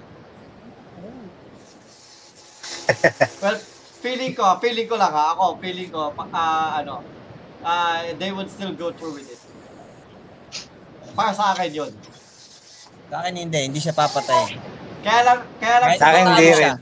Well, 3.43 3.55
feeling 4.03 4.35
ko, 4.35 4.59
feeling 4.59 4.91
ko 4.91 4.99
lang 4.99 5.15
ha, 5.15 5.39
ako, 5.39 5.63
feeling 5.63 5.95
ko, 5.95 6.11
ah, 6.35 6.83
ano, 6.83 7.07
ah, 7.63 8.03
they 8.19 8.35
would 8.35 8.51
still 8.51 8.75
go 8.75 8.91
through 8.91 9.15
with 9.15 9.31
it. 9.31 9.39
Para 11.15 11.31
sa 11.31 11.55
akin 11.55 11.71
yun. 11.71 11.93
Sa 13.11 13.23
akin 13.23 13.35
hindi, 13.35 13.61
hindi 13.67 13.79
siya 13.79 13.95
papatayin. 13.95 14.59
Kaya 15.07 15.21
lang, 15.23 15.39
kaya 15.63 15.77
lang, 15.79 15.91
Sa 15.99 16.07
akin, 16.11 16.23
hindi 16.35 16.51
siya. 16.51 16.73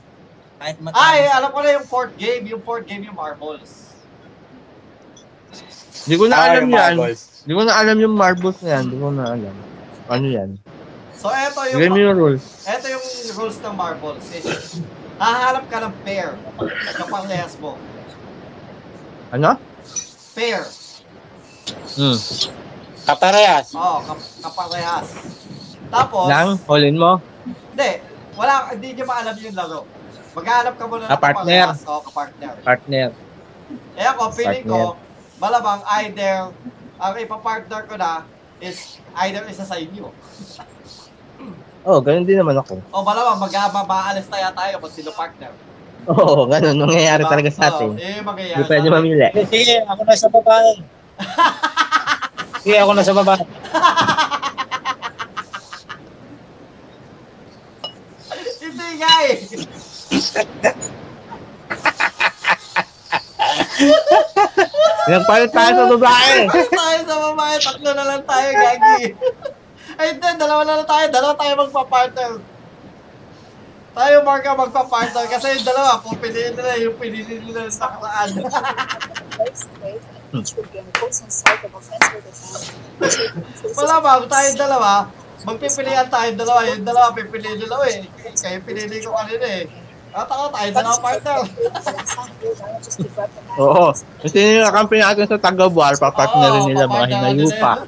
Kahit 0.59 0.77
matalo. 0.77 0.99
Ay, 0.99 1.19
alam 1.25 1.49
ko 1.49 1.59
na 1.59 1.69
yung 1.71 1.87
fourth 1.87 2.13
game, 2.15 2.43
yung 2.45 2.61
fourth 2.61 2.83
game 2.83 3.01
yung 3.01 3.15
marbles. 3.15 3.95
Hindi 6.03 6.15
ko 6.15 6.25
na 6.25 6.35
Ah, 6.35 6.45
alam 6.49 6.65
yan. 6.65 6.95
marbles. 6.95 7.21
Hindi 7.39 7.53
ko 7.53 7.63
na 7.63 7.73
alam 7.73 7.97
yung 7.97 8.15
marbles 8.15 8.57
na 8.59 8.69
yan. 8.69 8.83
Hindi 8.83 8.97
ko 8.97 9.09
na 9.09 9.23
alam. 9.29 9.55
Ano 10.09 10.25
yan? 10.27 10.49
So, 11.13 11.27
eto 11.29 11.59
yung, 11.67 11.79
Give 11.79 11.91
me 11.91 12.01
yung 12.01 12.17
rules. 12.17 12.43
eto 12.63 12.85
yung 12.87 13.03
rules 13.35 13.57
ng 13.59 13.75
marbles. 13.75 14.23
Is, 14.31 14.79
hahanap 15.15 15.67
ka 15.67 15.77
ng 15.81 15.93
pair 16.01 16.35
kaparehas 16.93 17.59
mo. 17.59 17.75
Ano? 19.29 19.59
Pair. 20.33 20.63
Hmm. 21.93 22.17
Kaparehas. 23.05 23.67
Oo, 23.75 23.97
kap- 24.01 24.31
kaparehas. 24.41 25.07
Tapos, 25.89 26.27
Lang, 26.27 26.55
holin 26.63 26.95
mo. 26.95 27.11
hindi, 27.73 27.89
wala, 28.35 28.69
hindi 28.71 28.87
niya 28.93 29.05
maalam 29.05 29.35
yung 29.35 29.55
laro. 29.55 29.81
Maghanap 30.29 30.73
ka 30.77 30.85
muna 30.85 31.03
ng 31.05 31.09
Ah, 31.09 31.17
partner. 31.17 31.65
kaparehas. 31.67 31.79
Oo, 31.85 32.01
kapartner. 32.05 32.53
Partner. 32.61 33.07
Eh 33.97 34.05
ako, 34.05 34.21
feeling 34.33 34.65
ko, 34.65 34.95
malamang 35.37 35.81
either, 36.01 36.53
ang 36.97 37.13
ipapartner 37.17 37.81
ko 37.85 37.95
na 37.95 38.23
is 38.59 38.97
either 39.25 39.43
isa 39.47 39.63
sa 39.63 39.77
inyo. 39.77 40.09
Oo, 41.83 41.95
oh, 41.95 41.99
ganun 42.03 42.27
din 42.27 42.37
naman 42.37 42.59
ako. 42.59 42.77
O 42.91 43.01
malamang 43.01 43.39
mag-maalis 43.39 44.27
tayo 44.27 44.51
tayo 44.51 44.73
kung 44.83 44.93
sino 44.93 45.09
partner. 45.15 45.49
Oo, 46.07 46.45
ganun. 46.45 46.77
Nangyayari 46.77 47.23
Diba? 47.23 47.31
talaga 47.31 47.49
sa 47.49 47.61
Oo, 47.65 47.71
atin. 47.71 47.89
eh, 47.97 48.19
mangyayari 48.21 48.55
Hindi 48.55 48.69
pwede 48.69 48.87
mamili. 48.89 49.25
Sige, 49.47 49.75
ako 49.83 50.01
na 50.03 50.15
sa 50.15 50.29
babae. 50.29 50.71
Sige, 52.59 52.77
ako 52.77 52.91
na 52.93 53.03
sa 53.03 53.13
babae. 53.15 53.43
Hindi 58.59 58.87
nga 58.99 59.13
eh. 59.25 59.35
Nagpalit 65.09 65.51
tayo 65.55 65.71
sa 65.73 65.85
babae. 65.89 66.37
Tayo 66.51 66.99
sa 67.07 67.17
babae, 67.31 67.55
tatlo 67.57 67.89
na 67.95 68.05
lang 68.05 68.23
tayo, 68.27 68.49
gagi. 68.53 69.15
Ay, 69.99 70.15
hindi, 70.15 70.29
dalawa 70.37 70.61
na 70.63 70.79
lang 70.79 70.87
tayo, 70.87 71.05
dalawa 71.11 71.33
tayo 71.35 71.53
magpa-partner. 71.65 72.31
Tayo, 73.89 74.15
Marka, 74.21 74.53
magpa-partner 74.53 75.25
kasi 75.27 75.59
yung 75.59 75.65
dalawa, 75.65 75.99
kung 75.99 76.15
piliin 76.21 76.53
nila 76.55 76.77
yung 76.77 76.95
pinili 76.95 77.41
nila 77.41 77.67
sa 77.67 77.89
nakaraan. 77.89 78.29
Wala 83.79 83.95
ba, 83.97 84.21
kung 84.21 84.29
tayo 84.29 84.49
dalawa, 84.55 85.09
magpipilian 85.43 86.07
tayo 86.11 86.29
dalawa, 86.37 86.69
yung 86.69 86.85
dalawa 86.85 87.15
pipiliin 87.17 87.57
nila 87.59 87.81
eh. 87.89 88.05
Kayo 88.37 88.59
pinili 88.61 89.01
ko 89.01 89.15
kanina 89.15 89.47
eh. 89.47 89.88
At 90.09 90.25
ako, 90.25 90.49
tayo 90.49 90.69
dalawa 90.73 90.97
partner. 91.01 91.39
Oo. 93.61 93.93
Kasi 94.25 94.37
yung 94.57 94.65
kakampi 94.65 94.97
natin 94.97 95.29
sa 95.29 95.37
Tagabuar, 95.37 95.93
papartnerin 96.01 96.65
nila 96.65 96.89
mga 96.89 97.05
hinayupa. 97.13 97.73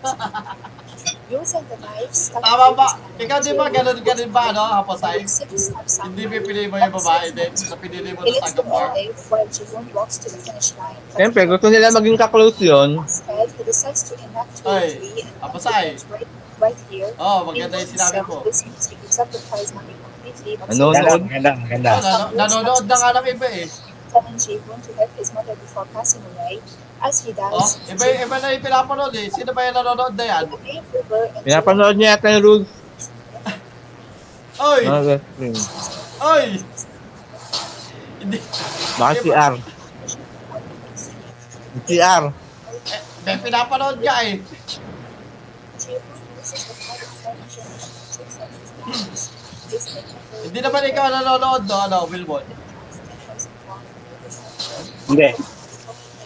Tama 1.31 2.75
ba? 2.75 2.99
Ikaw 3.15 3.39
di 3.39 3.55
ba 3.55 3.71
ganun 3.71 4.03
ganun 4.03 4.31
ba 4.35 4.51
ano, 4.51 4.67
Haposay? 4.67 5.23
Hindi 6.03 6.27
pipili 6.27 6.67
mo 6.67 6.75
yung 6.75 6.91
babae 6.91 7.31
din 7.31 7.55
sa 7.55 7.79
pinili 7.79 8.11
mo 8.11 8.27
na 8.27 8.29
line. 8.35 9.15
But 9.31 9.47
Siyempre, 11.15 11.47
gusto 11.47 11.71
nila 11.71 11.95
maging 11.95 12.19
kaklose 12.19 12.59
yun. 12.59 12.99
Ay, 14.67 14.99
3 14.99 15.23
and 15.23 15.31
apa 15.39 15.55
cut 15.55 15.71
say? 15.71 15.95
the 15.95 16.27
right, 16.59 16.75
here. 16.91 17.15
Oh, 17.15 17.47
maganda 17.47 17.79
yung 17.79 17.91
sinabi 17.95 18.19
So, 18.21 18.43
Ano? 20.67 20.91
Ganda, 20.91 21.17
ganda, 21.21 21.51
ganda. 21.67 21.89
Oh, 21.91 22.01
nan- 22.01 22.31
nanonood 22.37 22.85
na 22.85 22.95
nga 22.97 23.09
ng 23.19 23.27
iba 23.29 23.47
eh. 23.49 23.67
telling 24.11 24.35
Jivon 24.35 24.75
to 24.83 24.91
help 24.99 25.11
his 25.15 25.31
mother 25.31 25.55
before 25.55 25.87
passing 25.95 26.19
away. 26.35 26.59
As 27.01 27.23
he 27.23 27.31
Oh, 27.31 27.57
dies, 27.57 27.79
iba, 27.89 28.05
iba 28.19 28.35
na 28.37 28.53
yung 28.53 28.61
pinapanood 28.61 29.15
eh. 29.15 29.31
Sino 29.31 29.55
ba 29.55 29.65
yung 29.65 29.77
nanonood 29.79 30.13
na 30.13 30.25
yan? 30.27 30.45
Pinapanood 31.41 31.95
niya 31.95 32.19
yata 32.19 32.27
yung 32.35 32.43
rules. 32.43 32.69
Oy! 34.69 34.81
Mga 34.85 35.01
wrestling. 35.07 35.55
Oy! 36.21 36.45
Hindi. 38.21 38.37
Baka 38.99 39.13
si 39.17 39.29
R. 39.33 39.53
Si 41.87 41.95
R. 41.97 42.23
Eh, 42.91 43.01
may 43.25 43.37
pinapanood 43.39 43.97
ka 43.97 44.13
eh. 44.27 44.37
Hindi 50.41 50.59
naman 50.59 50.89
ikaw 50.91 51.05
nanonood 51.07 51.63
no, 51.63 51.77
ano, 51.79 51.97
Wilbon. 52.11 52.45
Hindi. 55.07 55.29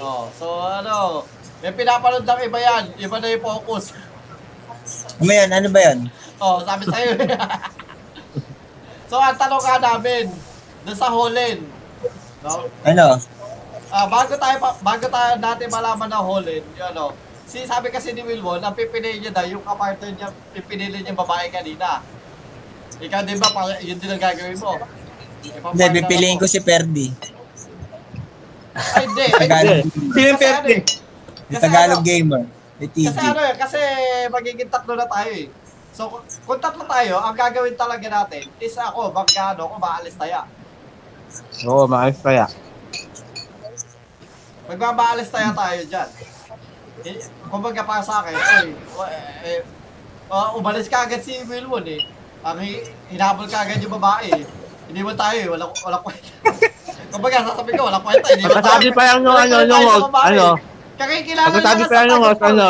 Oh, 0.01 0.27
so 0.33 0.45
ano, 0.65 1.23
may 1.61 1.73
pinapanood 1.73 2.25
ng 2.25 2.41
iba 2.45 2.59
yan. 2.59 2.83
Iba 2.99 3.17
na 3.21 3.33
yung 3.33 3.45
focus. 3.45 3.93
Ano 5.21 5.31
yan? 5.31 5.49
Ano 5.49 5.67
ba 5.71 5.79
yan? 5.81 5.99
Oh, 6.37 6.59
sabi 6.61 6.83
sa'yo. 6.85 7.15
so, 9.09 9.15
ang 9.17 9.39
tanong 9.39 9.63
ka 9.63 9.79
namin, 9.79 10.29
doon 10.85 10.97
sa 10.99 11.09
Holland, 11.09 11.61
no? 12.43 12.69
Ano? 12.85 13.17
Ah, 13.89 14.05
bago 14.11 14.35
tayo 14.35 14.57
pa, 14.59 14.69
bago 14.83 15.05
tayo 15.07 15.31
natin 15.39 15.71
malaman 15.71 16.09
na 16.11 16.19
Holland, 16.19 16.65
yun 16.75 16.85
ano, 16.91 17.15
si 17.47 17.63
sabi 17.63 17.89
kasi 17.89 18.11
ni 18.11 18.21
Wilwon, 18.21 18.59
ang 18.59 18.75
pipiliin 18.75 19.23
niya 19.23 19.31
daw, 19.31 19.47
yung 19.47 19.63
kapartner 19.63 20.11
niya, 20.13 20.29
pipiliin 20.51 21.01
niya 21.01 21.15
babae 21.15 21.47
kanina. 21.49 22.03
Ikaw 22.95 23.21
din 23.23 23.37
ba, 23.37 23.49
para, 23.51 23.75
yun 23.79 23.97
din 23.97 24.09
ang 24.09 24.21
gagawin 24.21 24.57
mo? 24.57 24.71
Hindi, 25.45 25.85
pipiliin 25.93 26.39
ko 26.39 26.47
si 26.47 26.59
Perdi. 26.59 27.07
Ay, 28.73 29.03
hindi. 29.05 29.25
Tagalog, 29.41 29.79
Sino 29.85 30.17
yung 30.17 30.31
ano 30.31 30.39
perte? 30.39 30.73
eh, 30.73 30.81
si 31.45 31.55
Tagalog 31.55 32.01
gamer. 32.01 32.43
Ni 32.75 32.87
TV. 32.89 33.07
Kasi 33.07 33.21
ano 33.23 33.39
eh, 33.39 33.53
kasi 33.55 33.79
magiging 34.27 34.67
tatlo 34.67 34.93
na 34.95 35.07
tayo 35.07 35.31
eh. 35.31 35.47
So, 35.95 36.11
kung- 36.11 36.27
kung 36.43 36.59
tatlo 36.59 36.83
tayo, 36.83 37.23
ang 37.23 37.31
gagawin 37.33 37.75
talaga 37.75 38.03
natin 38.03 38.51
is 38.59 38.75
ako, 38.75 39.11
magkano, 39.11 39.63
kung 39.65 39.79
maalis 39.79 40.15
tayo. 40.15 40.43
Oo, 41.65 41.87
maayos 41.87 42.19
kaya. 42.19 42.47
Magbabaalis 44.65 45.29
tayo 45.29 45.53
tayo 45.53 45.81
dyan. 45.85 46.09
Eh, 47.05 47.15
kumbaga 47.45 47.85
para 47.85 48.01
sa 48.01 48.23
akin, 48.23 48.33
o- 48.97 49.07
eh, 49.45 49.61
uh, 50.27 50.57
umalis 50.57 50.89
ka 50.89 51.05
agad 51.05 51.21
si 51.21 51.37
Wilwon 51.45 51.85
eh. 51.85 52.01
Ang 52.45 52.61
hi- 52.61 52.85
hinabol 53.09 53.49
ka 53.49 53.65
agad 53.65 53.81
yung 53.81 53.97
babae. 53.97 54.29
Hindi 54.85 55.01
mo 55.01 55.17
tayo 55.17 55.37
eh, 55.41 55.49
walang, 55.49 55.73
walang 55.81 56.03
kwenta. 56.05 56.29
kumbaga 57.13 57.41
sasabihin 57.41 57.77
ko, 57.81 57.89
walang 57.89 58.05
kwenta, 58.05 58.27
hindi 58.37 58.45
mo 58.45 58.61
tayo. 58.61 58.93
Pa 58.93 59.03
lang 59.09 59.25
nung 59.25 59.33
ano, 59.33 59.65
nung 59.65 59.81
sa 59.81 59.89
host, 59.89 60.13
ano, 60.13 60.45
Kakikilala 60.95 61.49
pagkasabi 61.51 61.81
niya 61.81 61.89
pa 61.89 61.95
lang 61.97 62.05
sa 62.05 62.05
nung 62.05 62.21
host, 62.21 62.43
ano, 62.45 62.65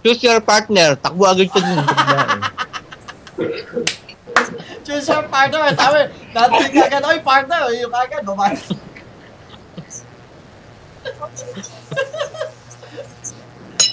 choose 0.00 0.22
your 0.24 0.40
partner, 0.40 0.96
takbo 0.96 1.28
agad 1.28 1.48
ka 1.52 1.60
dun. 1.60 1.76
Choose 4.80 5.06
your 5.06 5.22
partner. 5.28 5.60
Sabi, 5.76 6.00
dati 6.32 6.72
ka 6.72 6.88
agad, 6.88 7.04
oy 7.04 7.20
partner, 7.20 7.68
yung 7.76 7.92
agad, 7.92 8.24
babae. 8.24 8.56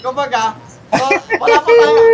Kumbaga, 0.04 0.56
so, 0.96 1.04
wala 1.38 1.58
pa 1.60 1.72
tayo, 1.76 2.07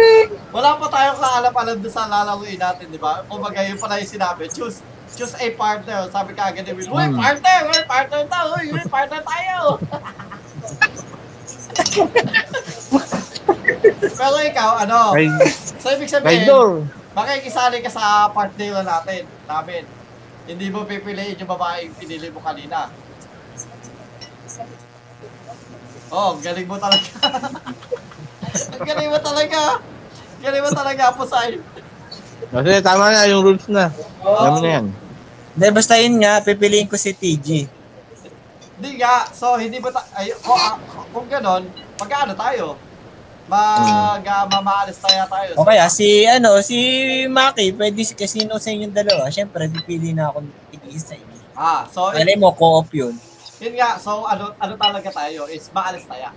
wala 0.53 0.77
pa 0.77 0.85
tayong 0.85 1.17
kaalam-alam 1.17 1.81
doon 1.81 1.89
sa 1.89 2.05
lalaruin 2.05 2.61
natin, 2.61 2.85
di 2.87 3.01
ba? 3.01 3.25
Kumbaga, 3.25 3.65
yun 3.65 3.75
pala 3.81 3.97
yung 3.97 4.07
sinabi, 4.07 4.45
choose, 4.47 4.85
choose 5.17 5.33
a 5.33 5.49
partner. 5.57 6.05
Sabi 6.13 6.37
ka 6.37 6.53
agad 6.53 6.61
ni 6.61 6.77
Will, 6.77 6.93
uy, 6.93 7.09
Hmm. 7.09 7.17
partner, 7.17 7.57
uy, 7.67 7.81
partner 7.89 8.21
tayo, 8.29 8.53
uy, 8.53 8.69
uy, 8.69 8.85
partner 8.85 9.21
tayo. 9.25 9.57
Pero 14.13 14.37
ikaw, 14.39 14.85
ano, 14.85 15.17
so 15.81 15.89
ibig 15.89 16.07
sabihin, 16.07 16.45
makikisali 17.11 17.81
ka 17.81 17.89
sa 17.89 18.29
partner 18.29 18.85
natin, 18.85 19.25
namin. 19.49 19.83
Hindi 20.43 20.67
mo 20.69 20.83
pipiliin 20.83 21.39
yung 21.39 21.49
babae 21.49 21.87
yung 21.87 21.97
pinili 21.97 22.27
mo 22.29 22.43
kanina. 22.43 22.91
Oh, 26.13 26.37
galing 26.37 26.69
mo 26.69 26.77
talaga. 26.77 27.09
Ang 28.69 28.83
galing 28.87 29.09
mo 29.09 29.17
talaga. 29.17 29.81
Galing 30.43 30.59
mo 30.59 30.71
talaga, 30.71 31.15
Pusay. 31.15 31.55
Kasi 32.43 32.83
tama 32.83 33.07
na 33.09 33.23
yung 33.25 33.41
rules 33.41 33.63
na. 33.71 33.87
Alam 34.19 34.51
mo 34.51 34.59
na 34.59 34.69
yan. 34.69 34.85
Hindi, 35.53 35.67
basta 35.71 35.95
yun 35.95 36.19
nga, 36.19 36.43
pipiliin 36.43 36.91
ko 36.91 36.99
si 36.99 37.15
TG. 37.15 37.47
Hindi 38.75 38.89
nga, 38.99 39.23
so 39.31 39.55
hindi 39.55 39.79
ba 39.79 39.89
ta- 39.89 40.09
ay, 40.13 40.35
kung, 40.43 40.59
ah, 40.59 40.75
kung 41.13 41.29
ganon, 41.29 41.63
magkano 41.95 42.35
tayo? 42.35 42.75
Mag, 43.43 44.23
uh, 44.23 44.45
mamaalis 44.49 44.97
tayo 44.99 45.23
tayo. 45.29 45.51
O 45.55 45.63
kaya, 45.63 45.87
si, 45.87 46.23
ano, 46.25 46.59
si 46.59 46.75
Maki, 47.27 47.75
pwede 47.75 48.01
si 48.01 48.15
kasino 48.15 48.55
sa 48.57 48.71
inyong 48.71 48.95
dalawa. 48.95 49.27
Siyempre, 49.29 49.67
pipili 49.69 50.11
na 50.11 50.27
ako 50.27 50.43
ng 50.43 50.53
tig-isa. 50.71 51.15
eh. 51.15 51.23
Ah, 51.53 51.85
so, 51.85 52.09
Alay 52.09 52.35
mo, 52.35 52.51
co-op 52.51 52.89
yun. 52.91 53.13
yun 53.61 53.73
nga, 53.77 53.95
so 53.95 54.25
ano, 54.25 54.51
ano 54.57 54.73
talaga 54.75 55.07
tayo 55.07 55.47
is 55.47 55.69
maalis 55.69 56.03
tayo. 56.03 56.27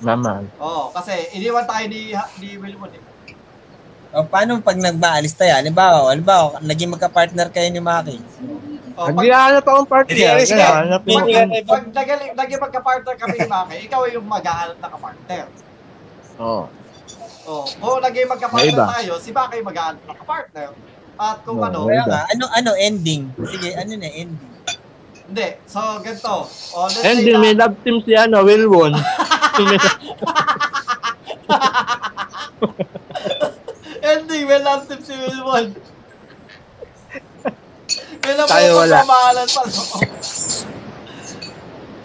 Mama. 0.00 0.44
Oo, 0.56 0.88
kasi 0.96 1.12
iniwan 1.36 1.68
tayo 1.68 1.84
ni, 1.92 2.16
ni 2.40 2.48
Wilmon 2.56 2.92
eh. 2.96 3.02
O, 4.10 4.26
paano 4.26 4.58
pag 4.58 4.74
nagmaalis 4.74 5.38
tayo? 5.38 5.54
Halimbawa, 5.54 6.10
halimbawa, 6.10 6.58
naging 6.64 6.90
magka-partner 6.90 7.46
kayo 7.52 7.70
ni 7.70 7.78
Maki. 7.78 8.18
Oh, 8.98 9.06
pag, 9.06 9.14
Naghihanap 9.16 9.62
akong 9.62 9.86
party. 9.88 10.10
Hindi, 10.12 10.24
alis 10.26 10.50
ka. 10.50 10.66
Hanap 10.82 11.02
Hindi 11.06 11.32
mo. 11.32 11.54
pag 11.62 11.84
nagaling, 11.94 12.30
naging 12.34 12.60
magka-partner 12.60 13.14
kami 13.14 13.36
ni 13.38 13.46
Maki, 13.46 13.76
ikaw 13.86 14.02
yung 14.10 14.26
maghahanap 14.26 14.76
na 14.82 14.88
ka-partner. 14.90 15.44
Oo. 16.42 16.64
Oh, 17.46 17.64
kung 17.80 18.02
naging 18.02 18.28
magka-partner 18.28 18.86
tayo, 18.98 19.12
si 19.22 19.30
Maki 19.30 19.62
maghahanap 19.62 20.02
na 20.02 20.14
ka-partner. 20.18 20.68
At 21.20 21.36
kung 21.46 21.60
Oo. 21.60 21.68
ano, 21.70 21.78
Kaya 21.86 22.04
nga, 22.08 22.20
ano, 22.34 22.44
ano, 22.50 22.70
ending? 22.74 23.30
Sige, 23.46 23.78
ano 23.78 23.92
na, 23.94 24.08
ending? 24.10 24.49
Hindi. 25.30 25.48
So, 25.70 25.78
ganito. 26.02 26.50
Oh, 26.74 26.90
let's 26.90 27.06
And 27.06 27.22
say 27.22 27.38
may 27.38 27.54
love 27.54 27.78
team 27.86 28.02
si 28.02 28.18
ano, 28.18 28.42
Wilwon. 28.42 28.98
ending, 34.02 34.44
may 34.46 34.60
love 34.62 34.86
tip 34.88 35.00
si 35.02 35.14
Wilmon. 35.14 35.74
May 38.20 38.34
love 38.36 38.48
Tayo 38.50 38.70
wala. 38.76 38.96
pagmamahalan 39.00 39.48
pa. 39.48 39.62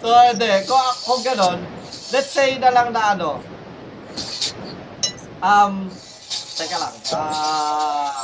so, 0.00 0.06
hindi. 0.32 0.50
Kung, 0.64 0.86
kung 1.04 1.22
ganon, 1.26 1.58
let's 2.14 2.30
say 2.30 2.56
na 2.58 2.70
lang 2.72 2.88
na 2.94 3.02
ano, 3.14 3.30
um, 5.42 5.90
teka 6.56 6.76
lang, 6.80 6.94
ah, 7.12 8.14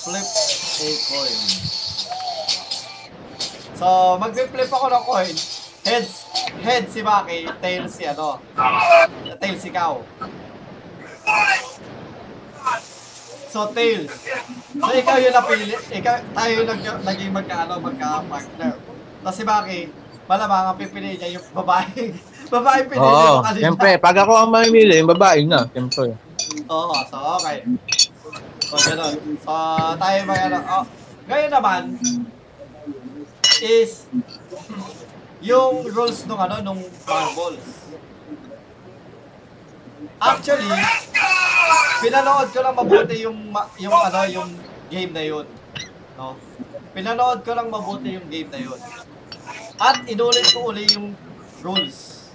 flip 0.00 0.28
a 0.80 0.88
coin. 1.12 1.40
So, 3.76 3.86
magpi-flip 4.20 4.70
ako 4.72 4.86
ng 4.88 5.04
coin. 5.04 5.34
Heads, 5.80 6.12
head 6.60 6.84
si 6.92 7.00
Maki, 7.00 7.48
tails 7.60 7.92
si 7.96 8.04
ano, 8.04 8.40
tails 9.40 9.60
si 9.60 9.70
Kao. 9.72 10.04
So, 13.50 13.72
tails. 13.72 14.12
So, 14.76 14.88
ikaw 14.92 15.16
yung 15.20 15.36
napili, 15.36 15.76
ikaw, 15.92 16.16
tayo 16.32 16.50
yung 16.60 16.68
nag, 16.68 16.82
naging 17.04 17.32
magkaano, 17.32 17.80
magka-partner. 17.80 18.72
Tapos 19.20 19.36
si 19.36 19.44
Maki, 19.44 19.80
malamang 20.28 20.64
ang 20.72 20.78
pipili 20.80 21.16
niya 21.16 21.36
yung 21.36 21.46
babae. 21.52 22.16
babae 22.54 22.80
pinili 22.88 23.04
Oo. 23.04 23.40
mo 23.40 23.44
kanina. 23.44 23.62
Siyempre, 23.68 23.90
pag 24.00 24.16
ako 24.16 24.32
ang 24.32 24.50
mamimili, 24.52 25.00
yung 25.00 25.12
babae 25.12 25.44
na. 25.44 25.68
Siyempre. 25.72 26.16
Oo, 26.68 26.94
so 27.08 27.16
okay. 27.36 27.64
So, 28.70 28.78
ganun. 28.78 29.18
So, 29.42 29.50
tayo 29.98 30.18
mga 30.30 30.42
ano. 30.46 30.58
Oh, 30.62 30.84
ngayon 31.26 31.50
naman, 31.50 31.82
is 33.58 34.06
yung 35.42 35.90
rules 35.90 36.22
nung 36.30 36.38
ano, 36.38 36.62
nung 36.62 36.78
marbles. 37.02 37.66
Actually, 40.22 40.70
pinanood 41.98 42.48
ko 42.54 42.58
lang 42.62 42.78
mabuti 42.78 43.26
yung, 43.26 43.50
yung 43.82 43.96
ano, 43.98 44.20
yung 44.30 44.50
game 44.86 45.10
na 45.10 45.24
yun. 45.26 45.50
No? 46.14 46.38
Pinanood 46.94 47.42
ko 47.42 47.50
lang 47.58 47.74
mabuti 47.74 48.14
yung 48.14 48.30
game 48.30 48.54
na 48.54 48.60
yun. 48.70 48.78
At 49.82 50.06
inulit 50.06 50.46
ko 50.54 50.70
uli 50.70 50.86
yung 50.94 51.18
rules 51.58 52.30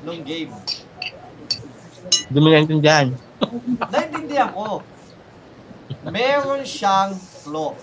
nung 0.00 0.24
game. 0.24 0.48
Hindi 2.32 2.38
mo 2.40 2.48
naintindihan. 2.48 3.12
Naintindihan 3.92 4.48
ko. 4.56 4.80
Meron 6.06 6.62
siyang 6.62 7.18
flaw. 7.18 7.74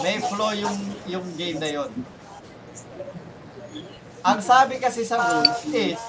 May 0.00 0.16
flaw 0.24 0.52
yung 0.56 0.78
yung 1.04 1.26
game 1.36 1.60
na 1.60 1.68
yon. 1.68 1.90
Ang 4.24 4.38
sabi 4.40 4.80
kasi 4.80 5.04
sa 5.04 5.20
rules 5.20 5.60
is 5.68 6.00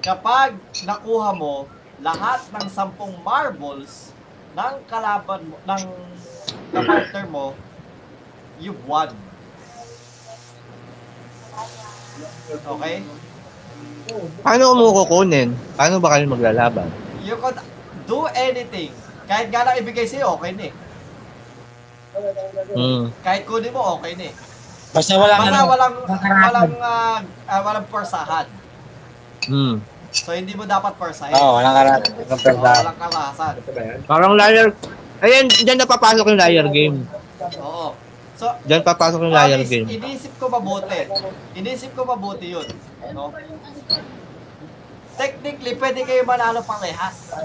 kapag 0.00 0.56
nakuha 0.86 1.34
mo 1.34 1.68
lahat 2.00 2.40
ng 2.54 2.66
sampung 2.72 3.12
marbles 3.20 4.16
ng 4.56 4.74
kalaban 4.88 5.46
mo, 5.46 5.56
ng 5.68 5.82
partner 6.72 7.26
mo, 7.28 7.46
you've 8.56 8.80
won. 8.88 9.12
Okay? 12.50 13.04
Paano 14.42 14.74
mo 14.76 14.92
kukunin? 15.04 15.54
Paano 15.76 16.00
ba 16.02 16.16
kayo 16.16 16.26
maglalaban? 16.26 16.88
You 17.22 17.36
could 17.38 17.58
do 18.04 18.26
anything. 18.32 18.90
Kahit 19.30 19.48
nga 19.54 19.62
lang 19.62 19.78
ibigay 19.78 20.06
sa'yo, 20.06 20.34
okay 20.34 20.52
na 20.56 20.64
eh. 20.68 20.74
Hmm. 22.74 23.14
Kahit 23.22 23.46
kunin 23.46 23.70
mo, 23.70 23.98
okay 23.98 24.18
na 24.18 24.26
eh. 24.30 24.34
Basta 24.90 25.14
wala 25.14 25.38
Basta 25.38 25.54
ano. 25.54 25.70
walang, 25.70 25.94
walang, 26.10 26.70
ah, 26.82 27.18
ah, 27.46 27.60
walang 27.62 27.86
persahan. 27.86 28.46
Hmm. 29.46 29.78
So, 30.10 30.34
hindi 30.34 30.58
mo 30.58 30.66
dapat 30.66 30.98
persahin. 30.98 31.38
Oo, 31.38 31.62
walang 31.62 31.74
karapan. 31.78 32.02
Walang 32.10 32.26
Oo, 32.26 32.42
perda. 32.42 32.70
walang 32.82 32.98
karahasan. 32.98 33.54
Parang 34.10 34.32
liar. 34.34 34.68
Ayan, 35.22 35.46
dyan 35.46 35.78
na 35.78 35.86
papasok 35.86 36.26
yung 36.34 36.40
liar 36.42 36.66
game. 36.74 36.96
Oo. 37.62 37.94
So, 38.40 38.48
Dyan 38.64 38.80
papasok 38.80 39.20
yung 39.20 39.36
is- 39.36 39.68
game. 39.68 39.88
inisip 39.92 40.32
ko 40.40 40.48
mabuti. 40.48 40.96
Inisip 41.52 41.92
ko 41.92 42.08
mabuti 42.08 42.48
yun. 42.48 42.64
No? 43.12 43.28
Technically, 45.20 45.76
pwede 45.76 46.00
kayo 46.08 46.24
manalo 46.24 46.64
parehas. 46.64 47.36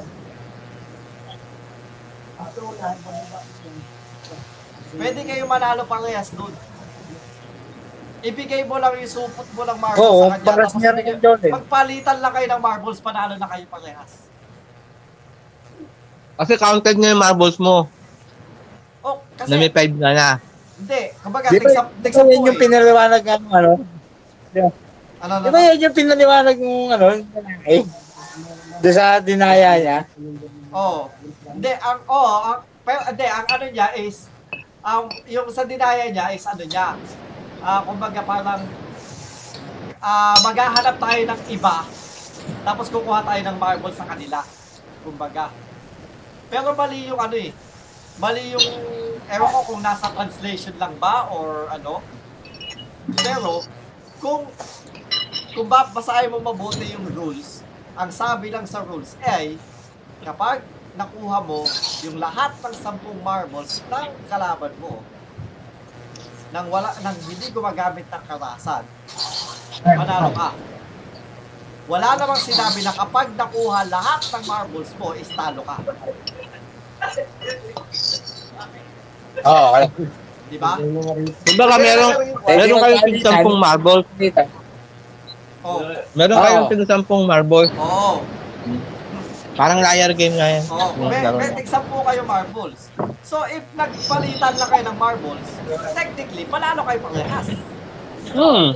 Pwede 4.96 5.20
kayo 5.28 5.44
manalo 5.44 5.84
parehas 5.84 6.32
dun. 6.32 6.56
Ibigay 8.24 8.64
mo 8.64 8.80
lang 8.80 8.96
yung 8.96 9.12
supot 9.12 9.46
mo 9.52 9.68
ng 9.68 9.78
marbles 9.78 10.02
Oo, 10.02 10.22
sa 10.24 10.34
kanya. 10.34 10.46
para 10.48 10.64
tapos 10.64 10.74
niya 10.80 10.90
rin 10.90 10.96
ibigay- 10.96 11.12
yung 11.12 11.22
Jordan. 11.22 11.52
Magpalitan 11.52 12.18
lang 12.24 12.34
kayo 12.34 12.48
ng 12.48 12.62
marbles, 12.64 13.00
panalo 13.04 13.34
na 13.36 13.48
kayo 13.52 13.66
parehas. 13.68 14.12
Kasi 16.36 16.54
counted 16.56 16.96
na 16.98 17.12
yung 17.12 17.22
marbles 17.22 17.60
mo. 17.60 17.92
Oh, 19.04 19.20
kasi, 19.36 19.52
Na 19.52 19.60
may 19.60 19.70
5 19.70 19.94
na 19.94 20.12
na. 20.16 20.30
Hindi. 20.76 21.02
Kumbaga, 21.24 21.48
Di 21.50 21.58
ba, 21.58 21.64
tigsap, 21.64 21.86
di 21.88 21.96
ba 21.96 22.04
tigsap 22.04 22.26
yun 22.28 22.48
yung 22.48 22.60
pinaliwanag 22.60 23.24
ng 23.24 23.44
ano? 23.52 23.72
Ano, 25.24 25.34
ano, 25.40 25.44
Di 25.44 25.50
ba 25.50 25.60
yun 25.72 25.84
yung 25.88 25.96
pinaliwanag 25.96 26.58
ng 26.60 26.90
ano? 26.92 27.08
Eh, 27.64 27.82
doon 28.84 28.96
sa 28.96 29.24
dinaya 29.24 29.80
niya. 29.80 30.00
Oo. 30.76 31.08
Hindi, 31.56 31.72
ang, 31.80 32.00
oo, 32.04 32.36
ang, 32.44 32.60
pero, 32.84 33.00
hindi, 33.08 33.26
ang 33.26 33.46
ano 33.48 33.66
niya 33.72 33.88
is, 33.96 34.28
ang, 34.84 35.08
yung 35.26 35.48
sa 35.50 35.64
dinaya 35.64 36.12
niya 36.12 36.36
is 36.36 36.44
ano 36.44 36.64
niya, 36.68 37.00
ah, 37.64 37.82
kumbaga 37.88 38.20
parang, 38.22 38.62
ah, 40.04 40.36
maghahanap 40.44 41.00
tayo 41.00 41.22
ng 41.24 41.42
iba, 41.50 41.88
tapos 42.68 42.92
kukuha 42.92 43.24
tayo 43.24 43.42
ng 43.42 43.58
marble 43.58 43.96
sa 43.96 44.06
kanila. 44.06 44.44
Kumbaga. 45.02 45.50
Pero 46.52 46.76
mali 46.78 47.10
yung 47.10 47.18
ano 47.18 47.36
eh, 47.40 47.50
mali 48.20 48.54
yung, 48.54 48.68
ewan 49.30 49.50
ko 49.50 49.60
kung 49.74 49.82
nasa 49.82 50.12
translation 50.14 50.76
lang 50.78 50.94
ba 51.02 51.30
or 51.34 51.70
ano, 51.74 52.02
pero, 53.22 53.62
kung, 54.18 54.50
kung 55.54 55.68
ba, 55.70 55.90
basahin 55.94 56.34
mo 56.34 56.42
mabuti 56.42 56.90
yung 56.94 57.06
rules, 57.14 57.62
ang 57.94 58.10
sabi 58.10 58.50
lang 58.50 58.66
sa 58.66 58.82
rules 58.82 59.14
ay, 59.22 59.62
kapag 60.26 60.66
nakuha 60.96 61.44
mo 61.44 61.68
yung 62.08 62.18
lahat 62.18 62.56
ng 62.64 62.74
sampung 62.74 63.20
marbles 63.22 63.84
ng 63.92 64.10
kalaban 64.32 64.72
mo 64.80 65.04
nang 66.56 66.72
wala 66.72 66.88
nang 67.04 67.18
hindi 67.28 67.52
gumagamit 67.52 68.08
ng 68.08 68.24
karasan 68.32 68.88
manalo 69.84 70.32
ka. 70.32 70.56
Wala 71.92 72.16
namang 72.16 72.40
sinabi 72.40 72.80
na 72.80 72.96
kapag 72.96 73.36
nakuha 73.36 73.84
lahat 73.92 74.24
ng 74.34 74.44
marbles 74.48 74.90
mo 74.96 75.12
is 75.14 75.28
talo 75.36 75.62
ka 75.68 75.78
Oo, 79.44 79.68
okay. 79.74 80.08
di 80.46 80.58
ba 80.58 80.78
Kumbaga, 81.44 81.76
meron, 81.76 82.12
meron 82.46 82.78
kayong 82.80 83.04
tig-sampung 83.04 83.58
marbles. 83.58 84.06
oh 85.62 85.80
Meron 86.14 86.38
Oo. 86.38 86.44
kayong 86.44 86.68
tig-sampung 86.70 87.24
marbles. 87.26 87.72
oo 87.74 88.22
Parang 89.56 89.80
liar 89.80 90.12
game 90.12 90.36
nga 90.36 90.52
yan. 90.52 90.64
Oh, 90.68 90.92
Yung 91.00 91.08
may, 91.08 91.24
may 91.24 91.48
na. 91.48 91.56
tigsan 91.56 91.80
po 91.88 92.04
kayo 92.04 92.28
marbles. 92.28 92.92
So, 93.24 93.48
if 93.48 93.64
nagpalitan 93.72 94.52
lang 94.52 94.68
kayo 94.68 94.84
ng 94.84 94.98
marbles, 95.00 95.48
technically, 95.96 96.44
panalo 96.44 96.84
kayo 96.84 97.00
parehas. 97.00 97.48
Hmm. 98.36 98.76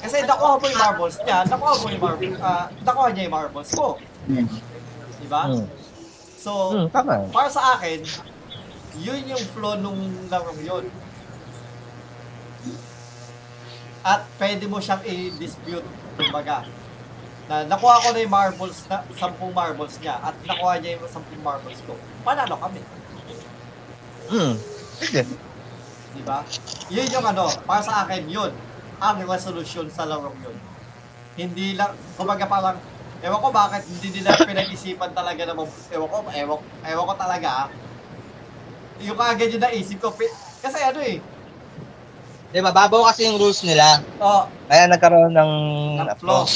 Kasi 0.00 0.24
nakuha 0.24 0.56
mo 0.56 0.64
yung 0.64 0.80
marbles 0.80 1.16
niya, 1.20 1.44
nakuha 1.44 1.72
mo 1.76 1.86
yung 1.92 2.00
marbles, 2.00 2.36
ah, 2.40 2.72
nakuha 2.80 3.06
niya 3.12 3.22
yung 3.28 3.36
marbles 3.36 3.70
ko. 3.76 4.00
Diba? 5.20 5.42
Hmm. 5.44 5.66
So, 6.40 6.50
Hmm, 6.72 6.88
para 7.28 7.48
sa 7.52 7.76
akin, 7.76 8.00
yun 9.02 9.22
yung 9.28 9.44
flow 9.52 9.76
nung 9.80 10.00
larong 10.30 10.60
yun. 10.62 10.84
At 14.06 14.22
pwede 14.38 14.70
mo 14.70 14.78
siyang 14.78 15.02
i-dispute, 15.02 15.86
kumbaga. 16.14 16.62
Na 17.50 17.66
nakuha 17.66 18.02
ko 18.02 18.08
na 18.14 18.22
yung 18.22 18.34
marbles, 18.34 18.86
na, 18.86 19.02
10 19.10 19.38
marbles 19.50 19.98
niya, 19.98 20.18
at 20.22 20.34
nakuha 20.46 20.78
niya 20.78 20.98
yung 20.98 21.10
10 21.10 21.42
marbles 21.42 21.80
ko. 21.82 21.98
Panalo 22.22 22.54
kami. 22.58 22.80
Hmm. 24.30 24.54
Sige. 25.02 25.22
Di 26.16 26.22
ba? 26.22 26.46
Yun 26.90 27.06
yung 27.10 27.26
ano, 27.26 27.50
para 27.66 27.82
sa 27.82 28.06
akin 28.06 28.30
yun, 28.30 28.50
ang 29.02 29.18
resolution 29.26 29.90
sa 29.90 30.06
larong 30.06 30.38
yun. 30.40 30.56
Hindi 31.36 31.76
lang, 31.76 31.92
kumbaga 32.16 32.48
parang, 32.48 32.78
ewan 33.20 33.42
ko 33.42 33.48
bakit 33.52 33.82
hindi 33.90 34.22
nila 34.22 34.38
pinag-isipan 34.40 35.12
talaga 35.12 35.42
na 35.44 35.54
mag, 35.54 35.70
ewan 35.92 36.08
ko, 36.08 36.18
ewan, 36.30 36.58
ewan 36.86 37.04
ko 37.04 37.14
talaga 37.18 37.48
ah. 37.66 37.68
Yung 39.04 39.16
kagad 39.16 39.52
yung 39.52 39.64
naisip 39.64 39.98
ko, 40.00 40.12
kasi 40.62 40.78
ano 40.80 41.00
eh, 41.04 41.20
Di 42.46 42.62
ba, 42.62 42.70
babaw 42.72 43.10
kasi 43.10 43.26
yung 43.26 43.36
rules 43.36 43.60
nila. 43.66 44.00
oh, 44.22 44.46
Kaya 44.70 44.86
nagkaroon 44.88 45.34
ng... 45.34 45.52
ng 46.00 46.08
flow. 46.16 46.46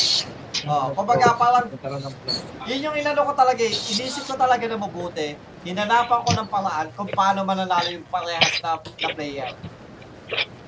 Oh, 0.71 0.87
kumbaga 0.97 1.35
parang, 1.37 1.67
Nagkaroon 1.69 2.01
ng 2.01 2.15
flow. 2.15 2.37
yun 2.71 2.85
yung 2.89 2.97
inano 2.97 3.27
ko 3.27 3.33
talaga 3.37 3.61
eh, 3.61 3.75
inisip 3.75 4.25
ko 4.25 4.39
talaga 4.39 4.65
na 4.65 4.81
mabuti, 4.81 5.35
hinanapan 5.67 6.21
ko 6.25 6.31
ng 6.33 6.49
paraan 6.49 6.89
kung 6.97 7.11
paano 7.11 7.45
mananalo 7.45 7.91
yung 7.91 8.07
parehas 8.09 8.55
na, 8.65 8.79
na 8.81 9.09
player 9.13 9.51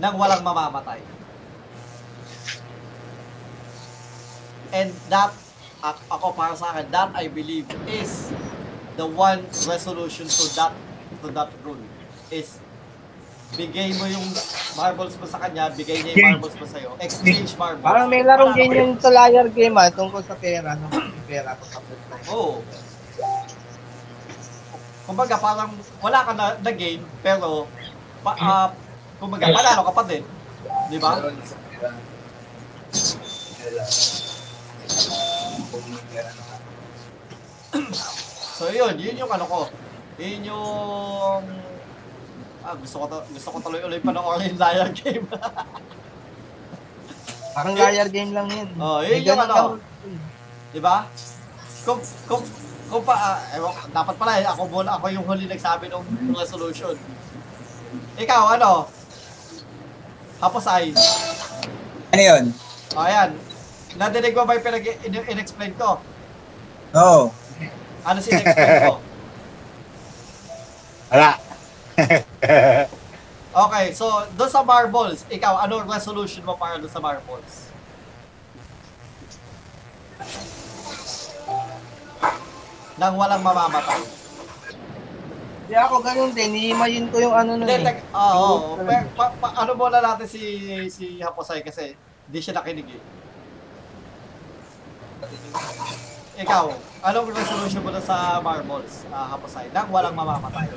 nang 0.02 0.18
walang 0.18 0.42
mamamatay. 0.42 0.98
And 4.72 4.90
that, 5.06 5.30
ako 6.10 6.32
para 6.34 6.56
sa 6.58 6.72
akin, 6.74 6.90
that 6.90 7.12
I 7.14 7.28
believe 7.28 7.68
is 7.86 8.32
the 8.96 9.06
one 9.06 9.44
resolution 9.64 10.26
to 10.26 10.44
that 10.56 10.72
to 11.22 11.30
that 11.30 11.50
rule 11.62 11.78
is 12.34 12.58
bigay 13.54 13.94
mo 14.00 14.04
yung 14.10 14.26
marbles 14.74 15.14
mo 15.20 15.26
sa 15.28 15.38
kanya, 15.38 15.70
bigay 15.70 16.02
niya 16.02 16.12
yung 16.18 16.28
marbles 16.36 16.56
mo 16.58 16.66
sa'yo, 16.66 16.90
exchange 16.98 17.54
marbles. 17.54 17.86
Parang 17.86 18.08
may 18.10 18.26
larong 18.26 18.56
game 18.56 18.74
yung 18.74 18.92
sa 18.98 19.12
liar 19.12 19.46
game 19.52 19.76
ah, 19.78 19.92
tungkol 19.92 20.24
sa 20.24 20.34
pera. 20.34 20.74
No? 20.74 20.88
pera 21.28 21.54
ko 21.54 21.64
na. 21.68 21.78
Oo. 22.32 22.54
Kumbaga 25.06 25.36
parang 25.36 25.70
wala 26.00 26.18
ka 26.24 26.32
na, 26.32 26.46
na 26.58 26.72
game 26.72 27.04
pero 27.20 27.68
pa, 28.24 28.32
ah, 28.40 28.68
kumbaga 29.20 29.52
panalo 29.52 29.82
ka 29.86 29.92
pa 29.94 30.02
din. 30.08 30.24
Di 30.90 30.98
ba? 30.98 31.20
So 38.52 38.70
yun, 38.70 38.94
yun 38.96 39.20
yung 39.20 39.32
ano 39.32 39.44
ko. 39.44 39.60
Yun 40.22 40.54
yung 40.54 41.42
ah, 42.62 42.74
gusto 42.78 42.96
ko 43.02 43.04
to, 43.10 43.18
gusto 43.34 43.48
ko 43.50 43.58
tuloy 43.58 43.82
ulit 43.82 44.06
panoorin 44.06 44.54
yung 44.54 44.62
liar 44.62 44.90
game. 44.94 45.26
Parang 47.58 47.74
liar 47.74 48.06
game 48.06 48.30
lang 48.30 48.46
yun. 48.46 48.70
Oh, 48.78 49.02
yun 49.02 49.18
May 49.18 49.26
yung 49.26 49.34
ganun 49.34 49.50
ano. 49.50 49.82
Di 50.70 50.78
ba? 50.78 51.10
Kung, 51.82 51.98
kung, 52.30 52.42
kung 52.86 53.02
pa, 53.02 53.14
ah, 53.18 53.38
ewan, 53.58 53.74
dapat 53.90 54.14
pala 54.14 54.38
eh, 54.38 54.46
ako 54.46 54.70
muna, 54.70 54.94
ako 54.94 55.10
yung 55.10 55.26
huli 55.26 55.50
nagsabi 55.50 55.90
ng 55.90 56.30
ng 56.30 56.38
resolution. 56.38 56.94
Ikaw, 58.14 58.42
ano? 58.56 58.86
Hapos 60.38 60.64
ay. 60.70 60.94
Ano 62.14 62.22
yun? 62.22 62.44
O, 62.94 63.02
ayan. 63.02 63.34
Nadinig 63.98 64.38
mo 64.38 64.46
ba 64.46 64.54
yung 64.54 64.64
pinag 64.64 64.86
in- 64.86 65.28
in-explain 65.34 65.74
ko? 65.74 65.98
Oo. 66.94 67.34
Ano 68.06 68.18
si 68.22 68.30
in-explain 68.30 68.86
ko? 68.86 69.02
Wala. 71.12 71.30
Okay, 73.52 73.92
so, 73.92 74.08
doon 74.32 74.48
sa 74.48 74.64
marbles, 74.64 75.28
ikaw, 75.28 75.60
ano 75.60 75.84
resolution 75.84 76.40
mo 76.40 76.56
para 76.56 76.80
doon 76.80 76.88
sa 76.88 77.04
marbles? 77.04 77.68
Nang 82.96 83.20
walang 83.20 83.44
mamamatay. 83.44 84.00
Hindi 85.62 85.74
ako 85.76 85.94
ganun 86.00 86.32
din, 86.32 86.48
hihimayin 86.56 87.12
ko 87.12 87.20
yung 87.20 87.36
ano 87.36 87.60
nun 87.60 87.68
Hindi, 87.68 87.76
eh. 87.76 87.86
tag, 87.92 88.00
oo. 88.08 88.80
Pa, 88.80 88.96
pa, 89.12 89.24
pa- 89.36 89.56
ano 89.60 89.76
muna 89.76 90.00
natin 90.00 90.24
si 90.24 90.40
si 90.88 91.20
Haposay 91.20 91.60
kasi 91.60 91.92
hindi 92.24 92.38
siya 92.40 92.56
nakinig 92.56 92.88
eh. 92.88 93.02
Ikaw, 96.40 96.64
anong 97.04 97.28
resolution 97.36 97.84
mo 97.84 97.92
na 97.92 98.00
sa 98.00 98.40
marbles, 98.40 99.04
uh, 99.12 99.28
Haposay, 99.28 99.68
nang 99.76 99.92
walang 99.92 100.16
mamamatay? 100.16 100.72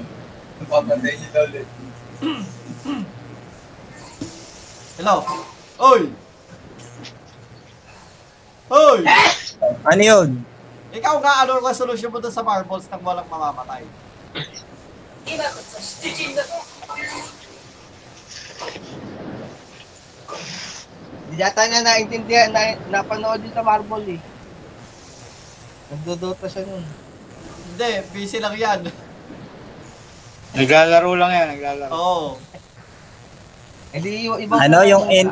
Napapantay 0.61 1.13
niyo 1.19 1.29
daw 1.35 1.45
ulit. 1.51 1.67
Hello? 4.95 5.15
Oy! 5.75 6.01
Oy! 8.71 8.99
Ano 9.83 10.01
yun? 10.01 10.29
Ikaw 10.95 11.15
nga, 11.19 11.43
anong 11.43 11.67
resolution 11.67 12.07
mo 12.07 12.23
doon 12.23 12.31
sa 12.31 12.45
marbles 12.45 12.87
nang 12.87 13.03
walang 13.03 13.27
mamamatay? 13.27 13.83
Hindi 21.25 21.41
yata 21.41 21.67
niya 21.67 21.83
naintindihan, 21.83 22.49
na, 22.55 22.79
napanood 22.87 23.43
din 23.43 23.51
sa 23.51 23.59
Marble 23.59 24.15
eh. 24.15 24.21
Nagdodota 25.91 26.47
siya 26.47 26.63
nun. 26.63 26.85
Hindi, 27.75 27.91
busy 28.15 28.39
lang 28.39 28.55
yan. 28.55 28.87
Naglalaro 30.55 31.11
lang 31.19 31.31
yan, 31.35 31.47
naglalaro. 31.59 31.91
Oo. 31.91 32.27
Eh 33.95 33.99
di, 33.99 34.27
yung 34.27 34.39
ibang... 34.39 34.59
Ano 34.59 34.83
yung 34.87 35.07
end 35.11 35.31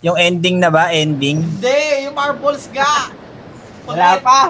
yung 0.00 0.16
ending 0.16 0.56
na 0.58 0.72
ba? 0.72 0.88
Ending? 0.90 1.44
Hindi, 1.44 2.08
yung 2.08 2.16
marbles 2.16 2.66
nga! 2.72 3.12
Wala 3.84 4.16
pa! 4.18 4.48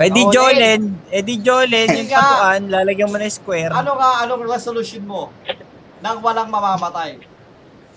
Eh 0.00 0.08
di 0.08 0.24
Ulit. 0.24 0.32
Jolen. 0.34 0.80
Eh 1.12 1.22
di 1.22 1.36
Jolen. 1.38 1.88
Yung 1.92 2.08
Sige 2.10 2.72
lalagyan 2.72 3.12
mo 3.12 3.20
na 3.20 3.28
yung 3.28 3.38
square. 3.38 3.70
Ano 3.70 3.94
nga, 4.00 4.24
anong 4.24 4.48
resolution 4.48 5.04
mo? 5.04 5.28
Nang 6.00 6.18
walang 6.24 6.48
mamamatay? 6.48 7.20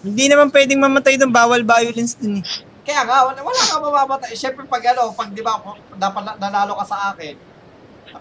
Hindi 0.05 0.26
naman 0.30 0.53
pwedeng 0.53 0.84
mamatay 0.84 1.17
doon. 1.17 1.34
Bawal 1.34 1.65
violence 1.65 2.13
dun 2.19 2.43
eh. 2.43 2.45
Kaya 2.85 3.01
nga, 3.07 3.26
wala, 3.26 3.39
wala 3.41 3.61
kang 3.65 3.81
mamamatay. 3.81 4.38
Siyempre, 4.38 4.67
pag 4.69 4.84
ano, 4.93 5.15
pag 5.17 5.34
di 5.34 5.41
ba, 5.41 5.57
dapat 5.97 6.38
nanalo 6.38 6.77
ka 6.77 6.85
sa 6.85 6.97
akin, 7.15 7.34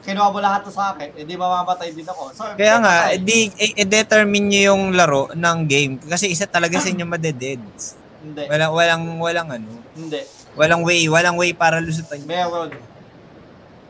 kinuha 0.00 0.28
mo 0.32 0.38
lahat 0.40 0.66
sa 0.72 0.96
akin, 0.96 1.12
edi 1.14 1.36
mamamatay 1.36 1.92
din 1.92 2.08
ako. 2.08 2.32
So, 2.32 2.42
Kaya 2.56 2.80
nga, 2.80 3.12
eh, 3.12 3.20
di, 3.20 3.52
eh, 3.54 3.84
i-determine 3.84 4.46
nyo 4.48 4.60
yung 4.72 4.82
laro 4.96 5.28
ng 5.30 5.58
game. 5.68 6.00
Kasi 6.00 6.32
isa 6.32 6.48
talaga 6.48 6.80
sa 6.80 6.90
inyo 6.90 7.04
madededs. 7.04 7.94
Hindi, 8.24 8.48
Walang, 8.48 8.72
walang, 8.72 9.02
walang 9.20 9.48
ano. 9.52 9.68
hindi. 9.92 10.20
Walang 10.56 10.80
way, 10.80 11.04
walang 11.06 11.36
way 11.36 11.52
para 11.52 11.78
lusutan 11.78 12.24
nyo. 12.24 12.28
Meron. 12.30 12.70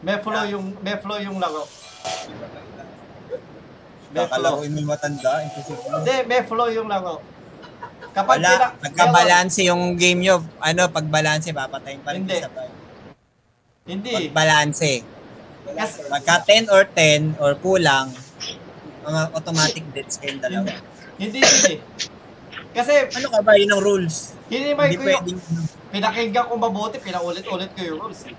May 0.04 0.18
flow 0.20 0.44
yung, 0.44 0.66
may 0.82 0.96
flow 0.98 1.18
yung 1.22 1.38
laro. 1.38 1.64
May 4.10 4.26
flow. 4.26 4.54
mo 4.58 4.62
yung 4.62 4.86
matanda. 4.86 5.30
Hindi, 5.42 6.16
may 6.26 6.42
flow 6.42 6.68
yung 6.68 6.88
laro. 6.90 7.22
Kapag 8.14 8.38
Wala, 8.38 8.50
pina- 8.50 8.74
pagka-balance 8.78 9.56
yung 9.66 9.98
game 9.98 10.22
nyo, 10.22 10.38
ano, 10.62 10.86
pag-balance, 10.86 11.50
papatayin 11.50 11.98
pa 12.02 12.14
rin 12.14 12.22
Hindi. 12.22 12.36
isa 12.38 12.50
pa. 12.50 12.62
Hindi. 13.84 14.12
Pag-balance. 14.30 15.13
Kasi, 15.74 15.98
Pagka 16.06 16.34
10 16.42 16.66
or 16.68 16.82
10 16.86 17.38
or 17.38 17.52
kulang, 17.56 18.10
mga 19.02 19.22
automatic 19.32 19.84
deaths 19.92 20.16
kayong 20.16 20.40
dalawa. 20.40 20.70
hindi, 21.14 21.38
hindi. 21.38 21.74
Kasi, 22.70 22.94
Ano 23.12 23.28
ka 23.28 23.40
ba? 23.40 23.54
Yun 23.54 23.70
ang 23.70 23.82
rules. 23.82 24.34
hinimay 24.46 24.88
Hindi 24.88 24.96
ko 24.96 25.02
yung, 25.04 25.10
pwedeng, 25.20 25.40
pinakinggan 25.90 26.44
ko 26.46 26.54
mabuti, 26.56 26.96
pinaulit-ulit 26.98 27.70
ko 27.70 27.80
yung 27.82 27.98
rules. 28.00 28.22
eh. 28.24 28.34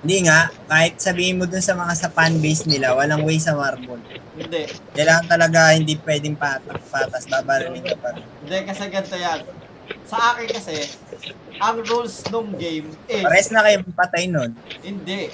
hindi 0.00 0.24
nga, 0.24 0.48
kahit 0.64 0.96
sabihin 0.96 1.36
mo 1.36 1.44
dun 1.44 1.60
sa 1.60 1.76
mga 1.76 1.92
sa 1.94 2.08
fan 2.08 2.40
base 2.40 2.64
nila, 2.64 2.96
walang 2.96 3.20
way 3.20 3.36
sa 3.36 3.52
marble. 3.52 4.00
Hindi. 4.32 4.64
Kailangan 4.96 5.28
talaga 5.28 5.76
hindi 5.76 5.92
pwedeng 6.00 6.32
patak, 6.34 6.80
patas, 6.88 7.28
babaranin 7.28 7.84
ka 7.84 8.00
pa 8.00 8.16
rin. 8.16 8.24
Hindi, 8.40 8.58
kasi 8.64 8.88
ganito 8.88 9.12
yan. 9.12 9.44
Sa 10.08 10.32
akin 10.32 10.48
kasi, 10.48 10.88
ang 11.60 11.84
rules 11.84 12.24
ng 12.24 12.48
game 12.56 12.88
is, 13.06 13.20
Pares 13.20 13.52
na 13.52 13.60
kayo 13.60 13.84
patay 13.92 14.24
nun. 14.24 14.56
hindi. 14.80 15.28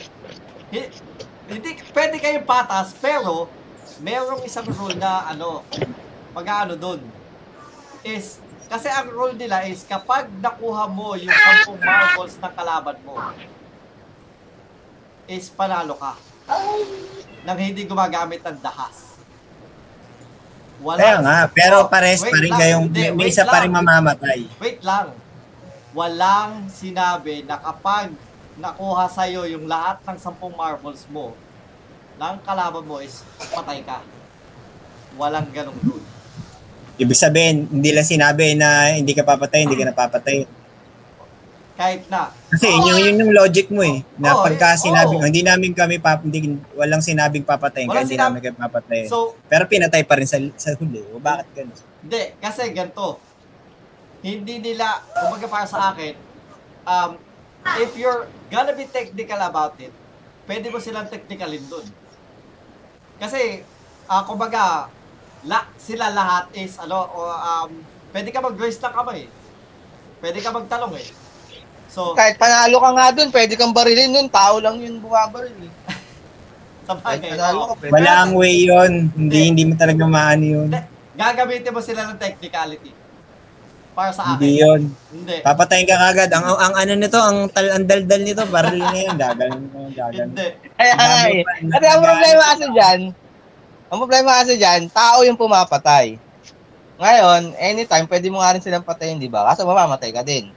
Hi- 0.74 0.90
Hindi, 1.46 1.78
pwede 1.94 2.18
kayong 2.18 2.42
patas, 2.42 2.90
pero, 2.98 3.46
merong 4.02 4.42
isang 4.42 4.66
rule 4.66 4.98
na, 4.98 5.30
ano, 5.30 5.62
pag 6.34 6.66
ano 6.66 6.74
dun, 6.74 6.98
is, 8.02 8.42
kasi 8.66 8.90
ang 8.90 9.14
rule 9.14 9.38
nila 9.38 9.62
is, 9.62 9.86
kapag 9.86 10.26
nakuha 10.42 10.90
mo 10.90 11.14
yung 11.14 11.30
10 11.30 11.78
marbles 11.78 12.34
ng 12.42 12.50
kalaban 12.50 12.98
mo, 13.06 13.14
is 15.30 15.46
panalo 15.54 15.94
ka. 15.94 16.18
Nang 17.46 17.58
hindi 17.62 17.86
gumagamit 17.86 18.42
ng 18.42 18.58
dahas. 18.58 19.14
Wala. 20.82 20.98
Kaya 20.98 21.16
nga, 21.22 21.38
pero 21.54 21.76
pares 21.86 22.26
pa 22.26 22.36
rin 22.42 22.50
lang, 22.50 22.58
kayong, 22.58 22.84
hindi, 22.90 23.02
may 23.14 23.30
isa 23.30 23.46
pa 23.46 23.62
rin 23.62 23.70
lang. 23.70 23.86
mamamatay. 23.86 24.50
Wait 24.58 24.82
lang. 24.82 25.14
Walang 25.94 26.68
sinabi 26.68 27.46
na 27.46 27.56
kapag 27.56 28.10
nakuha 28.56 29.04
sa'yo 29.08 29.44
yung 29.46 29.68
lahat 29.68 30.00
ng 30.04 30.18
sampung 30.18 30.56
marbles 30.56 31.04
mo, 31.12 31.36
ng 32.16 32.36
kalaban 32.42 32.84
mo 32.84 32.96
is 33.04 33.20
patay 33.52 33.84
ka. 33.84 34.00
Walang 35.16 35.48
ganong 35.52 35.76
rule. 35.84 36.04
Ibig 36.96 37.16
sabihin, 37.16 37.68
hindi 37.68 37.92
lang 37.92 38.08
sinabi 38.08 38.56
na 38.56 38.96
hindi 38.96 39.12
ka 39.12 39.20
papatay, 39.20 39.68
hindi 39.68 39.76
ka 39.76 39.92
napapatay. 39.92 40.48
Kahit 41.76 42.08
na. 42.08 42.32
Kasi 42.48 42.72
yun, 42.72 42.88
yung, 42.88 43.00
yun 43.04 43.16
yung 43.20 43.32
logic 43.36 43.68
mo 43.68 43.84
eh. 43.84 44.00
Na 44.16 44.32
Oo, 44.32 44.48
pagka 44.48 44.80
eh, 44.80 44.80
sinabi, 44.80 45.20
oo. 45.20 45.24
hindi 45.28 45.44
namin 45.44 45.76
kami 45.76 46.00
pap, 46.00 46.24
hindi, 46.24 46.56
walang 46.72 47.04
sinabing 47.04 47.44
papatayin 47.44 47.92
ka, 47.92 48.00
Walang 48.00 48.08
hindi 48.08 48.16
sinab- 48.16 48.32
namin 48.32 48.40
kayo 48.40 48.54
papatayin. 48.56 49.08
So, 49.12 49.36
Pero 49.44 49.68
pinatay 49.68 50.08
pa 50.08 50.16
rin 50.16 50.24
sa, 50.24 50.40
sa 50.56 50.72
huli. 50.80 51.04
O 51.12 51.20
bakit 51.20 51.52
ganun? 51.52 51.76
Hindi, 52.00 52.32
kasi 52.40 52.72
ganito. 52.72 53.20
Hindi 54.24 54.54
nila, 54.64 55.04
kumbaga 55.04 55.46
para 55.52 55.66
sa 55.68 55.92
akin, 55.92 56.16
um, 56.88 57.10
if 57.82 57.92
you're 57.98 58.30
gonna 58.48 58.74
be 58.74 58.86
technical 58.86 59.40
about 59.42 59.74
it, 59.82 59.90
pwede 60.46 60.70
mo 60.70 60.78
silang 60.78 61.10
technicalin 61.10 61.64
dun. 61.66 61.86
Kasi, 63.18 63.64
ah 64.06 64.22
kumbaga, 64.22 64.86
la, 65.42 65.66
sila 65.80 66.12
lahat 66.12 66.52
is, 66.54 66.78
ano, 66.78 67.06
o, 67.10 67.20
um, 67.26 67.70
pwede 68.14 68.30
ka 68.30 68.38
mag-raise 68.38 68.78
ng 68.78 68.94
kamay. 68.94 69.26
Pwede 70.22 70.38
ka 70.40 70.50
magtalong 70.54 70.94
eh. 70.96 71.08
So, 71.90 72.12
Kahit 72.12 72.36
panalo 72.36 72.76
ka 72.82 72.90
nga 72.92 73.06
dun, 73.14 73.30
pwede 73.32 73.54
kang 73.56 73.72
barilin 73.72 74.10
nun. 74.12 74.28
Tao 74.28 74.58
lang 74.60 74.76
yun 74.80 75.00
bumabaril. 75.00 75.54
Eh. 75.54 75.72
sa 76.86 76.94
Kahit 76.98 77.24
bagay, 77.24 77.30
panalo 77.36 77.58
oo. 77.58 77.68
ka, 77.72 77.74
pwede. 77.80 77.92
Wala 77.94 78.12
ang 78.20 78.32
way 78.36 78.54
yun. 78.68 78.92
Hindi, 79.16 79.38
hindi 79.48 79.62
mo 79.64 79.74
talaga 79.78 80.04
maano 80.04 80.44
yun. 80.44 80.70
Gagamitin 81.16 81.72
mo 81.72 81.80
sila 81.80 82.04
ng 82.12 82.18
technicality. 82.20 82.92
Para 83.96 84.12
sa 84.12 84.36
Hindi 84.36 84.60
akin. 84.60 84.60
yun. 84.60 84.80
Hindi. 85.08 85.36
Papatayin 85.40 85.88
ka 85.88 85.96
kagad. 85.96 86.30
Ang, 86.36 86.44
ang, 86.52 86.74
ano 86.76 86.92
nito, 87.00 87.16
ang, 87.16 87.48
tal, 87.48 87.66
ang 87.72 87.88
daldal 87.88 88.20
nito, 88.20 88.44
baril 88.44 88.76
na 88.76 88.92
yun. 88.92 89.16
Gagalan 89.16 89.62
mo, 89.72 89.88
gagalan. 89.88 90.28
Hindi. 90.36 90.48
Kaya 90.76 90.92
nga 90.92 91.20
eh. 91.32 91.42
Kasi 91.64 91.86
ang 91.88 92.02
problema 92.04 92.42
kasi 92.52 92.64
dyan, 92.76 93.00
ang 93.88 93.98
problema 94.04 94.30
kasi 94.44 94.52
dyan, 94.60 94.82
tao 94.92 95.24
yung 95.24 95.40
pumapatay. 95.40 96.20
Ngayon, 97.00 97.56
anytime, 97.56 98.04
pwede 98.04 98.28
mo 98.28 98.44
nga 98.44 98.52
rin 98.52 98.60
silang 98.60 98.84
patayin, 98.84 99.16
di 99.16 99.32
ba? 99.32 99.48
Kaso 99.48 99.64
mamamatay 99.64 100.12
ka 100.12 100.20
din. 100.20 100.52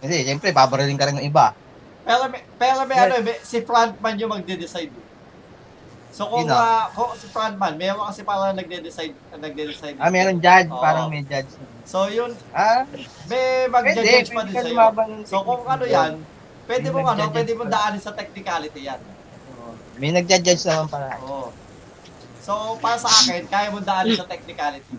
Kasi, 0.00 0.24
siyempre, 0.24 0.48
babarilin 0.52 0.96
ka 0.96 1.12
rin 1.12 1.20
ng 1.20 1.28
iba. 1.28 1.52
Pero 2.04 2.24
may, 2.32 2.40
pero 2.56 2.80
may 2.88 2.96
ano, 2.96 3.20
may, 3.20 3.36
si 3.44 3.60
frontman 3.60 4.16
yung 4.16 4.32
magde-decide. 4.32 4.92
So 6.10 6.26
kung, 6.26 6.42
Sino? 6.42 6.58
ah, 6.58 6.90
kung 6.90 7.14
si 7.14 7.30
frontman, 7.30 7.78
meron 7.78 8.02
kasi 8.10 8.26
parang 8.26 8.50
nagde-decide, 8.52 9.14
nagde-decide. 9.30 9.94
Ah, 9.96 10.10
meron 10.10 10.42
judge, 10.42 10.66
Oo. 10.66 10.82
parang 10.82 11.06
may 11.06 11.22
judge. 11.22 11.46
So 11.86 12.10
yun, 12.10 12.34
Ah, 12.50 12.82
may 13.30 13.70
pwede, 13.70 13.70
mag-judge 13.70 14.30
pa 14.34 14.42
din 14.42 14.54
sa'yo. 14.54 14.90
So 15.22 15.46
kung 15.46 15.62
ano 15.64 15.84
yan, 15.86 16.18
pwede 16.66 16.86
mo 16.90 17.06
ano, 17.06 17.30
pwede 17.30 17.52
mo 17.54 17.62
daanin 17.64 18.02
sa 18.02 18.10
technicality 18.10 18.90
yan. 18.90 18.98
Oo. 19.54 19.70
May 20.02 20.10
nagja-judge 20.10 20.66
naman 20.66 20.90
pala. 20.90 21.14
Oo. 21.22 21.54
So 22.42 22.74
para 22.82 22.98
sa 22.98 23.06
akin, 23.06 23.46
kaya 23.46 23.70
mo 23.70 23.78
daanin 23.78 24.18
sa 24.18 24.26
technicality. 24.26 24.94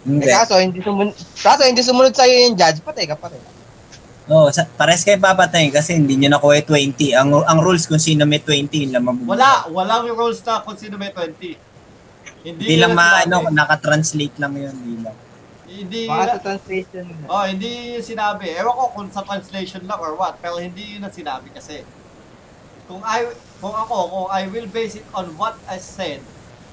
Hindi. 0.00 0.24
Eh, 0.24 0.32
kaso, 0.32 0.56
hindi 0.56 0.80
sumunod, 0.80 1.12
kaso, 1.36 1.60
hindi 1.64 1.82
sumunod 1.84 2.12
sa'yo 2.16 2.48
yung 2.48 2.56
judge, 2.56 2.80
patay 2.80 3.04
ka 3.04 3.16
pa 3.16 3.28
rin. 3.28 3.40
Oo, 4.30 4.46
sa, 4.54 4.62
pares 4.62 5.02
kayo 5.02 5.18
papatayin 5.18 5.74
kasi 5.74 5.98
hindi 5.98 6.14
nyo 6.14 6.38
nakuha 6.38 6.62
yung 6.62 6.94
20. 6.94 7.18
Ang, 7.18 7.30
ang 7.42 7.58
rules 7.58 7.90
kung 7.90 7.98
sino 7.98 8.22
may 8.22 8.38
20, 8.38 8.70
yun 8.86 8.90
lang 8.94 9.02
mabubuhay. 9.02 9.34
Wala, 9.34 9.66
walang 9.74 10.06
rules 10.14 10.38
na 10.46 10.62
kung 10.62 10.78
sino 10.78 10.94
may 10.94 11.10
20. 11.10 11.34
Hindi, 11.34 11.58
Hindi 12.46 12.74
lang 12.78 12.94
yun 12.94 12.94
ang 12.94 12.94
maano, 12.94 13.36
naka-translate 13.50 14.38
lang 14.38 14.54
yun. 14.54 14.70
Hindi 14.70 14.94
lang. 15.02 15.16
Hindi 15.66 16.00
Baka 16.06 16.14
yun- 16.14 16.30
sa 16.30 16.40
translation. 16.46 17.04
Oh, 17.26 17.42
hindi 17.42 17.70
yung 17.98 18.06
sinabi. 18.06 18.54
Ewan 18.54 18.74
ko 18.78 18.84
kung 18.94 19.08
sa 19.10 19.26
translation 19.26 19.82
lang 19.82 19.98
or 19.98 20.14
what, 20.14 20.38
pero 20.38 20.62
hindi 20.62 20.94
yun 20.94 21.02
ang 21.02 21.14
sinabi 21.14 21.50
kasi. 21.50 21.82
Kung 22.86 23.02
I 23.02 23.26
kung 23.58 23.74
ako, 23.74 23.96
kung 24.08 24.28
I 24.30 24.46
will 24.46 24.70
base 24.70 24.98
it 24.98 25.06
on 25.10 25.30
what 25.34 25.58
I 25.66 25.78
said, 25.78 26.22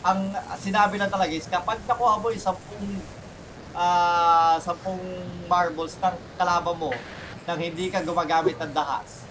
ang 0.01 0.29
sinabi 0.57 1.01
lang 1.01 1.09
talaga 1.09 1.29
is 1.29 1.49
kapag 1.49 1.81
nakuha 1.85 2.21
mo 2.21 2.29
yung 2.29 2.41
sampung 2.41 2.85
ah 3.77 4.57
sampung 4.57 4.97
marbles 5.45 5.93
ng 6.01 6.15
kalaban 6.33 6.73
mo 6.73 6.89
nang 7.47 7.59
hindi 7.63 7.87
ka 7.87 8.03
gumagamit 8.03 8.59
ng 8.59 8.71
dahas. 8.75 9.23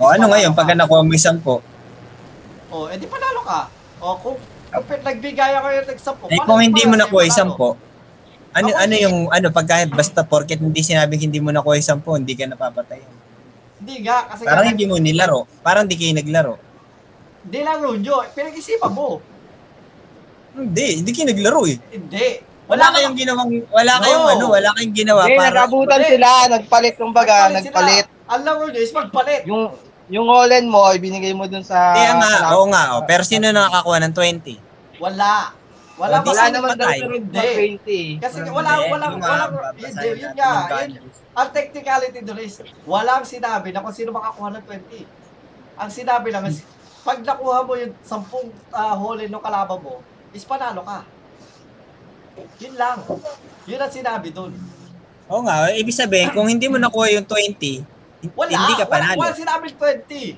O 0.00 0.08
ano 0.08 0.32
ngayon, 0.32 0.56
pagka 0.56 0.72
nakuha 0.72 1.04
mo 1.04 1.12
isang 1.12 1.36
po, 1.36 1.60
Oh, 2.70 2.86
edi 2.86 3.04
panalo 3.04 3.42
ka. 3.42 3.66
Oh, 3.98 4.14
kung, 4.16 4.38
kung 4.70 4.84
pin- 4.86 5.02
nagbigay 5.02 5.58
ako 5.58 5.66
yung 5.74 5.88
nagsampu, 5.90 6.24
eh 6.30 6.38
kung 6.38 6.62
hindi 6.62 6.82
mo 6.86 6.94
nakuha 6.94 7.26
isang 7.26 7.52
po, 7.52 7.74
ano, 8.54 8.70
ano 8.78 8.94
yung, 8.94 9.26
ano, 9.28 9.50
pagka 9.50 9.84
basta 9.90 10.22
porket 10.22 10.62
hindi 10.62 10.80
sinabing 10.80 11.28
hindi 11.28 11.42
mo 11.42 11.50
nakuha 11.50 11.76
isang 11.76 11.98
po, 11.98 12.14
hindi 12.14 12.32
ka 12.38 12.46
napapatay. 12.46 13.02
Hindi 13.82 14.06
nga, 14.06 14.30
kasi 14.30 14.46
Parang 14.46 14.70
hindi 14.70 14.86
mo 14.86 14.96
nilaro. 14.96 15.50
Parang 15.60 15.84
hindi 15.84 15.98
kayo 15.98 16.14
naglaro. 16.14 16.54
Hindi 17.44 17.60
lang 17.60 17.78
Runjo, 17.82 18.16
pinag-isipan 18.32 18.92
mo. 18.94 19.18
Hindi, 20.54 20.88
hindi 21.02 21.10
kayo 21.10 21.26
naglaro 21.28 21.60
eh. 21.66 21.76
Hindi. 21.90 22.26
Wala 22.70 22.86
kayong 22.94 23.16
ginawang, 23.16 23.50
wala 23.68 23.92
No. 23.92 24.00
kayong 24.00 24.26
ano, 24.30 24.44
wala 24.48 24.68
kayong 24.72 24.94
ginawa 24.94 25.22
Hindi, 25.24 25.36
para, 25.36 25.50
nagabutan 25.52 25.98
Hindi. 25.98 26.10
sila, 26.12 26.28
nagpalit, 26.48 26.94
kumbaga, 26.94 27.34
Nagpalit. 27.50 28.06
Ang 28.30 28.42
laro 28.46 28.64
nyo 28.64 28.78
is 28.78 28.92
magpalit. 28.92 29.42
Yung, 29.44 29.64
yung 30.06 30.26
Holland 30.26 30.66
mo, 30.66 30.86
ibinigay 30.90 31.34
mo 31.34 31.44
dun 31.44 31.62
sa... 31.62 31.92
kaya 31.92 32.14
nga, 32.14 32.30
kalaban. 32.30 32.52
oo 32.52 32.66
nga, 32.70 32.82
oh, 32.94 33.02
pero 33.04 33.22
sino 33.22 33.50
nakakakuha 33.50 33.98
ng 34.00 34.14
20? 34.14 35.02
Wala. 35.02 35.32
Wala 36.00 36.14
Hindi 36.16 36.30
Wala 36.30 36.40
sino 36.40 36.54
naman 36.56 36.68
daw 36.70 36.78
patay? 36.80 36.98
pero 36.98 37.12
Hindi. 37.12 37.48
20. 38.16 38.22
Kasi 38.22 38.38
Walang- 38.40 38.54
wala, 38.54 38.70
Hindi, 38.70 38.88
wala, 38.88 39.04
yung 39.04 39.20
wala, 39.20 39.34
yun, 39.36 39.52
babasahin 39.52 39.90
yun 40.00 40.16
natin 40.16 40.32
nga, 40.32 40.48
yung 40.48 40.56
yun, 40.56 40.70
values. 40.72 41.16
ang 41.30 41.48
technicality 41.50 42.18
doon 42.22 42.40
is, 42.40 42.54
walang 42.84 43.24
sinabi 43.24 43.68
na 43.68 43.82
kung 43.82 43.92
sino 43.92 44.08
makakuha 44.10 44.48
ng 44.50 44.64
20. 44.64 45.04
Ang 45.76 45.90
sinabi 45.90 46.28
lang 46.30 46.44
is, 46.46 46.62
pag 47.00 47.18
nakuha 47.20 47.58
mo 47.60 47.72
yung 47.74 47.92
10 47.98 48.14
uh, 48.70 48.94
hole 48.94 49.24
ng 49.24 49.42
kalaban 49.42 49.78
mo, 49.78 50.00
is 50.30 50.44
panalo 50.44 50.80
ka. 50.80 51.02
Yun 52.36 52.74
lang. 52.76 52.98
Yun 53.66 53.80
ang 53.80 53.92
sinabi 53.92 54.28
doon. 54.30 54.52
Oo 55.30 55.42
nga, 55.46 55.70
ibig 55.72 55.94
sabihin, 55.94 56.34
kung 56.34 56.50
hindi 56.50 56.66
mo 56.66 56.76
nakuha 56.76 57.14
yung 57.14 57.26
20, 57.26 57.86
Wala, 58.34 58.50
hindi 58.50 58.74
ka 58.76 58.84
wala, 58.84 58.92
panalo. 58.92 59.18
wala 59.22 59.32
sinabing 59.32 59.76
20. 59.78 60.36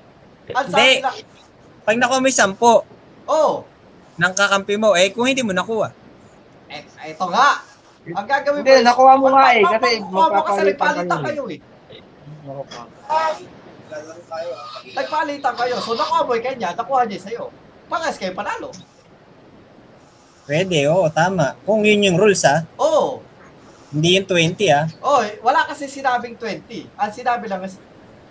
Ang 0.53 0.67
Hindi. 0.69 0.73
sabi 0.73 1.01
lang, 1.01 1.17
Pag 1.83 1.97
nakuha 1.99 2.19
mo 2.21 2.27
yung 2.29 2.41
10 2.55 2.55
oh, 3.27 3.53
ng 4.15 4.33
kakampi 4.37 4.75
mo, 4.77 4.93
eh 4.95 5.11
kung 5.11 5.27
hindi 5.27 5.43
mo 5.43 5.51
nakuha. 5.51 5.89
eh, 6.69 6.83
eto 7.09 7.27
nga. 7.27 7.65
Ang 8.03 8.27
gagawin 8.27 8.61
Hindi, 8.63 8.75
is- 8.77 8.87
nakuha 8.87 9.13
mo 9.17 9.27
nga 9.31 9.47
eh, 9.55 9.63
kasi 9.63 9.91
mo 10.03 10.21
magpapalitan 10.29 11.21
kayo 11.23 11.45
eh. 11.49 11.59
Nagpalitan 14.93 15.55
kayo. 15.55 15.75
So 15.81 15.95
nakuha 15.95 16.21
mo 16.27 16.33
yung 16.35 16.47
kanya, 16.47 16.69
nakuha 16.75 17.03
niya 17.07 17.21
sa'yo. 17.23 17.45
Pangas 17.87 18.17
kayo 18.19 18.33
panalo. 18.35 18.69
Pwede, 20.43 20.91
oo, 20.91 21.07
tama. 21.09 21.55
Kung 21.63 21.87
yun 21.87 22.03
yung 22.03 22.19
rules 22.19 22.43
ha, 22.43 22.67
Oo. 22.75 23.23
hindi 23.95 24.19
yung 24.19 24.27
20 24.27 24.75
ha. 24.75 24.83
Oh, 24.99 25.23
wala 25.41 25.71
kasi 25.71 25.87
sinabing 25.87 26.35
20. 26.35 26.91
Ang 26.99 27.11
sinabi 27.15 27.47
lang 27.47 27.63
is, 27.63 27.79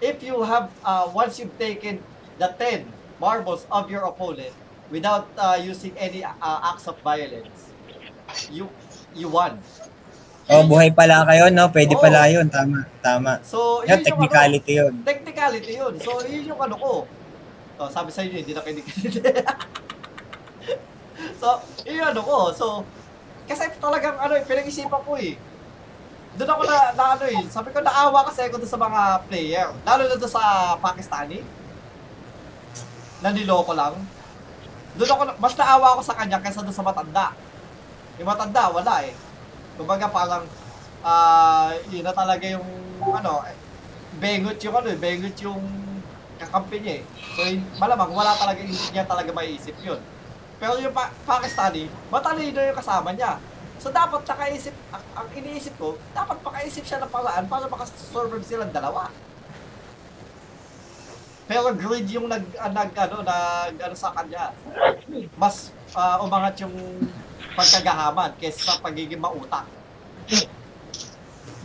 if 0.03 0.19
you 0.19 0.35
have, 0.43 0.67
uh, 0.83 1.07
once 1.09 1.39
you've 1.39 1.55
taken 1.55 2.03
the 2.35 2.49
10 2.59 2.83
marbles 3.15 3.63
of 3.71 3.87
your 3.87 4.03
opponent 4.03 4.51
without 4.91 5.29
uh, 5.39 5.55
using 5.55 5.95
any 5.95 6.19
uh, 6.19 6.35
acts 6.67 6.89
of 6.91 6.99
violence, 6.99 7.71
you 8.51 8.67
you 9.15 9.31
won. 9.31 9.55
O, 10.51 10.67
buhay 10.67 10.91
pala 10.91 11.23
kayo, 11.23 11.47
no? 11.47 11.71
Pwede 11.71 11.95
Oo. 11.95 12.01
pala 12.03 12.27
yun. 12.27 12.51
Tama, 12.51 12.83
tama. 12.99 13.39
So, 13.39 13.87
Yung 13.87 13.87
yun 13.87 13.87
yung 13.87 14.03
ano, 14.03 14.03
technicality 14.03 14.73
yun. 14.75 14.93
technicality 15.07 15.71
yun. 15.79 15.93
So, 16.03 16.19
yun 16.27 16.43
yung 16.43 16.59
ano 16.59 16.75
ko. 16.75 16.91
So, 17.79 17.87
sabi 17.87 18.11
sa 18.11 18.19
inyo, 18.19 18.35
hindi 18.35 18.51
na 18.51 18.59
kinig 18.59 18.83
So, 21.39 21.61
yun 21.85 22.05
ano 22.05 22.21
ko. 22.21 22.53
So, 22.53 22.65
kasi 23.49 23.67
talagang 23.81 24.17
ano 24.17 24.33
eh, 24.37 24.43
pinag-isipan 24.45 25.01
ko 25.03 25.17
eh. 25.17 25.35
Doon 26.39 26.47
ako 26.47 26.63
na, 26.63 26.77
na 26.95 27.03
ano 27.19 27.25
eh, 27.27 27.41
sabi 27.51 27.75
ko 27.75 27.83
naawa 27.83 28.23
kasi 28.23 28.47
ako 28.47 28.63
sa 28.63 28.79
mga 28.79 29.01
player. 29.27 29.67
Lalo 29.83 30.01
na 30.07 30.15
doon 30.15 30.31
sa 30.31 30.75
Pakistani. 30.79 31.43
Na 33.19 33.35
niloko 33.35 33.75
lang. 33.75 33.99
Doon 34.95 35.11
ako, 35.11 35.21
mas 35.39 35.55
naawa 35.59 35.87
ako 35.95 36.01
sa 36.07 36.15
kanya 36.15 36.39
kaysa 36.39 36.63
doon 36.63 36.75
sa 36.75 36.85
matanda. 36.87 37.35
Yung 38.15 38.29
matanda, 38.29 38.71
wala 38.71 39.03
eh. 39.03 39.13
Kumbaga 39.75 40.07
parang, 40.07 40.43
ah, 41.03 41.75
yun 41.91 42.05
na 42.05 42.15
talaga 42.15 42.47
yung, 42.47 42.65
ano, 43.01 43.43
eh, 43.47 43.55
bengot 44.19 44.59
yung 44.63 44.75
ano 44.75 44.87
eh, 44.91 44.99
bengot 44.99 45.35
yung 45.43 45.63
kakampi 46.39 46.77
niya 46.83 46.95
eh. 46.99 47.03
So, 47.35 47.43
malamang 47.79 48.11
wala 48.11 48.35
talaga, 48.35 48.59
hindi 48.63 48.75
niya 48.91 49.07
talaga 49.07 49.31
maiisip 49.31 49.75
yun. 49.83 49.99
Pero 50.61 50.77
yung 50.77 50.93
pa- 50.93 51.09
Pakistani, 51.25 51.89
matalino 52.13 52.61
yung 52.61 52.77
kasama 52.77 53.09
niya. 53.17 53.41
So, 53.81 53.89
dapat 53.89 54.21
nakaisip, 54.29 54.77
ang, 54.93 55.01
ang 55.17 55.27
iniisip 55.33 55.73
ko, 55.81 55.97
dapat 56.13 56.37
makaisip 56.45 56.85
siya 56.85 57.01
ng 57.01 57.09
paraan 57.09 57.49
para 57.49 57.65
makasurvive 57.65 58.45
silang 58.45 58.69
dalawa. 58.69 59.09
Pero 61.49 61.73
greed 61.73 62.07
yung 62.13 62.29
nag, 62.29 62.45
ah, 62.61 62.69
nag 62.69 62.93
ano, 62.93 63.25
nag, 63.25 63.75
ano 63.75 63.95
sa 63.97 64.13
kanya. 64.13 64.53
Mas 65.33 65.73
ah, 65.97 66.21
umangat 66.21 66.61
yung 66.61 66.71
pagkagahaman 67.57 68.37
kaysa 68.37 68.61
sa 68.61 68.73
pagiging 68.79 69.19
mautak. 69.19 69.65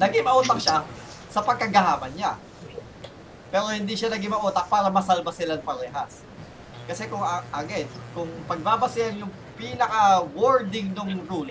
Naging 0.01 0.24
mautak 0.24 0.59
siya 0.59 0.82
sa 1.31 1.44
pagkagahaman 1.44 2.10
niya. 2.16 2.35
Pero 3.52 3.70
hindi 3.70 3.93
siya 3.94 4.10
naging 4.10 4.32
mautak 4.32 4.66
para 4.73 4.89
masalba 4.89 5.31
silang 5.31 5.62
parehas. 5.62 6.26
Kasi 6.87 7.11
kung, 7.11 7.23
again, 7.51 7.87
kung 8.15 8.31
pagbabasehan 8.47 9.19
yung 9.19 9.33
pinaka-wording 9.59 10.95
ng 10.95 11.27
rule, 11.27 11.51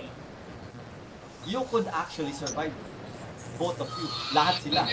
you 1.44 1.60
could 1.68 1.86
actually 1.92 2.32
survive. 2.32 2.72
Both 3.56 3.80
of 3.80 3.88
you. 3.88 4.08
Lahat 4.32 4.56
sila. 4.60 4.84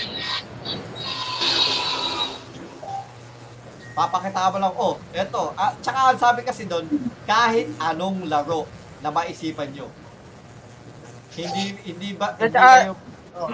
Papakita 3.93 4.49
mo 4.49 4.57
lang, 4.57 4.73
oh, 4.73 4.95
eto. 5.13 5.53
Ah, 5.53 5.75
tsaka 5.79 6.15
sabi 6.17 6.41
kasi 6.41 6.65
doon, 6.65 6.87
kahit 7.23 7.69
anong 7.77 8.25
laro 8.25 8.65
na 8.99 9.13
maisipan 9.13 9.69
nyo. 9.69 9.87
Hindi, 11.33 11.77
hindi 11.85 12.09
ba, 12.13 12.33
hindi 12.37 12.53
kayo, 12.53 12.93
oh, 13.37 13.49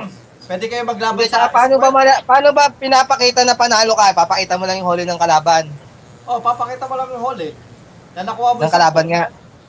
pwede 0.47 0.65
kayo 0.67 0.83
maglaban 0.83 1.23
saka 1.27 1.47
paano 1.47 1.75
ba, 1.79 1.89
mala- 1.91 2.23
paano 2.23 2.51
ba 2.51 2.67
pinapakita 2.71 3.43
na 3.43 3.55
panalo 3.55 3.95
ka? 3.95 4.11
Papakita 4.15 4.59
mo 4.59 4.67
lang 4.67 4.79
yung 4.83 4.87
huli 4.87 5.03
ng 5.07 5.19
kalaban. 5.19 5.67
Oh, 6.29 6.37
papakita 6.37 6.85
mo 6.85 6.93
lang 6.93 7.09
yung 7.09 7.25
hole 7.25 7.41
eh. 7.49 7.53
Na 8.13 8.21
nakuha 8.21 8.53
mo 8.53 8.61
Ng 8.61 8.69
kalaban 8.69 9.05
nga. 9.09 9.23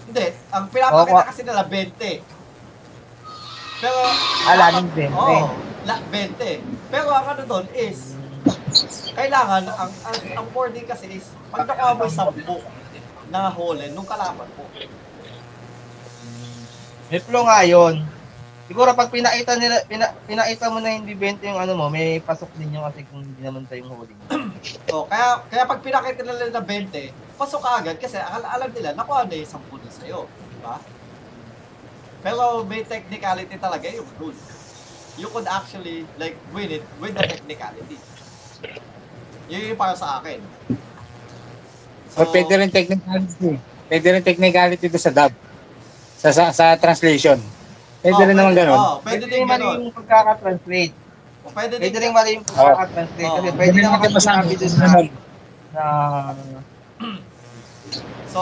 Hindi, 0.04 0.26
ang 0.52 0.64
pinapakita 0.68 1.24
Oo, 1.24 1.28
kasi 1.32 1.40
nila 1.40 1.64
20. 1.64 2.20
Pero 3.80 3.98
Ala, 4.44 4.64
ng 4.76 4.88
20. 4.92 5.08
Oo, 5.08 5.48
la, 5.88 5.96
20. 6.12 6.92
Pero 6.92 7.08
ang 7.16 7.26
ano 7.32 7.42
doon 7.48 7.66
is 7.72 8.12
kailangan 9.16 9.66
ang 9.66 9.90
ang, 10.06 10.18
ang 10.36 10.46
boarding 10.54 10.86
kasi 10.86 11.10
is 11.10 11.32
pag 11.48 11.64
nakuha 11.64 11.96
mo 11.96 12.04
yung 12.04 12.60
10 12.60 13.32
na 13.32 13.48
hole 13.48 13.84
nung 13.96 14.04
kalaban 14.04 14.48
mo. 14.58 14.68
May 17.08 17.20
flow 17.24 17.48
nga 17.48 17.64
yun. 17.64 18.04
Siguro 18.70 18.94
pag 18.94 19.10
pinakita 19.10 19.58
nila, 19.58 19.82
pina, 19.82 20.14
pinakita 20.30 20.70
mo 20.70 20.78
na 20.78 20.94
hindi 20.94 21.18
20 21.18 21.42
yung 21.42 21.58
ano 21.58 21.74
mo, 21.74 21.90
may 21.90 22.22
pasok 22.22 22.54
din 22.54 22.70
yung 22.78 22.86
kasi 22.86 23.02
kung 23.10 23.18
hindi 23.18 23.42
naman 23.42 23.66
tayo 23.66 23.82
yung 23.82 23.98
huli. 23.98 24.14
Oh, 24.94 25.08
kaya 25.10 25.42
kaya 25.50 25.64
pag 25.66 25.82
pinakita 25.82 26.22
nila 26.22 26.54
na 26.54 26.62
20, 26.62 27.10
pasok 27.34 27.60
ka 27.64 27.70
agad 27.82 27.96
kasi 27.98 28.14
al- 28.14 28.46
alam 28.46 28.70
nila 28.70 28.94
nakuha 28.94 29.26
na 29.26 29.34
yung 29.34 29.50
10 29.50 29.58
na 29.58 29.90
sa'yo, 29.90 30.20
di 30.30 30.58
ba? 30.62 30.78
Pero 32.22 32.62
may 32.62 32.86
technicality 32.86 33.58
talaga 33.58 33.90
yung 33.90 34.06
rule. 34.22 34.38
You 35.18 35.26
could 35.34 35.50
actually 35.50 36.06
like 36.14 36.38
win 36.54 36.70
it 36.70 36.86
with 37.02 37.18
the 37.18 37.26
technicality. 37.26 37.98
Yun 39.50 39.74
yung 39.74 39.80
para 39.80 39.98
sa 39.98 40.22
akin. 40.22 40.38
So, 42.14 42.22
pwede 42.30 42.52
rin 42.54 42.70
technicality. 42.70 43.58
Pwede 43.90 44.06
rin 44.14 44.22
technicality 44.22 44.86
doon 44.86 45.02
sa 45.02 45.10
dub. 45.10 45.32
Sa, 46.22 46.28
sa, 46.30 46.44
sa 46.54 46.78
translation. 46.78 47.42
Pwede 48.00 48.16
Oh, 48.16 48.24
rin 48.24 48.34
naman 48.34 48.54
ganun. 48.54 48.78
Oh, 48.78 48.96
pwede 49.02 49.24
din 49.26 49.44
mali 49.44 49.60
ganun. 49.60 49.78
yung 49.82 49.92
pagkakatranslate. 49.92 50.94
Oh, 51.40 51.50
Pwede 51.50 51.74
din 51.74 51.82
Pwede 51.82 51.98
rin 51.98 52.12
mali 52.12 52.30
yung 52.32 52.46
pagkakatranslate. 52.46 53.28
Kasi 53.28 53.40
Pwede 53.42 53.58
pwede 53.58 53.74
rin 53.74 53.84
naman 53.84 53.98
natin 53.98 54.12
masabi 54.14 54.52
doon 54.56 54.70
sa 54.70 54.78
na, 54.80 55.00
na 55.70 55.84
So, 58.30 58.40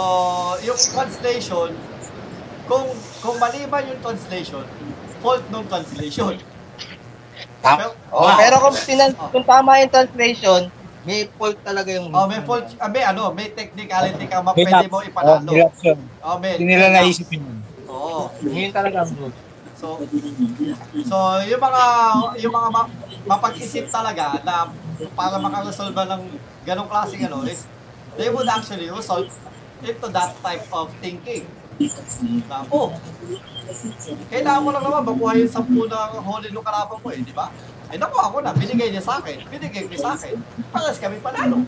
yung 0.60 0.76
translation, 0.76 1.68
kung 2.66 2.85
kung 3.18 3.36
mali 3.39 3.64
man 3.64 3.82
yung 3.82 3.98
translation, 3.98 4.62
fault 5.18 5.43
nung 5.48 5.64
translation. 5.64 6.36
Pero, 7.59 7.85
Oh, 8.09 8.22
Ah. 8.22 8.36
pero 8.36 8.60
kung, 8.60 8.76
tinan, 8.78 9.10
Oh. 9.16 9.32
kung 9.32 9.43
tama 9.43 9.80
yung 9.80 9.90
translation, 9.90 10.68
may 11.02 11.24
fault 11.32 11.56
talaga 11.64 11.89
yung 11.90 12.12
oh, 12.12 12.28
may 12.28 12.44
fault, 12.44 12.68
ah, 12.76 12.86
may 12.86 13.01
ano, 13.02 13.32
may 13.32 13.48
technicality 13.51 14.28
ka, 14.28 14.39
ma- 14.39 14.52
May 14.52 14.68
pwede 14.68 14.86
mo 14.86 14.98
Oh, 14.98 15.09
ipanalo. 15.09 15.48
may 15.48 15.62
option. 15.64 15.98
Oh, 16.20 16.36
may, 16.36 16.55
Hindi 16.55 16.68
nila 16.68 16.93
naisip 16.93 17.26
yun. 17.28 17.64
Oo. 17.89 18.28
Yun 18.44 18.70
talaga 18.70 19.02
ang 19.02 19.10
rule. 19.10 19.32
So, 19.79 20.03
so 21.07 21.17
yung 21.47 21.63
mga 21.63 21.85
yung 22.43 22.51
mga 22.51 22.69
ma- 22.75 22.91
mapag-isip 23.31 23.87
talaga 23.95 24.43
na 24.43 24.75
para 25.15 25.39
makaresolve 25.39 25.95
ng 25.95 26.23
ganong 26.67 26.91
klaseng 26.91 27.31
ano 27.31 27.47
is 27.47 27.63
they 28.19 28.27
would 28.27 28.51
actually 28.51 28.91
result 28.91 29.31
into 29.79 30.07
that 30.11 30.35
type 30.43 30.67
of 30.75 30.91
thinking. 30.99 31.47
Na, 32.51 32.67
oh, 32.75 32.91
kailangan 34.27 34.61
mo 34.67 34.75
lang 34.75 34.83
naman 34.83 35.03
makuha 35.07 35.39
yung 35.39 35.47
sampu 35.47 35.87
na 35.87 36.11
huli 36.11 36.51
ng 36.51 36.67
kalaban 36.67 36.99
mo 36.99 37.09
eh, 37.15 37.23
di 37.23 37.31
ba? 37.31 37.55
Eh 37.95 37.95
nakuha 37.95 38.35
ko 38.35 38.43
na, 38.43 38.51
binigay 38.51 38.91
niya 38.91 39.07
sa 39.07 39.23
akin, 39.23 39.47
binigay 39.47 39.87
niya 39.87 40.03
sa 40.03 40.11
akin, 40.19 40.35
paras 40.75 40.99
kami 40.99 41.23
panalo. 41.23 41.63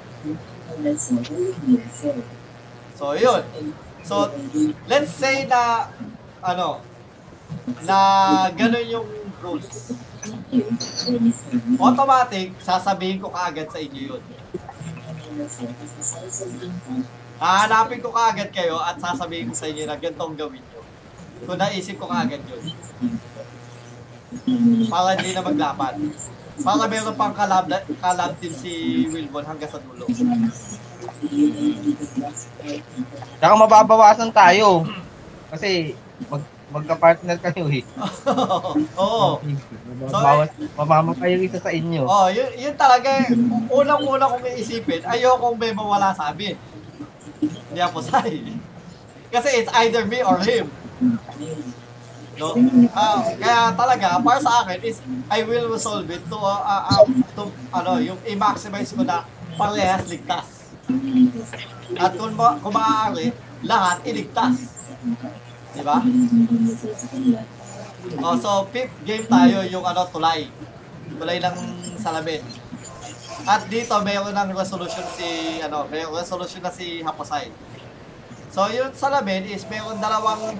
So, 2.98 3.14
yun. 3.14 3.42
So, 4.02 4.34
let's 4.90 5.14
say 5.14 5.46
na, 5.46 5.86
ano, 6.42 6.89
na 7.84 7.98
ganun 8.52 8.86
yung 8.88 9.08
rules. 9.40 9.94
Automatic, 11.80 12.54
sasabihin 12.60 13.20
ko 13.22 13.32
kaagad 13.32 13.68
sa 13.72 13.80
inyo 13.80 14.16
yun. 14.16 14.22
Hahanapin 17.40 18.04
ko 18.04 18.12
kaagad 18.12 18.52
kayo 18.52 18.76
at 18.76 19.00
sasabihin 19.00 19.48
ko 19.48 19.54
sa 19.56 19.70
inyo 19.70 19.88
na 19.88 19.96
ganito 19.96 20.20
ang 20.20 20.36
gawin 20.36 20.60
nyo. 20.60 20.80
Kung 21.48 21.56
naisip 21.56 21.96
ko 21.96 22.04
kaagad 22.04 22.44
yun. 22.44 22.62
Para 24.92 25.16
hindi 25.16 25.32
na 25.32 25.42
maglaban. 25.42 25.94
Para 26.60 26.84
meron 26.84 27.16
pang 27.16 27.32
kalab, 27.32 27.72
kalab 28.04 28.36
din 28.36 28.52
si 28.52 28.72
Wilbon 29.08 29.48
hanggang 29.48 29.72
sa 29.72 29.80
dulo. 29.80 30.04
Saka 33.40 33.54
mababawasan 33.56 34.28
tayo. 34.28 34.84
Kasi 35.48 35.96
mag, 36.28 36.44
magka-partner 36.70 37.36
kayo 37.42 37.66
eh. 37.68 37.82
Oo. 39.02 39.42
Mababawas, 40.00 40.50
mamamatay 40.78 41.36
yung 41.36 41.44
isa 41.44 41.58
sa 41.58 41.74
inyo. 41.74 42.06
Oh, 42.06 42.30
yun, 42.30 42.50
yun 42.56 42.74
talaga, 42.78 43.26
eh. 43.26 43.34
unang-una 43.68 44.30
kong 44.30 44.46
iisipin, 44.54 45.02
ayokong 45.02 45.58
may 45.58 45.74
mawala 45.74 46.14
sa 46.14 46.30
amin. 46.30 46.54
Hindi 47.42 47.80
ako 47.82 47.98
say. 48.06 48.54
Kasi 49.30 49.48
it's 49.62 49.72
either 49.82 50.06
me 50.06 50.22
or 50.22 50.38
him. 50.42 50.70
No? 52.40 52.56
Ah, 52.96 53.20
kaya 53.36 53.74
talaga, 53.76 54.06
para 54.24 54.40
sa 54.40 54.64
akin 54.64 54.78
is, 54.80 55.02
I 55.28 55.44
will 55.44 55.68
resolve 55.68 56.08
it 56.08 56.24
to, 56.30 56.38
uh, 56.38 56.62
uh, 56.64 56.82
uh, 56.96 57.04
to 57.36 57.42
ano, 57.74 58.00
yung 58.00 58.18
i-maximize 58.24 58.96
ko 58.96 59.04
na 59.04 59.26
parehas 59.60 60.08
ligtas. 60.08 60.72
At 62.00 62.16
kung, 62.16 62.32
ma- 62.34 62.56
kung 62.62 62.72
maaari, 62.72 63.34
lahat 63.60 64.00
iligtas. 64.08 64.72
Di 65.70 65.82
ba? 65.86 66.02
Oh, 68.20 68.36
so 68.40 68.66
fifth 68.74 68.96
game 69.06 69.26
tayo 69.28 69.62
yung 69.68 69.84
ano 69.86 70.02
tulay. 70.10 70.50
Tulay 71.14 71.38
ng 71.38 71.56
salamin. 72.00 72.42
At 73.46 73.64
dito 73.70 73.94
mayroon 74.02 74.36
ng 74.36 74.50
resolution 74.52 75.04
si 75.16 75.60
ano, 75.62 75.86
may 75.88 76.04
resolution 76.04 76.60
na 76.60 76.72
si 76.72 77.00
Haposay. 77.00 77.48
So 78.50 78.66
yung 78.68 78.92
salamin 78.92 79.46
is 79.46 79.62
mayroon 79.70 80.02
dalawang 80.02 80.58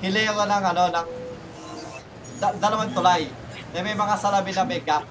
hilera 0.00 0.44
ng 0.48 0.64
ano 0.72 0.84
ng 0.90 1.08
da- 2.40 2.56
dalawang 2.56 2.90
tulay. 2.96 3.28
Na 3.76 3.84
may 3.84 3.94
mga 3.94 4.14
salamin 4.16 4.54
na 4.56 4.64
may 4.64 4.80
gap. 4.80 5.04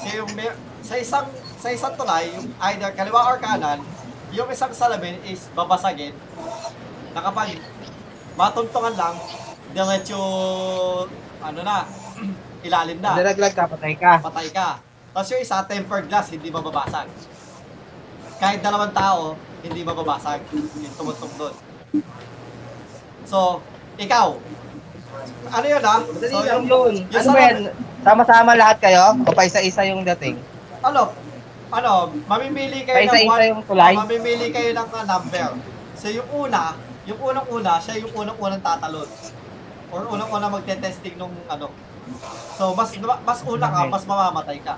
So 0.00 0.06
yung 0.24 0.30
may, 0.32 0.48
sa 0.80 0.96
isang 0.96 1.26
sa 1.58 1.68
isang 1.68 1.94
tulay, 1.98 2.32
yung 2.32 2.48
either 2.70 2.90
kaliwa 2.94 3.34
or 3.34 3.38
kanan, 3.42 3.82
yung 4.32 4.48
isang 4.48 4.72
salamin 4.72 5.20
is 5.26 5.50
babasagin. 5.52 6.14
Na 7.12 7.20
kapag 7.20 7.58
matuntungan 8.38 8.94
lang, 8.94 9.14
diretso, 9.68 10.18
ano 11.40 11.60
na, 11.60 11.82
ilalim 12.66 12.98
na, 13.02 13.10
Nalaglag 13.12 13.50
ka, 13.52 13.66
patay 13.66 13.98
ka. 13.98 14.22
patay 14.22 14.48
ka. 14.48 14.78
Tapos 15.10 15.28
yung 15.28 15.42
isa, 15.42 15.66
tempered 15.66 16.06
glass, 16.06 16.30
hindi 16.30 16.46
mababasag. 16.48 17.10
Kahit 18.38 18.62
dalawang 18.62 18.94
tao, 18.94 19.34
hindi 19.60 19.82
mababasag. 19.82 20.38
Yung 20.54 20.94
tumutong 20.94 21.34
doon. 21.34 21.54
So, 23.24 23.58
ikaw, 23.98 24.38
ano 25.50 25.66
yun 25.66 25.82
ah? 25.82 25.98
Madali 26.00 26.30
So, 26.30 26.38
lang 26.38 26.46
yung, 26.46 26.64
yun. 26.64 26.94
yung 27.04 27.18
Ano 27.18 27.30
ba 27.34 27.40
yan? 27.42 27.58
Sama-sama 27.98 28.54
lahat 28.54 28.78
kayo? 28.78 29.18
O 29.18 29.34
pa 29.34 29.42
isa-isa 29.42 29.82
yung 29.84 30.06
dating? 30.06 30.38
ano, 30.78 31.10
ano, 31.68 31.92
mamimili 32.24 32.86
kayo 32.86 32.94
ng 32.96 33.10
Paisa-isa 33.10 33.26
one, 33.28 33.46
yung 33.50 33.62
tulay? 33.66 33.92
mamimili 33.92 34.46
kayo 34.48 34.70
ng 34.72 34.88
uh, 34.88 35.02
number. 35.04 35.48
So 35.92 36.06
yung 36.06 36.30
una, 36.30 36.78
yung 37.08 37.20
unang-una, 37.24 37.80
siya 37.80 38.04
yung 38.04 38.12
unang-unang 38.14 38.60
tatalon. 38.60 39.08
Or 39.88 40.04
unang-unang 40.06 40.52
magte-testing 40.52 41.16
nung 41.16 41.32
ano. 41.48 41.72
So 42.54 42.76
mas 42.76 42.92
mas 43.24 43.40
una 43.42 43.66
ka, 43.66 43.80
mas 43.88 44.04
mamamatay 44.04 44.60
ka. 44.60 44.76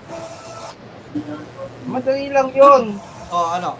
Madali 1.85 2.31
lang 2.31 2.55
yun. 2.55 2.95
O 3.29 3.37
ano. 3.59 3.75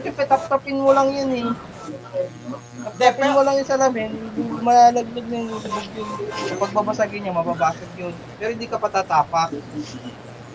Siyempre, 0.00 0.24
tap-tapin 0.24 0.78
mo 0.78 0.94
lang 0.94 1.10
yun 1.10 1.30
eh. 1.34 1.46
Hindi, 1.86 3.02
Tapin 3.02 3.34
mo 3.34 3.42
lang 3.42 3.58
yung 3.58 3.68
salamin, 3.68 4.10
malalaglag 4.62 5.26
ng 5.26 5.50
lubog 5.50 5.86
yun. 5.92 6.08
Kapag 6.54 6.70
babasagin 6.72 7.20
niya, 7.26 7.34
mababasag 7.34 7.90
yun. 7.98 8.14
Pero 8.38 8.54
hindi 8.54 8.70
ka 8.70 8.78
patatapak. 8.78 9.52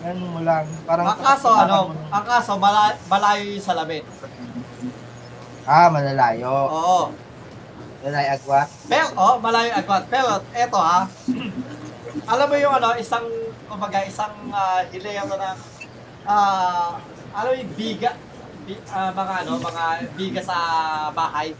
Ganun 0.02 0.32
mo 0.32 0.40
lang. 0.42 0.66
Parang 0.82 1.14
Ang 1.14 1.20
kaso, 1.22 1.48
ano, 1.54 1.94
ang 2.10 2.24
kaso, 2.26 2.58
mala- 2.58 2.98
malayo 3.06 3.46
yung 3.46 3.62
salamin. 3.62 4.02
Ah, 5.62 5.86
malalayo. 5.90 6.50
Oo. 6.50 7.00
Malay 8.02 8.26
agwat. 8.34 8.66
Pero, 8.90 9.06
oh, 9.14 9.38
malayo 9.38 9.70
agwat. 9.78 10.04
Pero, 10.10 10.42
eto 10.50 10.74
ha, 10.74 11.06
alam 12.26 12.46
mo 12.50 12.56
yung 12.58 12.74
ano, 12.74 12.98
isang, 12.98 13.22
kumbaga, 13.70 14.02
isang 14.02 14.34
uh, 14.50 14.82
hilera 14.90 15.22
na, 15.38 15.54
ah, 16.26 16.98
alam 17.30 17.50
mo 17.54 17.56
yung 17.62 17.74
biga, 17.78 18.18
bi, 18.66 18.74
ah, 18.90 19.14
mga 19.14 19.32
ano, 19.46 19.52
mga 19.62 19.84
biga 20.18 20.40
sa 20.42 20.56
bahay. 21.14 21.54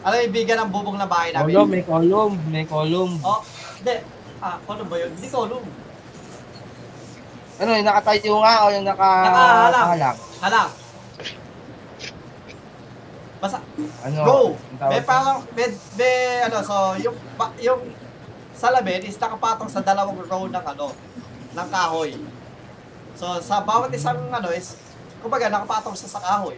Alam 0.00 0.16
mo 0.16 0.22
yung 0.24 0.36
biga 0.36 0.54
ng 0.56 0.70
bubong 0.72 0.96
na 0.96 1.08
bahay 1.08 1.36
namin? 1.36 1.52
Kolom, 1.52 1.68
may 1.68 1.84
kolom. 1.84 2.32
May 2.48 2.64
kolom. 2.64 3.10
Oh, 3.20 3.44
hindi. 3.80 3.96
Ah, 4.40 4.56
kolum 4.64 4.88
ba 4.88 4.96
yun? 4.96 5.12
Hindi 5.12 5.28
kolum. 5.28 5.64
Ano, 7.54 7.70
yung 7.70 7.86
nakatayo 7.86 8.32
nga 8.40 8.54
o 8.64 8.72
yung 8.72 8.86
naka... 8.88 9.08
Nakahalang. 9.28 9.72
nakahalang? 9.76 10.16
Halang. 10.40 10.83
Basta, 13.44 13.60
Ano? 14.08 14.20
Go! 14.24 14.38
May 14.88 15.04
parang, 15.04 15.44
may, 15.52 15.68
may, 16.00 16.14
ano, 16.48 16.64
so, 16.64 16.96
yung, 16.96 17.12
yung 17.60 17.92
salamin 18.56 19.04
is 19.04 19.20
nakapatong 19.20 19.68
sa 19.68 19.84
dalawang 19.84 20.16
row 20.24 20.48
ng, 20.48 20.64
ano, 20.64 20.96
ng 21.52 21.68
kahoy. 21.68 22.16
So, 23.20 23.36
sa 23.44 23.60
bawat 23.60 23.92
isang, 23.92 24.16
ano, 24.32 24.48
is, 24.48 24.80
kumbaga, 25.20 25.52
nakapatong 25.52 25.92
siya 25.92 26.16
sa 26.16 26.24
kahoy. 26.24 26.56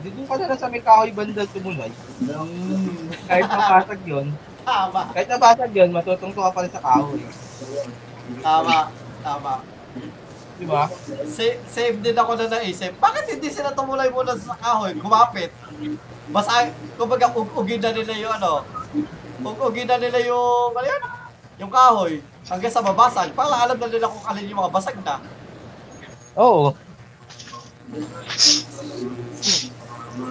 Hindi 0.00 0.08
doon 0.16 0.24
ka 0.24 0.48
na 0.48 0.56
sa 0.56 0.72
may 0.72 0.80
kahoy 0.80 1.12
banda 1.12 1.44
tumunay. 1.52 1.92
Kahit 3.28 3.44
nabasag 3.52 4.00
yun, 4.08 4.32
Tama, 4.66 5.00
kahit 5.12 5.28
nabasag 5.28 5.72
yun, 5.76 5.92
matutungto 5.92 6.40
ka 6.40 6.50
pa 6.56 6.64
rin 6.64 6.72
sa 6.72 6.80
kahoy. 6.80 7.20
tama, 8.40 8.88
tama. 9.20 9.52
Di 10.56 10.64
ba? 10.64 10.88
Sa- 11.28 11.58
save 11.68 12.00
din 12.00 12.16
ako 12.16 12.32
na 12.34 12.48
naisip, 12.48 12.96
bakit 12.96 13.28
hindi 13.28 13.48
sila 13.52 13.76
tumulay 13.76 14.08
muna 14.08 14.32
sa 14.34 14.56
kahoy, 14.56 14.96
kumapit? 14.96 15.52
Basta, 16.28 16.72
kumbaga, 16.96 17.28
ug-ugin 17.30 17.78
na 17.78 17.92
nila 17.92 18.12
yung, 18.16 18.32
ano, 18.34 18.64
ug-ugin 19.42 19.84
na 19.84 20.00
nila 20.00 20.18
yung, 20.24 20.72
ano 20.72 20.86
yan? 20.86 21.02
Yung 21.56 21.72
kahoy, 21.72 22.24
hanggang 22.48 22.72
sa 22.72 22.80
mabasag, 22.80 23.36
para 23.36 23.52
alam 23.52 23.76
na 23.76 23.88
nila 23.88 24.08
kung 24.08 24.24
alin 24.24 24.48
yung 24.48 24.60
mga 24.60 24.72
basag 24.72 24.96
na. 25.04 25.20
Oo. 26.36 26.72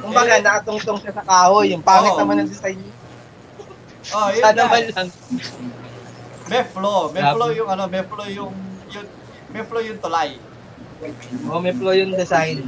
Kumbaga, 0.02 0.42
nakatungtong 0.42 1.00
siya 1.02 1.14
sa 1.14 1.24
kahoy. 1.24 1.74
Yung 1.74 1.86
pangit 1.86 2.14
Oo. 2.14 2.20
naman 2.22 2.42
ng 2.42 2.50
design 2.50 2.78
niya. 2.78 2.94
Oh, 4.14 4.30
yun 4.30 4.42
Sana 4.42 4.58
na. 4.58 4.70
man 4.70 4.84
lang. 4.86 5.10
May 6.46 6.62
flow. 6.62 7.10
May 7.10 7.22
Grabe. 7.26 7.34
flow 7.34 7.50
yung 7.58 7.70
ano, 7.70 7.84
may 7.90 8.04
flow 8.06 8.28
yung, 8.30 8.54
yung 8.54 8.65
may 9.56 9.64
flow 9.64 9.80
yung 9.80 10.00
tulay. 10.04 10.36
Oo, 11.48 11.64
may 11.64 11.72
flow 11.72 11.96
yung 11.96 12.12
design. 12.12 12.68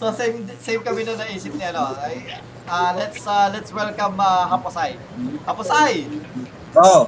So 0.00 0.08
same 0.16 0.48
same 0.56 0.80
kami 0.80 1.04
na 1.04 1.20
naisip 1.20 1.52
ni 1.52 1.64
ano. 1.68 1.92
Ay, 2.00 2.40
ah, 2.64 2.96
let's 2.96 3.20
uh, 3.28 3.52
let's 3.52 3.68
welcome 3.76 4.16
uh, 4.16 4.48
Haposay. 4.48 4.96
Haposay. 5.44 6.08
Oo. 6.80 7.04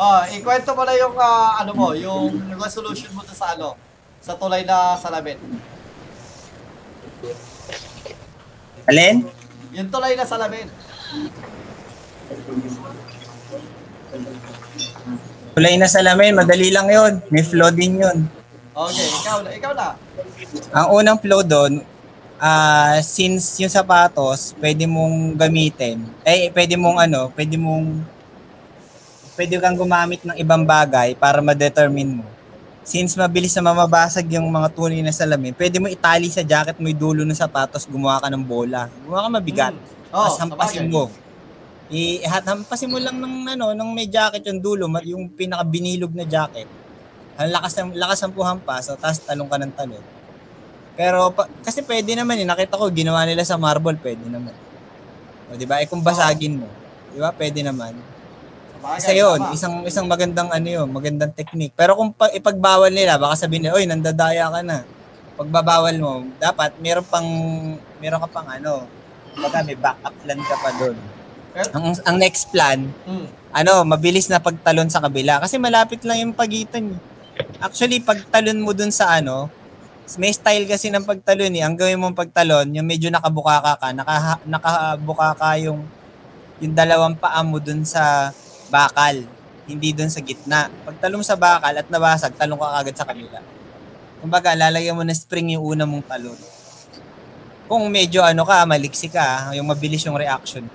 Oh, 0.00 0.20
ikwento 0.30 0.70
mo 0.72 0.86
na 0.86 0.94
yung 0.94 1.18
ah, 1.18 1.58
ano 1.58 1.74
mo, 1.74 1.98
yung 1.98 2.30
resolution 2.54 3.10
mo 3.10 3.26
sa 3.26 3.58
ano, 3.58 3.74
sa 4.22 4.38
tulay 4.38 4.62
na 4.62 4.94
salamin. 4.94 5.38
Alin? 8.86 9.26
Yung 9.74 9.90
tulay 9.90 10.14
na 10.14 10.22
salamin. 10.22 10.70
Kulay 15.50 15.74
na 15.74 15.90
salamin, 15.90 16.38
madali 16.38 16.70
lang 16.70 16.86
yon. 16.86 17.18
May 17.28 17.42
flow 17.42 17.74
din 17.74 17.98
yun. 17.98 18.18
Okay, 18.70 19.08
ikaw 19.18 19.38
na, 19.42 19.50
ikaw 19.50 19.72
na. 19.74 19.88
Ang 20.70 20.86
unang 20.94 21.18
flow 21.18 21.42
doon, 21.42 21.82
ah 22.38 22.96
since 23.02 23.58
yung 23.58 23.68
sapatos, 23.68 24.54
pwede 24.62 24.86
mong 24.86 25.34
gamitin. 25.34 26.06
Eh, 26.22 26.48
pwede 26.54 26.78
mong 26.78 27.02
ano, 27.02 27.28
pwede 27.34 27.58
mong 27.58 27.98
pwede 29.34 29.56
kang 29.58 29.76
gumamit 29.76 30.22
ng 30.22 30.36
ibang 30.38 30.62
bagay 30.62 31.18
para 31.18 31.42
ma-determine 31.42 32.22
mo. 32.22 32.26
Since 32.84 33.16
mabilis 33.16 33.52
na 33.56 33.64
mamabasag 33.64 34.28
yung 34.36 34.48
mga 34.48 34.68
tunay 34.72 35.00
na 35.02 35.12
salamin, 35.12 35.56
pwede 35.56 35.80
mo 35.80 35.88
itali 35.88 36.28
sa 36.32 36.44
jacket 36.44 36.76
mo 36.78 36.88
yung 36.88 37.00
dulo 37.00 37.20
ng 37.24 37.36
sapatos, 37.36 37.88
gumawa 37.90 38.20
ka 38.22 38.28
ng 38.28 38.44
bola. 38.44 38.88
Gumawa 39.04 39.26
ka 39.26 39.30
mabigat. 39.40 39.74
Oh, 40.10 40.26
Tapos 40.26 40.38
hampasin 40.40 40.90
mo. 40.90 41.10
I 41.90 42.22
lang 43.02 43.18
ng 43.18 43.34
ano, 43.58 43.74
ng 43.74 43.90
may 43.90 44.06
jacket 44.06 44.46
yung 44.46 44.62
dulo, 44.62 44.86
yung 45.02 45.26
pinaka 45.34 45.66
binilog 45.66 46.14
na 46.14 46.22
jacket. 46.22 46.70
Ang 47.34 47.50
lakas 47.50 47.72
ng 47.82 47.90
lakas 47.98 48.18
ng 48.22 48.34
puhampas, 48.36 48.86
so 48.86 48.94
tapos 48.94 49.18
talong 49.26 49.50
ka 49.50 49.58
ng 49.58 49.74
talon. 49.74 50.04
Pero 50.94 51.34
pa, 51.34 51.50
kasi 51.66 51.82
pwede 51.86 52.14
naman 52.14 52.38
eh, 52.38 52.46
nakita 52.46 52.78
ko 52.78 52.90
ginawa 52.94 53.26
nila 53.26 53.42
sa 53.42 53.58
marble, 53.58 53.98
pwede 54.02 54.30
naman. 54.30 54.54
O 55.50 55.56
di 55.58 55.66
ba? 55.66 55.82
Eh 55.82 55.88
kung 55.90 56.02
basagin 56.04 56.62
mo, 56.62 56.70
di 57.10 57.18
ba? 57.18 57.34
Pwede 57.34 57.62
naman. 57.66 57.98
Isa 58.98 59.12
yun, 59.14 59.40
isang 59.52 59.82
isang 59.86 60.06
magandang 60.06 60.50
ano 60.54 60.68
yun, 60.68 60.88
magandang 60.90 61.34
technique. 61.34 61.74
Pero 61.74 61.98
kung 61.98 62.14
pa, 62.14 62.30
ipagbawal 62.32 62.92
nila, 62.94 63.18
baka 63.18 63.34
sabihin 63.46 63.66
nila, 63.68 63.74
oy, 63.76 63.84
nandadaya 63.88 64.46
ka 64.52 64.62
na. 64.62 64.86
Pagbabawal 65.38 65.96
mo, 65.98 66.12
dapat 66.38 66.76
meron 66.78 67.06
pang 67.08 67.28
meron 67.98 68.20
ka 68.24 68.28
pang 68.30 68.48
ano, 68.50 68.88
baka 69.40 69.64
may 69.66 69.76
backup 69.78 70.14
plan 70.22 70.40
ka 70.40 70.56
pa 70.60 70.70
doon. 70.78 71.19
Ang, 71.74 71.98
ang 72.06 72.16
next 72.16 72.46
plan, 72.54 72.94
Mm. 73.06 73.26
ano, 73.50 73.72
mabilis 73.82 74.30
na 74.30 74.38
pagtalon 74.38 74.86
sa 74.86 75.02
kabila. 75.02 75.42
Kasi 75.42 75.58
malapit 75.58 75.98
lang 76.06 76.22
yung 76.22 76.34
pagitan. 76.36 76.94
eh. 76.94 77.00
Actually, 77.58 77.98
pagtalon 78.04 78.62
mo 78.62 78.70
dun 78.70 78.94
sa 78.94 79.18
ano, 79.18 79.50
may 80.18 80.30
style 80.34 80.66
kasi 80.66 80.90
ng 80.90 81.06
pagtalon 81.06 81.50
eh. 81.54 81.62
Ang 81.66 81.74
gawin 81.78 81.98
mong 81.98 82.14
pagtalon, 82.18 82.70
yung 82.74 82.86
medyo 82.86 83.10
nakabuka 83.10 83.62
ka 83.62 83.72
ka, 83.82 83.88
naka, 83.94 84.14
nakabuka 84.46 85.28
ka 85.38 85.50
yung, 85.58 85.86
yung 86.62 86.74
dalawang 86.74 87.18
paa 87.18 87.42
mo 87.42 87.58
dun 87.58 87.82
sa 87.86 88.30
bakal. 88.70 89.18
Hindi 89.66 89.94
dun 89.94 90.10
sa 90.10 90.22
gitna. 90.22 90.70
Pagtalon 90.86 91.22
sa 91.26 91.34
bakal 91.38 91.74
at 91.78 91.86
nabasag, 91.90 92.34
talong 92.38 92.58
ka 92.58 92.78
agad 92.78 92.94
sa 92.94 93.06
kabila. 93.06 93.38
Kumbaga, 94.22 94.54
lalagyan 94.54 94.94
mo 94.98 95.02
ng 95.06 95.14
spring 95.16 95.54
yung 95.58 95.64
una 95.64 95.86
mong 95.86 96.06
talon. 96.06 96.38
Kung 97.70 97.86
medyo 97.86 98.22
ano 98.26 98.42
ka, 98.42 98.66
maliksi 98.66 99.06
ka, 99.10 99.54
yung 99.54 99.70
mabilis 99.70 100.02
yung 100.02 100.18
reaction, 100.18 100.66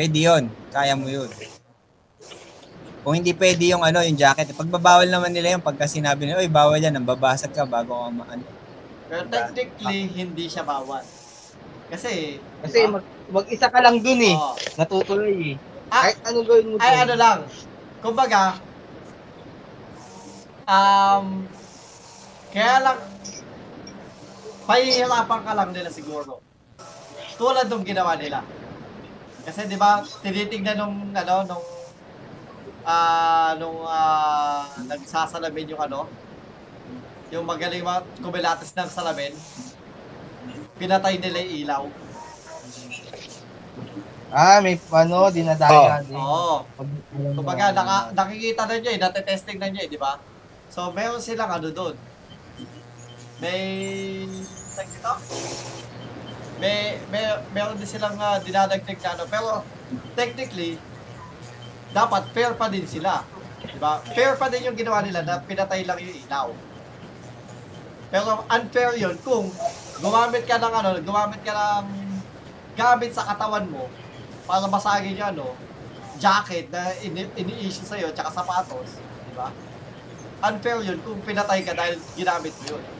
pwede 0.00 0.16
yun. 0.16 0.44
Kaya 0.72 0.96
mo 0.96 1.12
yun. 1.12 1.28
Kung 3.04 3.20
hindi 3.20 3.36
pwede 3.36 3.68
yung 3.68 3.84
ano, 3.84 4.00
yung 4.00 4.16
jacket, 4.16 4.56
pagbabawal 4.56 5.04
naman 5.04 5.28
nila 5.28 5.52
yung 5.56 5.64
pagka 5.64 5.84
sinabi 5.84 6.24
nila, 6.24 6.40
oy, 6.40 6.48
bawal 6.48 6.80
yan, 6.80 6.96
nambabasag 6.96 7.52
ka 7.52 7.68
bago 7.68 7.92
ka 7.92 8.08
maano. 8.08 8.44
Pero 9.12 9.28
technically, 9.28 10.08
hindi 10.08 10.48
siya 10.48 10.64
bawal. 10.64 11.04
Kasi, 11.92 12.40
Kasi 12.64 12.88
mag, 12.88 13.04
mag-isa 13.28 13.68
ka 13.68 13.80
lang 13.84 14.00
dun 14.00 14.20
eh. 14.24 14.36
oh, 14.36 14.56
Natutuloy 14.80 15.52
eh. 15.52 15.56
Ah, 15.92 16.08
Kahit 16.08 16.22
anong 16.24 16.46
gawin 16.48 16.66
mo 16.70 16.74
ay 16.78 16.92
dun. 16.96 17.02
ano 17.04 17.14
lang, 17.18 17.38
kumbaga, 18.00 18.56
um, 20.64 21.26
kaya 22.54 22.76
lang, 22.84 22.98
pahihirapan 24.64 25.40
ka 25.44 25.52
lang 25.56 25.70
nila 25.76 25.90
siguro. 25.92 26.40
Tulad 27.36 27.66
nung 27.68 27.84
ginawa 27.84 28.14
nila. 28.16 28.44
Kasi 29.50 29.66
di 29.66 29.74
ba, 29.74 29.98
tinitingnan 30.22 30.78
nung, 30.78 31.10
ano, 31.10 31.34
nung, 31.42 31.64
ah, 32.86 33.50
nung, 33.58 33.82
ah, 33.82 34.62
nagsasalamin 34.86 35.74
yung 35.74 35.82
ano, 35.82 36.06
yung 37.34 37.42
magaling 37.42 37.82
mga 37.82 38.06
kumilatis 38.22 38.70
ng 38.78 38.86
salamin, 38.86 39.34
pinatay 40.78 41.18
nila 41.18 41.42
yung 41.42 41.54
ilaw. 41.66 41.82
Ah, 44.30 44.62
may 44.62 44.78
ano, 44.78 45.34
dinadaya 45.34 45.98
din. 46.06 46.14
Oo. 46.14 46.62
Pag- 46.78 47.02
Kumbaga, 47.34 47.74
naka, 47.74 48.14
nakikita 48.14 48.70
na 48.70 48.78
niya 48.78 48.94
eh, 48.94 49.02
natetesting 49.02 49.58
na 49.58 49.66
niya 49.66 49.82
eh, 49.82 49.90
di 49.90 49.98
ba? 49.98 50.22
So, 50.70 50.94
meron 50.94 51.18
silang 51.18 51.50
ano 51.50 51.74
doon. 51.74 51.98
May, 53.42 54.30
tag 54.78 54.86
dito? 54.86 55.10
May, 56.60 57.00
may, 57.08 57.24
meron 57.56 57.80
din 57.80 57.88
silang 57.88 58.20
uh, 58.20 58.36
dinadagdag 58.44 59.00
na 59.00 59.10
ano. 59.16 59.24
Pero, 59.26 59.48
technically, 60.12 60.76
dapat 61.90 62.28
fair 62.36 62.52
pa 62.54 62.68
din 62.68 62.84
sila. 62.84 63.24
Di 63.64 63.80
ba? 63.80 64.04
Fair 64.12 64.36
pa 64.36 64.52
din 64.52 64.68
yung 64.68 64.76
ginawa 64.76 65.00
nila 65.00 65.24
na 65.24 65.40
pinatay 65.40 65.88
lang 65.88 65.96
yung 65.98 66.16
ilaw. 66.28 66.48
Pero 68.10 68.42
unfair 68.50 68.92
yun 68.98 69.14
kung 69.22 69.46
gumamit 70.02 70.44
ka 70.44 70.58
ng 70.58 70.74
ano, 70.74 70.90
gumamit 71.00 71.40
ka 71.46 71.54
ng 71.54 71.86
gamit 72.74 73.14
sa 73.14 73.22
katawan 73.22 73.66
mo 73.70 73.86
para 74.50 74.66
basagin 74.66 75.14
yung 75.14 75.30
ano, 75.30 75.46
jacket 76.18 76.68
na 76.74 76.90
ini- 77.00 77.32
ini-issue 77.38 77.86
sa'yo 77.86 78.10
tsaka 78.12 78.34
sapatos, 78.34 78.98
di 79.00 79.32
ba? 79.32 79.48
Unfair 80.42 80.82
yun 80.82 80.98
kung 81.06 81.22
pinatay 81.22 81.62
ka 81.62 81.72
dahil 81.72 81.96
ginamit 82.18 82.52
mo 82.60 82.76
yun. 82.76 82.99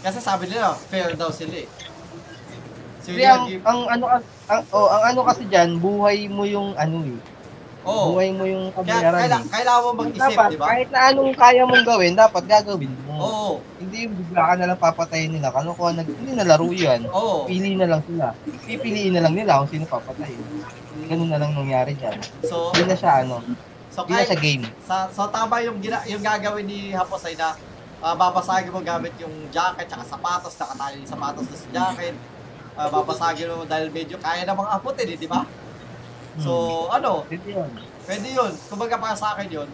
Kasi 0.00 0.18
sabi 0.18 0.44
nila, 0.46 0.72
fair 0.88 1.12
daw 1.12 1.28
sila 1.28 1.54
eh. 1.56 1.68
So, 3.00 3.08
Kasi 3.10 3.24
ang, 3.24 3.42
yung- 3.46 3.64
ang 3.64 3.80
ano 3.90 4.04
ang, 4.46 4.62
oh, 4.70 4.88
ang 4.88 5.02
ano 5.06 5.20
kasi 5.24 5.44
diyan, 5.44 5.76
buhay 5.76 6.28
mo 6.28 6.44
yung 6.44 6.72
ano 6.74 7.00
eh. 7.02 7.18
Oo. 7.80 8.12
Buhay 8.12 8.28
mo 8.30 8.44
yung 8.44 8.68
Kaya 8.70 9.00
kabayaran. 9.00 9.20
kaila, 9.24 9.38
eh. 9.38 9.44
kailangan 9.48 9.80
mo 9.80 9.90
mag-isip, 9.96 10.20
Dapat, 10.20 10.48
di 10.48 10.56
ba? 10.56 10.66
kahit 10.68 10.88
na 10.90 11.00
anong 11.08 11.32
kaya 11.32 11.62
mong 11.64 11.84
gawin, 11.86 12.12
dapat 12.12 12.42
gagawin 12.44 12.92
mo. 13.02 13.14
Oo. 13.16 13.52
Hindi 13.80 13.96
yung 14.04 14.14
bigla 14.14 14.42
ka 14.42 14.54
na 14.54 14.66
lang 14.68 14.78
papatayin 14.78 15.32
nila. 15.32 15.48
Kalokohan 15.48 15.94
na, 15.96 16.02
hindi 16.04 16.32
na 16.36 16.44
laro 16.44 16.68
yan. 16.68 17.08
Oo. 17.08 17.48
Pili 17.48 17.72
na 17.74 17.88
lang 17.88 18.04
sila. 18.04 18.36
Pipiliin 18.68 19.16
na 19.16 19.24
lang 19.24 19.32
nila 19.32 19.64
kung 19.64 19.70
sino 19.72 19.88
papatay. 19.88 20.32
Ganun 21.08 21.32
na 21.32 21.40
lang 21.40 21.56
nangyari 21.56 21.96
dyan. 21.96 22.20
So, 22.44 22.68
Hindi 22.70 22.84
na 22.84 22.96
siya 22.96 23.24
ano, 23.24 23.40
so 23.88 24.04
hindi 24.04 24.12
na 24.12 24.22
siya 24.22 24.36
kahit, 24.36 24.44
game. 24.44 24.64
sa, 24.84 25.08
so 25.08 25.24
tama 25.26 25.64
yung, 25.64 25.80
gina, 25.80 26.04
yung 26.04 26.20
gagawin 26.20 26.62
ni 26.62 26.92
Haposay 26.92 27.32
na 27.32 27.56
ah, 28.00 28.16
babasagin 28.16 28.72
mo 28.72 28.80
gamit 28.80 29.12
yung 29.20 29.32
jacket 29.48 29.86
tsaka 29.86 30.04
sapatos, 30.04 30.56
nakatayo 30.56 30.94
yung 30.98 31.10
sapatos 31.10 31.44
na 31.46 31.56
sa 31.56 31.68
jacket. 31.70 32.14
Ah, 32.74 32.88
babasagin 32.88 33.48
mo 33.52 33.64
dahil 33.64 33.92
medyo 33.92 34.16
kaya 34.16 34.44
namang 34.44 34.68
aputin 34.68 35.08
eh, 35.10 35.18
di 35.18 35.28
ba? 35.28 35.44
So, 36.40 36.86
ano, 36.88 37.26
Hindi 37.28 37.52
yun. 37.52 37.68
pwede 38.06 38.28
yun. 38.30 38.52
Kumbaga 38.70 38.96
para 38.96 39.12
sa 39.18 39.36
akin 39.36 39.50
yun, 39.50 39.68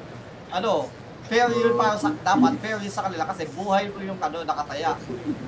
ano, 0.50 0.88
fair 1.26 1.46
yun 1.52 1.74
para 1.76 1.94
sa, 1.94 2.10
dapat 2.10 2.52
fair 2.58 2.78
yun 2.80 2.90
sa 2.90 3.06
kanila 3.06 3.28
kasi 3.28 3.46
buhay 3.52 3.86
mo 3.92 3.98
yung 4.02 4.18
ano, 4.18 4.42
nakataya. 4.42 4.96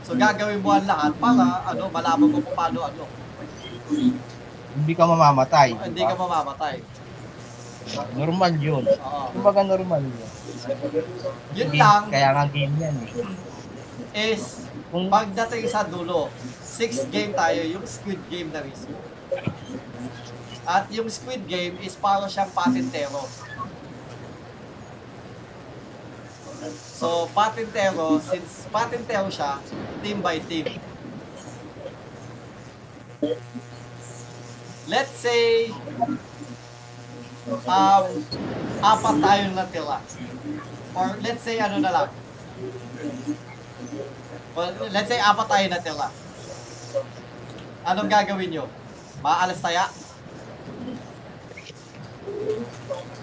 So, 0.06 0.14
gagawin 0.14 0.60
mo 0.62 0.70
ang 0.76 0.86
lahat 0.86 1.12
para, 1.18 1.44
ano, 1.66 1.82
malaman 1.90 2.28
mo 2.30 2.38
kung 2.44 2.54
paano, 2.54 2.78
ano, 2.86 3.04
Hindi 4.78 4.92
ka 4.94 5.04
mamamatay. 5.08 5.68
hindi 5.80 6.02
ka 6.04 6.14
mamamatay. 6.14 6.76
Normal 8.16 8.52
yun. 8.58 8.84
Kumbaga 9.32 9.60
normal 9.64 10.02
yun. 10.04 10.28
Yun 11.54 11.70
lang 11.78 12.10
Kaya 12.12 12.28
nga 12.34 12.44
game 12.50 12.74
yan 12.76 12.96
eh. 13.04 14.32
is, 14.34 14.68
Kung 14.88 15.12
pagdating 15.12 15.68
sa 15.68 15.84
dulo, 15.84 16.32
six 16.64 17.04
game 17.12 17.36
tayo, 17.36 17.60
yung 17.60 17.84
Squid 17.84 18.20
Game 18.32 18.48
na 18.48 18.64
mismo. 18.64 18.96
At 20.64 20.88
yung 20.88 21.12
Squid 21.12 21.44
Game 21.44 21.76
is 21.84 21.92
para 21.92 22.24
siyang 22.24 22.48
patintero. 22.56 23.20
So, 26.72 27.28
patintero, 27.36 28.16
since 28.24 28.64
patintero 28.72 29.28
siya, 29.28 29.60
team 30.00 30.24
by 30.24 30.40
team. 30.40 30.66
Let's 34.88 35.12
say, 35.20 35.68
um, 37.48 38.04
apat 38.82 39.14
tayong 39.20 39.54
natira. 39.56 39.98
Or 40.94 41.06
let's 41.22 41.42
say, 41.42 41.56
ano 41.58 41.78
na 41.80 41.90
lang, 41.92 42.08
Well, 44.58 44.74
let's 44.90 45.06
say 45.06 45.22
apat 45.22 45.46
tayo 45.46 45.64
natira. 45.70 46.08
Anong 47.86 48.10
gagawin 48.10 48.50
nyo? 48.50 48.64
Maalas 49.22 49.62
taya? 49.62 49.86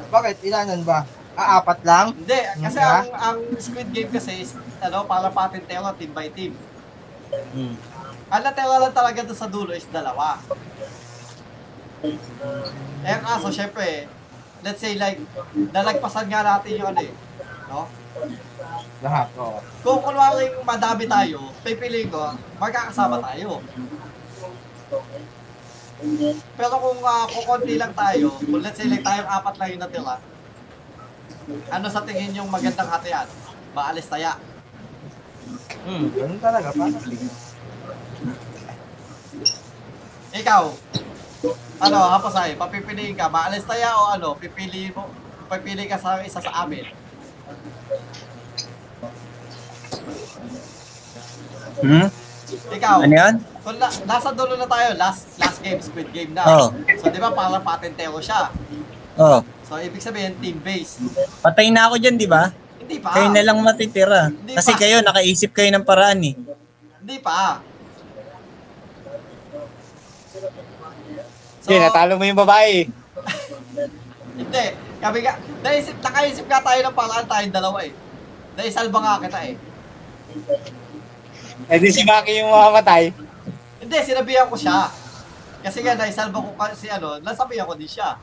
bakit 0.09 0.39
ilanan 0.47 0.81
ba? 0.87 1.03
Ah, 1.35 1.59
apat 1.59 1.83
lang? 1.83 2.15
Hindi, 2.15 2.39
kasi 2.63 2.79
Nga? 2.79 2.87
ang, 2.87 3.07
ang 3.11 3.37
Squid 3.59 3.91
Game 3.91 4.07
kasi 4.07 4.47
is, 4.47 4.55
ano, 4.79 5.03
para 5.03 5.27
patintero 5.27 5.91
team 5.99 6.15
by 6.15 6.31
team. 6.31 6.55
Hmm. 7.51 7.75
Ang 8.31 8.41
natira 8.47 8.79
lang 8.79 8.95
talaga 8.95 9.27
doon 9.27 9.35
sa 9.35 9.51
dulo 9.51 9.75
is 9.75 9.83
dalawa. 9.91 10.39
Eh 13.03 13.17
kaso, 13.19 13.51
syempre, 13.51 14.07
let's 14.65 14.81
say 14.81 14.97
like, 14.97 15.21
nalagpasan 15.53 16.25
nga 16.25 16.41
natin 16.41 16.81
yung 16.81 16.89
ano 16.89 17.01
eh, 17.05 17.13
no? 17.69 17.85
Lahat, 19.05 19.29
oo. 19.37 19.61
Kung 19.85 20.01
kunwari 20.01 20.49
madami 20.65 21.05
tayo, 21.05 21.53
pipiliin 21.61 22.09
ko, 22.09 22.33
magkakasama 22.57 23.21
tayo. 23.21 23.61
Pero 26.57 26.73
kung 26.81 26.99
uh, 27.05 27.25
kukunti 27.29 27.77
lang 27.77 27.93
tayo, 27.93 28.33
kung 28.41 28.65
let's 28.65 28.81
say 28.81 28.89
like 28.89 29.05
tayong 29.05 29.29
apat 29.29 29.53
lang 29.61 29.69
yung 29.77 29.83
natira, 29.85 30.17
ano 31.69 31.85
sa 31.93 32.01
tingin 32.01 32.33
yung 32.33 32.49
magandang 32.49 32.89
hatian? 32.89 33.29
Maalis 33.77 34.09
taya. 34.09 34.33
Hmm, 35.85 36.09
ganun 36.09 36.41
talaga. 36.41 36.73
Paano? 36.73 36.97
Ikaw, 40.35 40.63
ano, 41.77 41.97
hapasay, 42.09 42.55
papipiliin 42.55 43.13
ka, 43.13 43.27
maalis 43.27 43.63
taya 43.63 43.91
o 43.93 44.09
ano, 44.09 44.33
pipili 44.33 44.89
mo, 44.89 45.09
pipili 45.45 45.85
ka 45.85 45.97
sa 45.97 46.21
isa 46.21 46.39
sa 46.39 46.63
amin. 46.63 46.85
Hmm? 51.77 52.07
Ikaw, 52.71 52.97
Ano 53.03 53.13
yan? 53.13 53.35
kung 53.59 53.77
na, 53.77 53.89
nasa 54.05 54.29
dulo 54.31 54.53
na 54.55 54.65
tayo, 54.65 54.93
last 54.95 55.25
last 55.35 55.59
game, 55.59 55.81
squid 55.81 56.09
game 56.13 56.31
na. 56.31 56.45
Oo. 56.45 56.67
So, 56.95 57.09
di 57.09 57.17
ba, 57.17 57.33
parang 57.33 57.61
patentero 57.61 58.17
siya. 58.19 58.53
Oh, 59.15 59.41
So, 59.65 59.81
ibig 59.81 59.97
sabihin, 59.99 60.37
team-based. 60.37 61.01
patay 61.41 61.73
na 61.73 61.89
ako 61.89 61.97
dyan, 61.97 62.15
di 62.15 62.29
ba? 62.29 62.53
Hindi 62.77 63.01
pa. 63.01 63.09
Kayo 63.11 63.33
na 63.33 63.41
lang 63.41 63.57
matitira. 63.59 64.29
Hindi 64.29 64.53
Kasi 64.53 64.71
pa. 64.71 64.79
kayo, 64.79 65.01
nakaisip 65.01 65.51
kayo 65.51 65.73
ng 65.73 65.81
paraan 65.81 66.21
eh. 66.21 66.35
Hindi 67.01 67.17
pa. 67.17 67.59
So, 71.65 71.73
Hindi, 71.73 71.81
natalo 71.81 72.21
mo 72.21 72.29
yung 72.29 72.37
babae. 72.37 72.85
hindi. 74.37 74.65
Kami 75.01 75.17
nga, 75.25 75.33
naisip, 75.65 75.97
nakaisip 75.97 76.45
nga 76.45 76.61
tayo 76.61 76.79
ng 76.85 76.93
paraan 76.93 77.25
tayong 77.25 77.57
dalawa 77.57 77.81
eh. 77.81 77.89
Naisalba 78.53 79.01
nga 79.01 79.25
kita 79.25 79.39
eh. 79.49 79.57
Eh 81.65 81.77
di 81.81 81.89
si 81.89 82.05
Maki 82.05 82.37
yung 82.37 82.53
mamamatay. 82.53 83.09
Hindi, 83.81 83.97
sinabihan 84.05 84.45
ko 84.45 84.53
siya. 84.53 84.93
Kasi 85.65 85.81
nga, 85.81 85.97
naisalba 85.97 86.37
ko 86.37 86.53
kasi 86.53 86.85
ano, 86.85 87.17
nasabihan 87.25 87.65
ko 87.65 87.73
din 87.73 87.89
siya. 87.89 88.21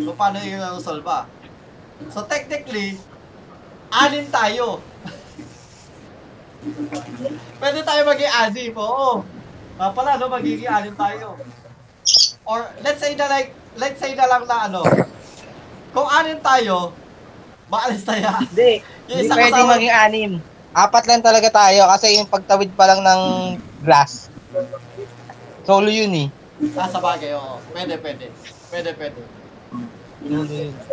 Kung 0.00 0.16
paano 0.16 0.40
yung 0.40 0.80
solba. 0.80 1.28
So, 2.08 2.24
technically, 2.24 2.96
anin 3.92 4.32
tayo. 4.32 4.80
Pwede 7.60 7.84
tayo 7.84 8.00
maging 8.08 8.32
anim, 8.32 8.72
oo. 8.72 9.20
Ah, 9.76 9.92
pala, 9.92 10.16
no, 10.16 10.32
magiging 10.32 10.64
anim 10.64 10.96
tayo. 10.96 11.36
Or, 12.50 12.66
let's 12.82 12.98
say 12.98 13.14
na 13.14 13.30
like, 13.30 13.54
let's 13.78 14.02
say 14.02 14.18
na 14.18 14.26
lang 14.26 14.42
na 14.42 14.66
ano, 14.66 14.82
kung 15.94 16.08
anim 16.10 16.42
tayo, 16.42 16.90
maalis 17.70 18.02
tayo. 18.02 18.26
Hindi. 18.42 18.82
Yung 19.08 19.22
Hindi 19.22 19.30
pwede 19.30 19.54
kasama- 19.54 19.72
maging 19.72 19.94
anim. 19.94 20.30
Apat 20.70 21.04
lang 21.06 21.18
talaga 21.18 21.50
tayo 21.50 21.82
kasi 21.90 22.14
yung 22.14 22.30
pagtawid 22.30 22.70
pa 22.78 22.86
lang 22.86 23.02
ng 23.02 23.22
glass. 23.82 24.30
Solo 25.62 25.90
yun 25.90 26.14
eh. 26.14 26.28
Ah, 26.78 26.86
sa 26.86 27.02
bagay, 27.02 27.34
oo. 27.34 27.58
Pwede, 27.70 27.98
pwede. 27.98 28.30
Pwede, 28.70 28.90
pwede. 28.94 29.20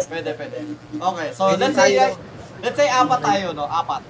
Pwede, 0.09 0.29
pwede. 0.33 0.57
Okay, 0.91 1.27
so 1.29 1.41
Pwede 1.47 1.61
let's 1.61 1.77
say, 1.77 1.93
tayo- 1.93 2.17
let's 2.57 2.73
say 2.73 2.89
apat 2.89 3.21
tayo, 3.21 3.53
no? 3.53 3.69
Apat. 3.69 4.01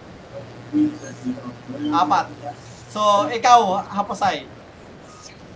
Apat. 1.92 2.26
So, 2.88 3.02
ikaw, 3.28 3.60
Haposay, 3.84 4.48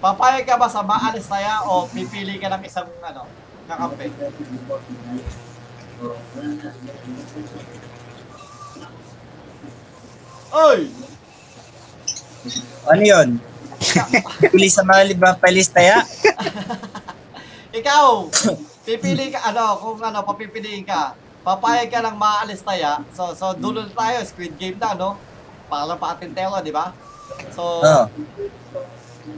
papayag 0.01 0.49
ka 0.49 0.57
ba 0.57 0.65
sa 0.65 0.81
maalis 0.81 1.29
taya 1.29 1.61
o 1.69 1.85
pipili 1.85 2.41
ka 2.41 2.49
ng 2.49 2.65
isang, 2.65 2.89
ano, 3.05 3.29
kakampi? 3.69 4.09
Oy! 10.51 10.79
Ano 12.89 13.03
yun? 13.05 13.29
Pili 14.41 14.69
sa 14.73 14.81
mga 14.81 15.13
liba 15.13 15.37
palistaya? 15.37 16.01
Ikaw, 17.79 18.27
pipili 18.83 19.29
ka, 19.29 19.53
ano, 19.53 19.77
kung 19.77 20.01
ano, 20.01 20.25
papipiliin 20.25 20.83
ka, 20.83 21.13
papayag 21.45 21.93
ka 21.93 22.01
ng 22.01 22.17
maalis 22.17 22.65
taya, 22.65 23.05
so, 23.13 23.37
so 23.37 23.53
dulo 23.53 23.85
tayo, 23.93 24.17
squid 24.25 24.57
game 24.57 24.81
na, 24.81 24.97
no? 24.97 25.15
Para 25.69 25.93
patintero, 25.95 26.57
di 26.59 26.73
ba? 26.73 26.91
So, 27.53 27.79
Oo. 27.85 28.05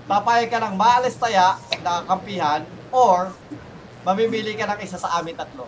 Papayag 0.07 0.51
ka 0.51 0.59
ng 0.63 0.75
maalis 0.75 1.19
taya 1.19 1.59
na 1.83 2.03
kampihan, 2.07 2.61
or, 2.91 3.31
mamimili 4.03 4.55
ka 4.55 4.67
ng 4.69 4.79
isa 4.83 4.99
sa 4.99 5.19
amin 5.19 5.35
tatlo. 5.35 5.67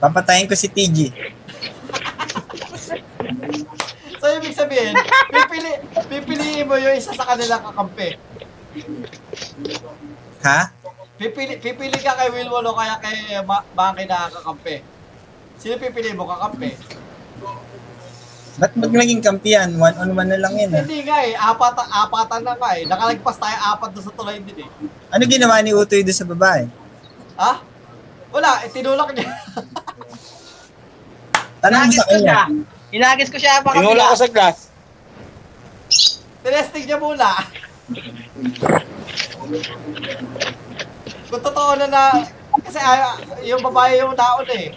Papatayin 0.00 0.48
ko 0.48 0.54
si 0.56 0.68
TG. 0.68 0.96
So, 4.16 4.32
ibig 4.32 4.58
sabihin, 4.58 4.96
pipili, 5.30 5.72
pipiliin 6.08 6.66
mo 6.66 6.74
yung 6.80 6.96
isa 6.96 7.14
sa 7.14 7.30
kanilang 7.30 7.62
kakampi. 7.62 8.16
Ha? 10.42 10.72
Pipili, 11.14 11.62
pipili 11.62 11.98
ka 12.00 12.16
kay 12.18 12.32
Wilwon 12.32 12.66
o 12.66 12.74
kaya 12.74 12.98
kay 12.98 13.38
Ma- 13.44 13.62
Maki 13.76 14.08
na 14.08 14.26
kakampi. 14.26 14.82
Sino 15.62 15.78
pipili 15.78 16.16
mo 16.16 16.26
kakampi? 16.26 16.74
Ba't 18.56 18.72
mag 18.72 18.88
naging 18.88 19.20
kampiyan? 19.20 19.76
One 19.76 19.96
on 20.00 20.16
one 20.16 20.28
na 20.32 20.40
lang 20.40 20.56
yun. 20.56 20.72
Hindi 20.72 21.04
nga 21.04 21.20
eh, 21.20 21.36
apat, 21.36 21.76
apatan 21.76 22.40
na 22.40 22.56
nga 22.56 22.70
eh. 22.72 22.88
Nakalagpas 22.88 23.36
tayo 23.36 23.56
apat 23.76 23.92
doon 23.92 24.04
sa 24.08 24.12
tulay 24.16 24.40
din 24.40 24.64
eh. 24.64 24.68
Ano 25.12 25.22
ginawa 25.28 25.60
ni 25.60 25.76
Utoy 25.76 26.00
doon 26.00 26.16
sa 26.16 26.24
babae? 26.24 26.64
Ha? 27.36 27.52
Wala, 28.32 28.64
eh, 28.64 28.72
tinulak 28.72 29.12
niya. 29.12 29.28
Tanong 31.60 31.92
Inagis 31.92 32.00
sa 32.00 32.04
ko 32.08 32.14
siya. 32.16 32.16
kanya. 32.16 32.40
Inagis 32.96 33.28
ko 33.28 33.38
siya 33.40 33.60
pa 33.60 33.76
Tinula 33.76 34.12
ko 34.12 34.16
sa 34.16 34.28
glass. 34.32 34.58
Tinesting 36.40 36.84
niya 36.88 36.96
muna. 36.96 37.28
Kung 41.28 41.42
totoo 41.44 41.70
na 41.76 41.86
na 41.90 42.02
Kasi 42.56 42.80
ah, 42.80 43.20
yung 43.44 43.60
babae 43.60 44.00
yung 44.00 44.16
naon 44.16 44.48
eh. 44.48 44.72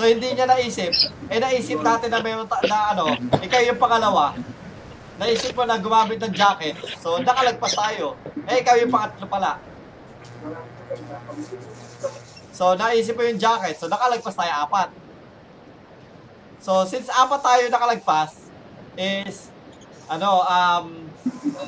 So 0.00 0.08
hindi 0.08 0.32
niya 0.32 0.48
naisip. 0.48 0.96
Eh 1.28 1.36
naisip 1.36 1.76
natin 1.84 2.08
na 2.08 2.24
may 2.24 2.32
na 2.32 2.78
ano, 2.96 3.12
ikaw 3.36 3.60
yung 3.60 3.76
pangalawa. 3.76 4.32
Naisip 5.20 5.52
mo 5.52 5.68
na 5.68 5.76
gumamit 5.76 6.16
ng 6.16 6.32
jacket. 6.32 6.72
So 7.04 7.20
nakalagpas 7.20 7.76
tayo. 7.76 8.16
Eh 8.48 8.64
ikaw 8.64 8.80
yung 8.80 8.88
pangatlo 8.88 9.28
pala. 9.28 9.60
So 12.56 12.72
naisip 12.80 13.12
mo 13.12 13.28
yung 13.28 13.36
jacket. 13.36 13.76
So 13.76 13.92
nakalagpas 13.92 14.32
tayo 14.40 14.48
apat. 14.64 14.88
So 16.64 16.88
since 16.88 17.12
apat 17.12 17.44
tayo 17.44 17.68
nakalagpas 17.68 18.48
is 18.96 19.52
ano 20.08 20.48
um 20.48 21.12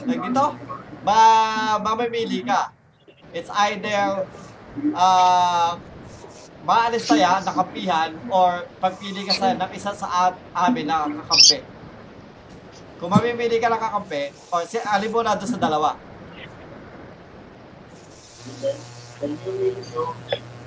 like 0.09 0.25
dito 0.25 0.57
ma 1.05 1.21
mamimili 1.85 2.49
ka. 2.49 2.73
It's 3.37 3.53
either 3.53 4.25
uh, 4.97 5.77
maalis 6.63 7.11
tayo, 7.11 7.43
nakampihan, 7.43 8.11
or 8.31 8.67
pagpili 8.79 9.27
ka 9.27 9.35
sa, 9.35 9.55
ng 9.55 9.73
isa 9.75 9.91
sa 9.95 10.31
amin 10.55 10.87
na 10.87 11.11
kakampi. 11.11 11.59
Kung 13.03 13.11
mamimili 13.11 13.59
ka 13.59 13.67
ng 13.67 13.83
kakampi, 13.83 14.31
o 14.51 14.63
si 14.63 14.79
alin 14.79 15.11
mo 15.11 15.21
na 15.27 15.35
doon 15.35 15.51
sa 15.51 15.59
dalawa. 15.59 15.99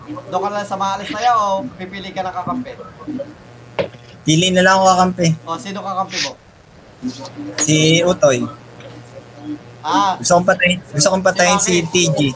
Doon 0.06 0.42
ka 0.44 0.48
na 0.52 0.58
lang 0.62 0.68
sa 0.68 0.78
maalis 0.80 1.10
tayo 1.12 1.32
o 1.32 1.46
pipili 1.80 2.12
ka 2.12 2.28
ng 2.28 2.36
kakampi? 2.36 2.74
Pili 4.28 4.52
na 4.52 4.62
lang 4.68 4.76
ako 4.80 4.86
kakampi. 4.92 5.28
O 5.48 5.56
sino 5.56 5.80
kakampi 5.80 6.18
mo? 6.28 6.32
Si 7.62 8.04
Utoy. 8.04 8.44
Ah, 9.86 10.18
Gusto 10.18 10.42
kong 10.42 10.50
patayin, 10.50 10.80
gusto 10.82 11.08
kong 11.14 11.22
patayin 11.22 11.62
si 11.62 11.86
TG. 11.86 12.34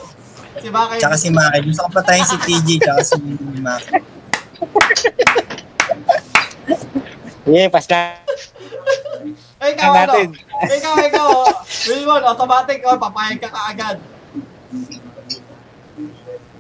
Si 0.58 0.68
Bakay. 0.74 0.98
Tsaka 0.98 1.16
si 1.16 1.30
Maki. 1.30 1.60
Gusto 1.70 1.82
kong 1.86 1.96
patayin 1.96 2.26
si 2.26 2.38
TG 2.42 2.68
tsaka 2.82 3.02
si 3.06 3.16
Maki. 3.62 3.94
Sige, 7.46 7.64
pas 7.70 7.86
na. 7.90 8.00
Eh, 9.60 9.70
ikaw 9.76 9.92
ano? 9.92 10.14
ikaw, 10.70 10.96
ikaw. 11.04 11.30
Wilwon, 11.90 12.24
automatic. 12.24 12.80
O, 12.86 12.96
papayag 12.96 13.40
ka 13.42 13.50
kaagad. 13.52 13.98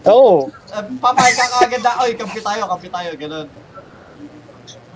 Oo. 0.09 0.49
Eh, 0.49 0.83
papayag 0.97 1.35
ka 1.37 1.47
kaagad 1.53 1.81
na, 1.85 1.91
oy, 2.01 2.11
kampi 2.17 2.41
tayo, 2.41 2.65
kampi 2.65 2.89
tayo, 2.89 3.11
ganun. 3.15 3.47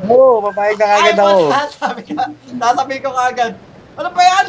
Oo, 0.09 0.41
papayag 0.49 0.77
na 0.81 0.87
kagad 0.97 1.15
Ay, 1.15 1.21
ako. 1.21 1.39
wala, 1.47 1.61
sabi 1.79 2.01
ka, 2.09 2.23
sasabihin 2.57 3.03
ko 3.05 3.11
kaagad. 3.13 3.53
Ano 3.93 4.09
pa 4.09 4.21
yan? 4.25 4.47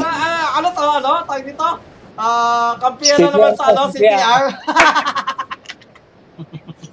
Ah, 0.00 0.16
ah, 0.16 0.46
ano 0.60 0.68
to, 0.72 0.82
ano? 0.82 1.12
Tawag 1.28 1.44
dito? 1.44 1.68
Ah, 2.20 2.76
kampiyan 2.76 3.16
na 3.16 3.32
naman 3.32 3.56
sa 3.56 3.72
ano, 3.72 3.88
CTR. 3.88 4.44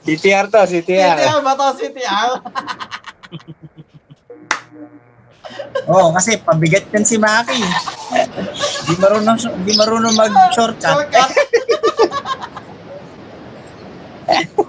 CTR 0.08 0.48
to, 0.48 0.64
CTR. 0.64 1.20
CTR 1.20 1.44
ba 1.44 1.52
to, 1.60 1.68
CTR? 1.76 2.32
Oo, 5.92 6.16
kasi 6.16 6.40
pabigat 6.40 6.88
yan 6.96 7.04
si 7.04 7.20
Maki. 7.20 7.60
Di 8.88 8.96
marunong, 9.00 9.38
di 9.68 9.76
marunong 9.76 10.16
mag-shortcut. 10.16 10.96
Shortcut. 10.96 11.32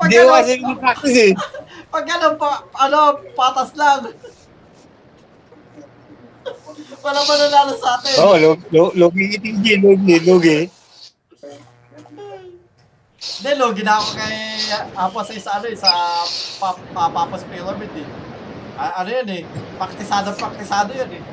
Hindi 0.00 0.16
kasi, 0.24 0.56
pag 1.92 2.08
ano, 2.08 2.08
pag 2.08 2.08
ano, 2.08 2.26
pa, 2.34 2.50
ano, 2.80 2.98
patas 3.36 3.70
lang. 3.76 4.08
Wala 7.00 7.20
ba 7.24 7.34
nanalo 7.36 7.72
sa 7.80 7.96
atin? 7.96 8.14
Oo, 8.20 8.36
oh, 8.76 8.90
logi 8.92 9.24
iting 9.40 9.58
G, 9.64 9.66
logi, 9.80 10.16
logi. 10.24 10.60
Hindi, 13.40 13.50
logi 13.56 13.82
na 13.84 14.00
ako 14.00 14.08
kay 14.16 14.36
Apo 14.96 15.20
sa 15.24 15.32
isa, 15.32 15.50
ano, 15.56 15.66
eh, 15.68 15.76
sa 15.76 15.92
pa, 16.60 16.76
pa, 16.92 17.08
Papa's 17.08 17.44
Pyramid 17.48 17.92
eh. 17.96 18.08
A- 18.80 19.04
ano 19.04 19.08
yun 19.12 19.28
eh, 19.28 19.42
praktisado, 19.76 20.32
praktisado 20.36 20.92
yun 20.92 21.20
eh. 21.20 21.24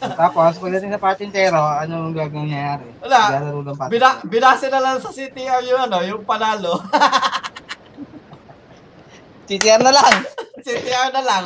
Tapos, 0.20 0.56
pagdating 0.56 0.96
sa 0.96 1.00
patintero, 1.00 1.60
anong 1.60 2.16
gagawin 2.16 2.48
nangyayari? 2.48 2.88
Wala. 3.04 3.20
Bina, 4.32 4.56
na 4.56 4.80
lang 4.80 4.96
sa 4.96 5.12
CTR 5.12 5.60
yung 5.68 5.80
ano, 5.88 6.00
yung 6.00 6.24
panalo. 6.24 6.80
CTR 9.50 9.82
na 9.82 9.90
lang. 9.90 10.12
CTR 10.64 11.10
na 11.10 11.22
lang. 11.26 11.42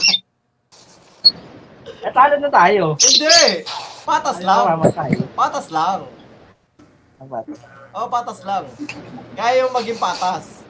Eh, 2.05 2.13
talo 2.13 2.37
na 2.37 2.51
tayo. 2.53 3.01
Hindi! 3.01 3.65
Patas 4.05 4.37
Ano, 4.45 4.45
lang. 4.45 4.65
Patas 5.33 5.67
lang. 5.73 5.99
Ang. 7.17 7.29
Oo, 7.97 8.07
patas 8.13 8.45
lang. 8.45 8.69
Kaya 9.33 9.65
yung 9.65 9.73
maging 9.73 9.97
patas. 9.97 10.61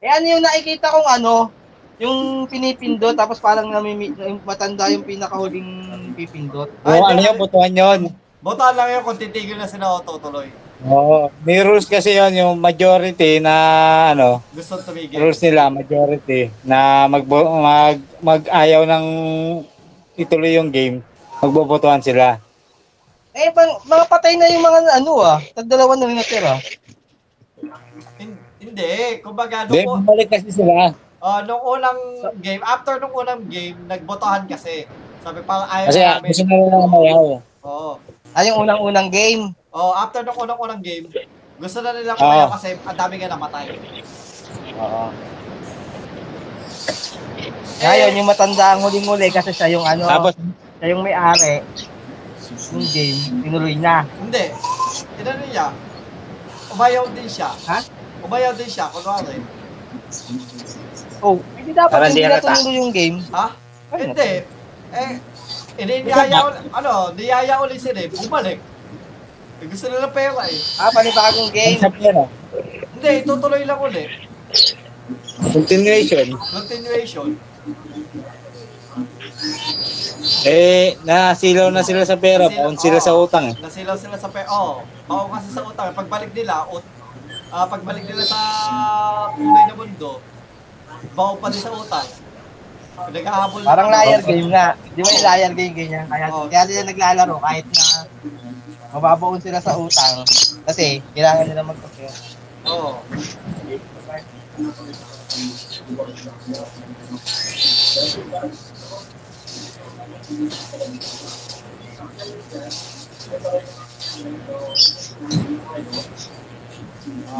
Eh, 0.00 0.08
ano 0.08 0.24
yung 0.24 0.40
nakikita 0.40 0.88
kong 0.88 1.08
ano, 1.20 1.52
yung 2.00 2.48
pinipindot, 2.48 3.12
tapos 3.12 3.36
parang 3.36 3.68
namimi, 3.68 4.16
yung 4.16 4.40
matanda 4.42 4.88
yung 4.88 5.04
pinakahuling 5.04 5.68
pipindot. 6.16 6.72
Ay, 6.88 6.96
Oo, 6.96 7.04
ano 7.04 7.20
yung 7.20 7.36
butuhan 7.36 7.76
yun? 7.76 8.00
Botahan 8.40 8.74
lang 8.74 8.88
yun 8.96 9.02
kung 9.04 9.20
titigil 9.20 9.60
na 9.60 9.68
sila 9.68 9.92
o 9.92 10.00
tutuloy. 10.00 10.48
Oo, 10.82 11.30
may 11.40 11.62
rules 11.62 11.86
kasi 11.86 12.10
yun, 12.12 12.32
yung 12.32 12.54
majority 12.56 13.38
na 13.38 13.54
ano, 14.10 14.42
Gusto 14.50 14.82
tumigil. 14.82 15.14
rules 15.16 15.38
nila, 15.38 15.68
majority, 15.68 16.50
na 16.62 17.06
mag, 17.06 17.22
mag, 17.22 17.96
mag-ayaw 18.18 18.82
ng 18.82 19.06
ituloy 20.14 20.52
yung 20.52 20.68
game, 20.68 20.98
magbobotohan 21.38 22.00
sila. 22.00 22.42
Eh, 23.30 23.48
bang, 23.48 23.78
mga 23.80 24.04
patay 24.06 24.34
na 24.34 24.44
yung 24.46 24.60
mga 24.60 24.80
ano 24.92 25.12
ah. 25.18 25.38
Tagdalawa 25.52 25.94
na 25.94 26.04
rin 26.04 26.18
natira. 26.18 26.58
Hin- 28.18 28.36
Hindi. 28.58 28.92
Kumbaga, 29.18 29.64
Hindi, 29.64 29.82
nung, 29.82 30.02
bumalik 30.02 30.28
kasi 30.28 30.50
sila. 30.50 30.92
uh, 31.18 31.40
nung 31.42 31.62
unang 31.62 31.98
game, 32.38 32.60
after 32.60 32.98
nung 32.98 33.10
unang 33.12 33.42
game, 33.46 33.78
nagbotohan 33.86 34.44
kasi. 34.44 34.84
Sabi 35.18 35.40
parang 35.42 35.66
ayaw 35.66 35.86
Kasi 35.88 36.00
na 36.00 36.10
namin. 36.12 36.28
gusto 36.28 36.42
na 36.42 36.54
nila 36.56 36.78
mayaw. 36.86 37.24
Oo. 37.62 37.92
Ah, 38.32 38.42
yung 38.42 38.64
unang-unang 38.64 39.12
game. 39.12 39.52
Oh, 39.68 39.92
after 39.92 40.24
nung 40.24 40.36
unang-unang 40.38 40.80
game, 40.80 41.08
gusto 41.56 41.78
na 41.80 41.92
nilang 41.92 42.16
Oo. 42.16 42.24
kumayo 42.24 42.48
kasi 42.48 42.68
ang 42.76 42.96
dami 42.96 43.14
nga 43.20 43.28
namatay. 43.30 43.66
Oo. 44.76 45.04
Ngayon, 47.82 48.12
yung 48.14 48.28
matanda 48.28 48.66
ang 48.72 48.80
huling-huli 48.80 49.28
kasi 49.28 49.50
siya 49.50 49.68
yung 49.68 49.84
ano, 49.84 50.06
Tapos, 50.06 50.32
siya 50.78 50.86
yung 50.92 51.02
may-ari. 51.02 51.60
Yung 52.72 52.86
game, 52.88 53.20
tinuloy 53.42 53.74
na. 53.76 54.06
Hindi. 54.16 54.44
Inano 55.18 55.42
niya? 55.44 55.66
Umayaw 56.72 57.04
din 57.12 57.28
siya. 57.28 57.50
Ha? 57.68 57.78
Umayaw 58.22 58.52
din 58.54 58.70
siya, 58.70 58.86
kunwari. 58.88 59.40
Oh, 61.20 61.36
hindi 61.54 61.72
dapat 61.72 61.92
Parang 61.92 62.10
hindi 62.12 62.22
di 62.22 62.24
na 62.24 62.38
halata. 62.38 62.48
tinuloy 62.54 62.76
yung 62.80 62.92
game. 62.94 63.18
Ha? 63.28 63.46
Hindi. 63.92 64.30
Eh, 64.92 65.10
iniyaya 65.74 66.38
uli, 66.42 66.58
ano, 66.70 66.92
niyaya 67.12 67.54
uli 67.58 67.76
sila 67.76 67.98
eh, 67.98 68.08
bumalik. 68.08 68.58
Eh, 69.58 69.66
gusto 69.66 69.86
nila 69.86 70.08
pera 70.08 70.42
eh. 70.44 70.58
Ah, 70.76 70.90
panibagong 70.90 71.50
game. 71.50 71.78
sa 71.78 71.88
pera, 71.88 72.26
Hindi, 72.92 73.10
itutuloy 73.20 73.62
lang 73.62 73.78
uli. 73.78 74.04
continuation. 75.48 76.26
Continuation. 76.36 77.28
Eh, 80.44 80.94
nasilaw 81.02 81.68
na 81.68 81.82
sila 81.82 82.02
sa 82.02 82.14
pera, 82.14 82.46
Nasilaw- 82.46 82.62
paon 82.62 82.76
sila 82.76 82.98
sa 82.98 83.12
utang 83.12 83.44
eh. 83.48 83.56
Nasilaw 83.56 83.96
sila 83.96 84.16
sa 84.16 84.28
pera. 84.28 84.46
Oo. 84.48 84.82
Oo, 85.08 85.24
kasi 85.28 85.48
sa 85.50 85.62
utang. 85.62 85.90
Pagbalik 85.92 86.30
nila, 86.30 86.62
ut, 86.68 86.84
ah, 87.48 87.66
pagbalik 87.66 88.04
nila 88.04 88.22
sa 88.22 88.38
tunay 89.32 89.64
na 89.66 89.74
mundo, 89.74 90.22
bawo 91.12 91.34
pa 91.36 91.50
din 91.50 91.58
sa 91.58 91.72
utang. 91.72 92.06
Pinaghahabol 92.92 93.64
Parang 93.64 93.88
liar 93.88 94.20
game 94.20 94.52
nga. 94.52 94.76
Di 94.92 95.00
ba 95.00 95.08
yung 95.08 95.24
liar 95.24 95.52
game 95.56 95.74
ganyan? 95.74 96.06
Kaya, 96.12 96.26
Oo. 96.28 96.46
kaya 96.52 96.68
nila 96.68 96.82
naglalaro 96.92 97.36
kahit 97.40 97.66
na 97.72 97.84
mababaon 98.92 99.40
sila 99.40 99.58
sa 99.64 99.80
utang. 99.80 100.20
Kasi 100.68 101.00
kailangan 101.16 101.48
nila 101.48 101.64
magpapera. 101.64 102.12
Oo. 102.68 103.00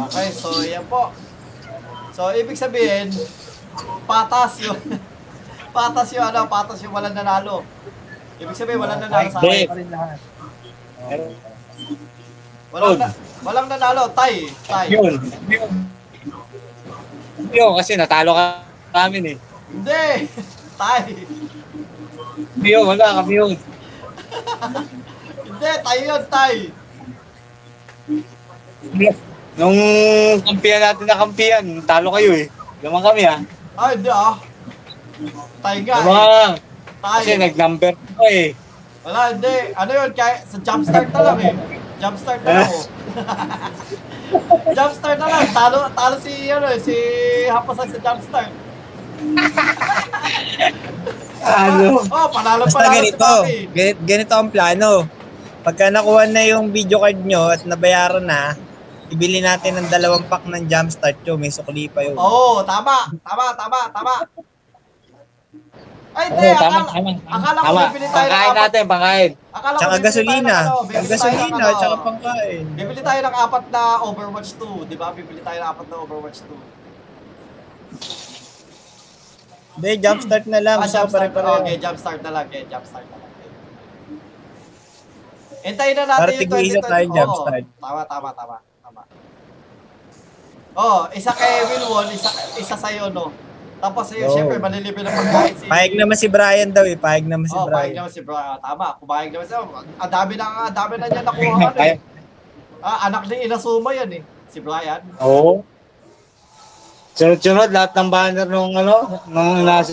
Okay, 0.09 0.27
so 0.33 0.49
yan 0.65 0.85
po. 0.89 1.13
So, 2.13 2.29
ibig 2.33 2.57
sabihin, 2.57 3.13
patas 4.05 4.61
yung, 4.61 4.77
patas 5.73 6.13
yung 6.13 6.25
ano, 6.29 6.45
patas 6.45 6.79
yung 6.85 6.93
walang 6.93 7.17
nanalo. 7.17 7.65
Ibig 8.37 8.55
sabihin, 8.55 8.79
walang 8.79 9.01
nanalo 9.01 9.27
sa 9.33 9.41
Hindi. 9.41 9.65
akin. 9.65 9.87
Lahat. 9.89 10.19
Walang, 12.73 12.95
na, 12.97 13.07
walang 13.41 13.67
nanalo, 13.67 14.03
tay, 14.13 14.49
tay. 14.69 14.87
Yun. 14.93 15.17
Yun. 15.49 15.71
Yun, 17.49 17.71
kasi 17.77 17.97
natalo 17.97 18.37
ka 18.37 18.61
namin 18.93 19.33
eh. 19.33 19.37
Hindi, 19.73 20.05
tay. 20.81 21.03
Yun, 22.61 22.83
wala 22.85 23.21
kami 23.21 23.33
yun. 23.33 23.51
Hindi, 25.49 25.69
tayo 25.81 26.01
yun, 26.01 26.23
tay. 26.29 26.55
Nung 29.53 29.77
kampiyan 30.41 30.81
natin 30.81 31.05
na 31.05 31.21
kampiyan, 31.21 31.65
talo 31.85 32.09
kayo 32.13 32.33
eh. 32.33 32.49
Naman 32.81 33.05
kami 33.05 33.21
ah. 33.25 33.39
Ay, 33.77 34.01
hindi 34.01 34.09
ah. 34.09 34.37
Tayo 35.63 35.79
nga 35.87 35.95
eh. 35.95 36.03
Naman. 36.03 36.51
Tayo. 37.03 37.23
Kasi 37.23 37.31
nag-number 37.39 37.91
ko 37.95 38.23
eh. 38.27 38.47
Wala, 39.03 39.19
hindi. 39.35 39.55
Ano 39.75 39.91
yun, 39.91 40.11
kaya 40.15 40.35
sa 40.43 40.57
jumpstart 40.59 41.09
na 41.11 41.21
lang 41.23 41.39
eh. 41.39 41.53
Jumpstart 42.03 42.41
na 42.43 42.51
lang 42.51 42.71
oh. 42.71 42.85
jumpstart 44.77 45.17
na 45.19 45.27
lang. 45.27 45.47
Talo, 45.55 45.77
talo 45.95 46.15
si, 46.19 46.33
ano 46.51 46.67
eh, 46.67 46.79
si 46.79 46.95
Hapasay 47.47 47.87
sa 47.95 47.99
jumpstart. 47.99 48.51
Ano? 51.43 51.99
Oh, 52.15 52.27
panalo 52.31 52.63
si 52.71 52.79
ganito, 52.79 53.19
Maki. 53.19 53.67
ganito, 53.75 53.99
ganito 54.07 54.33
ang 54.33 54.47
plano. 54.47 55.03
Pagka 55.63 55.91
nakuha 55.91 56.23
na 56.27 56.43
yung 56.47 56.71
video 56.71 57.03
card 57.03 57.19
nyo 57.19 57.51
at 57.51 57.67
nabayaran 57.67 58.23
na, 58.23 58.55
ibili 59.11 59.43
natin 59.43 59.75
ng 59.75 59.91
dalawang 59.91 60.23
pack 60.31 60.47
ng 60.47 60.71
jumpstart 60.71 61.19
yun. 61.27 61.35
May 61.35 61.51
sukli 61.51 61.91
pa 61.91 61.99
yun. 61.99 62.15
Oo, 62.15 62.59
oh, 62.59 62.63
tama. 62.63 63.11
Tama, 63.27 63.45
tama, 63.59 63.79
tama. 63.91 64.13
Ay, 66.13 66.25
hindi. 66.29 66.45
Oo, 66.45 66.53
tama, 66.55 66.77
akala, 66.77 66.85
tama. 66.85 67.11
akala 67.27 67.57
ko 67.57 67.65
Tama. 67.65 67.81
bibili 67.83 68.05
tayo 68.05 68.13
ng 68.13 68.29
Pangkain 68.29 68.45
apat. 68.45 68.61
natin, 68.61 68.83
pangkain. 68.85 69.31
Akala 69.49 69.75
Tsaka 69.75 69.89
tayo 69.91 70.03
gasolina. 70.03 70.37
ng 70.53 70.61
ano, 70.63 70.75
tayo 70.77 70.93
ng 70.93 71.09
gasolina, 71.09 71.57
ano. 71.57 71.73
tsaka 71.75 71.95
pangkain. 71.99 72.63
Bibili 72.75 73.01
tayo 73.01 73.19
ng 73.19 73.35
apat 73.39 73.63
na 73.67 73.81
Overwatch 74.03 74.51
2, 74.55 74.85
di 74.85 74.95
ba? 74.95 75.07
Bibili 75.11 75.41
tayo 75.41 75.57
ng 75.57 75.67
apat 75.67 75.87
na 75.87 75.95
Overwatch 75.99 76.39
2. 76.43 76.53
Hindi, 79.73 79.91
jumpstart 79.99 80.45
na 80.45 80.59
lang. 80.59 80.77
Ah, 80.77 80.85
jumpstart. 80.85 81.33
pare-pareho. 81.33 81.55
Okay, 81.59 81.75
jumpstart 81.81 82.21
na 82.21 82.29
lang. 82.31 82.45
Okay, 82.45 82.61
jumpstart 82.63 83.07
na 83.07 83.15
lang. 83.15 83.31
Hintayin 85.63 85.95
na 85.95 86.03
natin 86.05 86.19
Para 86.19 86.31
yung 86.31 86.41
tig-isa 86.43 86.77
2020. 86.77 86.91
tayong 86.91 87.09
Oo, 87.09 87.17
jumpstart. 87.17 87.65
tama, 87.79 88.01
tama, 88.05 88.29
tama. 88.31 88.55
tama. 88.79 89.01
Oh, 90.75 91.09
isa 91.09 91.31
kay 91.31 91.53
Wilwon, 91.67 92.07
isa, 92.11 92.29
isa 92.53 92.75
sa'yo, 92.75 93.09
no? 93.09 93.33
Tapos, 93.83 94.05
yun, 94.09 94.23
Oo. 94.23 94.31
syempre, 94.31 94.55
malilibre 94.57 95.03
ng 95.03 95.11
pagkain 95.11 95.53
si... 95.53 95.65
Pahig 95.67 95.91
naman 95.93 96.15
si 96.15 96.27
Brian 96.31 96.71
daw 96.71 96.87
eh. 96.87 96.95
Pahig 96.95 97.27
naman 97.27 97.45
si 97.45 97.51
Oh, 97.51 97.67
pahig 97.67 97.91
Brian. 97.91 97.95
naman 97.99 98.11
si 98.15 98.21
Brian. 98.23 98.55
Tama, 98.57 98.95
pumayag 98.95 99.29
naman 99.29 99.43
siya. 99.43 99.59
Ang 99.99 100.07
dami 100.09 100.33
na, 100.39 100.45
ang 100.63 100.71
dami 100.71 100.93
na 100.95 101.05
niya 101.05 101.21
nakuha 101.21 101.55
ano 101.67 101.81
eh. 101.83 101.95
Ah, 102.79 103.11
anak 103.11 103.27
ni 103.27 103.43
Inasuma 103.43 103.91
yan 103.91 104.11
eh. 104.13 104.21
Si 104.47 104.63
Brian. 104.63 105.03
oo. 105.19 105.67
Sunod-sunod, 107.13 107.69
lahat 107.69 107.91
ng 107.93 108.09
banner 108.09 108.47
nung 108.47 108.71
ano, 108.71 109.19
nung 109.27 109.61
nasa... 109.61 109.91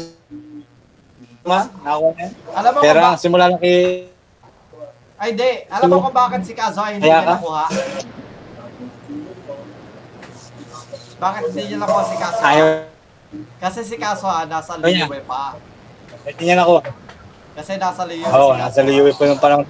Ma, 1.42 1.66
nakuha 1.82 2.14
na 2.14 2.20
yan. 2.22 2.32
Alam 2.54 2.70
mo 2.70 2.78
Pero 2.78 2.98
ba- 3.00 3.10
ang 3.10 3.18
simula 3.18 3.44
na 3.48 3.58
kay... 3.58 4.06
Ay, 5.18 5.30
di. 5.34 5.50
Alam 5.66 5.88
mo 5.90 6.06
kung 6.06 6.14
bakit 6.14 6.46
si 6.46 6.54
Kazo 6.54 6.78
ay 6.78 6.96
hindi 6.96 7.04
Kaya 7.04 7.18
niya 7.18 7.34
nakuha? 7.34 7.64
Bakit 11.18 11.42
hindi 11.44 11.62
niya 11.66 11.76
nakuha 11.76 12.02
si 12.06 12.16
Kazo? 12.16 12.38
Ayaw. 12.40 12.68
Kasi 13.58 13.86
si 13.86 13.94
Kaso 13.94 14.26
ah, 14.26 14.42
nasa 14.44 14.74
Kanya. 14.74 15.06
Liyue 15.06 15.22
pa. 15.22 15.54
Niya 16.38 16.58
nakuha. 16.58 16.82
Kasi 17.54 17.78
nasa 17.78 18.02
Liyue 18.06 18.26
Oo, 18.26 18.50
si 18.50 18.58
Kaso. 18.58 18.62
nasa 18.62 18.80
liwi 18.82 19.10
po 19.14 19.22
yung 19.24 19.38
parang... 19.38 19.62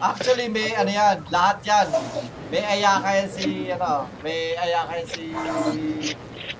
Actually, 0.00 0.52
may 0.52 0.76
ano 0.76 0.90
yan, 0.90 1.16
lahat 1.32 1.58
yan. 1.64 1.86
May 2.52 2.60
ayaka 2.60 3.08
yan 3.14 3.28
si, 3.30 3.72
ano, 3.72 4.04
may 4.20 4.52
ayaka 4.52 4.92
yan 5.00 5.08
si, 5.08 5.24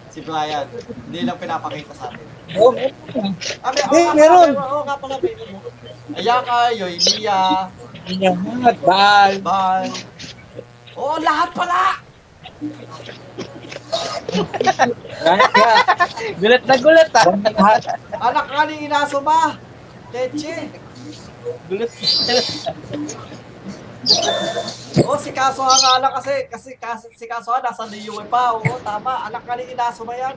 si 0.08 0.18
Brian. 0.24 0.64
Hindi 1.10 1.28
lang 1.28 1.36
pinapakita 1.36 1.92
sa 1.92 2.08
atin. 2.08 2.24
Oo, 2.56 2.72
Ah, 3.60 3.70
may, 3.72 3.84
oh, 3.84 4.12
meron. 4.16 4.52
Oo, 4.56 4.80
nga 4.86 4.96
pala, 4.96 5.14
may, 5.20 5.34
Ayaka, 6.14 6.72
Yoimiya, 6.72 7.68
Yan, 8.20 8.36
Bal. 8.84 9.32
Bal. 9.40 9.88
Oo, 10.94 11.16
lahat 11.20 11.50
pala! 11.52 12.03
Gulat 16.40 16.62
na 16.66 16.76
gulat 16.80 17.10
ah. 17.14 17.24
Anak 18.28 18.46
ka 18.50 18.62
ni 18.68 18.74
Inasuma! 18.88 19.58
Leche! 20.12 20.70
Gulat 21.68 21.90
Oo, 25.04 25.16
si 25.16 25.32
Kaso 25.32 25.64
nga 25.64 25.96
anak 25.96 26.12
kasi, 26.20 26.34
kasi, 26.52 26.70
kasi 26.76 27.08
si 27.16 27.24
Kaso 27.24 27.56
nasa 27.56 27.88
Liyue 27.88 28.24
pa. 28.28 28.52
Oo, 28.52 28.76
tama. 28.84 29.24
Anak 29.28 29.42
ka 29.48 29.56
ni 29.56 29.64
Inasuma 29.72 30.12
yan. 30.12 30.36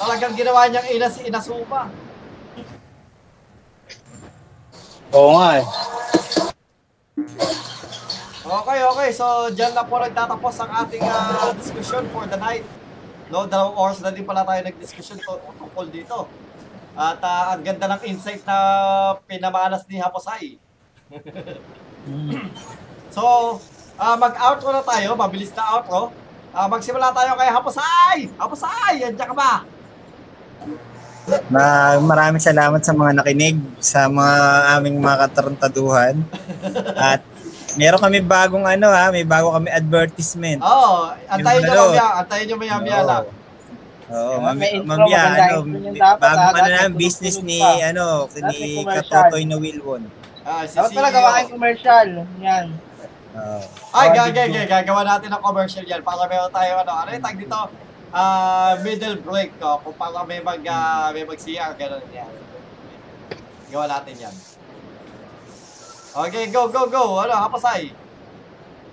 Talagang 0.00 0.32
ginawa 0.32 0.64
niyang 0.72 0.88
ina 0.88 1.08
si 1.12 1.28
Inasuma. 1.28 1.92
Oo 5.12 5.36
nga 5.36 5.60
eh. 5.60 5.66
Okay, 8.44 8.78
okay. 8.84 9.08
So, 9.16 9.48
dyan 9.56 9.72
na 9.72 9.88
po 9.88 9.96
nagtatapos 9.96 10.54
ang 10.60 10.70
ating 10.84 11.00
ah, 11.00 11.48
discussion 11.56 12.04
for 12.12 12.28
the 12.28 12.36
night. 12.36 12.64
No, 13.32 13.48
dalawang 13.48 13.76
oras 13.88 13.98
na 14.04 14.12
din 14.12 14.28
pala 14.28 14.44
tayo 14.44 14.60
nag-discussion 14.68 15.16
to, 15.16 15.32
tungkol 15.56 15.88
dito. 15.88 16.28
At 16.92 17.24
ah, 17.24 17.56
ang 17.56 17.64
ganda 17.64 17.88
ng 17.96 18.04
insight 18.04 18.44
na 18.44 18.56
pinamalas 19.24 19.88
ni 19.88 19.96
Haposay. 19.96 20.60
so, 23.16 23.22
ah, 23.96 24.16
mag-outro 24.20 24.76
na 24.76 24.84
tayo. 24.84 25.16
Mabilis 25.16 25.50
na 25.56 25.80
outro. 25.80 26.12
Ah, 26.54 26.68
magsimula 26.68 27.10
tayo 27.10 27.34
kay 27.34 27.50
Haposay! 27.50 28.18
Haposay! 28.38 29.08
Andiyan 29.08 29.28
ka 29.32 29.34
ba? 29.34 29.66
Na 31.48 31.96
maraming 32.00 32.42
salamat 32.42 32.84
sa 32.84 32.92
mga 32.92 33.16
nakinig, 33.16 33.56
sa 33.80 34.08
mga 34.12 34.36
aming 34.76 35.00
mga 35.00 35.16
katarantaduhan. 35.28 36.14
At 36.96 37.24
meron 37.80 38.00
kami 38.00 38.20
bagong 38.20 38.66
ano 38.68 38.92
ha, 38.92 39.08
may 39.08 39.24
bago 39.24 39.52
kami 39.52 39.72
advertisement. 39.72 40.60
Oo, 40.60 41.08
oh, 41.08 41.32
antayin 41.32 41.64
nyo 41.64 41.72
ano, 41.72 41.82
mamaya. 41.88 42.08
Antayin 42.20 42.44
nyo 42.48 42.56
maya-maya 42.60 42.98
Oo. 43.00 43.08
lang. 43.08 43.24
Oo, 44.04 44.36
Kaya 44.36 44.44
mami, 44.44 44.66
mamaya, 44.84 45.20
ano, 45.24 45.56
bagong 46.20 46.54
ano 46.60 46.68
na, 46.68 46.92
business 46.92 47.40
ni, 47.40 47.56
pa. 47.56 47.88
ano, 47.88 48.28
ni. 48.52 48.84
Katotoy 48.84 49.42
na 49.48 49.56
Wilwon. 49.56 50.02
Ah, 50.44 50.68
si 50.68 50.76
Dapat 50.76 50.92
pala 50.92 51.08
gawain 51.08 51.46
commercial. 51.48 52.08
Yan. 52.44 52.66
Oo. 53.34 53.60
Ay, 53.96 54.06
gagawin, 54.12 54.52
video. 54.52 54.68
gagawa 54.68 55.00
natin 55.08 55.28
ng 55.32 55.42
commercial 55.42 55.84
yan 55.88 56.04
para 56.04 56.28
meron 56.28 56.52
tayo, 56.52 56.72
ano, 56.84 56.92
ano 56.92 57.08
yung 57.16 57.24
tag 57.24 57.38
dito? 57.40 57.60
Ah, 58.14 58.78
middle 58.86 59.18
break 59.26 59.58
ko. 59.58 59.82
Kung 59.82 59.98
para 59.98 60.22
may 60.22 60.38
mag, 60.38 60.62
ah, 60.70 61.10
may 61.10 61.26
mag-CR, 61.26 61.74
gano'n 61.74 62.06
yan. 62.14 62.30
Gawa 63.74 63.90
natin 63.90 64.14
yan. 64.30 64.36
Okay, 66.14 66.46
go, 66.54 66.70
go, 66.70 66.86
go. 66.86 67.18
Ano, 67.18 67.34
hapasay. 67.34 67.90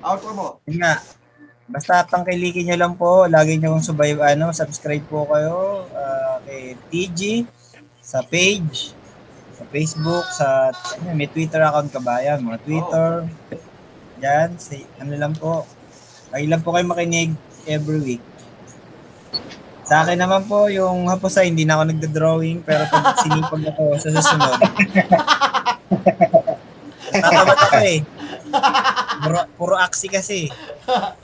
Outro 0.02 0.34
mo. 0.34 0.48
Yun 0.66 0.82
nga. 0.82 0.98
Basta 1.70 2.02
tangkilikin 2.02 2.74
nyo 2.74 2.78
lang 2.82 2.94
po. 2.98 3.30
Lagi 3.30 3.62
nyo 3.62 3.78
kong 3.78 3.86
subay, 3.94 4.18
ano, 4.18 4.50
subscribe 4.50 5.06
po 5.06 5.30
kayo 5.30 5.86
ah, 5.94 6.42
kay 6.42 6.74
TG 6.90 7.46
sa 8.02 8.26
page, 8.26 8.98
sa 9.54 9.64
Facebook, 9.70 10.26
sa, 10.34 10.74
ano, 10.98 11.14
may 11.14 11.30
Twitter 11.30 11.62
account 11.62 11.94
ka 11.94 12.02
ba 12.02 12.26
yan? 12.26 12.42
Mga 12.42 12.60
Twitter. 12.66 13.10
Yan, 14.18 14.58
say, 14.58 14.82
ano 14.98 15.14
lang 15.14 15.38
po. 15.38 15.70
Ay 16.34 16.50
lang 16.50 16.66
po 16.66 16.74
kayo 16.74 16.90
makinig 16.90 17.38
every 17.70 18.02
week. 18.02 18.31
Sa 19.92 20.08
akin 20.08 20.24
naman 20.24 20.48
po, 20.48 20.72
yung 20.72 21.12
hapusay, 21.12 21.52
hindi 21.52 21.68
na 21.68 21.76
ako 21.76 21.84
nagda-drawing, 21.92 22.64
pero 22.64 22.88
pag 22.88 23.16
sinipag 23.28 23.76
ako 23.76 23.84
sa 24.00 24.10
susunod. 24.16 24.60
Tatawa 27.12 27.54
ako 27.60 27.78
eh. 27.84 28.00
Puro, 29.22 29.40
puro 29.60 29.76
aksi 29.76 30.08
kasi. 30.08 30.48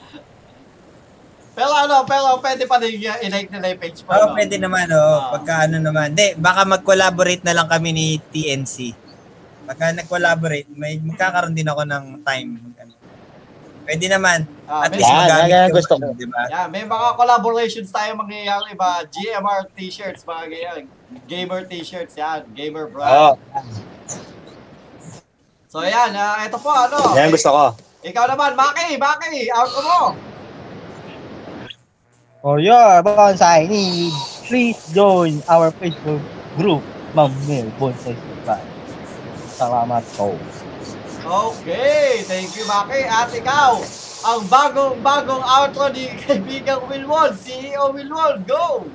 Pero 1.57 1.73
ano, 1.73 2.05
pero 2.05 2.37
pwede 2.37 2.69
pa 2.69 2.77
din 2.77 3.01
uh, 3.01 3.17
i-like 3.17 3.49
nila 3.49 3.73
yung 3.73 3.81
page 3.81 4.05
mo. 4.05 4.13
Oo, 4.13 4.29
no? 4.29 4.37
pwede 4.37 4.61
naman, 4.61 4.93
oh. 4.93 5.01
Ah. 5.01 5.33
Pagka 5.33 5.65
ano 5.65 5.81
naman. 5.81 6.13
Hindi, 6.13 6.37
baka 6.37 6.69
mag-collaborate 6.69 7.41
na 7.41 7.57
lang 7.57 7.65
kami 7.65 7.97
ni 7.97 8.07
TNC. 8.29 8.93
Pagka 9.65 9.89
nag-collaborate, 9.89 10.69
may 10.77 11.01
magkakaroon 11.01 11.57
din 11.57 11.65
ako 11.65 11.81
ng 11.81 12.21
time. 12.21 12.61
Pwede 13.87 14.11
naman. 14.11 14.43
Ah, 14.67 14.83
At 14.83 14.91
least 14.91 15.07
magamit 15.07 15.47
yan, 15.47 15.71
gusto 15.71 15.95
ko. 15.95 16.11
Di 16.11 16.27
ba? 16.27 16.43
yeah, 16.51 16.67
may 16.67 16.83
mga 16.83 17.15
collaborations 17.15 17.87
tayo 17.87 18.19
mangyayari 18.19 18.75
ba? 18.75 19.07
GMR 19.07 19.71
t-shirts, 19.71 20.27
mga 20.27 20.43
ganyan. 20.51 20.81
Gamer 21.23 21.63
t-shirts, 21.63 22.19
yan. 22.19 22.43
Gamer 22.51 22.91
brand. 22.91 23.07
Oo. 23.07 23.31
So 25.71 25.87
yan, 25.87 26.11
ah, 26.19 26.43
ito 26.43 26.59
po, 26.59 26.67
ano. 26.67 27.15
Yan 27.15 27.31
gusto 27.31 27.47
ko. 27.47 27.65
Ikaw 28.03 28.25
naman, 28.27 28.59
Maki, 28.59 28.99
Maki, 28.99 29.47
outro 29.55 29.79
mo. 29.79 29.99
For 32.43 32.59
your 32.59 32.99
bonsai 33.07 33.71
needs, 33.71 34.43
please 34.43 34.79
join 34.91 35.39
our 35.47 35.71
Facebook 35.79 36.23
group, 36.59 36.83
Mamil 37.15 37.71
Bonsai 37.79 38.19
Supply. 38.19 38.61
Salamat 39.55 40.03
po. 40.19 40.35
Okay, 41.27 42.23
thank 42.23 42.55
you, 42.55 42.63
Maki. 42.63 43.03
At 43.03 43.27
ikaw, 43.35 43.83
ang 44.31 44.47
bagong-bagong 44.47 45.43
outro 45.43 45.91
ni 45.91 46.07
kaibigang 46.23 46.87
Wilwon, 46.87 47.35
CEO 47.35 47.91
Wilwon, 47.91 48.47
go! 48.47 48.87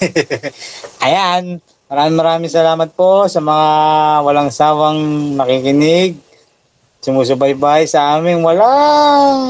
Ayan, 1.04 1.64
maraming 1.88 2.16
maraming 2.20 2.52
salamat 2.52 2.92
po 2.92 3.24
sa 3.24 3.40
mga 3.40 3.68
walang 4.20 4.52
sawang 4.52 5.00
nakikinig, 5.40 6.20
sumusubaybay 7.00 7.88
sa 7.88 8.20
aming 8.20 8.44
walang 8.44 9.40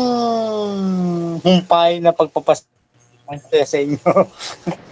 humpay 1.43 1.99
na 1.99 2.15
pagpapas 2.15 2.63
sa 3.67 3.79
inyo. 3.83 3.99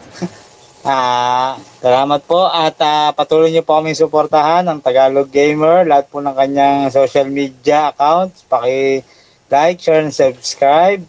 Ah, 0.88 1.60
salamat 1.84 2.24
po 2.24 2.48
at 2.48 2.72
ah, 2.80 3.12
patuloy 3.12 3.52
niyo 3.52 3.60
po 3.60 3.76
kami 3.76 3.92
suportahan 3.92 4.64
ng 4.64 4.80
Tagalog 4.80 5.28
Gamer, 5.28 5.84
lahat 5.84 6.08
po 6.08 6.24
ng 6.24 6.32
kanyang 6.32 6.88
social 6.88 7.28
media 7.28 7.92
accounts, 7.92 8.40
paki 8.48 9.04
like, 9.52 9.84
share, 9.84 10.00
and 10.00 10.16
subscribe 10.16 11.04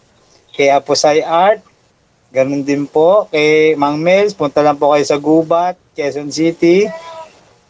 kay 0.52 0.68
Aposay 0.68 1.24
Art, 1.24 1.64
ganun 2.28 2.60
din 2.60 2.84
po 2.84 3.24
kay 3.32 3.72
Mang 3.72 4.04
Mels, 4.04 4.36
punta 4.36 4.60
lang 4.60 4.76
po 4.76 4.92
kayo 4.92 5.04
sa 5.08 5.16
Gubat, 5.16 5.80
Quezon 5.96 6.28
City. 6.28 6.84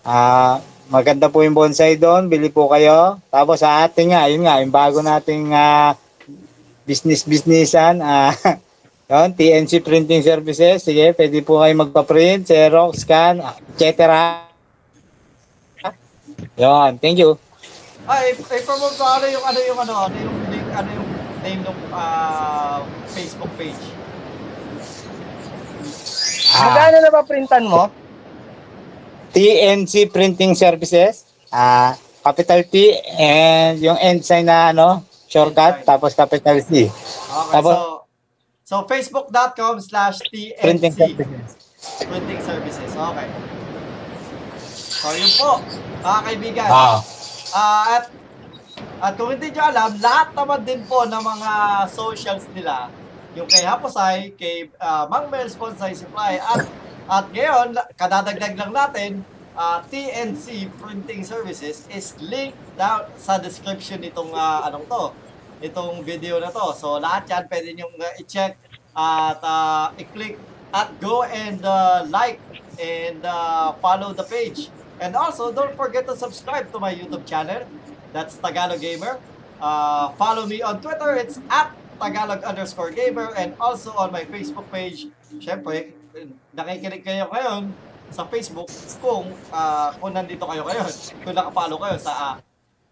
Ah, 0.03 0.59
maganda 0.91 1.31
po 1.31 1.47
yung 1.47 1.55
bonsai 1.55 1.95
doon, 1.95 2.27
bili 2.27 2.51
po 2.51 2.67
kayo. 2.75 3.23
Tapos 3.31 3.63
sa 3.63 3.87
ating 3.87 4.11
nga, 4.11 4.27
yun 4.27 4.43
nga, 4.43 4.59
yung 4.59 4.75
bago 4.75 4.99
nating 4.99 5.55
ah, 5.55 5.95
business 6.83 7.23
businessan, 7.23 8.03
ah, 8.03 8.35
yun, 9.11 9.29
TNC 9.35 9.83
Printing 9.83 10.23
Services, 10.23 10.87
sige, 10.87 11.11
pwede 11.19 11.43
po 11.43 11.59
kayo 11.59 11.75
magpa-print, 11.75 12.47
Xerox, 12.47 13.03
scan, 13.03 13.43
etc. 13.75 14.07
Yun, 16.55 16.95
thank 17.03 17.19
you. 17.19 17.35
Ay, 18.07 18.39
i-promote 18.39 18.95
ko 18.95 19.05
ano 19.05 19.27
yung 19.27 19.45
ano 19.45 19.59
yung 19.67 19.79
ano, 19.83 19.95
ano 20.07 20.15
yung 20.15 20.37
link, 20.47 20.67
ano 20.71 20.89
yung 20.95 21.09
name 21.43 21.63
ng 21.67 21.79
ah, 21.91 22.87
Facebook 23.11 23.51
page. 23.59 23.83
Ah, 26.55 26.71
Magkano 26.71 26.97
na 27.03 27.11
ba 27.11 27.23
printan 27.27 27.67
mo? 27.67 27.91
TNC 29.31 30.11
Printing 30.11 30.55
Services, 30.55 31.27
ah, 31.51 31.99
capital 32.23 32.63
T 32.63 32.95
and 33.19 33.83
yung 33.83 33.99
end 33.99 34.23
sign 34.23 34.47
na 34.47 34.71
ano, 34.71 35.03
shortcut, 35.27 35.83
tapos 35.83 36.15
capital 36.15 36.63
C. 36.63 36.87
Okay, 36.87 37.53
Tapos- 37.59 37.75
so 37.75 38.00
so 38.71 38.87
facebook.com 38.87 39.83
slash 39.83 40.23
Printing 40.63 40.95
TNC 40.95 41.19
Services. 41.19 41.51
Printing 42.07 42.41
Services. 42.47 42.91
Okay. 42.95 43.29
So 44.95 45.11
yun 45.11 45.33
po, 45.35 45.51
mga 46.07 46.21
kaibigan. 46.23 46.71
Ah, 46.71 47.03
Ah, 47.51 47.99
at 47.99 48.05
at 49.01 49.13
kung 49.17 49.33
hindi 49.33 49.51
nyo 49.51 49.65
alam, 49.65 49.91
lahat 49.99 50.29
naman 50.37 50.61
din 50.63 50.81
po 50.87 51.03
ng 51.03 51.19
mga 51.19 51.53
socials 51.91 52.47
nila, 52.55 52.93
yung 53.35 53.49
kay 53.49 53.65
Haposay, 53.67 54.37
kay 54.39 54.71
ah, 54.79 55.09
Mang 55.11 55.27
Mel 55.33 55.51
Sponsay 55.51 55.97
Supply, 55.97 56.39
at 56.39 56.63
at 57.11 57.27
ngayon, 57.35 57.75
kadadagdag 57.99 58.55
lang 58.55 58.71
natin, 58.71 59.11
ah, 59.59 59.83
TNC 59.83 60.71
Printing 60.79 61.27
Services 61.27 61.91
is 61.91 62.15
linked 62.23 62.61
down 62.79 63.09
sa 63.19 63.41
description 63.43 63.99
nitong 63.99 64.31
ah, 64.31 64.69
anong 64.71 64.87
to, 64.87 65.05
itong 65.61 66.03
video 66.05 66.41
na 66.41 66.49
to. 66.49 66.73
So 66.77 66.97
lahat 67.01 67.29
yan 67.29 67.45
pwede 67.49 67.69
nyo 67.77 67.87
ah, 68.01 68.13
i-check 68.21 68.57
at 68.97 69.41
ah, 69.45 69.93
i-click 69.97 70.41
at 70.73 70.93
go 71.01 71.23
and 71.25 71.61
ah, 71.63 72.05
like 72.09 72.41
and 72.81 73.21
ah, 73.25 73.77
follow 73.81 74.13
the 74.13 74.25
page. 74.25 74.73
And 75.01 75.17
also, 75.17 75.49
don't 75.49 75.73
forget 75.81 76.05
to 76.13 76.15
subscribe 76.15 76.69
to 76.77 76.79
my 76.79 76.93
YouTube 76.93 77.25
channel. 77.25 77.65
That's 78.13 78.37
Tagalog 78.37 78.85
Gamer. 78.85 79.17
Uh, 79.57 80.13
follow 80.21 80.45
me 80.45 80.61
on 80.61 80.81
Twitter. 80.85 81.17
It's 81.17 81.41
at 81.49 81.73
Tagalog 81.97 82.45
underscore 82.45 82.93
gamer. 82.93 83.33
And 83.33 83.57
also 83.57 83.97
on 83.97 84.13
my 84.13 84.29
Facebook 84.29 84.69
page. 84.69 85.09
Siyempre, 85.41 85.97
nakikinig 86.53 87.01
kayo 87.01 87.33
ngayon 87.33 87.73
sa 88.13 88.29
Facebook 88.29 88.69
kung 89.01 89.33
uh, 89.57 89.89
kung 89.97 90.13
nandito 90.13 90.45
kayo 90.45 90.69
ngayon. 90.69 90.93
Kung 91.25 91.33
nakapollow 91.33 91.81
kayo 91.81 91.97
sa 91.97 92.13
uh, 92.13 92.33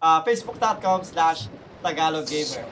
uh, 0.01 0.19
facebook.com 0.25 1.05
slash 1.05 1.45
Tagalog 1.81 2.27
Gamer. 2.27 2.65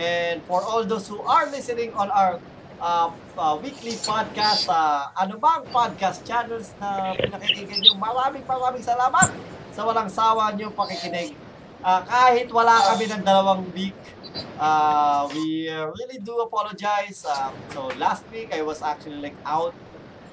And 0.00 0.40
for 0.44 0.62
all 0.62 0.84
those 0.84 1.08
who 1.08 1.20
are 1.22 1.50
listening 1.50 1.92
on 1.92 2.08
our 2.10 2.40
uh, 2.80 3.12
uh, 3.36 3.54
weekly 3.60 3.94
podcast 4.00 4.66
sa 4.66 5.12
ano 5.14 5.36
bang 5.36 5.62
podcast 5.68 6.24
channels 6.24 6.72
na 6.80 7.12
pinakikinggan 7.14 7.78
nyo. 7.84 7.92
Maraming 8.00 8.44
maraming 8.48 8.82
salamat 8.82 9.28
sa 9.70 9.80
walang 9.84 10.08
sawa 10.08 10.50
nyo 10.56 10.72
pakikinig. 10.72 11.36
Ah, 11.80 12.04
kahit 12.04 12.52
wala 12.52 12.76
kami 12.92 13.08
ng 13.08 13.24
dalawang 13.24 13.64
week, 13.72 13.96
uh, 14.60 15.24
we 15.32 15.64
uh, 15.64 15.88
really 15.96 16.20
do 16.20 16.36
apologize. 16.44 17.24
Um, 17.24 17.56
so 17.72 17.88
last 17.96 18.20
week, 18.28 18.52
I 18.52 18.60
was 18.60 18.84
actually 18.84 19.16
like 19.16 19.38
out. 19.48 19.72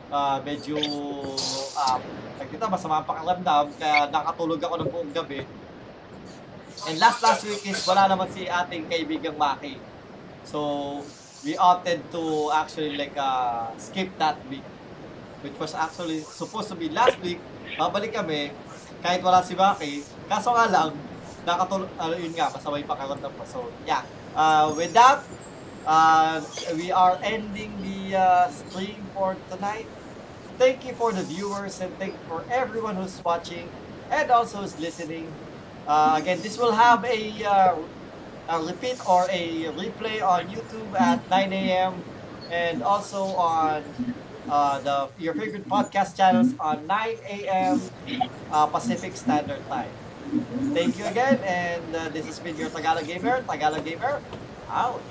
Uh, 0.08 0.40
medyo, 0.44 0.80
um, 1.76 2.02
nagkita, 2.40 2.68
masama 2.68 3.04
ang 3.04 3.08
pakiramdam, 3.08 3.76
kaya 3.76 4.08
nakatulog 4.08 4.60
ako 4.60 4.76
ng 4.80 4.88
buong 4.88 5.12
gabi. 5.12 5.44
And 6.86 7.02
last 7.02 7.26
last 7.26 7.41
week 7.41 7.66
is 7.66 7.82
wala 7.90 8.06
naman 8.06 8.30
si 8.30 8.45
ating 8.45 8.86
kaibigang 8.86 9.34
Maki. 9.41 9.82
So, 10.45 11.02
we 11.41 11.58
opted 11.58 12.06
to 12.14 12.54
actually 12.54 12.94
like 12.94 13.18
uh, 13.18 13.74
skip 13.82 14.14
that 14.22 14.38
week 14.48 14.64
which 15.41 15.58
was 15.62 15.74
actually 15.74 16.22
supposed 16.22 16.70
to 16.70 16.78
be 16.78 16.90
last 16.94 17.18
week. 17.26 17.41
Babalik 17.78 18.14
kami 18.14 18.54
kahit 19.02 19.26
wala 19.26 19.41
si 19.41 19.58
Maki. 19.58 20.06
Kaso 20.30 20.54
nga 20.54 20.70
lang 20.70 20.94
nakatulog 21.48 21.90
ano 21.95 22.14
yun 22.20 22.34
nga 22.36 22.52
masama 22.52 22.76
yung 22.78 22.90
pakiramdam 22.90 23.32
ko 23.32 23.44
so 23.48 23.60
yeah. 23.88 24.04
Uh, 24.38 24.70
with 24.78 24.94
that 24.94 25.24
uh, 25.88 26.38
we 26.78 26.94
are 26.94 27.18
ending 27.26 27.74
the 27.82 28.14
uh, 28.14 28.45
stream 28.54 29.02
for 29.18 29.34
tonight. 29.49 29.88
Thank 30.62 30.86
you 30.86 30.94
for 30.94 31.14
the 31.14 31.24
viewers 31.26 31.80
and 31.82 31.94
thank 32.02 32.18
you 32.18 32.26
for 32.28 32.41
everyone 32.49 32.98
who's 32.98 33.18
watching 33.24 33.70
and 34.10 34.28
also 34.30 34.66
is 34.66 34.74
listening 34.82 35.30
uh, 35.88 36.20
again 36.20 36.42
this 36.42 36.58
will 36.58 36.72
have 36.72 37.04
a 37.06 37.44
uh, 37.44 37.76
a 38.50 38.64
repeat 38.64 39.00
or 39.08 39.28
a 39.30 39.66
replay 39.76 40.24
on 40.24 40.48
YouTube 40.48 40.96
at 41.00 41.20
9 41.30 41.54
a.m. 41.54 42.04
and 42.52 42.82
also 42.82 43.36
on 43.36 43.84
uh, 44.50 44.80
the 44.80 45.10
your 45.20 45.34
favorite 45.34 45.68
podcast 45.68 46.16
channels 46.16 46.54
on 46.60 46.88
9 46.88 47.18
a.m. 47.28 47.82
Uh, 48.52 48.66
Pacific 48.68 49.16
Standard 49.16 49.60
Time. 49.68 49.92
Thank 50.74 50.98
you 51.00 51.06
again, 51.06 51.40
and 51.44 51.96
uh, 51.96 52.10
this 52.10 52.26
has 52.26 52.40
been 52.40 52.56
your 52.56 52.70
Tagalog 52.70 53.08
Gamer. 53.08 53.44
Tagalog 53.44 53.84
Gamer, 53.84 54.22
out. 54.70 55.02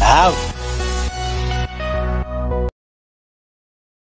out. 0.00 0.66